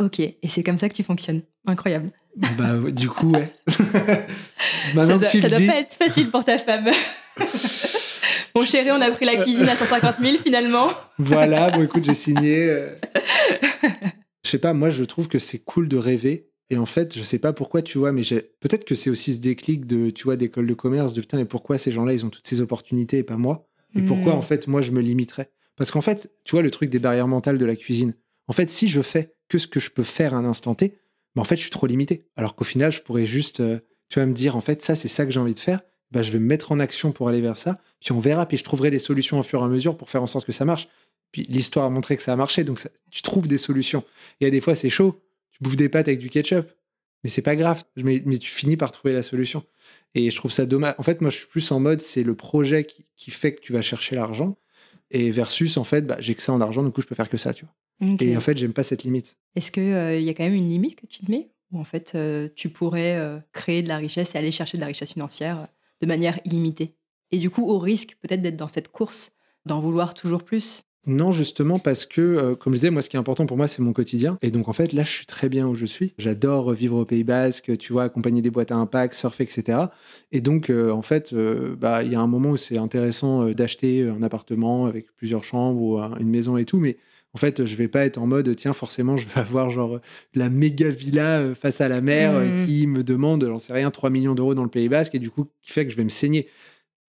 Ok, 0.00 0.20
et 0.20 0.38
c'est 0.48 0.62
comme 0.62 0.78
ça 0.78 0.88
que 0.88 0.94
tu 0.94 1.02
fonctionnes. 1.02 1.42
Incroyable. 1.66 2.10
Bah, 2.36 2.74
du 2.90 3.08
coup, 3.08 3.32
ouais. 3.32 3.52
ça 3.68 5.06
doit, 5.06 5.28
ça 5.28 5.48
doit 5.48 5.58
pas 5.58 5.80
être 5.80 5.94
facile 5.94 6.30
pour 6.30 6.44
ta 6.44 6.58
femme. 6.58 6.90
Mon 8.56 8.62
chéri, 8.62 8.90
on 8.90 9.00
a 9.00 9.10
pris 9.10 9.24
la 9.24 9.36
cuisine 9.36 9.68
à 9.68 9.76
150 9.76 10.16
000 10.20 10.38
finalement. 10.42 10.88
Voilà, 11.18 11.70
bon 11.70 11.82
écoute, 11.82 12.04
j'ai 12.04 12.14
signé. 12.14 12.68
Euh. 12.70 12.90
je 14.44 14.50
sais 14.50 14.58
pas, 14.58 14.72
moi 14.72 14.90
je 14.90 15.04
trouve 15.04 15.28
que 15.28 15.38
c'est 15.38 15.58
cool 15.58 15.88
de 15.88 15.96
rêver. 15.96 16.50
Et 16.70 16.78
en 16.78 16.86
fait, 16.86 17.16
je 17.16 17.22
sais 17.22 17.38
pas 17.38 17.52
pourquoi, 17.52 17.82
tu 17.82 17.98
vois, 17.98 18.10
mais 18.10 18.22
peut-être 18.60 18.84
que 18.84 18.94
c'est 18.94 19.10
aussi 19.10 19.34
ce 19.34 19.40
déclic 19.40 19.86
de, 19.86 20.10
tu 20.10 20.24
vois, 20.24 20.36
d'école 20.36 20.66
de 20.66 20.74
commerce, 20.74 21.12
de 21.12 21.20
putain, 21.20 21.38
et 21.38 21.44
pourquoi 21.44 21.78
ces 21.78 21.92
gens-là, 21.92 22.14
ils 22.14 22.24
ont 22.24 22.30
toutes 22.30 22.46
ces 22.46 22.60
opportunités 22.60 23.18
et 23.18 23.22
pas 23.22 23.36
moi? 23.36 23.68
Et 23.94 24.02
pourquoi, 24.02 24.34
hmm. 24.34 24.38
en 24.38 24.42
fait, 24.42 24.66
moi, 24.66 24.82
je 24.82 24.90
me 24.90 25.00
limiterais? 25.00 25.50
Parce 25.76 25.90
qu'en 25.90 26.00
fait, 26.00 26.30
tu 26.44 26.52
vois, 26.52 26.62
le 26.62 26.70
truc 26.70 26.90
des 26.90 26.98
barrières 26.98 27.28
mentales 27.28 27.58
de 27.58 27.66
la 27.66 27.76
cuisine, 27.76 28.14
en 28.48 28.52
fait, 28.52 28.70
si 28.70 28.88
je 28.88 29.02
fais 29.02 29.33
que 29.48 29.58
ce 29.58 29.66
que 29.66 29.80
je 29.80 29.90
peux 29.90 30.04
faire 30.04 30.34
à 30.34 30.38
un 30.38 30.44
instant 30.44 30.74
T, 30.74 30.98
bah, 31.34 31.42
en 31.42 31.44
fait, 31.44 31.56
je 31.56 31.62
suis 31.62 31.70
trop 31.70 31.86
limité. 31.86 32.24
Alors 32.36 32.54
qu'au 32.54 32.64
final, 32.64 32.92
je 32.92 33.00
pourrais 33.00 33.26
juste, 33.26 33.60
euh, 33.60 33.78
tu 34.08 34.18
vois, 34.18 34.26
me 34.26 34.34
dire, 34.34 34.56
en 34.56 34.60
fait, 34.60 34.82
ça, 34.82 34.96
c'est 34.96 35.08
ça 35.08 35.24
que 35.24 35.30
j'ai 35.30 35.40
envie 35.40 35.54
de 35.54 35.58
faire. 35.58 35.80
Bah, 36.10 36.22
je 36.22 36.30
vais 36.30 36.38
me 36.38 36.46
mettre 36.46 36.72
en 36.72 36.78
action 36.78 37.12
pour 37.12 37.28
aller 37.28 37.40
vers 37.40 37.56
ça. 37.56 37.78
Puis 38.00 38.12
on 38.12 38.20
verra, 38.20 38.46
puis 38.46 38.56
je 38.56 38.64
trouverai 38.64 38.90
des 38.90 38.98
solutions 38.98 39.38
au 39.38 39.42
fur 39.42 39.60
et 39.60 39.64
à 39.64 39.68
mesure 39.68 39.96
pour 39.96 40.10
faire 40.10 40.22
en 40.22 40.26
sorte 40.26 40.46
que 40.46 40.52
ça 40.52 40.64
marche. 40.64 40.88
Puis 41.32 41.44
l'histoire 41.48 41.86
a 41.86 41.90
montré 41.90 42.16
que 42.16 42.22
ça 42.22 42.32
a 42.32 42.36
marché, 42.36 42.62
donc 42.62 42.80
tu 43.10 43.22
trouves 43.22 43.48
des 43.48 43.58
solutions. 43.58 44.04
Et 44.40 44.46
a 44.46 44.50
des 44.50 44.60
fois, 44.60 44.76
c'est 44.76 44.90
chaud. 44.90 45.20
Tu 45.50 45.58
bouffes 45.60 45.76
des 45.76 45.88
pâtes 45.88 46.06
avec 46.06 46.20
du 46.20 46.30
ketchup, 46.30 46.70
mais 47.24 47.30
c'est 47.30 47.42
pas 47.42 47.56
grave. 47.56 47.82
Mais, 47.96 48.20
tu 48.38 48.50
finis 48.50 48.76
par 48.76 48.92
trouver 48.92 49.12
la 49.12 49.22
solution. 49.22 49.64
Et 50.14 50.30
je 50.30 50.36
trouve 50.36 50.52
ça 50.52 50.66
dommage. 50.66 50.94
En 50.98 51.02
fait, 51.02 51.20
moi, 51.20 51.30
je 51.30 51.38
suis 51.38 51.46
plus 51.46 51.72
en 51.72 51.80
mode, 51.80 52.00
c'est 52.00 52.22
le 52.22 52.36
projet 52.36 52.86
qui, 53.16 53.30
fait 53.32 53.54
que 53.54 53.60
tu 53.60 53.72
vas 53.72 53.82
chercher 53.82 54.14
l'argent. 54.14 54.56
Et 55.10 55.32
versus, 55.32 55.76
en 55.76 55.84
fait, 55.84 56.02
bah, 56.02 56.16
j'ai 56.20 56.36
que 56.36 56.42
ça 56.42 56.52
en 56.52 56.60
argent, 56.60 56.84
du 56.84 56.92
coup, 56.92 57.02
je 57.02 57.06
peux 57.06 57.14
faire 57.16 57.28
que 57.28 57.36
ça, 57.36 57.52
tu 57.52 57.64
vois. 57.64 57.74
Et 58.00 58.36
en 58.36 58.40
fait, 58.40 58.56
j'aime 58.56 58.72
pas 58.72 58.82
cette 58.82 59.04
limite. 59.04 59.36
Est-ce 59.56 59.70
qu'il 59.70 59.82
euh, 59.82 60.18
y 60.18 60.28
a 60.28 60.34
quand 60.34 60.44
même 60.44 60.54
une 60.54 60.68
limite 60.68 60.96
que 60.96 61.06
tu 61.06 61.24
te 61.24 61.30
mets? 61.30 61.50
Ou 61.72 61.78
en 61.78 61.84
fait, 61.84 62.12
euh, 62.14 62.48
tu 62.54 62.68
pourrais 62.68 63.16
euh, 63.16 63.38
créer 63.52 63.82
de 63.82 63.88
la 63.88 63.96
richesse 63.96 64.34
et 64.34 64.38
aller 64.38 64.50
chercher 64.50 64.76
de 64.76 64.80
la 64.80 64.88
richesse 64.88 65.12
financière 65.12 65.68
de 66.00 66.06
manière 66.06 66.38
illimitée? 66.44 66.96
Et 67.30 67.38
du 67.38 67.50
coup, 67.50 67.68
au 67.68 67.78
risque 67.78 68.16
peut-être 68.20 68.42
d'être 68.42 68.56
dans 68.56 68.68
cette 68.68 68.88
course, 68.88 69.32
d'en 69.66 69.80
vouloir 69.80 70.14
toujours 70.14 70.44
plus? 70.44 70.84
Non, 71.06 71.32
justement, 71.32 71.78
parce 71.78 72.06
que, 72.06 72.20
euh, 72.20 72.54
comme 72.54 72.72
je 72.72 72.78
disais, 72.78 72.90
moi, 72.90 73.02
ce 73.02 73.10
qui 73.10 73.16
est 73.16 73.18
important 73.18 73.44
pour 73.44 73.58
moi, 73.58 73.68
c'est 73.68 73.82
mon 73.82 73.92
quotidien. 73.92 74.38
Et 74.40 74.50
donc, 74.50 74.68
en 74.68 74.72
fait, 74.72 74.92
là, 74.94 75.02
je 75.02 75.10
suis 75.10 75.26
très 75.26 75.50
bien 75.50 75.66
où 75.66 75.74
je 75.74 75.84
suis. 75.84 76.14
J'adore 76.16 76.72
vivre 76.72 76.96
au 76.96 77.04
Pays 77.04 77.24
Basque, 77.24 77.76
tu 77.76 77.92
vois, 77.92 78.04
accompagner 78.04 78.40
des 78.40 78.50
boîtes 78.50 78.72
à 78.72 78.76
impact, 78.76 79.14
surfer, 79.14 79.44
etc. 79.44 79.78
Et 80.32 80.40
donc, 80.40 80.70
euh, 80.70 80.90
en 80.92 81.02
fait, 81.02 81.34
euh, 81.34 81.76
bah, 81.76 82.02
il 82.02 82.12
y 82.12 82.14
a 82.14 82.20
un 82.20 82.26
moment 82.26 82.50
où 82.50 82.56
c'est 82.56 82.78
intéressant 82.78 83.50
d'acheter 83.50 84.08
un 84.08 84.22
appartement 84.22 84.86
avec 84.86 85.14
plusieurs 85.14 85.44
chambres 85.44 85.80
ou 85.82 85.98
une 85.98 86.30
maison 86.30 86.56
et 86.56 86.64
tout, 86.64 86.78
mais 86.78 86.96
en 87.34 87.38
fait, 87.38 87.64
je 87.66 87.76
vais 87.76 87.88
pas 87.88 88.04
être 88.06 88.18
en 88.18 88.26
mode, 88.26 88.54
tiens, 88.56 88.72
forcément, 88.72 89.16
je 89.16 89.26
vais 89.26 89.40
avoir 89.40 89.70
genre 89.70 90.00
la 90.34 90.48
méga 90.48 90.88
villa 90.90 91.54
face 91.54 91.80
à 91.80 91.88
la 91.88 92.00
mer 92.00 92.32
Mmh. 92.40 92.66
qui 92.66 92.86
me 92.86 93.02
demande, 93.04 93.44
j'en 93.46 93.58
sais 93.58 93.72
rien, 93.72 93.90
3 93.90 94.08
millions 94.10 94.34
d'euros 94.34 94.54
dans 94.54 94.62
le 94.62 94.70
Pays 94.70 94.88
Basque 94.88 95.14
et 95.14 95.18
du 95.18 95.30
coup, 95.30 95.46
qui 95.62 95.72
fait 95.72 95.84
que 95.84 95.90
je 95.92 95.96
vais 95.96 96.04
me 96.04 96.08
saigner. 96.10 96.48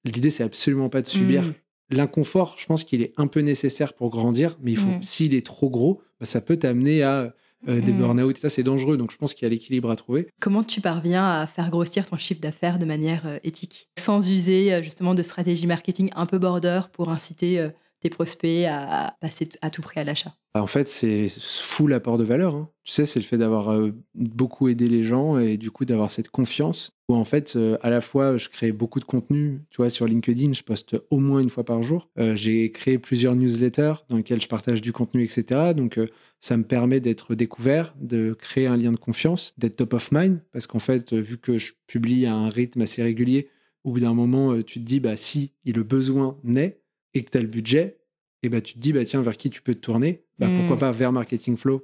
L'idée, 0.03 0.29
c'est 0.29 0.43
absolument 0.43 0.89
pas 0.89 1.01
de 1.01 1.07
subir. 1.07 1.43
Mm. 1.43 1.53
L'inconfort, 1.91 2.55
je 2.57 2.65
pense 2.65 2.83
qu'il 2.83 3.01
est 3.01 3.13
un 3.17 3.27
peu 3.27 3.41
nécessaire 3.41 3.93
pour 3.93 4.09
grandir, 4.09 4.57
mais 4.61 4.71
il 4.71 4.77
faut, 4.77 4.87
Mm. 4.89 5.03
s'il 5.03 5.33
est 5.35 5.45
trop 5.45 5.69
gros, 5.69 6.01
bah, 6.19 6.25
ça 6.25 6.41
peut 6.41 6.57
t'amener 6.57 7.03
à 7.03 7.33
euh, 7.67 7.81
des 7.81 7.93
Mm. 7.93 7.97
burn-out. 7.97 8.37
Et 8.37 8.39
ça, 8.39 8.49
c'est 8.51 8.61
dangereux. 8.61 8.95
Donc, 8.97 9.11
je 9.11 9.17
pense 9.17 9.33
qu'il 9.33 9.43
y 9.43 9.47
a 9.47 9.49
l'équilibre 9.49 9.89
à 9.89 9.95
trouver. 9.95 10.27
Comment 10.39 10.63
tu 10.63 10.81
parviens 10.81 11.25
à 11.27 11.47
faire 11.47 11.71
grossir 11.71 12.05
ton 12.05 12.15
chiffre 12.17 12.39
d'affaires 12.39 12.77
de 12.77 12.85
manière 12.85 13.23
euh, 13.25 13.39
éthique, 13.43 13.89
sans 13.97 14.29
user 14.29 14.71
euh, 14.71 14.81
justement 14.83 15.15
de 15.15 15.23
stratégie 15.23 15.65
marketing 15.65 16.11
un 16.15 16.27
peu 16.27 16.37
border 16.37 16.81
pour 16.93 17.09
inciter 17.09 17.57
euh, 17.59 17.69
tes 18.05 18.11
prospects 18.11 18.65
à 18.69 19.15
passer 19.19 19.49
à 19.61 19.71
tout 19.71 19.81
prix 19.81 19.99
à 19.99 20.03
l'achat 20.03 20.35
Bah, 20.53 20.61
En 20.61 20.67
fait, 20.67 20.87
c'est 20.89 21.27
full 21.39 21.91
apport 21.93 22.19
de 22.19 22.23
valeur. 22.23 22.53
hein. 22.53 22.69
Tu 22.83 22.91
sais, 22.91 23.07
c'est 23.07 23.19
le 23.19 23.25
fait 23.25 23.39
d'avoir 23.39 23.71
euh, 23.71 23.91
beaucoup 24.13 24.67
aidé 24.69 24.87
les 24.87 25.03
gens 25.03 25.39
et 25.39 25.57
du 25.57 25.71
coup 25.71 25.85
d'avoir 25.85 26.11
cette 26.11 26.29
confiance. 26.29 26.91
Où 27.09 27.15
en 27.15 27.25
fait, 27.25 27.55
euh, 27.55 27.77
à 27.81 27.89
la 27.89 28.01
fois, 28.01 28.37
je 28.37 28.47
crée 28.49 28.71
beaucoup 28.71 28.99
de 28.99 29.05
contenu. 29.05 29.61
Tu 29.71 29.77
vois, 29.77 29.89
sur 29.89 30.05
LinkedIn, 30.05 30.53
je 30.53 30.61
poste 30.61 30.95
au 31.09 31.17
moins 31.17 31.39
une 31.39 31.49
fois 31.49 31.63
par 31.63 31.81
jour. 31.81 32.09
Euh, 32.19 32.35
J'ai 32.35 32.71
créé 32.71 32.99
plusieurs 32.99 33.35
newsletters 33.35 33.95
dans 34.09 34.17
lesquels 34.17 34.41
je 34.41 34.47
partage 34.47 34.81
du 34.83 34.91
contenu, 34.91 35.23
etc. 35.23 35.73
Donc, 35.75 35.99
ça 36.41 36.57
me 36.57 36.63
permet 36.63 36.99
d'être 36.99 37.33
découvert, 37.33 37.95
de 37.99 38.35
créer 38.39 38.67
un 38.67 38.77
lien 38.77 38.91
de 38.91 38.97
confiance, 38.97 39.53
d'être 39.57 39.77
top 39.77 39.93
of 39.93 40.11
mind. 40.11 40.41
Parce 40.51 40.67
qu'en 40.67 40.79
fait, 40.79 41.11
vu 41.13 41.39
que 41.39 41.57
je 41.57 41.73
publie 41.87 42.27
à 42.27 42.35
un 42.35 42.49
rythme 42.49 42.81
assez 42.81 43.01
régulier, 43.01 43.49
au 43.83 43.91
bout 43.93 43.99
d'un 44.01 44.13
moment, 44.13 44.61
tu 44.61 44.79
te 44.79 44.85
dis, 44.85 44.99
bah, 44.99 45.15
si 45.17 45.53
le 45.65 45.81
besoin 45.83 46.37
naît 46.43 46.81
et 47.15 47.23
que 47.23 47.31
tu 47.31 47.37
as 47.37 47.41
le 47.41 47.47
budget, 47.47 47.97
et 48.43 48.49
bah, 48.49 48.61
tu 48.61 48.75
te 48.75 48.79
dis, 48.79 48.93
bah, 48.93 49.03
tiens, 49.05 49.21
vers 49.23 49.37
qui 49.37 49.49
tu 49.49 49.61
peux 49.63 49.73
te 49.73 49.79
tourner? 49.79 50.23
Bah, 50.37 50.47
Mm. 50.49 50.55
Pourquoi 50.57 50.77
pas 50.77 50.91
vers 50.91 51.11
Marketing 51.11 51.57
Flow 51.57 51.83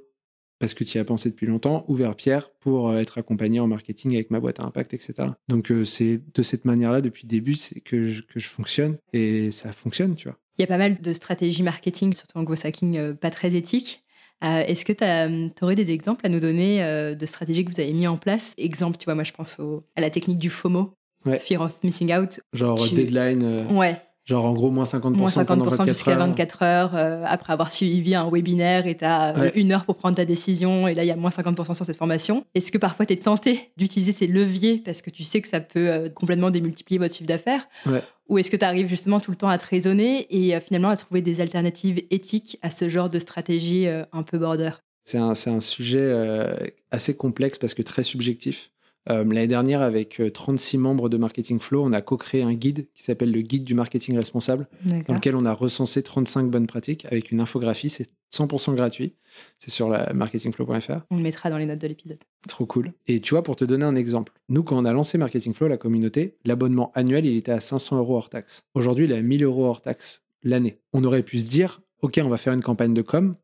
parce 0.60 0.74
que 0.74 0.84
tu 0.84 0.96
y 0.96 1.00
as 1.00 1.04
pensé 1.04 1.28
depuis 1.28 1.48
longtemps, 1.48 1.84
ou 1.88 1.94
vers 1.96 2.14
Pierre 2.14 2.48
pour 2.60 2.88
euh, 2.90 2.98
être 3.00 3.18
accompagné 3.18 3.58
en 3.58 3.66
marketing 3.66 4.14
avec 4.14 4.30
ma 4.30 4.38
boîte 4.38 4.60
à 4.60 4.62
impact, 4.64 4.94
etc. 4.94 5.30
Donc 5.48 5.72
euh, 5.72 5.84
c'est 5.84 6.20
de 6.36 6.42
cette 6.44 6.64
manière-là, 6.64 7.00
depuis 7.00 7.24
le 7.24 7.30
début, 7.30 7.56
que 7.84 8.04
je, 8.08 8.22
que 8.22 8.38
je 8.38 8.48
fonctionne 8.48 8.96
et 9.12 9.50
ça 9.50 9.72
fonctionne, 9.72 10.14
tu 10.14 10.28
vois. 10.28 10.38
Il 10.58 10.60
y 10.60 10.64
a 10.64 10.68
pas 10.68 10.78
mal 10.78 11.00
de 11.00 11.12
stratégies 11.12 11.64
marketing, 11.64 12.14
surtout 12.14 12.38
en 12.38 12.44
gros 12.44 12.54
hacking, 12.64 12.96
euh, 12.96 13.12
pas 13.12 13.30
très 13.30 13.56
éthiques. 13.56 14.04
Euh, 14.44 14.60
Est-ce 14.60 14.84
que 14.84 14.92
tu 14.92 15.64
aurais 15.64 15.74
des 15.74 15.90
exemples 15.90 16.24
à 16.24 16.28
nous 16.28 16.38
donner 16.38 16.84
euh, 16.84 17.16
de 17.16 17.26
stratégies 17.26 17.64
que 17.64 17.72
vous 17.72 17.80
avez 17.80 17.92
mis 17.92 18.06
en 18.06 18.16
place? 18.16 18.54
Exemple, 18.56 18.98
tu 18.98 19.06
vois, 19.06 19.16
moi 19.16 19.24
je 19.24 19.32
pense 19.32 19.58
au- 19.58 19.82
à 19.96 20.00
la 20.00 20.10
technique 20.10 20.38
du 20.38 20.50
FOMO, 20.50 20.94
Ouais. 21.26 21.40
Fear 21.40 21.62
of 21.62 21.82
Missing 21.82 22.14
Out. 22.14 22.38
Genre 22.52 22.86
Tu- 22.88 22.94
deadline, 22.94 23.66
Ouais, 23.72 24.00
genre 24.24 24.44
en 24.44 24.52
gros 24.52 24.70
moins 24.70 24.84
50%, 24.84 25.16
moins 25.16 25.30
pendant 25.44 25.64
50% 25.66 25.70
24 25.70 25.88
jusqu'à 25.88 26.10
heures. 26.12 26.18
24 26.18 26.62
heures 26.62 26.90
euh, 26.94 27.24
après 27.26 27.52
avoir 27.52 27.70
suivi 27.70 28.14
un 28.14 28.28
webinaire 28.30 28.86
et 28.86 28.96
tu 28.96 29.04
as 29.04 29.32
Ouais. 29.36 29.52
une 29.56 29.72
heure 29.72 29.84
pour 29.84 29.96
prendre 29.96 30.16
ta 30.16 30.24
décision 30.24 30.86
et 30.88 30.94
là 30.94 31.04
il 31.04 31.08
y 31.08 31.10
a 31.10 31.16
moins 31.16 31.30
50% 31.30 31.74
sur 31.74 31.84
cette 31.86 31.96
formation. 31.96 32.44
Est-ce 32.54 32.70
que 32.72 32.78
parfois 32.78 33.06
tu 33.06 33.12
es 33.14 33.16
tenté 33.16 33.70
d'utiliser 33.76 34.12
ces 34.12 34.26
leviers 34.26 34.78
parce 34.84 35.02
que 35.02 35.10
tu 35.10 35.24
sais 35.24 35.40
que 35.40 35.48
ça 35.48 35.60
peut 35.60 35.88
euh, 35.90 36.08
complètement 36.08 36.50
démultiplier 36.50 36.98
votre 36.98 37.14
chiffre 37.14 37.26
d'affaires? 37.28 37.68
Ouais. 37.86 38.02
Ou 38.28 38.38
est-ce 38.38 38.50
que 38.50 38.56
tu 38.56 38.64
arrives 38.64 38.88
justement 38.88 39.20
tout 39.20 39.30
le 39.30 39.36
temps 39.36 39.48
à 39.48 39.58
te 39.58 39.66
raisonner 39.66 40.26
et 40.30 40.54
euh, 40.56 40.60
finalement 40.60 40.88
à 40.88 40.96
trouver 40.96 41.20
des 41.22 41.40
alternatives 41.40 42.02
éthiques 42.10 42.58
à 42.62 42.70
ce 42.70 42.88
genre 42.88 43.10
de 43.10 43.18
stratégie 43.18 43.86
euh, 43.86 44.04
un 44.12 44.22
peu 44.22 44.38
border? 44.38 44.70
C'est 45.04 45.18
un, 45.18 45.34
c'est 45.34 45.50
un 45.50 45.60
sujet 45.60 45.98
euh, 46.00 46.54
assez 46.92 47.16
complexe 47.16 47.58
parce 47.58 47.74
que 47.74 47.82
très 47.82 48.02
subjectif. 48.04 48.70
Euh, 49.10 49.24
L'année 49.24 49.46
dernière, 49.48 49.82
avec 49.82 50.20
euh, 50.20 50.30
36 50.30 50.78
membres 50.78 51.08
de 51.08 51.16
Marketing 51.16 51.58
Flow, 51.60 51.82
on 51.84 51.92
a 51.92 52.00
co-créé 52.00 52.42
un 52.42 52.54
guide 52.54 52.86
qui 52.94 53.02
s'appelle 53.02 53.32
le 53.32 53.40
Guide 53.40 53.64
du 53.64 53.74
marketing 53.74 54.16
responsable. 54.16 54.68
dans 55.08 55.14
lequel 55.14 55.34
on 55.34 55.44
a 55.44 55.52
recensé 55.52 56.02
35 56.02 56.50
bonnes 56.50 56.66
pratiques 56.66 57.04
avec 57.06 57.30
une 57.32 57.40
infographie. 57.40 57.90
C'est 57.90 58.10
100% 58.32 58.74
gratuit. 58.74 59.14
C'est 59.58 59.70
sur 59.70 59.88
la 59.88 60.12
marketingflow.fr. 60.12 61.00
On 61.10 61.16
le 61.16 61.22
mettra 61.22 61.50
dans 61.50 61.58
les 61.58 61.66
notes 61.66 61.80
de 61.80 61.88
l'épisode. 61.88 62.18
Trop 62.48 62.64
cool. 62.66 62.92
Et 63.06 63.20
tu 63.20 63.34
vois, 63.34 63.42
pour 63.42 63.56
te 63.56 63.64
donner 63.64 63.84
un 63.84 63.94
exemple, 63.96 64.32
nous, 64.48 64.62
quand 64.62 64.76
on 64.78 64.84
a 64.84 64.92
lancé 64.92 65.18
Marketing 65.18 65.52
Flow, 65.52 65.68
la 65.68 65.76
communauté, 65.76 66.36
l'abonnement 66.44 66.92
annuel, 66.94 67.26
il 67.26 67.36
était 67.36 67.52
à 67.52 67.60
500 67.60 67.98
euros 67.98 68.16
hors 68.16 68.30
taxe. 68.30 68.64
Aujourd'hui, 68.74 69.04
il 69.06 69.12
est 69.12 69.18
à 69.18 69.22
1000 69.22 69.42
euros 69.44 69.66
hors 69.66 69.80
taxe 69.82 70.22
l'année. 70.42 70.78
On 70.92 71.04
aurait 71.04 71.22
pu 71.22 71.38
se 71.38 71.50
dire, 71.50 71.82
OK, 72.00 72.20
on 72.24 72.28
va 72.28 72.38
faire 72.38 72.52
une 72.52 72.62
campagne 72.62 72.94
de 72.94 73.02
com 73.02 73.36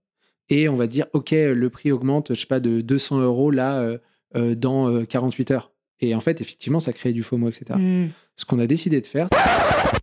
et 0.49 0.69
on 0.69 0.77
va 0.77 0.87
dire, 0.87 1.07
OK, 1.13 1.33
le 1.33 1.69
prix 1.69 1.93
augmente, 1.93 2.35
je 2.35 2.41
sais 2.41 2.47
pas, 2.47 2.61
de 2.61 2.81
200 2.81 3.21
euros 3.21 3.51
là, 3.51 3.81
euh, 3.81 3.99
euh, 4.37 4.55
dans 4.55 4.89
euh, 4.89 5.05
48 5.05 5.51
heures. 5.53 5.73
Et 6.01 6.15
en 6.15 6.21
fait, 6.21 6.41
effectivement, 6.41 6.81
ça 6.81 6.93
crée 6.93 7.13
du 7.13 7.23
FOMO, 7.23 7.49
etc. 7.49 7.79
Hmm. 7.79 8.09
Ce 8.37 8.45
qu'on 8.45 8.59
a 8.61 8.67
décidé 8.67 9.01
de 9.01 9.07
faire, 9.07 9.29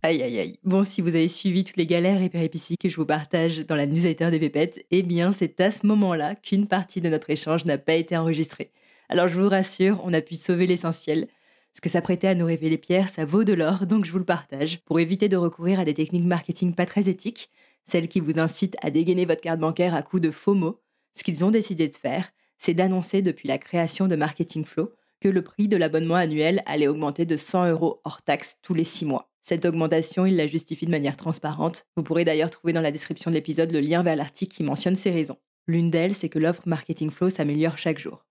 Aïe, 0.02 0.22
aïe, 0.22 0.38
aïe. 0.38 0.58
Bon, 0.62 0.84
si 0.84 1.00
vous 1.00 1.16
avez 1.16 1.28
suivi 1.28 1.64
toutes 1.64 1.76
les 1.76 1.86
galères 1.86 2.22
et 2.22 2.28
péripéties 2.28 2.76
que 2.76 2.88
je 2.88 2.96
vous 2.96 3.06
partage 3.06 3.66
dans 3.66 3.74
la 3.74 3.86
newsletter 3.86 4.30
des 4.30 4.38
pépettes, 4.38 4.84
eh 4.90 5.02
bien, 5.02 5.32
c'est 5.32 5.60
à 5.60 5.70
ce 5.70 5.86
moment-là 5.86 6.34
qu'une 6.34 6.66
partie 6.66 7.00
de 7.00 7.08
notre 7.08 7.30
échange 7.30 7.64
n'a 7.64 7.78
pas 7.78 7.94
été 7.94 8.16
enregistrée. 8.16 8.70
Alors, 9.08 9.28
je 9.28 9.40
vous 9.40 9.48
rassure, 9.48 10.00
on 10.04 10.12
a 10.12 10.20
pu 10.20 10.34
sauver 10.34 10.66
l'essentiel. 10.66 11.28
Ce 11.72 11.80
que 11.80 11.88
s'apprêtait 11.88 12.28
à 12.28 12.34
nous 12.34 12.46
révéler 12.46 12.78
Pierre, 12.78 13.08
ça 13.08 13.24
vaut 13.24 13.44
de 13.44 13.52
l'or, 13.52 13.86
donc 13.86 14.04
je 14.04 14.12
vous 14.12 14.18
le 14.18 14.24
partage, 14.24 14.80
pour 14.84 15.00
éviter 15.00 15.28
de 15.28 15.36
recourir 15.36 15.80
à 15.80 15.84
des 15.84 15.94
techniques 15.94 16.24
marketing 16.24 16.74
pas 16.74 16.86
très 16.86 17.08
éthiques, 17.08 17.50
celles 17.84 18.08
qui 18.08 18.20
vous 18.20 18.38
incitent 18.38 18.76
à 18.82 18.90
dégainer 18.90 19.24
votre 19.24 19.40
carte 19.40 19.60
bancaire 19.60 19.94
à 19.94 20.02
coups 20.02 20.22
de 20.22 20.30
faux 20.30 20.54
mots. 20.54 20.80
Ce 21.14 21.24
qu'ils 21.24 21.44
ont 21.44 21.50
décidé 21.50 21.88
de 21.88 21.96
faire, 21.96 22.30
c'est 22.58 22.74
d'annoncer 22.74 23.22
depuis 23.22 23.48
la 23.48 23.58
création 23.58 24.08
de 24.08 24.16
Marketing 24.16 24.64
Flow 24.64 24.92
que 25.20 25.28
le 25.28 25.42
prix 25.42 25.68
de 25.68 25.76
l'abonnement 25.76 26.14
annuel 26.14 26.62
allait 26.66 26.88
augmenter 26.88 27.24
de 27.24 27.36
100 27.36 27.70
euros 27.70 28.00
hors 28.04 28.22
taxe 28.22 28.56
tous 28.62 28.74
les 28.74 28.84
six 28.84 29.04
mois. 29.04 29.30
Cette 29.42 29.64
augmentation, 29.64 30.26
il 30.26 30.36
la 30.36 30.46
justifie 30.46 30.86
de 30.86 30.90
manière 30.90 31.16
transparente. 31.16 31.86
Vous 31.96 32.02
pourrez 32.02 32.24
d'ailleurs 32.24 32.50
trouver 32.50 32.72
dans 32.72 32.80
la 32.80 32.90
description 32.90 33.30
de 33.30 33.36
l'épisode 33.36 33.72
le 33.72 33.80
lien 33.80 34.02
vers 34.02 34.16
l'article 34.16 34.56
qui 34.56 34.62
mentionne 34.62 34.96
ces 34.96 35.10
raisons. 35.10 35.38
L'une 35.68 35.90
d'elles, 35.90 36.14
c'est 36.14 36.28
que 36.28 36.38
l'offre 36.38 36.62
Marketing 36.66 37.10
Flow 37.10 37.30
s'améliore 37.30 37.78
chaque 37.78 37.98
jour. 37.98 38.24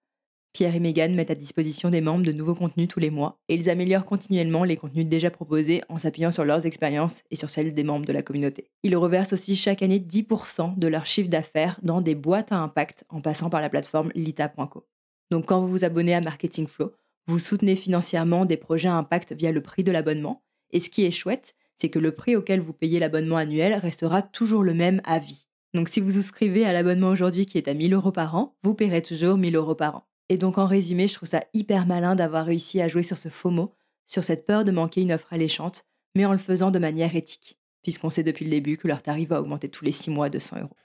Pierre 0.55 0.73
et 0.73 0.79
Megan 0.79 1.13
mettent 1.13 1.31
à 1.31 1.35
disposition 1.35 1.89
des 1.89 1.99
membres 1.99 2.23
de 2.23 2.31
nouveaux 2.31 2.55
contenus 2.55 2.87
tous 2.87 3.01
les 3.01 3.09
mois 3.09 3.37
et 3.49 3.55
ils 3.55 3.69
améliorent 3.69 4.05
continuellement 4.05 4.63
les 4.63 4.77
contenus 4.77 5.05
déjà 5.05 5.29
proposés 5.29 5.81
en 5.89 5.97
s'appuyant 5.97 6.31
sur 6.31 6.45
leurs 6.45 6.65
expériences 6.65 7.23
et 7.29 7.35
sur 7.35 7.49
celles 7.49 7.73
des 7.73 7.83
membres 7.83 8.05
de 8.05 8.13
la 8.13 8.21
communauté. 8.21 8.69
Ils 8.83 8.95
reversent 8.95 9.33
aussi 9.33 9.57
chaque 9.57 9.81
année 9.81 9.99
10% 9.99 10.79
de 10.79 10.87
leur 10.87 11.05
chiffre 11.05 11.27
d'affaires 11.27 11.77
dans 11.83 11.99
des 11.99 12.15
boîtes 12.15 12.53
à 12.53 12.55
impact 12.55 13.03
en 13.09 13.19
passant 13.19 13.49
par 13.49 13.59
la 13.59 13.69
plateforme 13.69 14.13
lita.co. 14.15 14.87
Donc 15.29 15.45
quand 15.45 15.59
vous 15.59 15.67
vous 15.67 15.83
abonnez 15.83 16.15
à 16.15 16.21
Marketing 16.21 16.67
Flow, 16.67 16.93
vous 17.27 17.37
soutenez 17.37 17.75
financièrement 17.75 18.45
des 18.45 18.55
projets 18.55 18.87
à 18.87 18.95
impact 18.95 19.33
via 19.33 19.51
le 19.51 19.59
prix 19.61 19.83
de 19.83 19.91
l'abonnement. 19.91 20.41
Et 20.71 20.79
ce 20.79 20.89
qui 20.89 21.03
est 21.03 21.11
chouette, 21.11 21.53
c'est 21.75 21.89
que 21.89 21.99
le 21.99 22.13
prix 22.13 22.37
auquel 22.37 22.61
vous 22.61 22.71
payez 22.71 22.99
l'abonnement 22.99 23.35
annuel 23.35 23.73
restera 23.73 24.21
toujours 24.21 24.63
le 24.63 24.73
même 24.73 25.01
à 25.03 25.19
vie. 25.19 25.49
Donc 25.73 25.89
si 25.89 25.99
vous 25.99 26.11
souscrivez 26.11 26.65
à 26.65 26.71
l'abonnement 26.71 27.09
aujourd'hui 27.09 27.45
qui 27.45 27.57
est 27.57 27.67
à 27.67 27.73
1000 27.73 27.93
euros 27.93 28.13
par 28.13 28.35
an, 28.37 28.55
vous 28.63 28.73
paierez 28.73 29.01
toujours 29.01 29.35
1000 29.35 29.57
euros 29.57 29.75
par 29.75 29.97
an. 29.97 30.05
Et 30.29 30.37
donc 30.37 30.57
en 30.57 30.65
résumé, 30.65 31.07
je 31.07 31.13
trouve 31.13 31.29
ça 31.29 31.43
hyper 31.53 31.85
malin 31.85 32.15
d'avoir 32.15 32.45
réussi 32.45 32.81
à 32.81 32.87
jouer 32.87 33.03
sur 33.03 33.17
ce 33.17 33.29
FOMO, 33.29 33.75
sur 34.05 34.23
cette 34.23 34.45
peur 34.47 34.65
de 34.65 34.71
manquer 34.71 35.01
une 35.01 35.11
offre 35.11 35.27
alléchante, 35.31 35.85
mais 36.15 36.25
en 36.25 36.31
le 36.31 36.39
faisant 36.39 36.71
de 36.71 36.79
manière 36.79 37.15
éthique, 37.15 37.59
puisqu'on 37.83 38.09
sait 38.09 38.23
depuis 38.23 38.45
le 38.45 38.51
début 38.51 38.77
que 38.77 38.87
leur 38.87 39.03
tarif 39.03 39.29
va 39.29 39.39
augmenter 39.39 39.69
tous 39.69 39.85
les 39.85 39.91
6 39.91 40.09
mois 40.09 40.29
de 40.29 40.39
100 40.39 40.61
euros. 40.61 40.75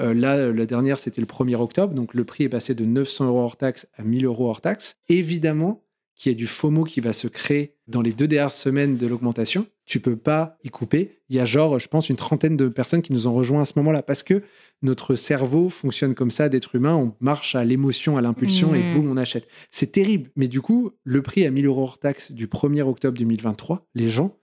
Euh, 0.00 0.12
là, 0.12 0.52
la 0.52 0.66
dernière, 0.66 0.98
c'était 0.98 1.20
le 1.20 1.26
1er 1.26 1.54
octobre, 1.54 1.94
donc 1.94 2.14
le 2.14 2.24
prix 2.24 2.44
est 2.44 2.48
passé 2.48 2.74
de 2.74 2.84
900 2.84 3.26
euros 3.26 3.40
hors 3.40 3.56
taxe 3.56 3.86
à 3.96 4.02
1000 4.02 4.24
euros 4.24 4.48
hors 4.48 4.60
taxe. 4.60 4.96
Évidemment 5.08 5.82
qu'il 6.18 6.30
y 6.32 6.34
a 6.34 6.36
du 6.36 6.46
FOMO 6.46 6.84
qui 6.84 7.00
va 7.00 7.12
se 7.14 7.28
créer 7.28 7.74
dans 7.86 8.02
les 8.02 8.12
deux 8.12 8.26
dernières 8.28 8.52
semaines 8.52 8.96
de 8.98 9.06
l'augmentation. 9.06 9.66
Tu 9.86 10.00
peux 10.00 10.16
pas 10.16 10.58
y 10.64 10.68
couper. 10.68 11.20
Il 11.30 11.36
y 11.36 11.40
a 11.40 11.46
genre, 11.46 11.78
je 11.78 11.88
pense, 11.88 12.10
une 12.10 12.16
trentaine 12.16 12.56
de 12.56 12.68
personnes 12.68 13.00
qui 13.00 13.12
nous 13.14 13.26
ont 13.26 13.32
rejoints 13.32 13.62
à 13.62 13.64
ce 13.64 13.72
moment-là 13.76 14.02
parce 14.02 14.22
que 14.22 14.42
notre 14.82 15.14
cerveau 15.14 15.70
fonctionne 15.70 16.14
comme 16.14 16.30
ça 16.30 16.48
d'être 16.50 16.74
humain. 16.74 16.94
On 16.96 17.14
marche 17.20 17.54
à 17.54 17.64
l'émotion, 17.64 18.16
à 18.16 18.20
l'impulsion 18.20 18.74
et 18.74 18.82
Mhm. 18.82 18.92
boum, 18.92 19.10
on 19.10 19.16
achète. 19.16 19.48
C'est 19.70 19.92
terrible. 19.92 20.30
Mais 20.36 20.48
du 20.48 20.60
coup, 20.60 20.90
le 21.04 21.22
prix 21.22 21.46
à 21.46 21.50
1000 21.50 21.64
euros 21.66 21.84
hors 21.84 21.98
taxe 21.98 22.32
du 22.32 22.48
1er 22.48 22.82
octobre 22.82 23.16
2023, 23.16 23.86
les 23.94 24.10
gens, 24.10 24.36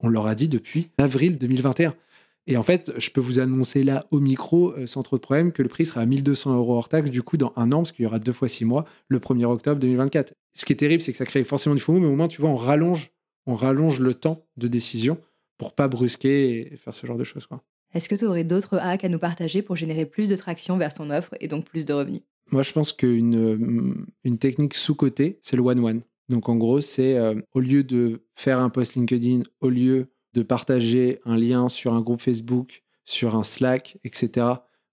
on 0.00 0.08
leur 0.08 0.26
a 0.26 0.34
dit 0.34 0.48
depuis 0.48 0.90
avril 0.98 1.38
2021. 1.38 1.94
Et 2.48 2.56
en 2.56 2.62
fait, 2.64 2.92
je 2.98 3.08
peux 3.10 3.20
vous 3.20 3.38
annoncer 3.38 3.84
là 3.84 4.04
au 4.10 4.18
micro, 4.20 4.72
euh, 4.72 4.86
sans 4.88 5.02
trop 5.04 5.16
de 5.16 5.22
problème, 5.22 5.52
que 5.52 5.62
le 5.62 5.68
prix 5.68 5.86
sera 5.86 6.00
à 6.00 6.06
1200 6.06 6.56
euros 6.56 6.74
hors 6.74 6.88
taxe, 6.88 7.08
du 7.10 7.22
coup, 7.22 7.36
dans 7.36 7.52
un 7.56 7.70
an, 7.72 7.78
parce 7.78 7.92
qu'il 7.92 8.02
y 8.02 8.06
aura 8.06 8.18
deux 8.18 8.32
fois 8.32 8.48
six 8.48 8.64
mois, 8.64 8.84
le 9.08 9.20
1er 9.20 9.44
octobre 9.44 9.80
2024. 9.80 10.34
Ce 10.52 10.64
qui 10.64 10.72
est 10.72 10.76
terrible, 10.76 11.02
c'est 11.02 11.12
que 11.12 11.18
ça 11.18 11.24
crée 11.24 11.44
forcément 11.44 11.74
du 11.74 11.80
FOMO, 11.80 12.00
mais 12.00 12.06
au 12.06 12.16
moins, 12.16 12.28
tu 12.28 12.40
vois, 12.40 12.50
on 12.50 12.56
rallonge, 12.56 13.10
on 13.46 13.54
rallonge 13.54 14.00
le 14.00 14.14
temps 14.14 14.46
de 14.56 14.68
décision 14.68 15.18
pour 15.58 15.74
pas 15.74 15.88
brusquer 15.88 16.72
et 16.72 16.76
faire 16.76 16.94
ce 16.94 17.06
genre 17.06 17.16
de 17.16 17.24
choses. 17.24 17.46
Quoi. 17.46 17.62
Est-ce 17.94 18.08
que 18.08 18.14
tu 18.14 18.24
aurais 18.24 18.44
d'autres 18.44 18.78
hacks 18.78 19.04
à 19.04 19.08
nous 19.08 19.18
partager 19.18 19.62
pour 19.62 19.76
générer 19.76 20.06
plus 20.06 20.28
de 20.28 20.36
traction 20.36 20.76
vers 20.76 20.92
son 20.92 21.10
offre 21.10 21.34
et 21.40 21.48
donc 21.48 21.64
plus 21.64 21.84
de 21.84 21.92
revenus? 21.92 22.22
Moi, 22.50 22.62
je 22.62 22.72
pense 22.72 22.92
qu'une 22.92 24.06
une 24.24 24.38
technique 24.38 24.74
sous-cotée, 24.74 25.38
c'est 25.42 25.56
le 25.56 25.62
one-one. 25.62 26.02
Donc, 26.28 26.48
en 26.48 26.56
gros, 26.56 26.80
c'est 26.80 27.16
euh, 27.16 27.34
au 27.52 27.60
lieu 27.60 27.84
de 27.84 28.24
faire 28.34 28.60
un 28.60 28.70
post 28.70 28.94
LinkedIn, 28.94 29.42
au 29.60 29.68
lieu 29.68 30.08
de 30.34 30.42
partager 30.42 31.20
un 31.24 31.36
lien 31.36 31.68
sur 31.68 31.92
un 31.92 32.00
groupe 32.00 32.20
Facebook, 32.20 32.82
sur 33.04 33.36
un 33.36 33.44
Slack, 33.44 33.98
etc. 34.04 34.46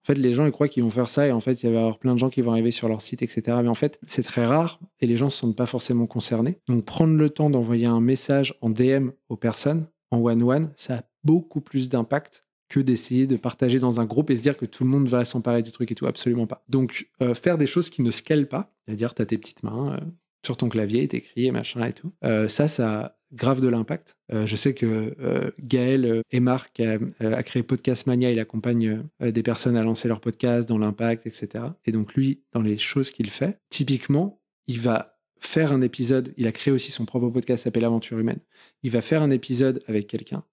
En 0.03 0.07
fait, 0.07 0.15
les 0.15 0.33
gens, 0.33 0.45
ils 0.45 0.51
croient 0.51 0.69
qu'ils 0.69 0.83
vont 0.83 0.89
faire 0.89 1.09
ça 1.09 1.27
et 1.27 1.31
en 1.31 1.39
fait, 1.39 1.61
il 1.61 1.69
va 1.69 1.75
y 1.75 1.77
avoir 1.77 1.99
plein 1.99 2.13
de 2.13 2.19
gens 2.19 2.29
qui 2.29 2.41
vont 2.41 2.51
arriver 2.51 2.71
sur 2.71 2.87
leur 2.87 3.01
site, 3.01 3.21
etc. 3.21 3.57
Mais 3.61 3.69
en 3.69 3.75
fait, 3.75 3.99
c'est 4.05 4.23
très 4.23 4.45
rare 4.45 4.79
et 5.01 5.07
les 5.07 5.17
gens 5.17 5.25
ne 5.25 5.31
se 5.31 5.39
sentent 5.39 5.55
pas 5.55 5.65
forcément 5.65 6.07
concernés. 6.07 6.57
Donc, 6.67 6.85
prendre 6.85 7.15
le 7.15 7.29
temps 7.29 7.49
d'envoyer 7.49 7.85
un 7.85 8.01
message 8.01 8.55
en 8.61 8.69
DM 8.69 9.09
aux 9.27 9.35
personnes, 9.35 9.87
en 10.11 10.19
one-one, 10.19 10.71
ça 10.75 10.95
a 10.95 11.03
beaucoup 11.23 11.61
plus 11.61 11.89
d'impact 11.89 12.45
que 12.69 12.79
d'essayer 12.79 13.27
de 13.27 13.35
partager 13.35 13.79
dans 13.79 13.99
un 13.99 14.05
groupe 14.05 14.29
et 14.29 14.35
se 14.35 14.41
dire 14.41 14.55
que 14.55 14.65
tout 14.65 14.83
le 14.83 14.89
monde 14.89 15.07
va 15.07 15.25
s'emparer 15.25 15.63
du 15.63 15.71
truc 15.71 15.91
et 15.91 15.95
tout. 15.95 16.05
Absolument 16.05 16.45
pas. 16.45 16.63
Donc, 16.69 17.09
euh, 17.21 17.33
faire 17.33 17.57
des 17.57 17.65
choses 17.65 17.89
qui 17.89 18.01
ne 18.03 18.11
scalent 18.11 18.47
pas, 18.47 18.71
c'est-à-dire, 18.85 19.13
tu 19.15 19.25
tes 19.25 19.37
petites 19.37 19.63
mains 19.63 19.93
euh, 19.93 19.99
sur 20.45 20.57
ton 20.57 20.69
clavier, 20.69 21.07
t'écris 21.07 21.47
et 21.47 21.51
machin 21.51 21.85
et 21.85 21.93
tout. 21.93 22.11
Euh, 22.23 22.47
ça, 22.47 22.67
ça 22.67 22.99
a 22.99 23.15
grave 23.31 23.61
de 23.61 23.67
l'impact. 23.67 24.17
je 24.31 24.55
sais 24.55 24.73
que 24.73 25.15
Gaël 25.59 26.23
et 26.31 26.39
Marc 26.39 26.79
a, 26.79 26.97
a, 27.19 27.43
créé 27.43 27.61
Podcast 27.61 28.07
Mania, 28.07 28.31
il 28.31 28.39
accompagne 28.39 29.03
des 29.19 29.43
personnes 29.43 29.77
à 29.77 29.83
lancer 29.83 30.07
leur 30.07 30.19
podcast 30.19 30.67
dans 30.67 30.79
l'impact, 30.79 31.27
etc. 31.27 31.65
Et 31.85 31.91
donc, 31.91 32.15
lui, 32.15 32.41
dans 32.53 32.63
les 32.63 32.79
choses 32.79 33.11
qu'il 33.11 33.29
fait, 33.29 33.59
typiquement, 33.69 34.41
il 34.65 34.79
va 34.79 35.19
faire 35.39 35.71
un 35.71 35.81
épisode, 35.81 36.33
il 36.37 36.47
a 36.47 36.51
créé 36.51 36.73
aussi 36.73 36.91
son 36.91 37.05
propre 37.05 37.29
podcast 37.29 37.65
s'appelle 37.65 37.85
Aventure 37.85 38.17
Humaine. 38.17 38.39
Il 38.81 38.89
va 38.89 39.03
faire 39.03 39.21
un 39.21 39.29
épisode 39.29 39.83
avec 39.87 40.07
quelqu'un 40.07 40.43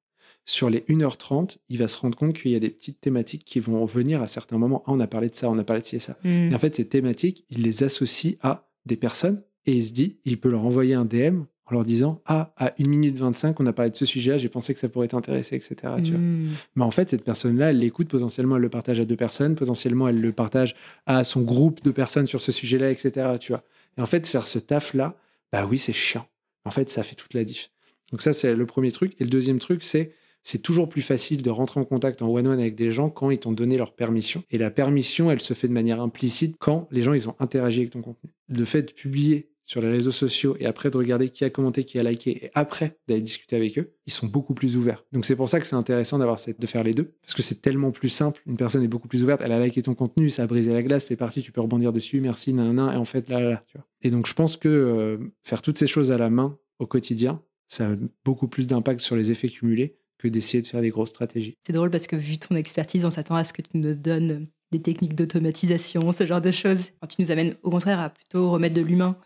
sur 0.47 0.70
les 0.70 0.80
1h30, 0.82 1.59
il 1.68 1.78
va 1.78 1.89
se 1.89 1.99
rendre 1.99 2.16
compte 2.16 2.34
qu'il 2.34 2.53
y 2.53 2.57
a 2.57 2.61
des 2.61 2.70
petites 2.70 3.01
thématiques 3.01 3.45
qui 3.45 3.59
vont 3.59 3.84
venir 3.84 4.22
à 4.22 4.28
certains 4.28 4.59
moments. 4.59 4.84
Ah, 4.87 4.93
on 4.93 5.01
a 5.01 5.09
parlé 5.09 5.28
de 5.28 5.34
ça, 5.34 5.51
on 5.51 5.59
a 5.59 5.64
parlé 5.64 5.82
de 5.82 5.87
ci 5.87 5.97
et 5.97 6.01
ça. 6.01 6.16
Mm. 6.22 6.53
Et 6.53 6.55
en 6.55 6.59
fait, 6.59 6.76
ces 6.76 6.89
thématiques, 6.89 7.45
il 7.51 7.62
les 7.62 7.82
associe 7.82 8.37
à 8.41 8.70
des 8.87 8.97
personnes 8.97 9.43
et 9.66 9.72
il 9.72 9.84
se 9.84 9.92
dit, 9.92 10.16
il 10.24 10.38
peut 10.38 10.50
leur 10.50 10.64
envoyer 10.64 10.94
un 10.94 11.04
DM 11.04 11.42
en 11.66 11.74
leur 11.74 11.84
disant 11.84 12.22
Ah, 12.26 12.52
à 12.56 12.72
1 12.78 12.86
minute 12.86 13.16
25, 13.16 13.58
on 13.60 13.66
a 13.66 13.72
parlé 13.72 13.90
de 13.90 13.96
ce 13.96 14.06
sujet-là, 14.06 14.38
j'ai 14.38 14.48
pensé 14.48 14.72
que 14.72 14.80
ça 14.80 14.88
pourrait 14.88 15.08
t'intéresser, 15.08 15.56
etc. 15.56 15.74
Tu 16.02 16.12
vois. 16.12 16.20
Mm. 16.20 16.48
Mais 16.76 16.84
en 16.84 16.90
fait, 16.90 17.10
cette 17.10 17.24
personne-là, 17.24 17.70
elle 17.70 17.78
l'écoute, 17.78 18.08
potentiellement, 18.08 18.56
elle 18.56 18.62
le 18.62 18.68
partage 18.68 19.00
à 19.00 19.04
deux 19.04 19.16
personnes, 19.16 19.56
potentiellement, 19.56 20.08
elle 20.08 20.20
le 20.20 20.32
partage 20.32 20.74
à 21.06 21.24
son 21.24 21.42
groupe 21.42 21.82
de 21.82 21.90
personnes 21.90 22.26
sur 22.26 22.40
ce 22.40 22.52
sujet-là, 22.52 22.90
etc. 22.90 23.36
Tu 23.40 23.52
vois. 23.52 23.64
Et 23.98 24.00
en 24.00 24.06
fait, 24.06 24.26
faire 24.26 24.46
ce 24.46 24.58
taf-là, 24.58 25.16
bah 25.52 25.66
oui, 25.66 25.78
c'est 25.78 25.92
chiant. 25.92 26.26
En 26.64 26.70
fait, 26.70 26.88
ça 26.88 27.02
fait 27.02 27.16
toute 27.16 27.34
la 27.34 27.44
diff. 27.44 27.70
Donc, 28.12 28.22
ça, 28.22 28.32
c'est 28.32 28.54
le 28.54 28.66
premier 28.66 28.92
truc. 28.92 29.14
Et 29.20 29.24
le 29.24 29.30
deuxième 29.30 29.58
truc, 29.58 29.82
c'est 29.82 30.12
c'est 30.46 30.62
toujours 30.62 30.88
plus 30.88 31.02
facile 31.02 31.42
de 31.42 31.50
rentrer 31.50 31.80
en 31.80 31.84
contact 31.84 32.22
en 32.22 32.28
one-one 32.28 32.60
avec 32.60 32.76
des 32.76 32.92
gens 32.92 33.10
quand 33.10 33.30
ils 33.30 33.38
t'ont 33.38 33.50
donné 33.50 33.76
leur 33.76 33.92
permission. 33.92 34.44
Et 34.52 34.58
la 34.58 34.70
permission, 34.70 35.28
elle 35.28 35.40
se 35.40 35.54
fait 35.54 35.66
de 35.66 35.72
manière 35.72 36.00
implicite 36.00 36.54
quand 36.60 36.86
les 36.92 37.02
gens, 37.02 37.14
ils 37.14 37.28
ont 37.28 37.34
interagi 37.40 37.80
avec 37.80 37.90
ton 37.90 38.00
contenu. 38.00 38.30
Le 38.48 38.64
fait 38.64 38.82
de 38.82 38.92
publier 38.92 39.48
sur 39.66 39.82
les 39.82 39.88
réseaux 39.88 40.12
sociaux 40.12 40.56
et 40.60 40.66
après 40.66 40.90
de 40.90 40.96
regarder 40.96 41.28
qui 41.28 41.44
a 41.44 41.50
commenté, 41.50 41.84
qui 41.84 41.98
a 41.98 42.02
liké 42.02 42.46
et 42.46 42.50
après 42.54 42.96
d'aller 43.08 43.20
discuter 43.20 43.56
avec 43.56 43.78
eux, 43.78 43.92
ils 44.06 44.12
sont 44.12 44.26
beaucoup 44.26 44.54
plus 44.54 44.76
ouverts. 44.76 45.04
Donc 45.12 45.26
c'est 45.26 45.36
pour 45.36 45.48
ça 45.48 45.60
que 45.60 45.66
c'est 45.66 45.74
intéressant 45.74 46.18
d'avoir 46.18 46.38
de 46.58 46.66
faire 46.66 46.84
les 46.84 46.94
deux 46.94 47.12
parce 47.20 47.34
que 47.34 47.42
c'est 47.42 47.60
tellement 47.60 47.90
plus 47.90 48.08
simple. 48.08 48.40
Une 48.46 48.56
personne 48.56 48.82
est 48.84 48.88
beaucoup 48.88 49.08
plus 49.08 49.24
ouverte, 49.24 49.42
elle 49.44 49.52
a 49.52 49.58
liké 49.58 49.82
ton 49.82 49.94
contenu, 49.94 50.30
ça 50.30 50.44
a 50.44 50.46
brisé 50.46 50.72
la 50.72 50.82
glace, 50.82 51.06
c'est 51.06 51.16
parti, 51.16 51.42
tu 51.42 51.50
peux 51.50 51.60
rebondir 51.60 51.92
dessus, 51.92 52.20
merci, 52.20 52.54
nan, 52.54 52.72
nan, 52.72 52.94
et 52.94 52.96
en 52.96 53.04
fait 53.04 53.28
là, 53.28 53.40
là, 53.40 53.50
là, 53.50 53.64
tu 53.66 53.76
vois. 53.76 53.86
Et 54.02 54.10
donc 54.10 54.26
je 54.26 54.34
pense 54.34 54.56
que 54.56 54.68
euh, 54.68 55.18
faire 55.42 55.60
toutes 55.60 55.78
ces 55.78 55.88
choses 55.88 56.12
à 56.12 56.18
la 56.18 56.30
main 56.30 56.56
au 56.78 56.86
quotidien, 56.86 57.42
ça 57.66 57.88
a 57.88 57.96
beaucoup 58.24 58.46
plus 58.46 58.68
d'impact 58.68 59.00
sur 59.00 59.16
les 59.16 59.32
effets 59.32 59.48
cumulés 59.48 59.98
que 60.18 60.28
d'essayer 60.28 60.62
de 60.62 60.66
faire 60.66 60.80
des 60.80 60.90
grosses 60.90 61.10
stratégies. 61.10 61.56
C'est 61.66 61.72
drôle 61.72 61.90
parce 61.90 62.06
que 62.06 62.16
vu 62.16 62.38
ton 62.38 62.54
expertise, 62.54 63.04
on 63.04 63.10
s'attend 63.10 63.34
à 63.34 63.42
ce 63.42 63.52
que 63.52 63.62
tu 63.62 63.70
nous 63.74 63.94
donnes 63.94 64.46
des 64.70 64.80
techniques 64.80 65.14
d'automatisation, 65.14 66.12
ce 66.12 66.24
genre 66.24 66.40
de 66.40 66.50
choses. 66.50 66.90
tu 67.08 67.20
nous 67.20 67.30
amènes 67.32 67.56
au 67.62 67.70
contraire 67.70 68.00
à 68.00 68.10
plutôt 68.10 68.50
remettre 68.50 68.74
de 68.74 68.80
l'humain 68.80 69.16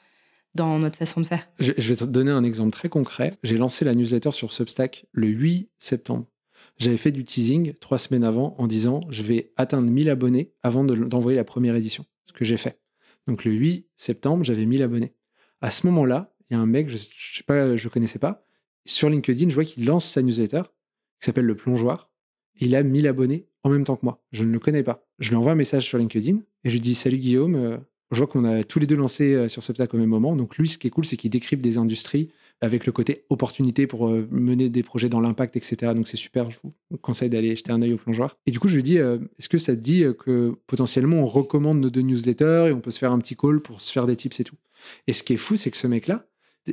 dans 0.54 0.78
notre 0.78 0.98
façon 0.98 1.20
de 1.20 1.26
faire. 1.26 1.48
Je, 1.58 1.72
vais 1.72 1.96
te 1.96 2.04
donner 2.04 2.30
un 2.30 2.44
exemple 2.44 2.72
très 2.72 2.88
concret. 2.88 3.38
J'ai 3.42 3.56
lancé 3.56 3.84
la 3.84 3.94
newsletter 3.94 4.32
sur 4.32 4.52
Substack 4.52 5.06
le 5.12 5.28
8 5.28 5.70
septembre. 5.78 6.26
J'avais 6.78 6.96
fait 6.96 7.12
du 7.12 7.24
teasing 7.24 7.74
trois 7.74 7.98
semaines 7.98 8.24
avant 8.24 8.54
en 8.58 8.66
disant 8.66 9.00
je 9.10 9.22
vais 9.22 9.52
atteindre 9.56 9.90
1000 9.90 10.08
abonnés 10.08 10.52
avant 10.62 10.84
d'envoyer 10.84 11.36
la 11.36 11.44
première 11.44 11.76
édition. 11.76 12.04
Ce 12.24 12.32
que 12.32 12.44
j'ai 12.44 12.56
fait. 12.56 12.80
Donc 13.26 13.44
le 13.44 13.52
8 13.52 13.88
septembre, 13.96 14.44
j'avais 14.44 14.66
1000 14.66 14.82
abonnés. 14.82 15.14
À 15.60 15.70
ce 15.70 15.86
moment-là, 15.86 16.34
il 16.48 16.54
y 16.54 16.56
a 16.56 16.60
un 16.60 16.66
mec, 16.66 16.88
je 16.88 16.94
ne 16.94 16.98
sais 16.98 17.44
pas, 17.46 17.76
je 17.76 17.88
connaissais 17.88 18.18
pas. 18.18 18.44
Sur 18.86 19.10
LinkedIn, 19.10 19.50
je 19.50 19.54
vois 19.54 19.64
qu'il 19.64 19.84
lance 19.84 20.06
sa 20.06 20.22
newsletter 20.22 20.62
qui 21.20 21.26
s'appelle 21.26 21.44
Le 21.44 21.54
Plongeoir. 21.54 22.10
Il 22.60 22.74
a 22.74 22.82
1000 22.82 23.06
abonnés 23.06 23.46
en 23.62 23.70
même 23.70 23.84
temps 23.84 23.96
que 23.96 24.04
moi. 24.04 24.24
Je 24.32 24.44
ne 24.44 24.52
le 24.52 24.58
connais 24.58 24.82
pas. 24.82 25.06
Je 25.18 25.30
lui 25.30 25.36
envoie 25.36 25.52
un 25.52 25.56
message 25.56 25.86
sur 25.86 25.98
LinkedIn 25.98 26.38
et 26.64 26.70
je 26.70 26.74
lui 26.74 26.80
dis 26.80 26.94
Salut 26.94 27.18
Guillaume, 27.18 27.54
euh, 27.56 27.78
je 28.10 28.18
vois 28.18 28.26
qu'on 28.26 28.44
a 28.44 28.64
tous 28.64 28.78
les 28.78 28.86
deux 28.86 28.96
lancé 28.96 29.34
euh, 29.34 29.48
sur 29.48 29.62
Substack 29.62 29.94
au 29.94 29.96
même 29.96 30.08
moment. 30.08 30.34
Donc 30.36 30.56
lui, 30.56 30.68
ce 30.68 30.78
qui 30.78 30.86
est 30.86 30.90
cool, 30.90 31.04
c'est 31.04 31.16
qu'il 31.16 31.30
décrypte 31.30 31.62
des 31.62 31.78
industries 31.78 32.30
avec 32.60 32.84
le 32.84 32.92
côté 32.92 33.24
opportunité 33.30 33.86
pour 33.86 34.08
euh, 34.08 34.26
mener 34.30 34.68
des 34.68 34.82
projets 34.82 35.08
dans 35.08 35.20
l'impact, 35.20 35.56
etc. 35.56 35.92
Donc 35.94 36.08
c'est 36.08 36.16
super, 36.16 36.50
je 36.50 36.58
vous 36.62 36.72
conseille 36.98 37.30
d'aller 37.30 37.56
jeter 37.56 37.72
un 37.72 37.80
œil 37.82 37.92
au 37.92 37.96
plongeoir. 37.96 38.36
Et 38.46 38.50
du 38.50 38.58
coup, 38.58 38.68
je 38.68 38.76
lui 38.76 38.82
dis, 38.82 38.96
est-ce 38.96 39.48
que 39.48 39.58
ça 39.58 39.74
te 39.74 39.80
dit 39.80 40.04
que 40.18 40.54
potentiellement 40.66 41.18
on 41.18 41.26
recommande 41.26 41.80
nos 41.80 41.90
deux 41.90 42.02
newsletters 42.02 42.66
et 42.68 42.72
on 42.72 42.80
peut 42.80 42.90
se 42.90 42.98
faire 42.98 43.12
un 43.12 43.18
petit 43.18 43.36
call 43.36 43.60
pour 43.60 43.80
se 43.80 43.90
faire 43.92 44.06
des 44.06 44.16
tips 44.16 44.40
et 44.40 44.44
tout? 44.44 44.56
Et 45.06 45.12
ce 45.12 45.22
qui 45.22 45.34
est 45.34 45.38
fou, 45.38 45.56
c'est 45.56 45.70
que 45.70 45.76
ce 45.76 45.86
mec-là, 45.86 46.26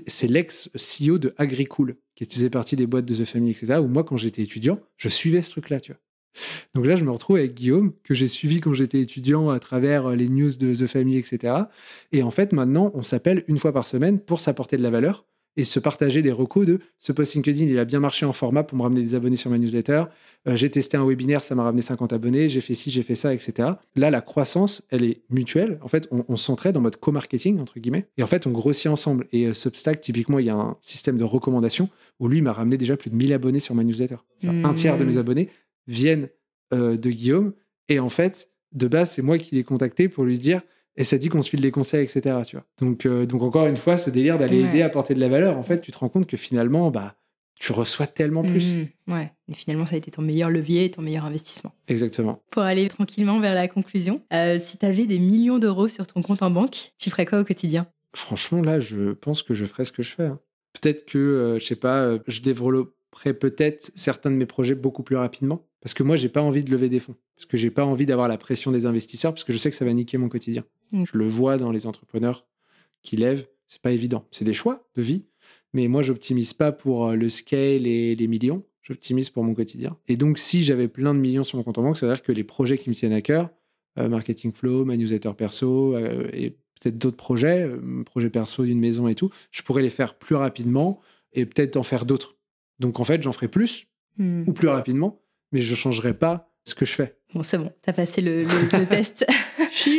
c'est 0.07 0.27
l'ex-CEO 0.27 1.17
de 1.17 1.33
Agricool, 1.37 1.95
qui 2.15 2.25
faisait 2.25 2.49
partie 2.49 2.75
des 2.75 2.87
boîtes 2.87 3.05
de 3.05 3.15
The 3.15 3.25
Family, 3.25 3.51
etc. 3.51 3.79
Où 3.79 3.87
moi, 3.87 4.03
quand 4.03 4.17
j'étais 4.17 4.41
étudiant, 4.41 4.79
je 4.97 5.09
suivais 5.09 5.41
ce 5.41 5.51
truc-là, 5.51 5.79
tu 5.79 5.91
vois. 5.91 6.01
Donc 6.75 6.85
là, 6.85 6.95
je 6.95 7.03
me 7.03 7.11
retrouve 7.11 7.37
avec 7.37 7.55
Guillaume, 7.55 7.93
que 8.03 8.13
j'ai 8.13 8.27
suivi 8.27 8.59
quand 8.59 8.73
j'étais 8.73 9.01
étudiant 9.01 9.49
à 9.49 9.59
travers 9.59 10.09
les 10.09 10.29
news 10.29 10.51
de 10.57 10.73
The 10.73 10.87
Family, 10.87 11.17
etc. 11.17 11.53
Et 12.11 12.23
en 12.23 12.31
fait, 12.31 12.53
maintenant, 12.53 12.91
on 12.93 13.01
s'appelle 13.01 13.43
une 13.47 13.57
fois 13.57 13.73
par 13.73 13.87
semaine 13.87 14.19
pour 14.19 14.39
s'apporter 14.39 14.77
de 14.77 14.83
la 14.83 14.89
valeur 14.89 15.25
et 15.57 15.65
se 15.65 15.79
partager 15.79 16.21
des 16.21 16.31
recos 16.31 16.65
de 16.65 16.79
ce 16.99 17.11
post 17.11 17.33
LinkedIn, 17.33 17.65
il 17.65 17.79
a 17.79 17.85
bien 17.85 17.99
marché 17.99 18.25
en 18.25 18.33
format 18.33 18.63
pour 18.63 18.77
me 18.77 18.83
ramener 18.83 19.01
des 19.01 19.15
abonnés 19.15 19.37
sur 19.37 19.49
ma 19.49 19.57
newsletter. 19.57 20.03
Euh, 20.47 20.55
j'ai 20.55 20.69
testé 20.69 20.97
un 20.97 21.05
webinaire, 21.05 21.43
ça 21.43 21.55
m'a 21.55 21.63
ramené 21.63 21.81
50 21.81 22.13
abonnés. 22.13 22.47
J'ai 22.47 22.61
fait 22.61 22.75
ci, 22.75 22.91
j'ai 22.91 23.01
fait 23.01 23.15
ça, 23.15 23.33
etc. 23.33 23.69
Là, 23.95 24.11
la 24.11 24.21
croissance, 24.21 24.83
elle 24.91 25.03
est 25.03 25.21
mutuelle. 25.31 25.79
En 25.81 25.87
fait, 25.87 26.07
on, 26.11 26.23
on 26.27 26.37
s'entraide 26.37 26.77
en 26.77 26.81
mode 26.81 26.97
co-marketing, 26.97 27.59
entre 27.59 27.79
guillemets. 27.79 28.05
Et 28.17 28.23
en 28.23 28.27
fait, 28.27 28.45
on 28.45 28.51
grossit 28.51 28.87
ensemble. 28.87 29.25
Et 29.33 29.47
euh, 29.47 29.55
Substack, 29.55 29.99
typiquement, 29.99 30.37
il 30.37 30.45
y 30.45 30.51
a 30.51 30.55
un 30.55 30.77
système 30.83 31.17
de 31.17 31.23
recommandation 31.23 31.89
où 32.19 32.27
lui 32.27 32.41
m'a 32.41 32.53
ramené 32.53 32.77
déjà 32.77 32.95
plus 32.95 33.09
de 33.09 33.15
1000 33.15 33.33
abonnés 33.33 33.59
sur 33.59 33.73
ma 33.73 33.83
newsletter. 33.83 34.17
Mmh. 34.43 34.63
Un 34.63 34.73
tiers 34.75 34.97
de 34.99 35.05
mes 35.05 35.17
abonnés 35.17 35.49
viennent 35.87 36.29
euh, 36.73 36.97
de 36.97 37.09
Guillaume. 37.09 37.53
Et 37.89 37.99
en 37.99 38.09
fait, 38.09 38.49
de 38.73 38.87
base, 38.87 39.11
c'est 39.11 39.21
moi 39.21 39.37
qui 39.37 39.55
l'ai 39.55 39.63
contacté 39.63 40.09
pour 40.09 40.23
lui 40.25 40.37
dire 40.39 40.61
et 40.97 41.03
ça 41.03 41.17
dit 41.17 41.29
qu'on 41.29 41.41
se 41.41 41.49
file 41.49 41.61
des 41.61 41.71
conseils, 41.71 42.03
etc. 42.03 42.37
Tu 42.45 42.55
vois. 42.55 42.65
Donc, 42.79 43.05
euh, 43.05 43.25
donc 43.25 43.41
encore 43.43 43.67
une 43.67 43.77
fois, 43.77 43.97
ce 43.97 44.09
délire 44.09 44.37
d'aller 44.37 44.61
Ouais. 44.63 44.69
aider, 44.69 44.81
apporter 44.81 45.13
de 45.13 45.19
la 45.19 45.29
valeur, 45.29 45.57
en 45.57 45.63
fait, 45.63 45.79
tu 45.79 45.91
te 45.91 45.97
rends 45.99 46.09
compte 46.09 46.25
que 46.27 46.37
finalement, 46.37 46.89
bah, 46.91 47.15
tu 47.59 47.71
reçois 47.71 48.07
tellement 48.07 48.43
plus. 48.43 48.73
Mhm. 48.73 48.87
Ouais. 49.07 49.31
Et 49.47 49.53
finalement, 49.53 49.85
ça 49.85 49.95
a 49.95 49.97
été 49.97 50.11
ton 50.11 50.21
meilleur 50.21 50.49
levier 50.49 50.85
et 50.85 50.91
ton 50.91 51.01
meilleur 51.01 51.25
investissement. 51.25 51.73
Exactement. 51.87 52.41
Pour 52.51 52.63
aller 52.63 52.87
tranquillement 52.87 53.39
vers 53.39 53.55
la 53.55 53.67
conclusion, 53.67 54.21
euh, 54.33 54.59
si 54.59 54.77
tu 54.77 54.85
avais 54.85 55.05
des 55.05 55.19
millions 55.19 55.57
d'euros 55.59 55.87
sur 55.87 56.05
ton 56.07 56.21
compte 56.21 56.41
en 56.43 56.51
banque, 56.51 56.91
tu 56.99 57.09
ferais 57.09 57.25
quoi 57.25 57.39
au 57.39 57.43
quotidien? 57.43 57.87
Franchement, 58.15 58.61
là, 58.61 58.79
je 58.79 59.13
pense 59.13 59.43
que 59.43 59.53
je 59.53 59.65
ferai 59.65 59.85
ce 59.85 59.91
que 59.91 60.03
je 60.03 60.13
fais. 60.15 60.25
hein. 60.25 60.39
Peut-être 60.81 61.05
que, 61.05 61.17
euh, 61.17 61.59
je 61.59 61.65
sais 61.65 61.75
pas, 61.75 62.17
je 62.27 62.41
développerai 62.41 63.33
peut-être 63.33 63.91
certains 63.95 64.29
de 64.31 64.35
mes 64.35 64.45
projets 64.45 64.75
beaucoup 64.75 65.03
plus 65.03 65.15
rapidement. 65.15 65.66
Parce 65.81 65.93
que 65.93 66.03
moi, 66.03 66.17
j'ai 66.17 66.29
pas 66.29 66.41
envie 66.41 66.63
de 66.63 66.71
lever 66.71 66.89
des 66.89 66.99
fonds. 66.99 67.15
Parce 67.35 67.45
que 67.45 67.57
j'ai 67.57 67.69
pas 67.69 67.85
envie 67.85 68.05
d'avoir 68.05 68.27
la 68.27 68.37
pression 68.37 68.71
des 68.71 68.85
investisseurs, 68.85 69.33
parce 69.33 69.43
que 69.43 69.53
je 69.53 69.57
sais 69.57 69.69
que 69.69 69.75
ça 69.75 69.85
va 69.85 69.93
niquer 69.93 70.17
mon 70.17 70.29
quotidien. 70.29 70.63
Mm. 70.91 71.03
Je 71.05 71.17
le 71.17 71.27
vois 71.27 71.57
dans 71.57 71.71
les 71.71 71.85
entrepreneurs 71.85 72.45
qui 73.03 73.15
lèvent. 73.15 73.47
C'est 73.67 73.81
pas 73.81 73.91
évident. 73.91 74.25
C'est 74.31 74.45
des 74.45 74.53
choix 74.53 74.87
de 74.95 75.01
vie. 75.01 75.25
Mais 75.73 75.87
moi, 75.87 76.01
j'optimise 76.01 76.53
pas 76.53 76.71
pour 76.71 77.07
euh, 77.07 77.15
le 77.15 77.29
scale 77.29 77.85
et 77.85 78.15
les 78.15 78.27
millions. 78.27 78.63
J'optimise 78.81 79.29
pour 79.29 79.43
mon 79.43 79.53
quotidien. 79.53 79.97
Et 80.07 80.15
donc, 80.15 80.39
si 80.39 80.63
j'avais 80.63 80.87
plein 80.87 81.13
de 81.13 81.19
millions 81.19 81.43
sur 81.43 81.57
mon 81.57 81.63
compte 81.63 81.77
en 81.77 81.83
banque, 81.83 81.97
ça 81.97 82.05
veut 82.05 82.13
dire 82.13 82.23
que 82.23 82.31
les 82.31 82.45
projets 82.45 82.77
qui 82.77 82.89
me 82.89 82.95
tiennent 82.95 83.13
à 83.13 83.21
cœur, 83.21 83.49
euh, 83.99 84.07
Marketing 84.07 84.53
Flow, 84.53 84.85
ma 84.85 84.95
newsletter 84.95 85.33
perso, 85.37 85.95
euh, 85.95 86.29
et 86.31 86.51
peut-être 86.79 86.97
d'autres 86.97 87.17
projets, 87.17 87.63
euh, 87.63 88.03
projets 88.05 88.29
perso 88.29 88.63
d'une 88.63 88.79
maison 88.79 89.09
et 89.09 89.15
tout, 89.15 89.29
je 89.51 89.61
pourrais 89.61 89.81
les 89.81 89.89
faire 89.89 90.15
plus 90.17 90.35
rapidement 90.35 91.01
et 91.33 91.45
peut-être 91.45 91.75
en 91.75 91.83
faire 91.83 92.05
d'autres. 92.05 92.37
Donc, 92.79 93.01
en 93.01 93.03
fait, 93.03 93.21
j'en 93.21 93.33
ferai 93.33 93.49
plus 93.49 93.87
Hmm. 94.17 94.43
ou 94.47 94.53
plus 94.53 94.67
rapidement, 94.67 95.21
mais 95.51 95.59
je 95.61 95.75
changerai 95.75 96.13
pas 96.13 96.51
ce 96.65 96.75
que 96.75 96.85
je 96.85 96.93
fais. 96.93 97.17
Bon, 97.33 97.43
c'est 97.43 97.57
bon, 97.57 97.71
t'as 97.81 97.93
passé 97.93 98.21
le, 98.21 98.39
le- 98.43 98.79
le 98.79 98.85
test 98.89 99.25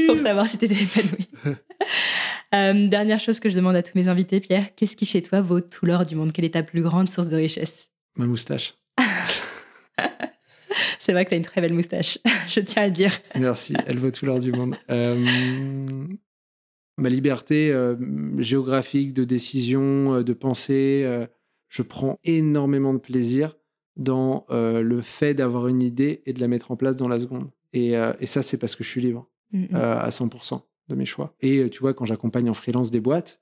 pour 0.07 0.19
savoir 0.19 0.49
si 0.49 0.59
t'étais 0.59 0.83
épanoui. 0.83 1.29
Euh, 2.55 2.89
dernière 2.89 3.21
chose 3.21 3.41
que 3.41 3.51
je 3.51 3.57
demande 3.57 3.77
à 3.77 3.83
tous 3.83 3.93
mes 3.95 4.09
invités, 4.09 4.41
Pierre, 4.41 4.75
qu'est-ce 4.75 4.97
qui 4.97 5.05
chez 5.05 5.21
toi 5.23 5.43
vaut 5.43 5.61
tout 5.61 5.85
l'or 5.85 6.07
du 6.07 6.17
monde? 6.17 6.33
Quelle 6.33 6.47
est 6.47 6.55
ta 6.55 6.63
plus 6.63 6.81
grande 6.81 7.11
source 7.11 7.29
de 7.29 7.37
richesse? 7.37 7.91
Ma 8.17 8.25
moustache. 8.25 8.75
C'est 10.99 11.13
vrai 11.13 11.25
que 11.27 11.31
t'as 11.31 11.37
une 11.37 11.43
très 11.45 11.61
belle 11.61 11.75
moustache, 11.75 12.19
je 12.49 12.61
tiens 12.61 12.83
à 12.85 12.87
le 12.87 12.93
dire. 12.93 13.13
Merci, 13.39 13.75
elle 13.87 13.99
vaut 13.99 14.11
tout 14.11 14.25
l'or 14.27 14.39
du 14.41 14.53
monde. 14.53 14.77
Euh, 14.91 15.27
ma 16.97 17.09
liberté 17.09 17.71
euh, 17.73 17.97
géographique, 18.41 19.13
de 19.13 19.25
décision, 19.25 20.23
de 20.23 20.33
pensée, 20.33 21.07
je 21.69 21.83
prends 21.83 22.19
énormément 22.25 22.95
de 22.95 22.99
plaisir 22.99 23.57
dans 23.99 24.47
euh, 24.51 24.81
le 24.81 25.03
fait 25.03 25.35
d'avoir 25.35 25.69
une 25.69 25.83
idée 25.83 26.23
et 26.25 26.33
de 26.33 26.41
la 26.41 26.49
mettre 26.49 26.71
en 26.71 26.77
place 26.77 26.97
dans 26.97 27.09
la 27.09 27.21
seconde. 27.21 27.51
Et, 27.73 27.97
euh, 27.97 28.13
et 28.21 28.27
ça, 28.27 28.43
c'est 28.43 28.57
parce 28.57 28.75
que 28.75 28.85
je 28.85 28.89
suis 28.89 29.01
libre 29.01 29.29
Mm, 29.53 29.61
mm. 29.61 29.69
euh, 29.75 29.99
à 29.99 30.11
100% 30.11 30.61
de 30.89 30.95
mes 30.95 31.07
choix. 31.07 31.35
Et 31.41 31.69
tu 31.71 31.81
vois, 31.81 31.95
quand 31.95 32.05
j'accompagne 32.05 32.49
en 32.49 32.55
freelance 32.55 32.91
des 32.91 33.01
boîtes, 33.01 33.41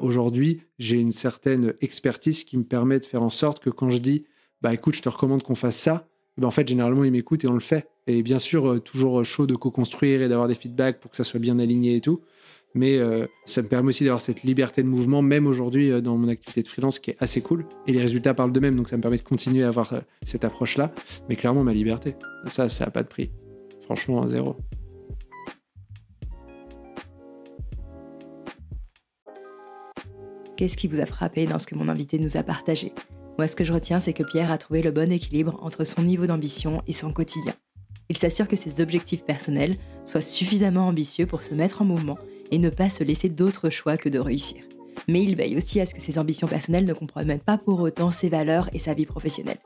aujourd'hui, 0.00 0.62
j'ai 0.80 0.96
une 0.96 1.12
certaine 1.12 1.72
expertise 1.80 2.42
qui 2.42 2.58
me 2.58 2.64
permet 2.64 2.98
de 2.98 3.04
faire 3.04 3.22
en 3.22 3.30
sorte 3.30 3.62
que 3.62 3.70
quand 3.70 3.90
je 3.90 3.98
dis, 3.98 4.24
bah 4.60 4.74
écoute, 4.74 4.96
je 4.96 5.02
te 5.02 5.08
recommande 5.08 5.44
qu'on 5.44 5.54
fasse 5.54 5.76
ça, 5.76 6.08
ben, 6.36 6.48
en 6.48 6.50
fait, 6.50 6.66
généralement, 6.66 7.04
il 7.04 7.12
m'écoute 7.12 7.44
et 7.44 7.46
on 7.46 7.52
le 7.52 7.60
fait. 7.60 7.86
Et 8.08 8.24
bien 8.24 8.40
sûr, 8.40 8.82
toujours 8.82 9.24
chaud 9.24 9.46
de 9.46 9.54
co-construire 9.54 10.20
et 10.20 10.28
d'avoir 10.28 10.48
des 10.48 10.56
feedbacks 10.56 10.98
pour 10.98 11.12
que 11.12 11.16
ça 11.16 11.22
soit 11.22 11.38
bien 11.38 11.60
aligné 11.60 11.94
et 11.94 12.00
tout 12.00 12.22
mais 12.74 12.98
euh, 12.98 13.26
ça 13.44 13.62
me 13.62 13.68
permet 13.68 13.88
aussi 13.88 14.04
d'avoir 14.04 14.20
cette 14.20 14.42
liberté 14.42 14.82
de 14.82 14.88
mouvement, 14.88 15.22
même 15.22 15.46
aujourd'hui 15.46 15.90
euh, 15.90 16.00
dans 16.00 16.16
mon 16.16 16.28
activité 16.28 16.62
de 16.62 16.68
freelance, 16.68 16.98
qui 16.98 17.10
est 17.10 17.16
assez 17.20 17.40
cool. 17.40 17.64
Et 17.86 17.92
les 17.92 18.00
résultats 18.00 18.34
parlent 18.34 18.52
d'eux-mêmes, 18.52 18.76
donc 18.76 18.88
ça 18.88 18.96
me 18.96 19.02
permet 19.02 19.16
de 19.16 19.22
continuer 19.22 19.64
à 19.64 19.68
avoir 19.68 19.92
euh, 19.92 20.00
cette 20.22 20.44
approche-là. 20.44 20.92
Mais 21.28 21.36
clairement, 21.36 21.64
ma 21.64 21.72
liberté, 21.72 22.14
ça, 22.46 22.68
ça 22.68 22.84
n'a 22.84 22.90
pas 22.90 23.02
de 23.02 23.08
prix. 23.08 23.30
Franchement, 23.82 24.26
zéro. 24.28 24.56
Qu'est-ce 30.56 30.76
qui 30.76 30.88
vous 30.88 31.00
a 31.00 31.06
frappé 31.06 31.46
dans 31.46 31.58
ce 31.58 31.66
que 31.66 31.76
mon 31.76 31.88
invité 31.88 32.18
nous 32.18 32.36
a 32.36 32.42
partagé? 32.42 32.92
Moi, 33.38 33.46
ce 33.46 33.54
que 33.54 33.62
je 33.62 33.72
retiens, 33.72 34.00
c'est 34.00 34.12
que 34.12 34.24
Pierre 34.24 34.50
a 34.50 34.58
trouvé 34.58 34.82
le 34.82 34.90
bon 34.90 35.12
équilibre 35.12 35.56
entre 35.62 35.84
son 35.84 36.02
niveau 36.02 36.26
d'ambition 36.26 36.82
et 36.88 36.92
son 36.92 37.12
quotidien. 37.12 37.54
Il 38.08 38.16
s'assure 38.16 38.48
que 38.48 38.56
ses 38.56 38.80
objectifs 38.80 39.24
personnels 39.24 39.76
soient 40.04 40.22
suffisamment 40.22 40.88
ambitieux 40.88 41.26
pour 41.26 41.42
se 41.44 41.54
mettre 41.54 41.82
en 41.82 41.84
mouvement 41.84 42.18
et 42.50 42.58
ne 42.58 42.70
pas 42.70 42.90
se 42.90 43.04
laisser 43.04 43.28
d'autre 43.28 43.70
choix 43.70 43.96
que 43.96 44.08
de 44.08 44.18
réussir. 44.18 44.62
Mais 45.08 45.22
il 45.22 45.36
veille 45.36 45.56
aussi 45.56 45.80
à 45.80 45.86
ce 45.86 45.94
que 45.94 46.00
ses 46.00 46.18
ambitions 46.18 46.48
personnelles 46.48 46.84
ne 46.84 46.92
compromettent 46.92 47.44
pas 47.44 47.58
pour 47.58 47.80
autant 47.80 48.10
ses 48.10 48.28
valeurs 48.28 48.68
et 48.72 48.78
sa 48.78 48.94
vie 48.94 49.06
professionnelle. 49.06 49.58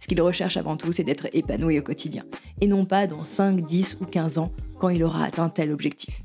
Ce 0.00 0.06
qu'il 0.06 0.20
recherche 0.20 0.56
avant 0.56 0.76
tout, 0.76 0.92
c'est 0.92 1.04
d'être 1.04 1.28
épanoui 1.32 1.78
au 1.78 1.82
quotidien, 1.82 2.24
et 2.60 2.66
non 2.66 2.84
pas 2.84 3.06
dans 3.06 3.24
5, 3.24 3.62
10 3.62 3.98
ou 4.02 4.04
15 4.04 4.38
ans 4.38 4.52
quand 4.78 4.90
il 4.90 5.02
aura 5.02 5.24
atteint 5.24 5.48
tel 5.48 5.72
objectif. 5.72 6.22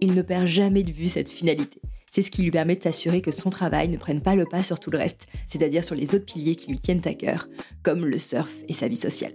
Il 0.00 0.14
ne 0.14 0.22
perd 0.22 0.46
jamais 0.46 0.82
de 0.82 0.90
vue 0.90 1.08
cette 1.08 1.30
finalité. 1.30 1.80
C'est 2.10 2.22
ce 2.22 2.30
qui 2.32 2.42
lui 2.42 2.50
permet 2.50 2.74
de 2.74 2.82
s'assurer 2.82 3.20
que 3.20 3.30
son 3.30 3.50
travail 3.50 3.88
ne 3.88 3.96
prenne 3.96 4.20
pas 4.20 4.34
le 4.34 4.46
pas 4.46 4.64
sur 4.64 4.80
tout 4.80 4.90
le 4.90 4.98
reste, 4.98 5.28
c'est-à-dire 5.46 5.84
sur 5.84 5.94
les 5.94 6.14
autres 6.14 6.24
piliers 6.24 6.56
qui 6.56 6.70
lui 6.70 6.80
tiennent 6.80 7.02
à 7.04 7.14
cœur, 7.14 7.48
comme 7.84 8.04
le 8.04 8.18
surf 8.18 8.52
et 8.68 8.74
sa 8.74 8.88
vie 8.88 8.96
sociale. 8.96 9.34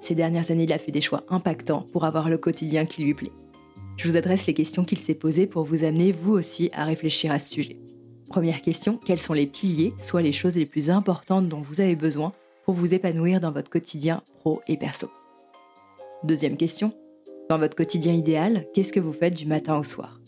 Ces 0.00 0.16
dernières 0.16 0.50
années, 0.50 0.64
il 0.64 0.72
a 0.72 0.78
fait 0.78 0.90
des 0.90 1.00
choix 1.00 1.24
impactants 1.28 1.86
pour 1.92 2.04
avoir 2.04 2.28
le 2.28 2.38
quotidien 2.38 2.84
qui 2.84 3.04
lui 3.04 3.14
plaît 3.14 3.32
je 3.96 4.08
vous 4.08 4.16
adresse 4.16 4.46
les 4.46 4.54
questions 4.54 4.84
qu'il 4.84 4.98
s'est 4.98 5.14
posées 5.14 5.46
pour 5.46 5.64
vous 5.64 5.84
amener 5.84 6.12
vous 6.12 6.32
aussi 6.32 6.70
à 6.72 6.84
réfléchir 6.84 7.32
à 7.32 7.38
ce 7.38 7.52
sujet. 7.52 7.78
Première 8.28 8.60
question, 8.60 8.98
quels 9.04 9.20
sont 9.20 9.32
les 9.32 9.46
piliers, 9.46 9.94
soit 9.98 10.22
les 10.22 10.32
choses 10.32 10.56
les 10.56 10.66
plus 10.66 10.90
importantes 10.90 11.48
dont 11.48 11.60
vous 11.60 11.80
avez 11.80 11.96
besoin 11.96 12.32
pour 12.64 12.74
vous 12.74 12.92
épanouir 12.92 13.40
dans 13.40 13.52
votre 13.52 13.70
quotidien 13.70 14.22
pro 14.40 14.60
et 14.66 14.76
perso? 14.76 15.08
Deuxième 16.24 16.56
question, 16.56 16.92
dans 17.48 17.58
votre 17.58 17.76
quotidien 17.76 18.12
idéal, 18.12 18.66
qu'est-ce 18.74 18.92
que 18.92 19.00
vous 19.00 19.12
faites 19.12 19.36
du 19.36 19.46
matin 19.46 19.78
au 19.78 19.84
soir? 19.84 20.20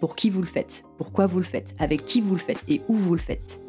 Pour 0.00 0.14
qui 0.14 0.28
vous 0.28 0.42
le 0.42 0.46
faites? 0.46 0.84
Pourquoi 0.98 1.26
vous 1.26 1.38
le 1.38 1.44
faites? 1.44 1.74
Avec 1.78 2.04
qui 2.04 2.20
vous 2.20 2.34
le 2.34 2.40
faites 2.40 2.62
Et 2.68 2.82
où 2.88 2.94
vous 2.94 3.14
le 3.14 3.20
faites? 3.20 3.62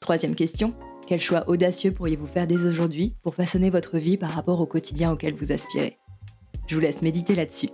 Troisième 0.00 0.34
question, 0.34 0.74
quel 1.06 1.20
choix 1.20 1.48
audacieux 1.48 1.92
pourriez-vous 1.92 2.26
faire 2.26 2.48
dès 2.48 2.66
aujourd'hui 2.66 3.14
pour 3.22 3.36
façonner 3.36 3.70
votre 3.70 3.98
vie 3.98 4.16
par 4.16 4.30
rapport 4.30 4.60
au 4.60 4.66
quotidien 4.66 5.12
auquel 5.12 5.34
vous 5.34 5.52
aspirez? 5.52 5.96
Je 6.66 6.74
vous 6.74 6.80
laisse 6.80 7.02
méditer 7.02 7.36
là-dessus. 7.36 7.68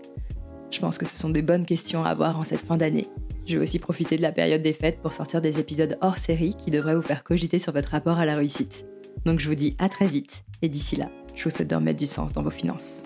Je 0.70 0.80
pense 0.80 0.98
que 0.98 1.06
ce 1.06 1.16
sont 1.16 1.30
des 1.30 1.42
bonnes 1.42 1.64
questions 1.64 2.04
à 2.04 2.10
avoir 2.10 2.38
en 2.38 2.44
cette 2.44 2.64
fin 2.64 2.76
d'année. 2.76 3.06
Je 3.46 3.56
vais 3.56 3.62
aussi 3.62 3.78
profiter 3.78 4.16
de 4.16 4.22
la 4.22 4.32
période 4.32 4.62
des 4.62 4.72
fêtes 4.72 5.00
pour 5.00 5.12
sortir 5.12 5.40
des 5.40 5.58
épisodes 5.58 5.96
hors 6.00 6.18
série 6.18 6.54
qui 6.54 6.70
devraient 6.70 6.96
vous 6.96 7.02
faire 7.02 7.22
cogiter 7.22 7.58
sur 7.58 7.72
votre 7.72 7.90
rapport 7.90 8.18
à 8.18 8.24
la 8.24 8.36
réussite. 8.36 8.84
Donc 9.24 9.40
je 9.40 9.48
vous 9.48 9.54
dis 9.54 9.76
à 9.78 9.88
très 9.88 10.06
vite, 10.06 10.44
et 10.62 10.68
d'ici 10.68 10.96
là, 10.96 11.08
je 11.34 11.44
vous 11.44 11.50
souhaite 11.50 11.70
de 11.70 11.76
remettre 11.76 11.98
du 11.98 12.06
sens 12.06 12.32
dans 12.32 12.42
vos 12.42 12.50
finances. 12.50 13.04